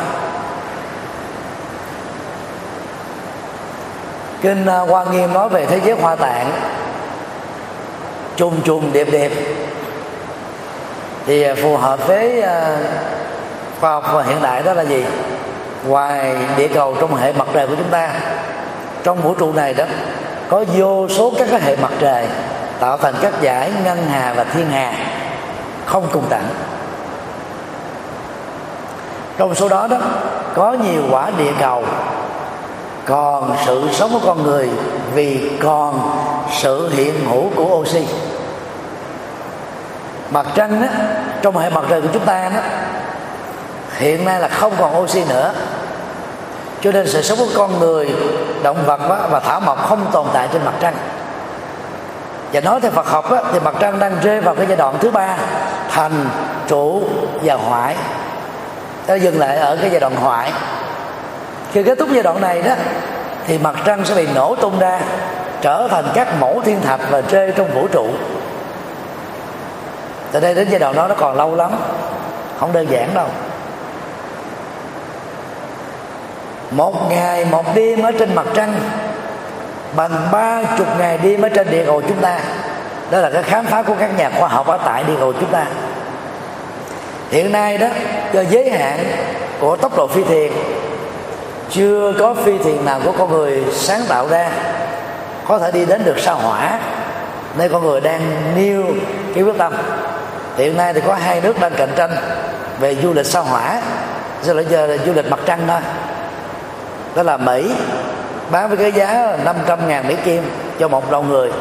Kinh 4.42 4.66
à, 4.66 4.80
hoa 4.80 5.04
nghiêm 5.04 5.34
nói 5.34 5.50
về 5.50 5.66
thế 5.66 5.80
giới 5.86 5.96
hoa 6.02 6.16
tạng. 6.16 6.52
Trùng 8.36 8.62
trùng, 8.62 8.94
đẹp 8.94 9.08
đẹp. 9.12 9.32
Thì 11.26 11.44
à, 11.44 11.56
phù 11.62 11.78
hợp 11.78 12.08
với 12.08 12.42
à, 12.42 12.78
khoa 13.80 13.92
học 13.92 14.26
hiện 14.28 14.42
đại 14.42 14.64
đó 14.64 14.74
là 14.74 14.84
gì? 14.84 15.06
Ngoài 15.88 16.36
địa 16.58 16.68
cầu 16.68 16.96
trong 17.00 17.16
hệ 17.16 17.34
mặt 17.34 17.48
trời 17.54 17.68
của 17.68 17.76
chúng 17.76 17.90
ta, 17.90 18.10
trong 19.04 19.22
vũ 19.22 19.34
trụ 19.34 19.54
này 19.54 19.74
đó, 19.74 19.86
có 20.50 20.66
vô 20.78 21.08
số 21.10 21.34
các 21.38 21.48
cái 21.52 21.62
hệ 21.62 21.76
mặt 21.76 21.92
trời 22.00 22.28
tạo 22.80 22.98
thành 22.98 23.14
các 23.22 23.34
giải 23.42 23.72
ngân 23.84 23.98
hà 24.10 24.34
và 24.34 24.44
thiên 24.44 24.70
hà 24.72 24.94
không 25.86 26.08
cùng 26.12 26.24
tận 26.30 26.44
trong 29.38 29.56
số 29.56 29.70
đó 29.70 29.88
đó, 29.88 29.98
có 30.56 30.74
nhiều 30.74 31.04
quả 31.12 31.32
địa 31.38 31.52
cầu 31.60 31.84
còn 33.06 33.56
sự 33.66 33.90
sống 33.94 34.10
của 34.14 34.20
con 34.26 34.44
người 34.44 34.70
vì 35.14 35.52
còn 35.64 36.20
sự 36.52 36.90
hiện 36.90 37.14
hữu 37.30 37.50
của 37.56 37.76
oxy. 37.76 38.08
Mặt 40.30 40.46
trăng 40.56 40.82
đó 40.82 40.88
trong 41.42 41.58
hệ 41.58 41.70
mặt 41.70 41.84
trời 41.90 42.02
của 42.02 42.08
chúng 42.14 42.26
ta 42.26 42.50
đó 42.56 42.62
hiện 43.98 44.26
nay 44.26 44.40
là 44.40 44.48
không 44.48 44.74
còn 44.80 45.02
oxy 45.02 45.24
nữa. 45.30 45.54
Cho 46.82 46.92
nên 46.92 47.08
sự 47.08 47.22
sống 47.22 47.38
của 47.38 47.52
con 47.56 47.80
người 47.80 48.16
động 48.64 48.78
vật 48.86 49.02
và 49.32 49.40
thảo 49.40 49.60
mộc 49.60 49.90
không 49.90 50.06
tồn 50.12 50.28
tại 50.34 50.48
trên 50.54 50.66
mặt 50.66 50.74
trăng. 50.80 50.94
Và 52.54 52.62
nói 52.62 52.82
theo 52.82 52.92
Phật 52.92 53.08
học 53.08 53.32
á, 53.32 53.42
thì 53.54 53.60
mặt 53.60 53.76
trăng 53.80 54.00
đang 54.00 54.16
rơi 54.24 54.42
vào 54.42 54.56
cái 54.56 54.66
giai 54.68 54.78
đoạn 54.78 54.96
thứ 55.00 55.12
ba 55.12 55.38
thành 55.90 56.30
trụ 56.68 57.04
và 57.44 57.56
hoại. 57.56 57.96
Nó 59.08 59.14
dừng 59.14 59.40
lại 59.40 59.58
ở 59.58 59.78
cái 59.82 59.90
giai 59.90 60.00
đoạn 60.00 60.16
hoại 60.16 60.52
khi 61.72 61.84
kết 61.84 61.98
thúc 62.00 62.10
giai 62.14 62.24
đoạn 62.24 62.42
này 62.42 62.62
đó, 62.62 62.74
thì 63.48 63.58
mặt 63.58 63.76
trăng 63.86 64.06
sẽ 64.06 64.16
bị 64.16 64.28
nổ 64.36 64.56
tung 64.56 64.80
ra, 64.80 65.00
trở 65.62 65.88
thành 65.92 66.06
các 66.14 66.28
mẫu 66.40 66.62
thiên 66.66 66.82
thạch 66.82 67.00
và 67.10 67.22
rơi 67.22 67.54
trong 67.56 67.74
vũ 67.74 67.88
trụ. 67.88 68.08
Từ 70.32 70.40
đây 70.40 70.54
đến 70.54 70.68
giai 70.70 70.80
đoạn 70.80 70.96
đó 70.96 71.08
nó 71.08 71.16
còn 71.16 71.38
lâu 71.38 71.56
lắm, 71.56 71.72
không 72.60 72.74
đơn 72.74 72.88
giản 72.90 73.14
đâu. 73.14 73.28
Một 76.72 77.10
ngày, 77.10 77.46
một 77.46 77.76
đêm 77.76 78.02
ở 78.02 78.12
trên 78.12 78.36
mặt 78.36 78.46
trăng, 78.54 78.74
bằng 79.96 80.28
ba 80.32 80.64
chục 80.78 80.88
ngày 81.00 81.18
đêm 81.18 81.42
ở 81.42 81.50
trên 81.50 81.70
địa 81.72 81.86
cầu 81.86 82.02
chúng 82.02 82.22
ta. 82.22 82.40
Đó 83.12 83.20
là 83.20 83.30
cái 83.30 83.44
khám 83.44 83.66
phá 83.66 83.82
của 83.82 83.96
các 84.00 84.18
nhà 84.18 84.30
khoa 84.40 84.48
học 84.48 84.68
ở 84.68 84.80
tại 84.86 85.04
địa 85.04 85.16
cầu 85.20 85.34
chúng 85.34 85.52
ta. 85.52 85.66
Hiện 87.30 87.52
nay 87.52 87.78
đó, 87.78 87.88
do 88.34 88.42
giới 88.50 88.70
hạn 88.70 89.00
của 89.60 89.76
tốc 89.76 89.98
độ 89.98 90.08
phi 90.08 90.24
thuyền 90.24 90.54
chưa 91.72 92.14
có 92.20 92.34
phi 92.34 92.58
thuyền 92.58 92.86
nào 92.86 93.00
của 93.06 93.12
con 93.18 93.32
người 93.32 93.64
sáng 93.72 94.02
tạo 94.08 94.28
ra 94.28 94.52
có 95.48 95.60
thể 95.60 95.72
đi 95.72 95.86
đến 95.86 96.04
được 96.04 96.20
sao 96.20 96.36
hỏa. 96.36 96.80
Nơi 97.58 97.70
con 97.70 97.84
người 97.84 98.02
đang 98.02 98.22
nêu 98.56 98.86
cái 99.36 99.44
quyết 99.44 99.58
tâm. 99.58 99.74
Hiện 100.58 100.78
nay 100.78 100.94
thì 100.94 101.02
có 101.08 101.14
hai 101.14 101.42
nước 101.42 101.60
đang 101.60 101.74
cạnh 101.74 101.90
tranh 101.96 102.12
về 102.80 102.96
du 102.96 103.14
lịch 103.14 103.26
sao 103.26 103.44
hỏa. 103.44 103.82
Giờ 104.44 104.54
là 104.54 104.62
giờ 104.62 104.88
là 104.88 104.98
du 105.06 105.14
lịch 105.14 105.30
mặt 105.30 105.40
trăng 105.46 105.60
thôi. 105.68 105.80
Đó 107.16 107.24
là 107.24 107.38
mỹ. 107.38 107.72
Bán 108.52 108.70
với 108.70 108.78
cái 108.78 108.92
giá 108.92 109.38
500 109.46 109.88
ngàn 109.88 110.08
Mỹ 110.08 110.16
Kim 110.24 110.44
cho 110.80 110.88
một 110.88 111.12
đầu 111.12 111.24
người. 111.24 111.52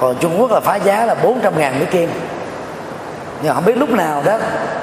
Còn 0.00 0.16
Trung 0.20 0.40
Quốc 0.40 0.50
là 0.50 0.60
phá 0.60 0.76
giá 0.76 1.04
là 1.04 1.14
400 1.14 1.58
ngàn 1.58 1.78
Mỹ 1.80 1.86
Kim. 1.90 2.10
Nhưng 3.42 3.54
không 3.54 3.64
biết 3.64 3.76
lúc 3.76 3.90
nào 3.90 4.22
đó 4.24 4.38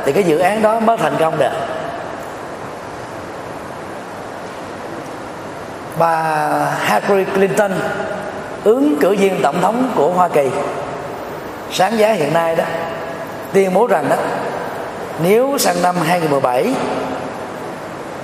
thì 0.05 0.11
cái 0.11 0.23
dự 0.23 0.37
án 0.37 0.61
đó 0.61 0.79
mới 0.79 0.97
thành 0.97 1.15
công 1.19 1.37
được. 1.37 1.51
Bà 5.99 6.35
Hillary 6.85 7.31
Clinton 7.33 7.71
ứng 8.63 8.97
cử 8.99 9.15
viên 9.19 9.41
tổng 9.41 9.61
thống 9.61 9.91
của 9.95 10.11
Hoa 10.11 10.27
Kỳ. 10.27 10.49
Sáng 11.71 11.97
giá 11.99 12.11
hiện 12.11 12.33
nay 12.33 12.55
đó, 12.55 12.63
tuyên 13.53 13.73
bố 13.73 13.87
rằng 13.87 14.09
đó, 14.09 14.15
nếu 15.23 15.57
sang 15.57 15.81
năm 15.81 15.95
2017 16.05 16.73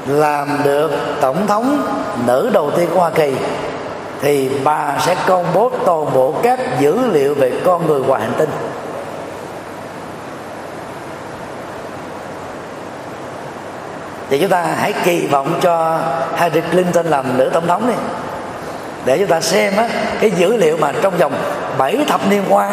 làm 0.07 0.47
được 0.63 0.91
tổng 1.21 1.47
thống 1.47 1.87
nữ 2.25 2.49
đầu 2.53 2.71
tiên 2.71 2.87
của 2.93 2.99
Hoa 2.99 3.09
Kỳ, 3.09 3.33
thì 4.21 4.49
bà 4.63 4.97
sẽ 5.05 5.15
công 5.27 5.45
bố 5.53 5.71
toàn 5.85 6.13
bộ 6.13 6.33
các 6.43 6.59
dữ 6.79 7.11
liệu 7.11 7.35
về 7.35 7.51
con 7.65 7.87
người 7.87 8.01
ngoài 8.01 8.21
hành 8.21 8.33
tinh. 8.37 8.49
Thì 14.29 14.39
chúng 14.39 14.49
ta 14.49 14.61
hãy 14.61 14.93
kỳ 15.03 15.27
vọng 15.27 15.59
cho 15.61 15.99
Hillary 16.35 16.61
Clinton 16.71 17.05
làm 17.05 17.37
nữ 17.37 17.49
tổng 17.53 17.67
thống 17.67 17.87
đi. 17.87 17.93
Để 19.05 19.17
chúng 19.17 19.27
ta 19.27 19.41
xem 19.41 19.77
á, 19.77 19.87
cái 20.19 20.31
dữ 20.31 20.57
liệu 20.57 20.77
mà 20.77 20.91
trong 21.01 21.17
vòng 21.17 21.33
7 21.77 21.97
thập 22.07 22.29
niên 22.29 22.43
qua 22.49 22.71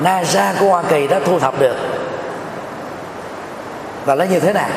NASA 0.00 0.54
của 0.60 0.68
Hoa 0.68 0.82
Kỳ 0.82 1.06
đã 1.06 1.20
thu 1.24 1.38
thập 1.38 1.60
được. 1.60 1.76
Và 4.04 4.14
nó 4.14 4.24
như 4.24 4.40
thế 4.40 4.52
nào? 4.52 4.68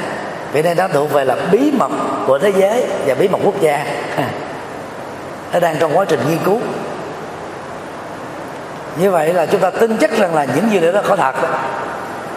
Vì 0.52 0.62
nên 0.62 0.78
nó 0.78 0.88
thuộc 0.88 1.12
về 1.12 1.26
là 1.26 1.36
bí 1.52 1.72
mật 1.78 1.92
của 2.28 2.40
thế 2.40 2.54
giới 2.58 2.86
và 3.06 3.16
bí 3.16 3.28
mật 3.28 3.40
quốc 3.44 3.62
gia. 3.62 3.86
Nó 5.54 5.60
đang 5.60 5.76
trong 5.80 5.98
quá 5.98 6.06
trình 6.06 6.20
nghiên 6.30 6.40
cứu. 6.46 6.60
Như 8.98 9.12
vậy 9.12 9.34
là 9.34 9.46
chúng 9.46 9.62
ta 9.62 9.70
tin 9.70 9.98
chắc 9.98 10.18
rằng 10.18 10.36
là 10.36 10.46
những 10.56 10.72
dữ 10.72 10.80
liệu 10.80 10.92
đó 10.92 11.02
có 11.08 11.16
thật. 11.16 11.36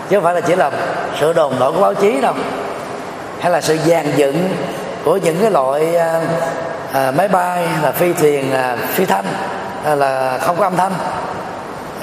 Chứ 0.08 0.16
không 0.16 0.24
phải 0.24 0.34
là 0.34 0.40
chỉ 0.40 0.56
là 0.56 0.70
sự 1.20 1.32
đồn 1.32 1.58
đổi 1.58 1.72
của 1.72 1.80
báo 1.80 1.94
chí 1.94 2.20
đâu 2.20 2.34
hay 3.40 3.52
là 3.52 3.60
sự 3.60 3.78
dàn 3.86 4.06
dựng 4.16 4.48
của 5.04 5.16
những 5.16 5.36
cái 5.40 5.50
loại 5.50 5.96
à, 5.96 6.20
à, 6.92 7.10
máy 7.10 7.28
bay 7.28 7.66
là 7.82 7.92
phi 7.92 8.12
thuyền 8.12 8.52
à, 8.52 8.76
phi 8.76 9.04
thanh 9.04 9.24
à, 9.84 9.94
là 9.94 10.38
không 10.40 10.56
có 10.56 10.64
âm 10.64 10.76
thanh 10.76 10.92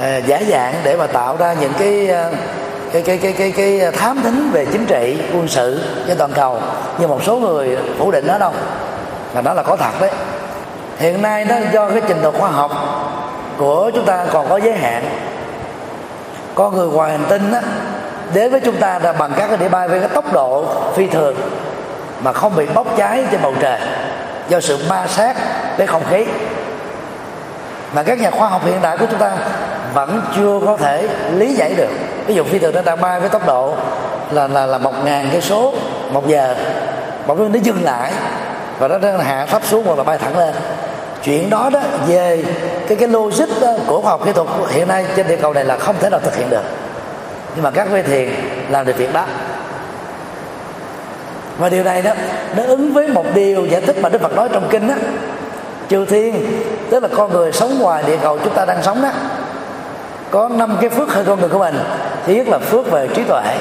à, 0.01 0.17
giả 0.17 0.41
dạng 0.49 0.73
để 0.83 0.95
mà 0.97 1.07
tạo 1.07 1.37
ra 1.37 1.53
những 1.53 1.73
cái 1.79 2.09
à, 2.09 2.29
cái 2.93 3.01
cái 3.01 3.17
cái 3.17 3.33
cái 3.33 3.51
cái 3.51 3.91
thám 3.91 4.21
thính 4.23 4.51
về 4.51 4.65
chính 4.65 4.85
trị 4.85 5.17
quân 5.33 5.47
sự 5.47 5.81
trên 6.07 6.17
toàn 6.17 6.31
cầu 6.33 6.59
nhưng 6.97 7.09
một 7.09 7.23
số 7.23 7.35
người 7.35 7.77
phủ 7.97 8.11
định 8.11 8.27
đó 8.27 8.37
đâu. 8.37 8.51
Là 9.33 9.41
đó 9.41 9.53
là 9.53 9.63
có 9.63 9.75
thật 9.75 10.01
đấy. 10.01 10.11
Hiện 10.97 11.21
nay 11.21 11.45
đó 11.45 11.55
do 11.73 11.89
cái 11.89 12.01
trình 12.07 12.21
độ 12.21 12.31
khoa 12.31 12.49
học 12.49 12.71
của 13.57 13.91
chúng 13.95 14.05
ta 14.05 14.25
còn 14.31 14.49
có 14.49 14.57
giới 14.57 14.73
hạn. 14.73 15.03
Con 16.55 16.75
người 16.75 16.87
ngoài 16.87 17.11
hành 17.11 17.25
tinh 17.29 17.51
đó, 17.51 17.59
đến 18.33 18.51
với 18.51 18.59
chúng 18.59 18.77
ta 18.77 18.99
là 18.99 19.13
bằng 19.13 19.31
các 19.37 19.47
cái 19.47 19.57
đĩa 19.57 19.69
bay 19.69 19.87
với 19.87 19.99
cái 19.99 20.09
tốc 20.09 20.33
độ 20.33 20.65
phi 20.95 21.07
thường 21.07 21.35
mà 22.21 22.33
không 22.33 22.55
bị 22.55 22.65
bốc 22.73 22.87
cháy 22.97 23.23
trên 23.31 23.41
bầu 23.41 23.53
trời 23.59 23.79
do 24.49 24.59
sự 24.59 24.77
ma 24.89 25.07
sát 25.07 25.35
với 25.77 25.87
không 25.87 26.03
khí. 26.09 26.25
Mà 27.93 28.03
các 28.03 28.21
nhà 28.21 28.31
khoa 28.31 28.47
học 28.47 28.65
hiện 28.65 28.81
đại 28.81 28.97
của 28.97 29.05
chúng 29.09 29.19
ta 29.19 29.31
vẫn 29.93 30.21
chưa 30.35 30.59
có 30.65 30.77
thể 30.77 31.07
lý 31.33 31.53
giải 31.53 31.73
được. 31.77 31.89
Ví 32.25 32.35
dụ 32.35 32.43
phi 32.43 32.59
thường 32.59 32.75
nó 32.75 32.81
đang 32.81 33.01
bay 33.01 33.19
với 33.19 33.29
tốc 33.29 33.47
độ 33.47 33.75
là 34.31 34.47
là 34.47 34.65
là 34.65 34.77
một 34.77 34.93
ngàn 35.05 35.29
cây 35.31 35.41
số 35.41 35.73
một 36.11 36.27
giờ. 36.27 36.55
Một 37.27 37.39
nó 37.39 37.59
dừng 37.63 37.83
lại 37.83 38.11
và 38.79 38.87
nó 38.87 38.97
đang 38.97 39.19
hạ 39.19 39.45
thấp 39.45 39.61
xuống 39.65 39.85
hoặc 39.85 39.97
là 39.97 40.03
bay 40.03 40.17
thẳng 40.17 40.37
lên. 40.37 40.53
Chuyện 41.23 41.49
đó 41.49 41.69
đó 41.73 41.79
về 42.07 42.43
cái 42.87 42.97
cái 42.97 43.07
logic 43.07 43.61
đó, 43.61 43.73
của 43.87 44.01
khoa 44.01 44.11
học 44.11 44.21
kỹ 44.25 44.31
thuật 44.31 44.47
hiện 44.69 44.87
nay 44.87 45.05
trên 45.15 45.27
địa 45.27 45.37
cầu 45.37 45.53
này 45.53 45.65
là 45.65 45.77
không 45.77 45.95
thể 45.99 46.09
nào 46.09 46.19
thực 46.19 46.35
hiện 46.35 46.49
được 46.49 46.63
nhưng 47.55 47.63
mà 47.63 47.71
các 47.71 47.87
vị 47.91 48.01
thiền 48.01 48.29
làm 48.69 48.85
được 48.85 48.97
việc 48.97 49.13
đó. 49.13 49.25
Và 51.57 51.69
điều 51.69 51.83
này 51.83 52.01
đó 52.01 52.11
nó 52.57 52.63
ứng 52.63 52.93
với 52.93 53.07
một 53.07 53.25
điều 53.33 53.65
giải 53.65 53.81
thích 53.81 53.95
mà 54.01 54.09
đức 54.09 54.21
phật 54.21 54.35
nói 54.35 54.49
trong 54.51 54.67
kinh 54.69 54.87
đó 54.87 54.95
chư 55.89 56.05
thiên 56.05 56.61
tức 56.89 57.03
là 57.03 57.09
con 57.17 57.33
người 57.33 57.51
sống 57.51 57.79
ngoài 57.79 58.03
địa 58.07 58.17
cầu 58.21 58.39
chúng 58.43 58.53
ta 58.53 58.65
đang 58.65 58.83
sống 58.83 59.01
đó 59.01 59.09
có 60.31 60.49
năm 60.49 60.77
cái 60.81 60.89
phước 60.89 61.09
hơn 61.09 61.25
con 61.27 61.39
người 61.39 61.49
của 61.49 61.59
mình. 61.59 61.79
Thứ 62.25 62.33
nhất 62.33 62.47
là 62.47 62.57
phước 62.59 62.91
về 62.91 63.07
trí 63.07 63.23
tuệ. 63.23 63.57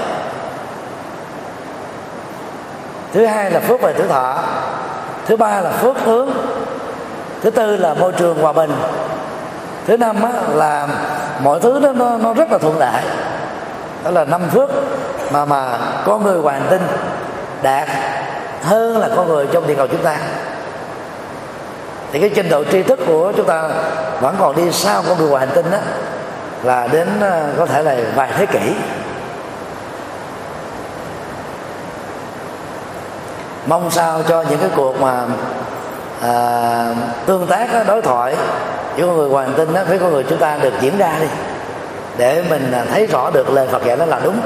Thứ 3.13 3.27
hai 3.27 3.51
là 3.51 3.61
phước 3.61 3.83
về 3.83 3.93
tuổi 3.93 4.09
thọ. 4.09 4.39
Thứ 5.27 5.37
ba 5.37 5.61
là 5.61 5.71
phước 5.71 5.97
hướng. 6.05 6.31
Thứ 7.43 7.51
tư 7.51 7.77
là 7.77 7.95
môi 7.95 8.13
trường 8.13 8.43
hòa 8.43 8.53
bình. 8.53 8.73
Thứ 9.87 9.97
năm 9.97 10.23
á, 10.23 10.31
là 10.55 10.89
mọi 11.43 11.61
thứ 11.61 11.81
đó 11.81 11.93
nó, 11.93 12.19
nó 12.19 12.35
rất 12.35 12.53
là 12.53 12.59
thuận 12.59 12.79
lợi 12.79 13.03
đó 14.05 14.11
là 14.11 14.25
năm 14.25 14.43
phước 14.51 14.71
mà 15.33 15.45
mà 15.45 15.79
có 16.07 16.19
người 16.19 16.39
hoàn 16.39 16.67
tinh 16.71 16.83
đạt 17.63 17.89
hơn 18.63 18.99
là 18.99 19.09
con 19.17 19.29
người 19.29 19.47
trong 19.53 19.67
địa 19.67 19.75
cầu 19.75 19.87
chúng 19.87 20.03
ta. 20.03 20.17
Thì 22.13 22.21
cái 22.21 22.31
trình 22.35 22.49
độ 22.49 22.65
tri 22.65 22.83
thức 22.83 23.01
của 23.07 23.33
chúng 23.37 23.47
ta 23.47 23.69
vẫn 24.21 24.37
còn 24.39 24.57
đi 24.57 24.73
sau 24.73 25.03
con 25.09 25.19
người 25.19 25.29
ngoài 25.29 25.47
hành 25.47 25.55
tinh 25.55 25.71
đó 25.71 25.79
là 26.63 26.87
đến 26.87 27.09
ờ, 27.21 27.49
có 27.59 27.67
thể 27.67 27.83
là 27.83 27.97
vài 28.15 28.31
thế 28.37 28.47
kỷ. 28.47 28.75
Mong 33.67 33.91
sao 33.91 34.23
cho 34.29 34.45
những 34.51 34.59
cái 34.59 34.71
cuộc 34.77 35.01
mà 35.01 35.25
à, 36.23 36.95
tương 37.27 37.47
tác 37.47 37.73
đó, 37.73 37.81
đối 37.87 38.03
thoại 38.03 38.37
giữa 38.97 39.07
con 39.07 39.17
người 39.17 39.29
ngoài 39.29 39.47
hành 39.47 39.57
tinh 39.57 39.75
đó 39.75 39.81
với 39.89 39.99
con 39.99 40.13
người 40.13 40.25
chúng 40.29 40.39
ta 40.39 40.59
được 40.63 40.73
diễn 40.81 40.99
ra 40.99 41.15
đi 41.21 41.27
để 42.17 42.45
mình 42.51 42.73
à, 42.73 42.85
thấy 42.91 43.07
rõ 43.07 43.31
được 43.31 43.51
lời 43.51 43.67
Phật 43.71 43.85
dạy 43.85 43.97
nó 43.97 44.05
là 44.05 44.21
đúng. 44.25 44.41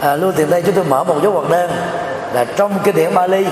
À, 0.00 0.16
luôn 0.16 0.32
tiền 0.36 0.50
đây 0.50 0.62
chúng 0.62 0.74
tôi 0.74 0.84
mở 0.84 1.04
một 1.04 1.22
dấu 1.22 1.32
hoạt 1.32 1.50
đơn 1.50 1.70
là 2.32 2.44
trong 2.44 2.78
kinh 2.84 2.94
điển 2.94 3.14
Bali 3.14 3.46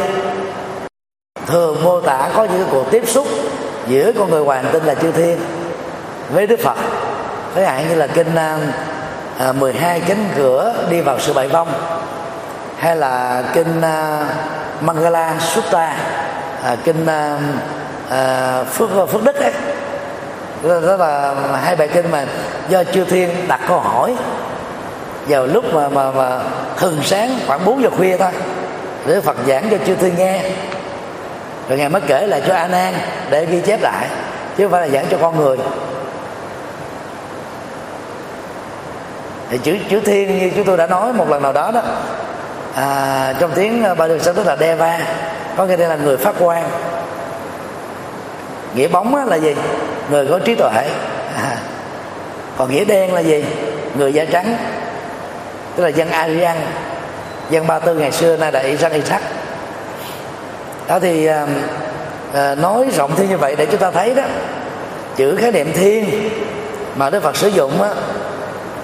thường 1.47 1.85
mô 1.85 2.01
tả 2.01 2.29
có 2.37 2.45
những 2.45 2.69
cuộc 2.71 2.91
tiếp 2.91 3.03
xúc 3.07 3.27
giữa 3.87 4.13
con 4.19 4.31
người 4.31 4.45
hoàng 4.45 4.65
tinh 4.73 4.85
là 4.85 4.95
chư 4.95 5.13
thiên 5.13 5.39
với 6.31 6.47
Đức 6.47 6.61
Phật. 6.61 6.77
Thế 7.55 7.65
hạn 7.65 7.89
như 7.89 7.95
là 7.95 8.07
kinh 8.07 8.35
à, 8.35 8.59
à 9.39 9.53
12 9.53 10.01
cánh 10.01 10.29
cửa 10.37 10.75
đi 10.91 11.01
vào 11.01 11.19
sự 11.21 11.33
bại 11.33 11.49
vong 11.49 11.69
hay 12.79 12.97
là 12.97 13.43
kinh 13.55 13.81
à, 13.81 14.27
Mangala 14.81 15.35
Sutta 15.41 15.97
à, 16.65 16.77
kinh 16.85 17.07
à, 17.07 17.39
à, 18.11 18.65
phước 18.65 18.91
phước 19.09 19.25
đức 19.25 19.37
ấy 19.37 19.53
đó, 20.65 20.97
là 20.97 21.35
hai 21.63 21.77
bài 21.77 21.89
kinh 21.89 22.11
mà 22.11 22.25
do 22.69 22.85
chư 22.85 23.05
thiên 23.05 23.31
đặt 23.49 23.61
câu 23.69 23.81
hỏi. 23.81 24.17
Vào 25.29 25.47
lúc 25.47 25.75
mà 25.75 25.89
mà 25.89 26.11
mà 26.11 26.41
thường 26.77 27.01
sáng 27.05 27.39
khoảng 27.47 27.65
4 27.65 27.83
giờ 27.83 27.91
khuya 27.97 28.17
thôi 28.17 28.31
để 29.07 29.21
Phật 29.21 29.37
giảng 29.47 29.69
cho 29.71 29.77
chư 29.87 29.95
thiên 29.95 30.15
nghe. 30.19 30.41
Rồi 31.69 31.79
ngài 31.79 31.89
mới 31.89 32.03
kể 32.07 32.27
lại 32.27 32.43
cho 32.47 32.55
A 32.55 32.69
Nan 32.69 32.95
để 33.31 33.47
ghi 33.47 33.61
chép 33.61 33.83
lại 33.83 34.07
chứ 34.57 34.65
không 34.65 34.73
phải 34.73 34.81
là 34.81 34.89
giảng 34.89 35.07
cho 35.11 35.19
con 35.21 35.37
người. 35.37 35.57
Thì 39.51 39.59
chữ 39.59 39.77
chữ 39.91 40.01
thiên 40.01 40.39
như 40.39 40.51
chúng 40.57 40.65
tôi 40.65 40.77
đã 40.77 40.87
nói 40.87 41.13
một 41.13 41.29
lần 41.29 41.43
nào 41.43 41.53
đó 41.53 41.71
đó 41.71 41.83
à, 42.75 43.35
trong 43.41 43.51
tiếng 43.55 43.85
ba 43.99 44.09
đường 44.09 44.21
sanskrit 44.21 44.47
là 44.47 44.57
deva 44.57 45.01
có 45.57 45.67
nghĩa 45.67 45.77
là 45.77 45.97
người 45.97 46.17
phát 46.17 46.35
quan 46.39 46.65
nghĩa 48.75 48.89
bóng 48.89 49.29
là 49.29 49.37
gì? 49.37 49.55
Người 50.11 50.27
có 50.27 50.39
trí 50.39 50.55
tuệ. 50.55 50.89
À. 51.37 51.57
còn 52.57 52.71
nghĩa 52.71 52.85
đen 52.85 53.15
là 53.15 53.21
gì? 53.21 53.45
Người 53.99 54.13
da 54.13 54.25
trắng. 54.25 54.57
Tức 55.77 55.83
là 55.83 55.89
dân 55.89 56.11
Aryan 56.11 56.57
dân 57.51 57.67
Ba 57.67 57.79
Tư 57.79 57.95
ngày 57.95 58.13
xưa 58.13 58.37
nay 58.37 58.53
là 58.53 58.63
Iraq 58.63 58.91
Iraq 58.91 59.21
đó 60.89 60.99
thì 60.99 61.27
um, 61.27 61.49
à, 62.33 62.55
nói 62.55 62.87
rộng 62.97 63.11
thêm 63.17 63.29
như 63.29 63.37
vậy 63.37 63.55
để 63.59 63.67
chúng 63.67 63.81
ta 63.81 63.91
thấy 63.91 64.15
đó 64.15 64.23
chữ 65.17 65.37
khái 65.37 65.53
niệm 65.53 65.73
thiên 65.73 66.31
mà 66.97 67.11
Đức 67.11 67.23
Phật 67.23 67.37
sử 67.37 67.49
dụng 67.49 67.83
á, 67.83 67.91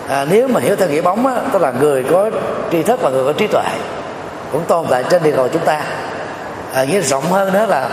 à, 0.09 0.27
nếu 0.31 0.49
mà 0.49 0.61
hiểu 0.61 0.77
theo 0.77 0.89
nghĩa 0.89 1.01
bóng 1.01 1.27
á, 1.27 1.35
tức 1.53 1.63
là 1.63 1.73
người 1.81 2.05
có 2.11 2.31
tri 2.73 2.83
thức 2.83 3.01
và 3.03 3.11
người 3.11 3.25
có 3.25 3.33
trí 3.33 3.47
tuệ 3.47 3.65
cũng 4.53 4.65
tồn 4.65 4.87
tại 4.91 5.05
trên 5.11 5.23
địa 5.23 5.33
cầu 5.37 5.49
chúng 5.49 5.65
ta 5.65 5.83
à, 6.75 6.85
nghĩa 6.85 7.01
rộng 7.01 7.25
hơn 7.25 7.53
nữa 7.53 7.67
là 7.67 7.89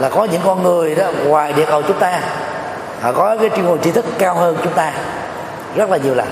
là 0.00 0.08
có 0.08 0.24
những 0.24 0.40
con 0.44 0.62
người 0.62 0.94
đó 0.94 1.04
ngoài 1.24 1.52
địa 1.52 1.66
cầu 1.66 1.82
chúng 1.82 1.98
ta 1.98 2.20
họ 3.00 3.12
có 3.12 3.36
cái 3.40 3.50
chuyên 3.56 3.66
môn 3.66 3.80
tri 3.80 3.90
thức 3.90 4.04
cao 4.18 4.34
hơn 4.34 4.56
chúng 4.64 4.72
ta 4.72 4.92
rất 5.76 5.90
là 5.90 5.96
nhiều 5.96 6.14
lần. 6.14 6.26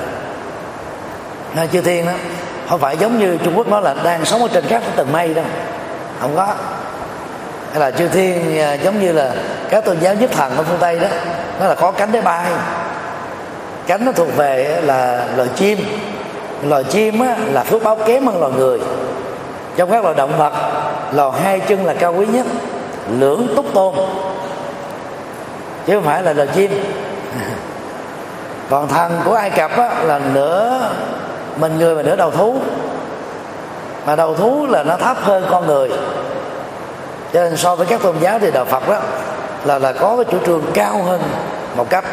Nên 1.55 1.69
chư 1.69 1.81
thiên 1.81 2.07
đó 2.07 2.12
không 2.69 2.81
phải 2.81 2.97
giống 2.97 3.19
như 3.19 3.39
trung 3.45 3.57
quốc 3.57 3.69
nói 3.69 3.83
là 3.83 3.95
đang 4.05 4.25
sống 4.25 4.43
ở 4.43 4.49
trên 4.53 4.65
các 4.69 4.83
tầng 4.97 5.12
mây 5.12 5.35
đâu 5.35 5.45
không 6.20 6.37
có. 6.37 6.47
Hay 7.73 7.81
là 7.81 7.91
chư 7.91 8.09
thiên 8.09 8.61
à, 8.61 8.73
giống 8.75 9.01
như 9.01 9.12
là 9.12 9.33
các 9.69 9.85
tôn 9.85 10.01
giáo 10.01 10.15
nhất 10.15 10.31
thần 10.33 10.57
ở 10.57 10.62
phương 10.62 10.79
tây 10.81 10.99
đó 10.99 11.09
nó 11.61 11.66
là 11.66 11.75
có 11.75 11.91
cánh 11.91 12.12
để 12.12 12.20
bay. 12.20 12.45
Cánh 13.87 14.05
nó 14.05 14.12
thuộc 14.12 14.37
về 14.37 14.81
là 14.85 15.25
loài 15.37 15.49
chim. 15.57 15.79
Loài 16.62 16.85
chim 16.85 17.20
á, 17.20 17.37
là 17.53 17.65
phước 17.65 17.83
báo 17.83 17.99
kém 18.07 18.27
hơn 18.27 18.41
loài 18.41 18.53
người. 18.57 18.81
Trong 19.77 19.91
các 19.91 20.03
loài 20.03 20.15
động 20.15 20.39
vật 20.39 20.53
lò 21.13 21.31
hai 21.31 21.61
chân 21.61 21.87
là 21.87 21.95
cao 21.95 22.15
quý 22.15 22.27
nhất. 22.27 22.47
Lưỡng 23.19 23.49
túc 23.57 23.75
tôn. 23.75 23.95
Chứ 25.87 25.95
không 25.95 26.05
phải 26.05 26.23
là 26.23 26.33
lò 26.33 26.45
chim. 26.55 26.85
Còn 28.71 28.89
thần 28.89 29.21
của 29.25 29.35
ai 29.35 29.51
cập 29.51 29.71
á, 29.77 29.91
là 30.05 30.21
nửa 30.35 30.81
mình 31.57 31.79
người 31.79 31.95
và 31.95 32.03
nửa 32.03 32.17
đầu 32.17 32.31
thú. 32.31 32.57
Mà 34.07 34.17
đầu 34.17 34.35
thú 34.35 34.67
là 34.67 34.83
nó 34.83 34.97
thấp 34.97 35.17
hơn 35.23 35.47
con 35.51 35.67
người. 35.67 35.89
Cho 37.33 37.43
nên 37.43 37.57
so 37.57 37.77
với 37.77 37.87
các 37.87 38.03
tôn 38.03 38.17
giáo 38.21 38.39
thì 38.39 38.51
đạo 38.51 38.65
phật 38.65 38.89
đó 38.89 38.99
là 39.65 39.79
là 39.79 39.93
có 39.93 40.17
cái 40.17 40.25
chủ 40.25 40.39
trương 40.47 40.63
cao 40.75 41.03
hơn 41.03 41.23
một 41.77 41.91
cấp. 41.91 42.05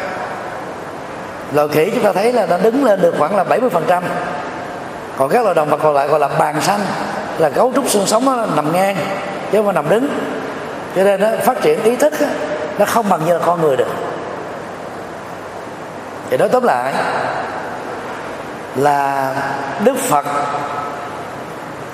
Loài 1.52 1.68
khỉ 1.68 1.90
chúng 1.94 2.02
ta 2.02 2.12
thấy 2.12 2.32
là 2.32 2.46
nó 2.46 2.58
đứng 2.58 2.84
lên 2.84 3.00
được 3.00 3.14
khoảng 3.18 3.36
là 3.36 3.44
70 3.44 3.70
phần 3.70 3.84
trăm. 3.86 4.02
Còn 5.16 5.28
các 5.28 5.42
loài 5.42 5.54
động 5.54 5.68
vật 5.68 5.80
còn 5.82 5.94
lại 5.94 6.08
gọi 6.08 6.20
là 6.20 6.28
bàn 6.28 6.60
xanh 6.60 6.80
là 7.38 7.48
cấu 7.48 7.72
trúc 7.74 7.88
xương 7.88 8.06
sống 8.06 8.24
nó 8.24 8.46
nằm 8.56 8.72
ngang 8.72 8.96
chứ 9.52 9.62
không 9.62 9.74
nằm 9.74 9.88
đứng. 9.88 10.08
Cho 10.96 11.04
nên 11.04 11.20
nó 11.20 11.28
phát 11.44 11.62
triển 11.62 11.82
ý 11.82 11.96
thức 11.96 12.12
đó, 12.20 12.26
nó 12.78 12.84
không 12.84 13.08
bằng 13.08 13.20
như 13.26 13.32
là 13.38 13.44
con 13.46 13.62
người 13.62 13.76
được. 13.76 13.88
Thì 16.30 16.36
nói 16.36 16.48
tóm 16.48 16.62
lại 16.62 16.94
là 18.76 19.34
đức 19.84 19.96
phật 19.98 20.26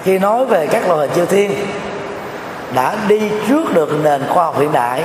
khi 0.05 0.19
nói 0.19 0.45
về 0.47 0.67
các 0.67 0.89
loại 0.89 0.99
hình 0.99 1.11
chư 1.15 1.27
thiên 1.27 1.55
đã 2.75 2.95
đi 3.09 3.31
trước 3.49 3.75
được 3.75 3.91
nền 4.03 4.23
khoa 4.29 4.45
học 4.45 4.59
hiện 4.59 4.73
đại 4.73 5.05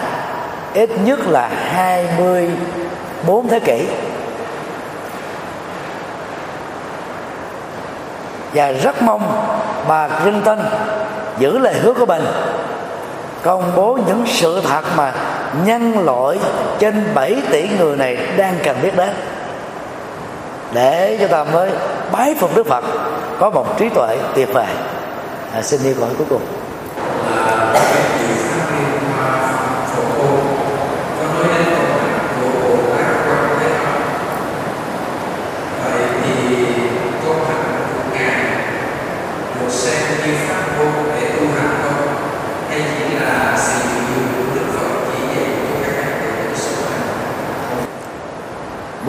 ít 0.74 0.90
nhất 1.06 1.20
là 1.28 1.50
24 1.74 3.48
thế 3.48 3.60
kỷ. 3.60 3.86
Và 8.54 8.72
rất 8.72 9.02
mong 9.02 9.48
bà 9.88 10.08
Clinton 10.08 10.60
giữ 11.40 11.58
lời 11.58 11.74
hứa 11.74 11.94
của 11.94 12.06
mình 12.06 12.26
công 13.44 13.72
bố 13.76 14.00
những 14.08 14.24
sự 14.28 14.62
thật 14.62 14.82
mà 14.96 15.14
nhân 15.66 16.06
loại 16.06 16.40
trên 16.80 17.04
7 17.14 17.42
tỷ 17.52 17.70
người 17.80 17.98
này 17.98 18.18
đang 18.38 18.56
cần 18.64 18.78
biết 18.84 18.96
đến. 18.96 19.10
Để 20.74 21.18
cho 21.20 21.28
ta 21.28 21.44
mới 21.44 21.72
bái 22.12 22.36
phục 22.40 22.56
Đức 22.56 22.68
Phật 22.68 22.84
có 23.40 23.50
một 23.50 23.78
trí 23.80 23.90
tuệ 23.90 24.18
tuyệt 24.36 24.54
vời. 24.54 24.66
À, 25.54 25.62
xin 25.62 25.80
đi 25.84 25.94
câu 26.00 26.08
cuối 26.18 26.28
cùng. 26.30 26.42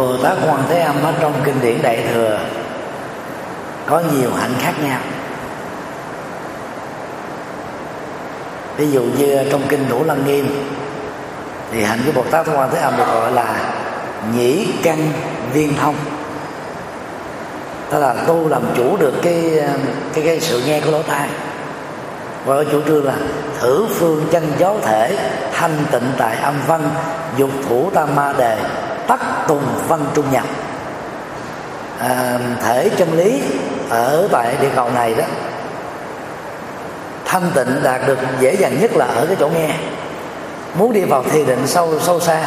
Bồ 0.08 0.16
Tát 0.16 0.36
Quan 0.46 0.62
Thế 0.68 0.80
Âm 0.80 1.02
ở 1.02 1.12
trong 1.20 1.32
kinh 1.44 1.60
điển 1.60 1.82
Đại 1.82 2.04
thừa, 2.12 2.38
có 3.86 4.02
nhiều 4.12 4.30
hạnh 4.40 4.54
khác 4.60 4.72
nhau. 4.84 5.00
Ví 8.76 8.90
dụ 8.90 9.02
như 9.02 9.38
trong 9.50 9.62
kinh 9.68 9.86
Thủ 9.88 10.04
Lăng 10.04 10.26
Nghiêm, 10.26 10.66
thì 11.72 11.82
hạnh 11.82 11.98
của 12.06 12.12
Bồ 12.12 12.22
Tát 12.30 12.46
Quan 12.54 12.70
Thế 12.72 12.78
Âm 12.78 12.96
được 12.96 13.04
gọi 13.06 13.32
là 13.32 13.74
nhĩ 14.34 14.68
căn 14.82 15.12
viên 15.52 15.76
thông. 15.76 15.94
Tức 17.90 17.98
là 17.98 18.14
tu 18.14 18.48
làm 18.48 18.62
chủ 18.76 18.96
được 18.96 19.14
cái 19.22 19.62
cái 20.14 20.24
cái 20.24 20.40
sự 20.40 20.62
nghe 20.66 20.80
của 20.80 20.90
lỗ 20.90 21.02
tai. 21.02 21.28
Và 22.44 22.54
ở 22.54 22.64
chủ 22.72 22.80
trương 22.86 23.04
là 23.04 23.14
thử 23.60 23.86
phương 23.94 24.26
chân 24.30 24.52
Giáo 24.58 24.78
thể, 24.82 25.16
thanh 25.52 25.76
tịnh 25.90 26.12
tại 26.18 26.36
âm 26.36 26.54
văn, 26.66 26.90
dục 27.36 27.50
thủ 27.68 27.90
tam 27.94 28.16
ma 28.16 28.32
đề 28.38 28.58
tắc 29.08 29.20
tùng 29.48 29.64
văn 29.88 30.06
trung 30.14 30.26
nhập 30.32 30.44
à, 32.00 32.38
thể 32.62 32.90
chân 32.96 33.12
lý 33.12 33.42
ở 33.90 34.28
tại 34.32 34.56
địa 34.60 34.70
cầu 34.76 34.90
này 34.90 35.14
đó 35.14 35.24
thanh 37.28 37.50
tịnh 37.54 37.82
đạt 37.82 38.00
được 38.06 38.18
dễ 38.40 38.54
dàng 38.54 38.80
nhất 38.80 38.96
là 38.96 39.06
ở 39.06 39.26
cái 39.26 39.36
chỗ 39.40 39.48
nghe. 39.48 39.70
Muốn 40.74 40.92
đi 40.92 41.04
vào 41.04 41.22
thiền 41.22 41.46
định 41.46 41.66
sâu 41.66 42.00
sâu 42.00 42.20
xa 42.20 42.46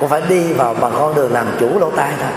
cũng 0.00 0.08
phải 0.08 0.22
đi 0.28 0.52
vào 0.52 0.74
bằng 0.74 0.92
con 0.98 1.14
đường 1.14 1.32
làm 1.32 1.46
chủ 1.60 1.78
lỗ 1.78 1.90
tai 1.90 2.12
thôi. 2.20 2.30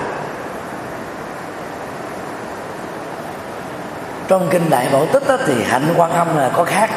Trong 4.28 4.48
kinh 4.52 4.70
đại 4.70 4.88
bảo 4.94 5.06
tích 5.06 5.28
đó, 5.28 5.38
thì 5.46 5.64
hạnh 5.64 5.94
quan 5.98 6.12
âm 6.12 6.38
là 6.38 6.50
có 6.54 6.64
khác. 6.64 6.90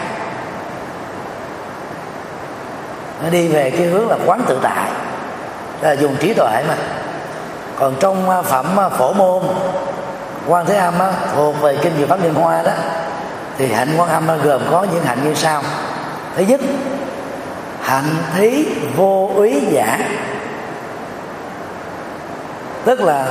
Nó 3.23 3.31
đi 3.31 3.49
về 3.49 3.71
cái 3.71 3.87
hướng 3.87 4.09
là 4.09 4.17
quán 4.27 4.43
tự 4.49 4.59
tại 4.63 4.91
là 5.81 5.93
dùng 5.93 6.17
trí 6.17 6.35
tuệ 6.35 6.65
mà. 6.69 6.75
Còn 7.77 7.95
trong 8.01 8.31
à, 8.31 8.43
phẩm 8.43 8.81
à, 8.81 8.89
phổ 8.89 9.13
môn 9.13 9.43
quan 10.47 10.67
thế 10.67 10.77
âm 10.77 10.99
á, 10.99 11.13
thuộc 11.35 11.61
về 11.61 11.77
kinh 11.83 11.93
diệu 11.99 12.07
pháp 12.07 12.23
liên 12.23 12.35
hoa 12.35 12.63
đó 12.63 12.73
thì 13.59 13.73
hạnh 13.73 13.95
quan 13.97 14.09
âm 14.09 14.43
gồm 14.43 14.63
có 14.71 14.87
những 14.93 15.05
hạnh 15.05 15.19
như 15.25 15.35
sau. 15.35 15.63
Thứ 16.37 16.43
nhất 16.43 16.61
hạnh 17.83 18.17
thí 18.37 18.67
vô 18.97 19.31
úy 19.35 19.63
giả. 19.71 19.99
Tức 22.85 23.01
là 23.01 23.27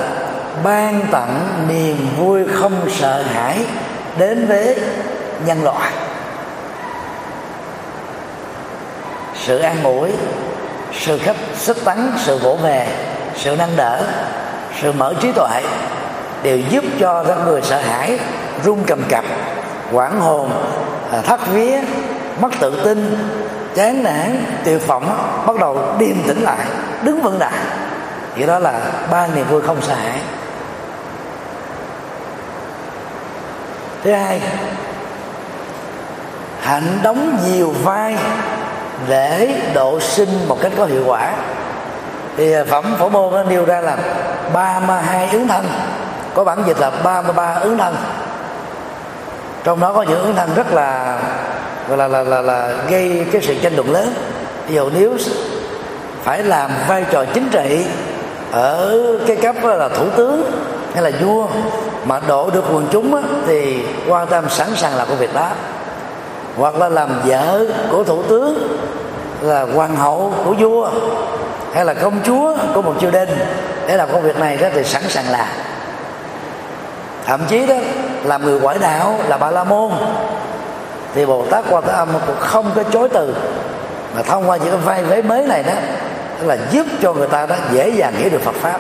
ban 0.64 1.02
tặng 1.12 1.66
niềm 1.68 1.98
vui 2.18 2.46
không 2.54 2.90
sợ 2.90 3.24
hãi 3.34 3.66
đến 4.18 4.48
với 4.48 4.80
nhân 5.46 5.64
loại. 5.64 5.92
Sự 9.36 9.60
an 9.60 9.84
ủi 9.84 10.12
sự 10.94 11.18
khích, 11.18 11.36
sức 11.56 11.78
tấn, 11.86 12.12
sự 12.18 12.38
vỗ 12.38 12.58
về, 12.64 12.88
sự 13.36 13.56
nâng 13.56 13.76
đỡ, 13.76 14.02
sự 14.82 14.92
mở 14.92 15.14
trí 15.22 15.32
tuệ 15.32 15.62
đều 16.44 16.60
giúp 16.70 16.84
cho 17.00 17.24
các 17.24 17.38
người 17.46 17.62
sợ 17.62 17.82
hãi, 17.82 18.20
run 18.64 18.84
cầm 18.88 19.04
cập 19.10 19.24
quảng 19.92 20.20
hồn 20.20 20.52
à, 21.12 21.22
thất 21.22 21.48
vía, 21.48 21.82
mất 22.42 22.50
tự 22.60 22.82
tin, 22.84 23.28
chán 23.76 24.04
nản 24.04 24.46
tiêu 24.64 24.80
phỏng 24.80 25.18
bắt 25.48 25.56
đầu 25.60 25.80
điềm 26.00 26.24
tĩnh 26.28 26.42
lại, 26.42 26.66
đứng 27.02 27.22
vững 27.22 27.40
lại. 27.40 27.54
Vậy 28.36 28.48
đó 28.48 28.60
là 28.60 28.80
ba 29.12 29.28
niềm 29.28 29.46
vui 29.50 29.62
không 29.62 29.82
sợ 29.82 29.94
hãi. 29.96 30.20
Thứ 34.04 34.12
hai, 34.12 34.42
hạnh 36.62 37.00
đóng 37.04 37.38
nhiều 37.46 37.74
vai 37.84 38.18
để 39.08 39.62
độ 39.74 40.00
sinh 40.00 40.30
một 40.48 40.58
cách 40.62 40.72
có 40.78 40.86
hiệu 40.86 41.04
quả. 41.06 41.34
Thì 42.38 42.54
à, 42.54 42.64
phẩm 42.64 42.96
phổ 43.00 43.10
môn 43.10 43.34
nó 43.34 43.44
nêu 43.44 43.66
ra 43.66 43.82
là 43.82 43.98
ba 44.54 44.80
mươi 44.80 44.98
hai 45.02 45.30
ứng 45.32 45.48
thân 45.48 45.66
có 46.34 46.44
bản 46.44 46.64
dịch 46.68 46.80
là 46.80 46.92
ba 47.04 47.22
mươi 47.22 47.34
ba 47.34 47.54
ứng 47.54 47.78
thân 47.78 47.96
trong 49.64 49.80
đó 49.80 49.94
có 49.94 50.02
những 50.02 50.22
ứng 50.22 50.36
thân 50.36 50.50
rất 50.56 50.74
là 50.74 51.20
gọi 51.88 51.98
là, 51.98 52.08
là 52.08 52.24
là 52.24 52.42
là 52.42 52.74
gây 52.90 53.26
cái 53.32 53.42
sự 53.42 53.56
tranh 53.62 53.76
luận 53.76 53.92
lớn. 53.92 54.14
Ví 54.68 54.76
dụ 54.76 54.90
nếu 54.90 55.14
phải 56.24 56.44
làm 56.44 56.72
vai 56.88 57.06
trò 57.12 57.26
chính 57.26 57.50
trị 57.50 57.86
ở 58.52 59.00
cái 59.28 59.36
cấp 59.36 59.56
là 59.64 59.90
thủ 59.90 60.06
tướng 60.18 60.52
hay 60.94 61.04
là 61.04 61.12
vua 61.22 61.48
mà 62.06 62.22
độ 62.28 62.50
được 62.50 62.64
quần 62.74 62.88
chúng 62.92 63.16
á, 63.16 63.22
thì 63.48 63.84
quan 64.08 64.28
tâm 64.28 64.50
sẵn 64.50 64.68
sàng 64.76 64.96
làm 64.96 65.08
công 65.08 65.18
việc 65.18 65.34
đó 65.34 65.50
hoặc 66.58 66.76
là 66.76 66.90
làm 66.90 67.22
vợ 67.26 67.66
của 67.92 68.04
thủ 68.04 68.24
tướng 68.24 68.78
là 69.42 69.66
hoàng 69.76 69.96
hậu 69.96 70.34
của 70.46 70.54
vua, 70.60 70.90
hay 71.74 71.86
là 71.86 71.94
công 71.94 72.20
chúa 72.24 72.58
của 72.74 72.82
một 72.82 72.94
triều 73.02 73.12
đình 73.12 73.30
để 73.88 73.98
làm 73.98 74.10
công 74.12 74.22
việc 74.22 74.40
này 74.40 74.58
đó 74.58 74.68
thì 74.74 74.84
sẵn 74.84 75.04
sàng 75.10 75.26
làm. 75.32 75.48
Thậm 77.26 77.42
chí 77.50 77.68
đó, 77.68 77.76
làm 78.24 78.46
người 78.46 78.60
ngoại 78.60 78.78
đạo, 78.80 79.20
là 79.28 79.38
bà 79.38 79.52
la 79.52 79.64
môn, 79.64 79.92
thì 81.14 81.26
bồ 81.26 81.46
tát 81.46 81.66
quan 81.70 81.84
thế 81.88 81.94
âm 81.94 82.08
cũng 82.28 82.36
không 82.40 82.72
có 82.76 82.84
chối 82.84 83.10
từ, 83.10 83.36
mà 84.16 84.22
thông 84.22 84.50
qua 84.50 84.58
những 84.58 84.72
cái 84.72 84.80
vai 84.80 85.04
vế 85.04 85.22
mới 85.22 85.44
này 85.44 85.64
đó, 85.64 85.74
tức 86.40 86.48
là 86.48 86.58
giúp 86.72 86.86
cho 87.02 87.14
người 87.14 87.28
ta 87.28 87.46
đó 87.46 87.56
dễ 87.72 87.90
dàng 87.90 88.14
hiểu 88.18 88.30
được 88.30 88.42
phật 88.42 88.56
pháp. 88.56 88.80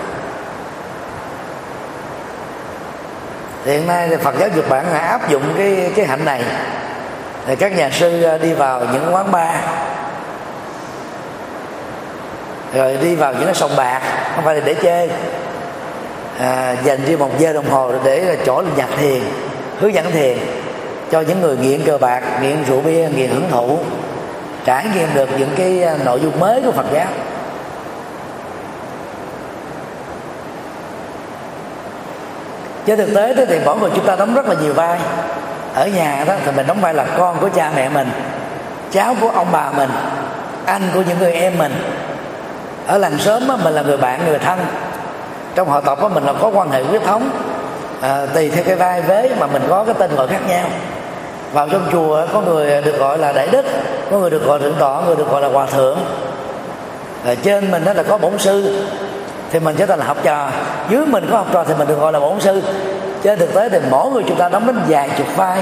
Hiện 3.65 3.87
nay 3.87 4.07
thì 4.09 4.15
phật 4.15 4.35
giáo 4.39 4.49
nhật 4.55 4.69
bản 4.69 4.85
đã 4.93 4.99
áp 4.99 5.29
dụng 5.29 5.43
cái 5.57 5.91
cái 5.95 6.05
hạnh 6.05 6.25
này 6.25 6.43
thì 7.47 7.55
các 7.55 7.77
nhà 7.77 7.89
sư 7.89 8.23
ờ, 8.23 8.37
đi 8.37 8.53
vào 8.53 8.81
những 8.93 9.15
quán 9.15 9.31
bar. 9.31 9.55
Rồi 12.73 12.97
đi 13.01 13.15
vào 13.15 13.33
những 13.33 13.45
cái 13.45 13.55
sòng 13.55 13.75
bạc 13.75 14.01
không 14.35 14.45
phải 14.45 14.55
là 14.55 14.61
để 14.65 14.73
chơi. 14.73 15.09
À, 16.39 16.75
dành 16.83 17.05
riêng 17.05 17.19
một 17.19 17.39
giờ 17.39 17.53
đồng 17.53 17.69
hồ 17.69 17.91
để 18.03 18.37
chỗ 18.45 18.63
nhặt 18.77 18.89
thiền 18.97 19.21
hướng 19.79 19.93
dẫn 19.93 20.11
thiền 20.11 20.37
cho 21.11 21.21
những 21.21 21.41
người 21.41 21.57
nghiện 21.57 21.81
cờ 21.85 21.97
bạc 21.97 22.23
nghiện 22.41 22.63
rượu 22.67 22.81
bia 22.81 23.09
nghiện 23.15 23.29
hưởng 23.29 23.49
thụ 23.51 23.79
trải 24.65 24.85
nghiệm 24.95 25.07
được 25.13 25.29
những 25.39 25.49
cái 25.57 25.83
ờ, 25.83 25.97
nội 26.05 26.19
dung 26.19 26.39
mới 26.39 26.61
của 26.61 26.71
phật 26.71 26.85
giáo. 26.93 27.07
Trên 32.85 32.97
thực 32.97 33.15
tế 33.15 33.45
thì 33.45 33.59
mỗi 33.65 33.77
người 33.77 33.89
chúng 33.95 34.05
ta 34.05 34.15
đóng 34.15 34.35
rất 34.35 34.47
là 34.47 34.55
nhiều 34.61 34.73
vai 34.73 34.99
ở 35.77 35.87
nhà 35.87 36.23
đó 36.27 36.33
thì 36.45 36.51
mình 36.51 36.67
đóng 36.67 36.81
vai 36.81 36.93
là 36.93 37.05
con 37.17 37.39
của 37.39 37.49
cha 37.55 37.71
mẹ 37.75 37.89
mình 37.89 38.09
cháu 38.91 39.15
của 39.21 39.29
ông 39.29 39.47
bà 39.51 39.71
mình 39.71 39.89
anh 40.65 40.81
của 40.93 41.01
những 41.07 41.19
người 41.19 41.33
em 41.33 41.57
mình. 41.57 41.73
Ở 42.87 42.97
làng 42.97 43.17
sớm 43.19 43.47
á, 43.47 43.55
mình 43.63 43.73
là 43.73 43.81
người 43.81 43.97
bạn 43.97 44.25
người 44.27 44.39
thân. 44.39 44.59
Trong 45.55 45.69
họ 45.69 45.81
tộc 45.81 46.01
á, 46.01 46.07
mình 46.07 46.23
là 46.23 46.33
có 46.33 46.47
quan 46.47 46.71
hệ 46.71 46.83
huyết 46.83 47.03
thống. 47.03 47.29
À, 48.01 48.25
tùy 48.33 48.49
theo 48.49 48.63
cái 48.63 48.75
vai 48.75 49.01
vế 49.01 49.29
mà 49.39 49.47
mình 49.47 49.61
có 49.69 49.83
cái 49.83 49.95
tên 49.99 50.15
gọi 50.15 50.27
khác 50.27 50.39
nhau. 50.47 50.65
Vào 51.53 51.69
trong 51.69 51.87
chùa 51.91 52.25
có 52.33 52.41
người 52.41 52.81
được 52.81 52.99
gọi 52.99 53.17
là 53.17 53.31
đại 53.31 53.47
đức 53.47 53.65
có 54.11 54.17
người 54.17 54.29
được 54.29 54.45
gọi 54.45 54.59
thượng 54.59 54.75
tọa 54.79 55.01
người 55.01 55.15
được 55.15 55.31
gọi 55.31 55.41
là 55.41 55.47
hòa 55.47 55.65
thượng. 55.65 55.97
Ở 57.25 57.35
trên 57.35 57.71
mình 57.71 57.85
đó 57.85 57.93
là 57.93 58.03
có 58.03 58.17
bổn 58.17 58.37
sư 58.37 58.85
thì 59.51 59.59
mình 59.59 59.75
trở 59.75 59.85
thành 59.85 59.99
là 59.99 60.05
học 60.05 60.17
trò. 60.23 60.49
Dưới 60.89 61.05
mình 61.05 61.27
có 61.31 61.37
học 61.37 61.47
trò 61.51 61.63
thì 61.63 61.73
mình 61.77 61.87
được 61.87 61.99
gọi 61.99 62.11
là 62.11 62.19
bổn 62.19 62.39
sư 62.39 62.61
chứ 63.23 63.35
thực 63.35 63.53
tế 63.53 63.69
thì 63.69 63.79
mỗi 63.89 64.11
người 64.11 64.23
chúng 64.27 64.37
ta 64.37 64.49
đóng 64.49 64.67
đến 64.67 64.79
vài 64.87 65.09
chục 65.17 65.27
vai. 65.35 65.61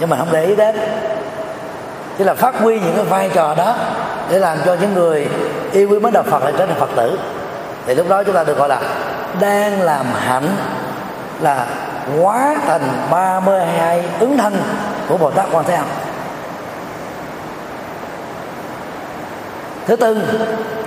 Nhưng 0.00 0.08
mà 0.08 0.16
không 0.16 0.28
để 0.32 0.44
ý 0.44 0.56
đến. 0.56 0.76
Chỉ 2.18 2.24
là 2.24 2.34
phát 2.34 2.54
huy 2.54 2.80
những 2.80 2.92
cái 2.96 3.04
vai 3.04 3.30
trò 3.34 3.54
đó 3.54 3.74
để 4.28 4.38
làm 4.38 4.58
cho 4.66 4.76
những 4.80 4.94
người 4.94 5.28
yêu 5.72 5.88
quý 5.90 5.98
mến 5.98 6.12
đạo 6.12 6.22
Phật 6.22 6.42
lại 6.42 6.52
trở 6.58 6.66
thành 6.66 6.80
Phật 6.80 6.90
tử. 6.96 7.18
Thì 7.86 7.94
lúc 7.94 8.08
đó 8.08 8.22
chúng 8.22 8.34
ta 8.34 8.44
được 8.44 8.58
gọi 8.58 8.68
là 8.68 8.80
đang 9.40 9.82
làm 9.82 10.06
hạnh, 10.26 10.48
là 11.40 11.66
quá 12.20 12.56
thành 12.66 12.82
32 13.10 14.04
ứng 14.20 14.38
thân 14.38 14.54
của 15.08 15.16
Bồ 15.16 15.30
Tát 15.30 15.46
Quan 15.52 15.64
Thế 15.64 15.74
Âm. 15.74 15.86
Thứ 19.86 19.96
tư 19.96 20.22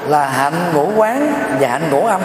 là 0.07 0.27
hạnh 0.27 0.53
ngũ 0.73 0.91
quán 0.95 1.33
và 1.59 1.67
hạnh 1.67 1.91
ngũ 1.91 2.05
âm. 2.05 2.21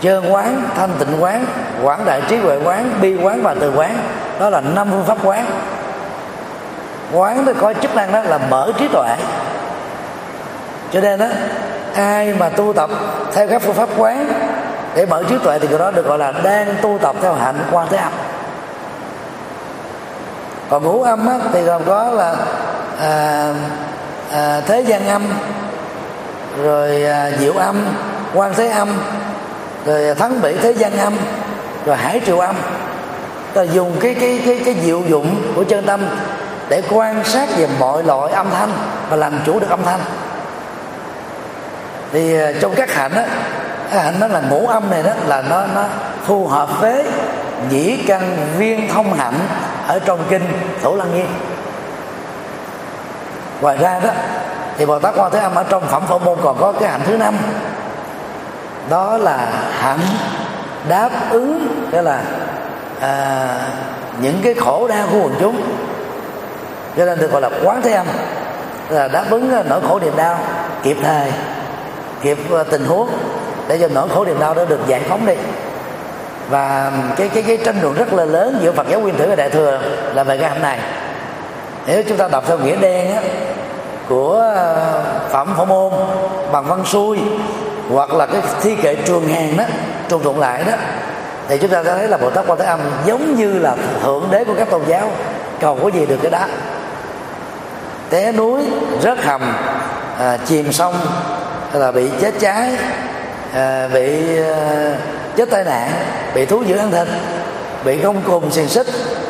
Chơn 0.00 0.32
quán 0.32 0.62
thanh 0.76 0.90
tịnh 0.98 1.22
quán 1.22 1.46
quảng 1.82 2.04
đại 2.04 2.22
trí 2.28 2.36
huệ 2.36 2.58
quán 2.64 2.90
bi 3.00 3.16
quán 3.22 3.42
và 3.42 3.54
từ 3.60 3.72
quán. 3.76 3.98
Đó 4.40 4.50
là 4.50 4.60
năm 4.60 4.88
phương 4.90 5.04
pháp 5.04 5.18
quán. 5.24 5.46
Quán 7.12 7.44
nó 7.44 7.52
có 7.60 7.74
chức 7.74 7.94
năng 7.94 8.12
đó 8.12 8.20
là 8.22 8.38
mở 8.38 8.72
trí 8.78 8.88
tuệ. 8.88 9.16
Cho 10.92 11.00
nên 11.00 11.18
đó 11.18 11.26
ai 11.94 12.34
mà 12.34 12.48
tu 12.48 12.72
tập 12.72 12.90
theo 13.32 13.48
các 13.48 13.62
phương 13.62 13.74
pháp 13.74 13.88
quán 13.96 14.28
để 14.94 15.06
mở 15.06 15.24
trí 15.28 15.38
tuệ 15.38 15.58
thì 15.58 15.68
người 15.68 15.78
đó 15.78 15.90
được 15.90 16.06
gọi 16.06 16.18
là 16.18 16.32
đang 16.42 16.74
tu 16.82 16.98
tập 17.02 17.16
theo 17.22 17.34
hạnh 17.34 17.56
quan 17.72 17.86
thế 17.90 17.96
âm. 17.96 18.12
Còn 20.70 20.82
ngũ 20.82 21.02
âm 21.02 21.28
á, 21.28 21.34
thì 21.52 21.62
gồm 21.62 21.82
có 21.86 22.10
là 22.10 22.36
à, 23.00 23.52
à, 24.32 24.60
thế 24.66 24.80
gian 24.80 25.08
âm 25.08 25.22
rồi 26.62 27.04
à, 27.04 27.30
diệu 27.38 27.52
âm 27.52 27.76
quan 28.34 28.54
thế 28.54 28.68
âm 28.68 28.88
rồi 29.84 30.14
thắng 30.14 30.42
bảy 30.42 30.54
thế 30.62 30.72
gian 30.72 30.98
âm, 30.98 31.16
rồi 31.84 31.96
hải 31.96 32.20
triều 32.26 32.38
âm. 32.38 32.56
Ta 33.54 33.62
dùng 33.62 33.96
cái 34.00 34.14
cái 34.14 34.42
cái 34.46 34.60
cái 34.64 34.76
diệu 34.84 35.02
dụng 35.08 35.52
của 35.54 35.64
chân 35.64 35.86
tâm 35.86 36.00
để 36.68 36.82
quan 36.90 37.24
sát 37.24 37.48
về 37.56 37.68
mọi 37.78 38.02
loại 38.02 38.32
âm 38.32 38.50
thanh 38.50 38.70
và 39.08 39.16
làm 39.16 39.40
chủ 39.46 39.60
được 39.60 39.70
âm 39.70 39.82
thanh. 39.84 40.00
Thì 42.12 42.38
à, 42.38 42.52
trong 42.60 42.74
các 42.74 42.94
hạnh 42.94 43.12
á, 43.14 43.26
cái 43.90 44.00
hạnh 44.00 44.20
đó 44.20 44.26
là 44.26 44.40
ngũ 44.50 44.66
âm 44.66 44.90
này 44.90 45.02
đó, 45.02 45.12
là 45.26 45.42
nó 45.42 45.66
nó 45.74 45.84
phù 46.24 46.46
hợp 46.46 46.80
với 46.80 47.04
nhĩ 47.70 47.96
căn 48.06 48.36
viên 48.56 48.88
thông 48.88 49.14
hạnh 49.14 49.34
ở 49.86 49.98
trong 49.98 50.24
kinh 50.30 50.42
thủ 50.82 50.96
lăng 50.96 51.14
nghiêm 51.14 51.26
ngoài 53.60 53.76
ra 53.76 54.00
đó, 54.00 54.10
thì 54.78 54.86
bồ 54.86 54.98
tát 54.98 55.14
quan 55.16 55.32
thế 55.32 55.38
âm 55.38 55.54
ở 55.54 55.64
trong 55.68 55.86
phẩm 55.86 56.02
phổ 56.08 56.18
môn 56.18 56.38
còn 56.42 56.56
có 56.60 56.72
cái 56.72 56.88
hạnh 56.88 57.00
thứ 57.06 57.16
năm 57.16 57.36
đó 58.90 59.16
là 59.16 59.48
hạnh 59.78 60.00
đáp 60.88 61.10
ứng 61.30 61.68
cái 61.92 62.02
là 62.02 62.20
à, 63.00 63.48
những 64.20 64.40
cái 64.42 64.54
khổ 64.54 64.88
đau 64.88 65.06
của 65.12 65.18
quần 65.22 65.34
chúng. 65.40 65.62
Cho 66.96 67.04
nên 67.04 67.18
được 67.18 67.32
gọi 67.32 67.40
là 67.40 67.50
quán 67.64 67.82
thế 67.82 67.92
âm. 67.92 68.06
Là 68.88 69.08
đáp 69.08 69.24
ứng 69.30 69.52
à, 69.52 69.62
nỗi 69.68 69.80
khổ 69.88 70.00
niềm 70.00 70.16
đau 70.16 70.38
kịp 70.82 70.96
thời 71.02 71.32
kịp 72.22 72.38
à, 72.52 72.62
tình 72.70 72.84
huống 72.84 73.08
để 73.68 73.78
cho 73.78 73.88
nỗi 73.94 74.08
khổ 74.08 74.24
niềm 74.24 74.40
đau 74.40 74.54
đó 74.54 74.64
được 74.64 74.80
giải 74.86 75.00
phóng 75.08 75.26
đi. 75.26 75.34
Và 76.50 76.92
cái 77.16 77.28
cái 77.28 77.42
cái 77.42 77.56
tranh 77.56 77.76
luận 77.82 77.94
rất 77.94 78.12
là 78.12 78.24
lớn 78.24 78.58
giữa 78.62 78.72
Phật 78.72 78.88
giáo 78.88 79.00
nguyên 79.00 79.16
thủy 79.16 79.26
và 79.26 79.36
Đại 79.36 79.50
thừa 79.50 79.80
là 80.14 80.24
về 80.24 80.38
cái 80.38 80.50
hạnh 80.50 80.62
này. 80.62 80.78
Nếu 81.86 82.02
chúng 82.08 82.16
ta 82.16 82.28
đọc 82.28 82.44
theo 82.46 82.58
nghĩa 82.58 82.76
đen 82.76 83.14
á, 83.14 83.20
của 84.08 84.52
à, 84.56 84.76
phẩm 85.30 85.54
phổ 85.56 85.64
môn 85.64 85.92
bằng 86.52 86.64
văn 86.64 86.84
xuôi 86.84 87.18
hoặc 87.90 88.12
là 88.12 88.26
cái 88.26 88.40
thi 88.60 88.76
kệ 88.82 88.94
trường 88.94 89.28
hàng 89.28 89.56
đó 89.56 89.64
trùng 90.08 90.22
trụng 90.24 90.40
lại 90.40 90.64
đó 90.64 90.72
thì 91.48 91.58
chúng 91.58 91.70
ta 91.70 91.84
sẽ 91.84 91.94
thấy 91.94 92.08
là 92.08 92.16
bồ 92.16 92.30
tát 92.30 92.44
quan 92.46 92.58
thế 92.58 92.64
âm 92.64 92.80
giống 93.06 93.34
như 93.34 93.58
là 93.58 93.76
thượng 94.02 94.28
đế 94.30 94.44
của 94.44 94.54
các 94.58 94.70
tôn 94.70 94.82
giáo 94.86 95.10
cầu 95.60 95.78
có 95.82 95.88
gì 95.88 96.06
được 96.06 96.18
cái 96.22 96.30
đó. 96.30 96.44
Té 98.10 98.32
núi 98.32 98.62
rớt 99.02 99.18
hầm 99.24 99.54
à, 100.18 100.38
chìm 100.46 100.72
sông 100.72 100.94
hay 101.72 101.80
là 101.80 101.92
bị 101.92 102.10
chết 102.20 102.34
cháy 102.40 102.72
à, 103.54 103.88
bị 103.94 104.38
à, 104.38 104.94
chết 105.36 105.50
tai 105.50 105.64
nạn 105.64 105.90
bị 106.34 106.46
thú 106.46 106.62
dữ 106.62 106.76
ăn 106.76 106.90
thịt 106.90 107.08
bị 107.84 107.96
gông 107.96 108.22
cùng 108.26 108.50
xiềng 108.50 108.68
xích 108.68 108.86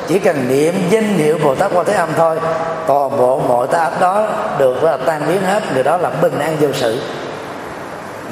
chỉ 0.08 0.18
cần 0.18 0.48
niệm 0.48 0.74
danh 0.90 1.14
hiệu 1.14 1.38
bồ 1.42 1.54
tát 1.54 1.70
quan 1.74 1.86
thế 1.86 1.94
âm 1.94 2.08
thôi 2.16 2.38
toàn 2.86 3.16
bộ 3.18 3.40
mọi 3.48 3.66
ta 3.66 3.90
đó 4.00 4.26
được 4.58 4.84
là 4.84 4.96
tan 5.06 5.22
biến 5.28 5.42
hết 5.42 5.62
người 5.74 5.82
đó 5.82 5.96
là 5.96 6.10
bình 6.10 6.38
an 6.38 6.56
vô 6.60 6.68
sự 6.72 7.00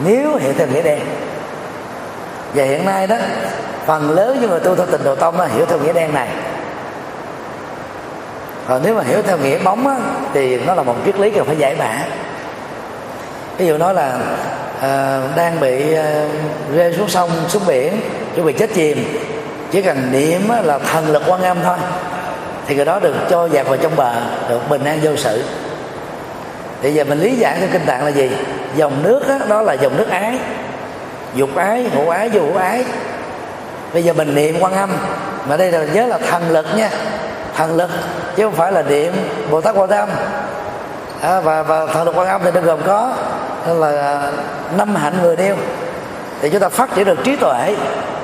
nếu 0.04 0.36
hiểu 0.36 0.52
theo 0.58 0.66
nghĩa 0.66 0.82
đen. 0.82 1.00
Và 2.54 2.64
hiện 2.64 2.84
nay 2.84 3.06
đó 3.06 3.16
phần 3.86 4.10
lớn 4.10 4.38
những 4.40 4.50
người 4.50 4.60
tu 4.60 4.74
theo 4.76 4.86
tình 4.86 5.04
độ 5.04 5.14
tông 5.14 5.38
nó 5.38 5.44
hiểu 5.44 5.66
theo 5.66 5.78
nghĩa 5.78 5.92
đen 5.92 6.14
này. 6.14 6.28
Còn 8.68 8.82
nếu 8.84 8.94
mà 8.94 9.02
hiểu 9.02 9.22
theo 9.22 9.38
nghĩa 9.38 9.58
bóng 9.58 9.88
á, 9.88 9.96
thì 10.34 10.60
nó 10.60 10.74
là 10.74 10.82
một 10.82 10.96
triết 11.04 11.18
lý 11.18 11.30
cần 11.30 11.46
phải 11.46 11.56
giải 11.56 11.76
mã. 11.78 11.98
Ví 13.58 13.66
dụ 13.66 13.78
nói 13.78 13.94
là 13.94 14.18
à, 14.80 15.20
đang 15.36 15.60
bị 15.60 15.94
à, 15.94 16.24
rơi 16.74 16.94
xuống 16.96 17.08
sông 17.08 17.30
xuống 17.48 17.62
biển 17.66 18.00
chuẩn 18.34 18.46
bị 18.46 18.52
chết 18.52 18.70
chìm 18.74 19.20
chỉ 19.70 19.82
cần 19.82 20.12
niệm 20.12 20.48
á, 20.48 20.62
là 20.62 20.78
thần 20.78 21.12
lực 21.12 21.22
quan 21.26 21.42
âm 21.42 21.56
thôi 21.64 21.76
thì 22.66 22.74
người 22.74 22.84
đó 22.84 23.00
được 23.00 23.14
cho 23.30 23.46
dạt 23.46 23.66
vào 23.66 23.76
trong 23.76 23.96
bờ 23.96 24.12
được 24.48 24.68
bình 24.68 24.84
an 24.84 24.98
vô 25.02 25.16
sự. 25.16 25.42
Thì 26.82 26.94
giờ 26.94 27.04
mình 27.04 27.18
lý 27.18 27.36
giải 27.36 27.56
theo 27.60 27.68
kinh 27.72 27.86
tạng 27.86 28.04
là 28.04 28.10
gì? 28.10 28.30
Dòng 28.76 29.02
nước 29.02 29.20
đó, 29.28 29.34
đó 29.48 29.62
là 29.62 29.72
dòng 29.72 29.96
nước 29.96 30.10
ái. 30.10 30.38
Dục 31.34 31.56
ái 31.56 31.90
ngũ 31.94 32.08
ái 32.08 32.28
vô 32.28 32.40
hữu 32.40 32.56
ái. 32.56 32.84
Bây 33.92 34.04
giờ 34.04 34.12
mình 34.12 34.34
niệm 34.34 34.56
quan 34.60 34.72
âm. 34.72 34.90
Mà 35.48 35.56
đây 35.56 35.72
là 35.72 35.84
nhớ 35.84 36.06
là 36.06 36.18
thần 36.18 36.50
lực 36.50 36.66
nha. 36.76 36.90
Thần 37.56 37.76
lực 37.76 37.90
chứ 38.36 38.44
không 38.44 38.54
phải 38.54 38.72
là 38.72 38.82
niệm 38.82 39.12
bồ 39.50 39.60
tát 39.60 39.74
quan 39.76 39.90
âm. 39.90 40.08
À, 41.20 41.40
và 41.40 41.62
và 41.62 41.86
thần 41.86 42.04
lực 42.04 42.16
quan 42.16 42.28
âm 42.28 42.40
thì 42.44 42.50
nó 42.54 42.60
gồm 42.60 42.80
có 42.86 43.12
là 43.66 43.88
à, 43.88 44.30
năm 44.76 44.94
hạnh 44.94 45.14
người 45.22 45.36
đeo 45.36 45.56
thì 46.40 46.50
chúng 46.50 46.60
ta 46.60 46.68
phát 46.68 46.94
triển 46.94 47.04
được 47.04 47.24
trí 47.24 47.36
tuệ 47.36 47.74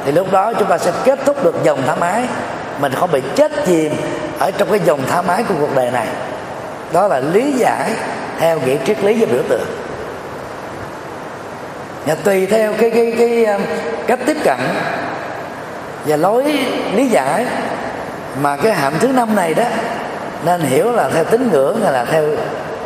thì 0.04 0.12
lúc 0.12 0.32
đó 0.32 0.52
chúng 0.58 0.68
ta 0.68 0.78
sẽ 0.78 0.92
kết 1.04 1.18
thúc 1.24 1.44
được 1.44 1.54
dòng 1.62 1.82
tham 1.86 2.00
ái. 2.00 2.24
Mình 2.80 2.92
không 2.92 3.12
bị 3.12 3.22
chết 3.36 3.52
chìm 3.66 3.92
ở 4.38 4.50
trong 4.50 4.70
cái 4.70 4.80
dòng 4.84 5.00
tham 5.06 5.28
ái 5.28 5.44
của 5.48 5.54
cuộc 5.60 5.76
đời 5.76 5.90
này. 5.90 6.06
Đó 6.92 7.08
là 7.08 7.20
lý 7.20 7.52
giải 7.52 7.90
theo 8.38 8.60
nghĩa 8.60 8.76
triết 8.86 9.04
lý 9.04 9.20
và 9.20 9.26
biểu 9.32 9.42
tượng 9.48 9.66
và 12.06 12.14
tùy 12.14 12.46
theo 12.46 12.72
cái 12.78 12.90
cái 12.90 13.14
cái 13.18 13.44
um, 13.44 13.62
cách 14.06 14.18
tiếp 14.26 14.36
cận 14.44 14.58
và 16.06 16.16
lối 16.16 16.58
lý 16.94 17.06
giải 17.06 17.46
mà 18.40 18.56
cái 18.56 18.72
hạm 18.72 18.92
thứ 19.00 19.08
năm 19.08 19.36
này 19.36 19.54
đó, 19.54 19.64
nên 20.44 20.60
hiểu 20.60 20.92
là 20.92 21.10
theo 21.14 21.24
tín 21.24 21.48
ngưỡng 21.52 21.80
hay 21.84 21.92
là 21.92 22.04
theo 22.04 22.24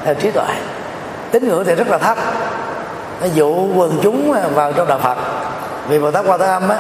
theo 0.05 0.15
trí 0.15 0.31
tuệ. 0.31 0.55
Tín 1.31 1.49
ngưỡng 1.49 1.65
thì 1.65 1.75
rất 1.75 1.89
là 1.89 1.99
thấp. 1.99 2.19
Nó 3.21 3.27
dụ 3.35 3.69
quần 3.75 3.99
chúng 4.03 4.33
à, 4.33 4.43
vào 4.55 4.73
trong 4.73 4.89
đạo 4.89 4.99
phật 4.99 5.19
vì 5.89 5.99
bồ 5.99 6.11
tát 6.11 6.25
quan 6.29 6.41
thế 6.41 6.47
âm 6.47 6.69
á, 6.69 6.79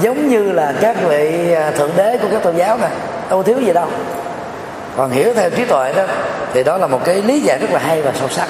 giống 0.00 0.28
như 0.28 0.52
là 0.52 0.74
các 0.80 0.96
vị 1.08 1.52
à, 1.52 1.70
thượng 1.70 1.90
đế 1.96 2.18
của 2.22 2.28
các 2.32 2.42
tôn 2.42 2.56
giáo 2.56 2.78
này 2.78 2.90
đâu 3.30 3.42
thiếu 3.42 3.60
gì 3.60 3.72
đâu. 3.72 3.86
Còn 4.96 5.10
hiểu 5.10 5.34
theo 5.34 5.50
trí 5.50 5.64
tuệ 5.64 5.92
đó, 5.92 6.02
thì 6.52 6.64
đó 6.64 6.78
là 6.78 6.86
một 6.86 7.04
cái 7.04 7.22
lý 7.22 7.40
giải 7.40 7.58
rất 7.58 7.70
là 7.70 7.78
hay 7.78 8.02
và 8.02 8.12
sâu 8.18 8.28
sắc 8.28 8.48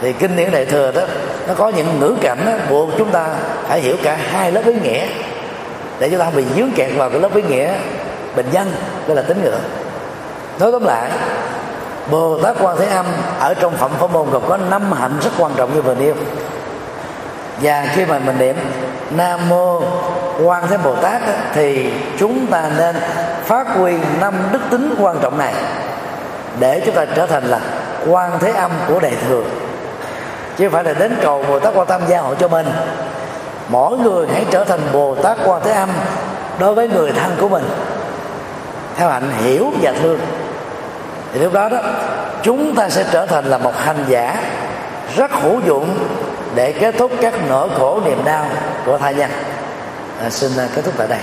thì 0.00 0.12
kinh 0.12 0.36
điển 0.36 0.50
đại 0.50 0.64
thừa 0.64 0.92
đó 0.92 1.02
nó 1.48 1.54
có 1.54 1.68
những 1.68 2.00
ngữ 2.00 2.14
cảnh 2.20 2.38
đó, 2.46 2.52
buộc 2.70 2.88
chúng 2.98 3.10
ta 3.10 3.28
phải 3.68 3.80
hiểu 3.80 3.96
cả 4.02 4.18
hai 4.30 4.52
lớp 4.52 4.62
ý 4.66 4.74
nghĩa. 4.74 5.06
Để 5.98 6.08
chúng 6.10 6.20
ta 6.20 6.30
bị 6.30 6.44
dướng 6.56 6.72
kẹt 6.76 6.90
vào 6.96 7.10
cái 7.10 7.20
lớp 7.20 7.34
ý 7.34 7.42
nghĩa 7.42 7.72
bình 8.36 8.46
dân 8.50 8.72
đó 9.06 9.14
là 9.14 9.22
tín 9.22 9.42
ngưỡng. 9.42 9.60
Nói 10.58 10.72
tóm 10.72 10.84
lại 10.84 11.10
bồ 12.10 12.38
tát 12.38 12.56
quan 12.60 12.76
thế 12.78 12.86
âm 12.86 13.06
ở 13.38 13.54
trong 13.54 13.76
phẩm 13.76 13.90
phổ 13.98 14.08
môn 14.08 14.30
gồm 14.30 14.42
có 14.48 14.56
năm 14.56 14.92
hạnh 14.92 15.18
rất 15.22 15.30
quan 15.38 15.52
trọng 15.56 15.74
như 15.74 15.82
vừa 15.82 15.94
nêu. 15.94 16.14
Và 17.62 17.86
khi 17.94 18.04
mà 18.04 18.18
mình 18.18 18.38
niệm 18.38 18.56
nam 19.10 19.48
mô 19.48 19.82
quan 20.44 20.64
thế 20.68 20.76
bồ 20.84 20.94
tát 20.94 21.22
thì 21.54 21.92
chúng 22.18 22.46
ta 22.46 22.70
nên 22.78 22.96
phát 23.44 23.66
huy 23.76 23.92
năm 24.20 24.34
đức 24.52 24.60
tính 24.70 24.94
quan 24.98 25.18
trọng 25.22 25.38
này 25.38 25.54
để 26.58 26.82
chúng 26.86 26.94
ta 26.94 27.04
trở 27.04 27.26
thành 27.26 27.44
là 27.44 27.60
quan 28.08 28.38
thế 28.40 28.50
âm 28.52 28.70
của 28.88 29.00
đại 29.00 29.12
thừa 29.28 29.42
chứ 30.60 30.66
không 30.66 30.72
phải 30.72 30.84
là 30.84 30.92
đến 31.00 31.16
cầu 31.22 31.44
bồ 31.48 31.58
tát 31.58 31.74
quan 31.74 31.86
tâm 31.86 32.02
gia 32.08 32.20
hộ 32.20 32.34
cho 32.34 32.48
mình. 32.48 32.66
Mỗi 33.68 33.98
người 33.98 34.26
hãy 34.32 34.44
trở 34.50 34.64
thành 34.64 34.80
bồ 34.92 35.14
tát 35.14 35.38
quan 35.44 35.62
thế 35.64 35.70
âm 35.70 35.88
đối 36.58 36.74
với 36.74 36.88
người 36.88 37.12
thân 37.12 37.36
của 37.40 37.48
mình 37.48 37.64
theo 38.96 39.08
hạnh 39.08 39.30
hiểu 39.42 39.72
và 39.82 39.92
thương. 39.92 40.20
Thì 41.32 41.40
lúc 41.40 41.52
đó 41.52 41.68
đó 41.68 41.78
chúng 42.42 42.74
ta 42.74 42.88
sẽ 42.88 43.04
trở 43.12 43.26
thành 43.26 43.44
là 43.44 43.58
một 43.58 43.76
hành 43.76 44.04
giả 44.08 44.42
rất 45.16 45.30
hữu 45.32 45.60
dụng 45.66 45.98
để 46.54 46.72
kết 46.72 46.94
thúc 46.98 47.12
các 47.20 47.34
nỗi 47.48 47.68
khổ 47.78 48.00
niềm 48.04 48.24
đau 48.24 48.46
của 48.86 48.98
thai 48.98 49.14
nhân. 49.14 49.30
À, 50.22 50.30
xin 50.30 50.50
à, 50.58 50.68
kết 50.74 50.84
thúc 50.84 50.94
tại 50.96 51.08
đây. 51.08 51.18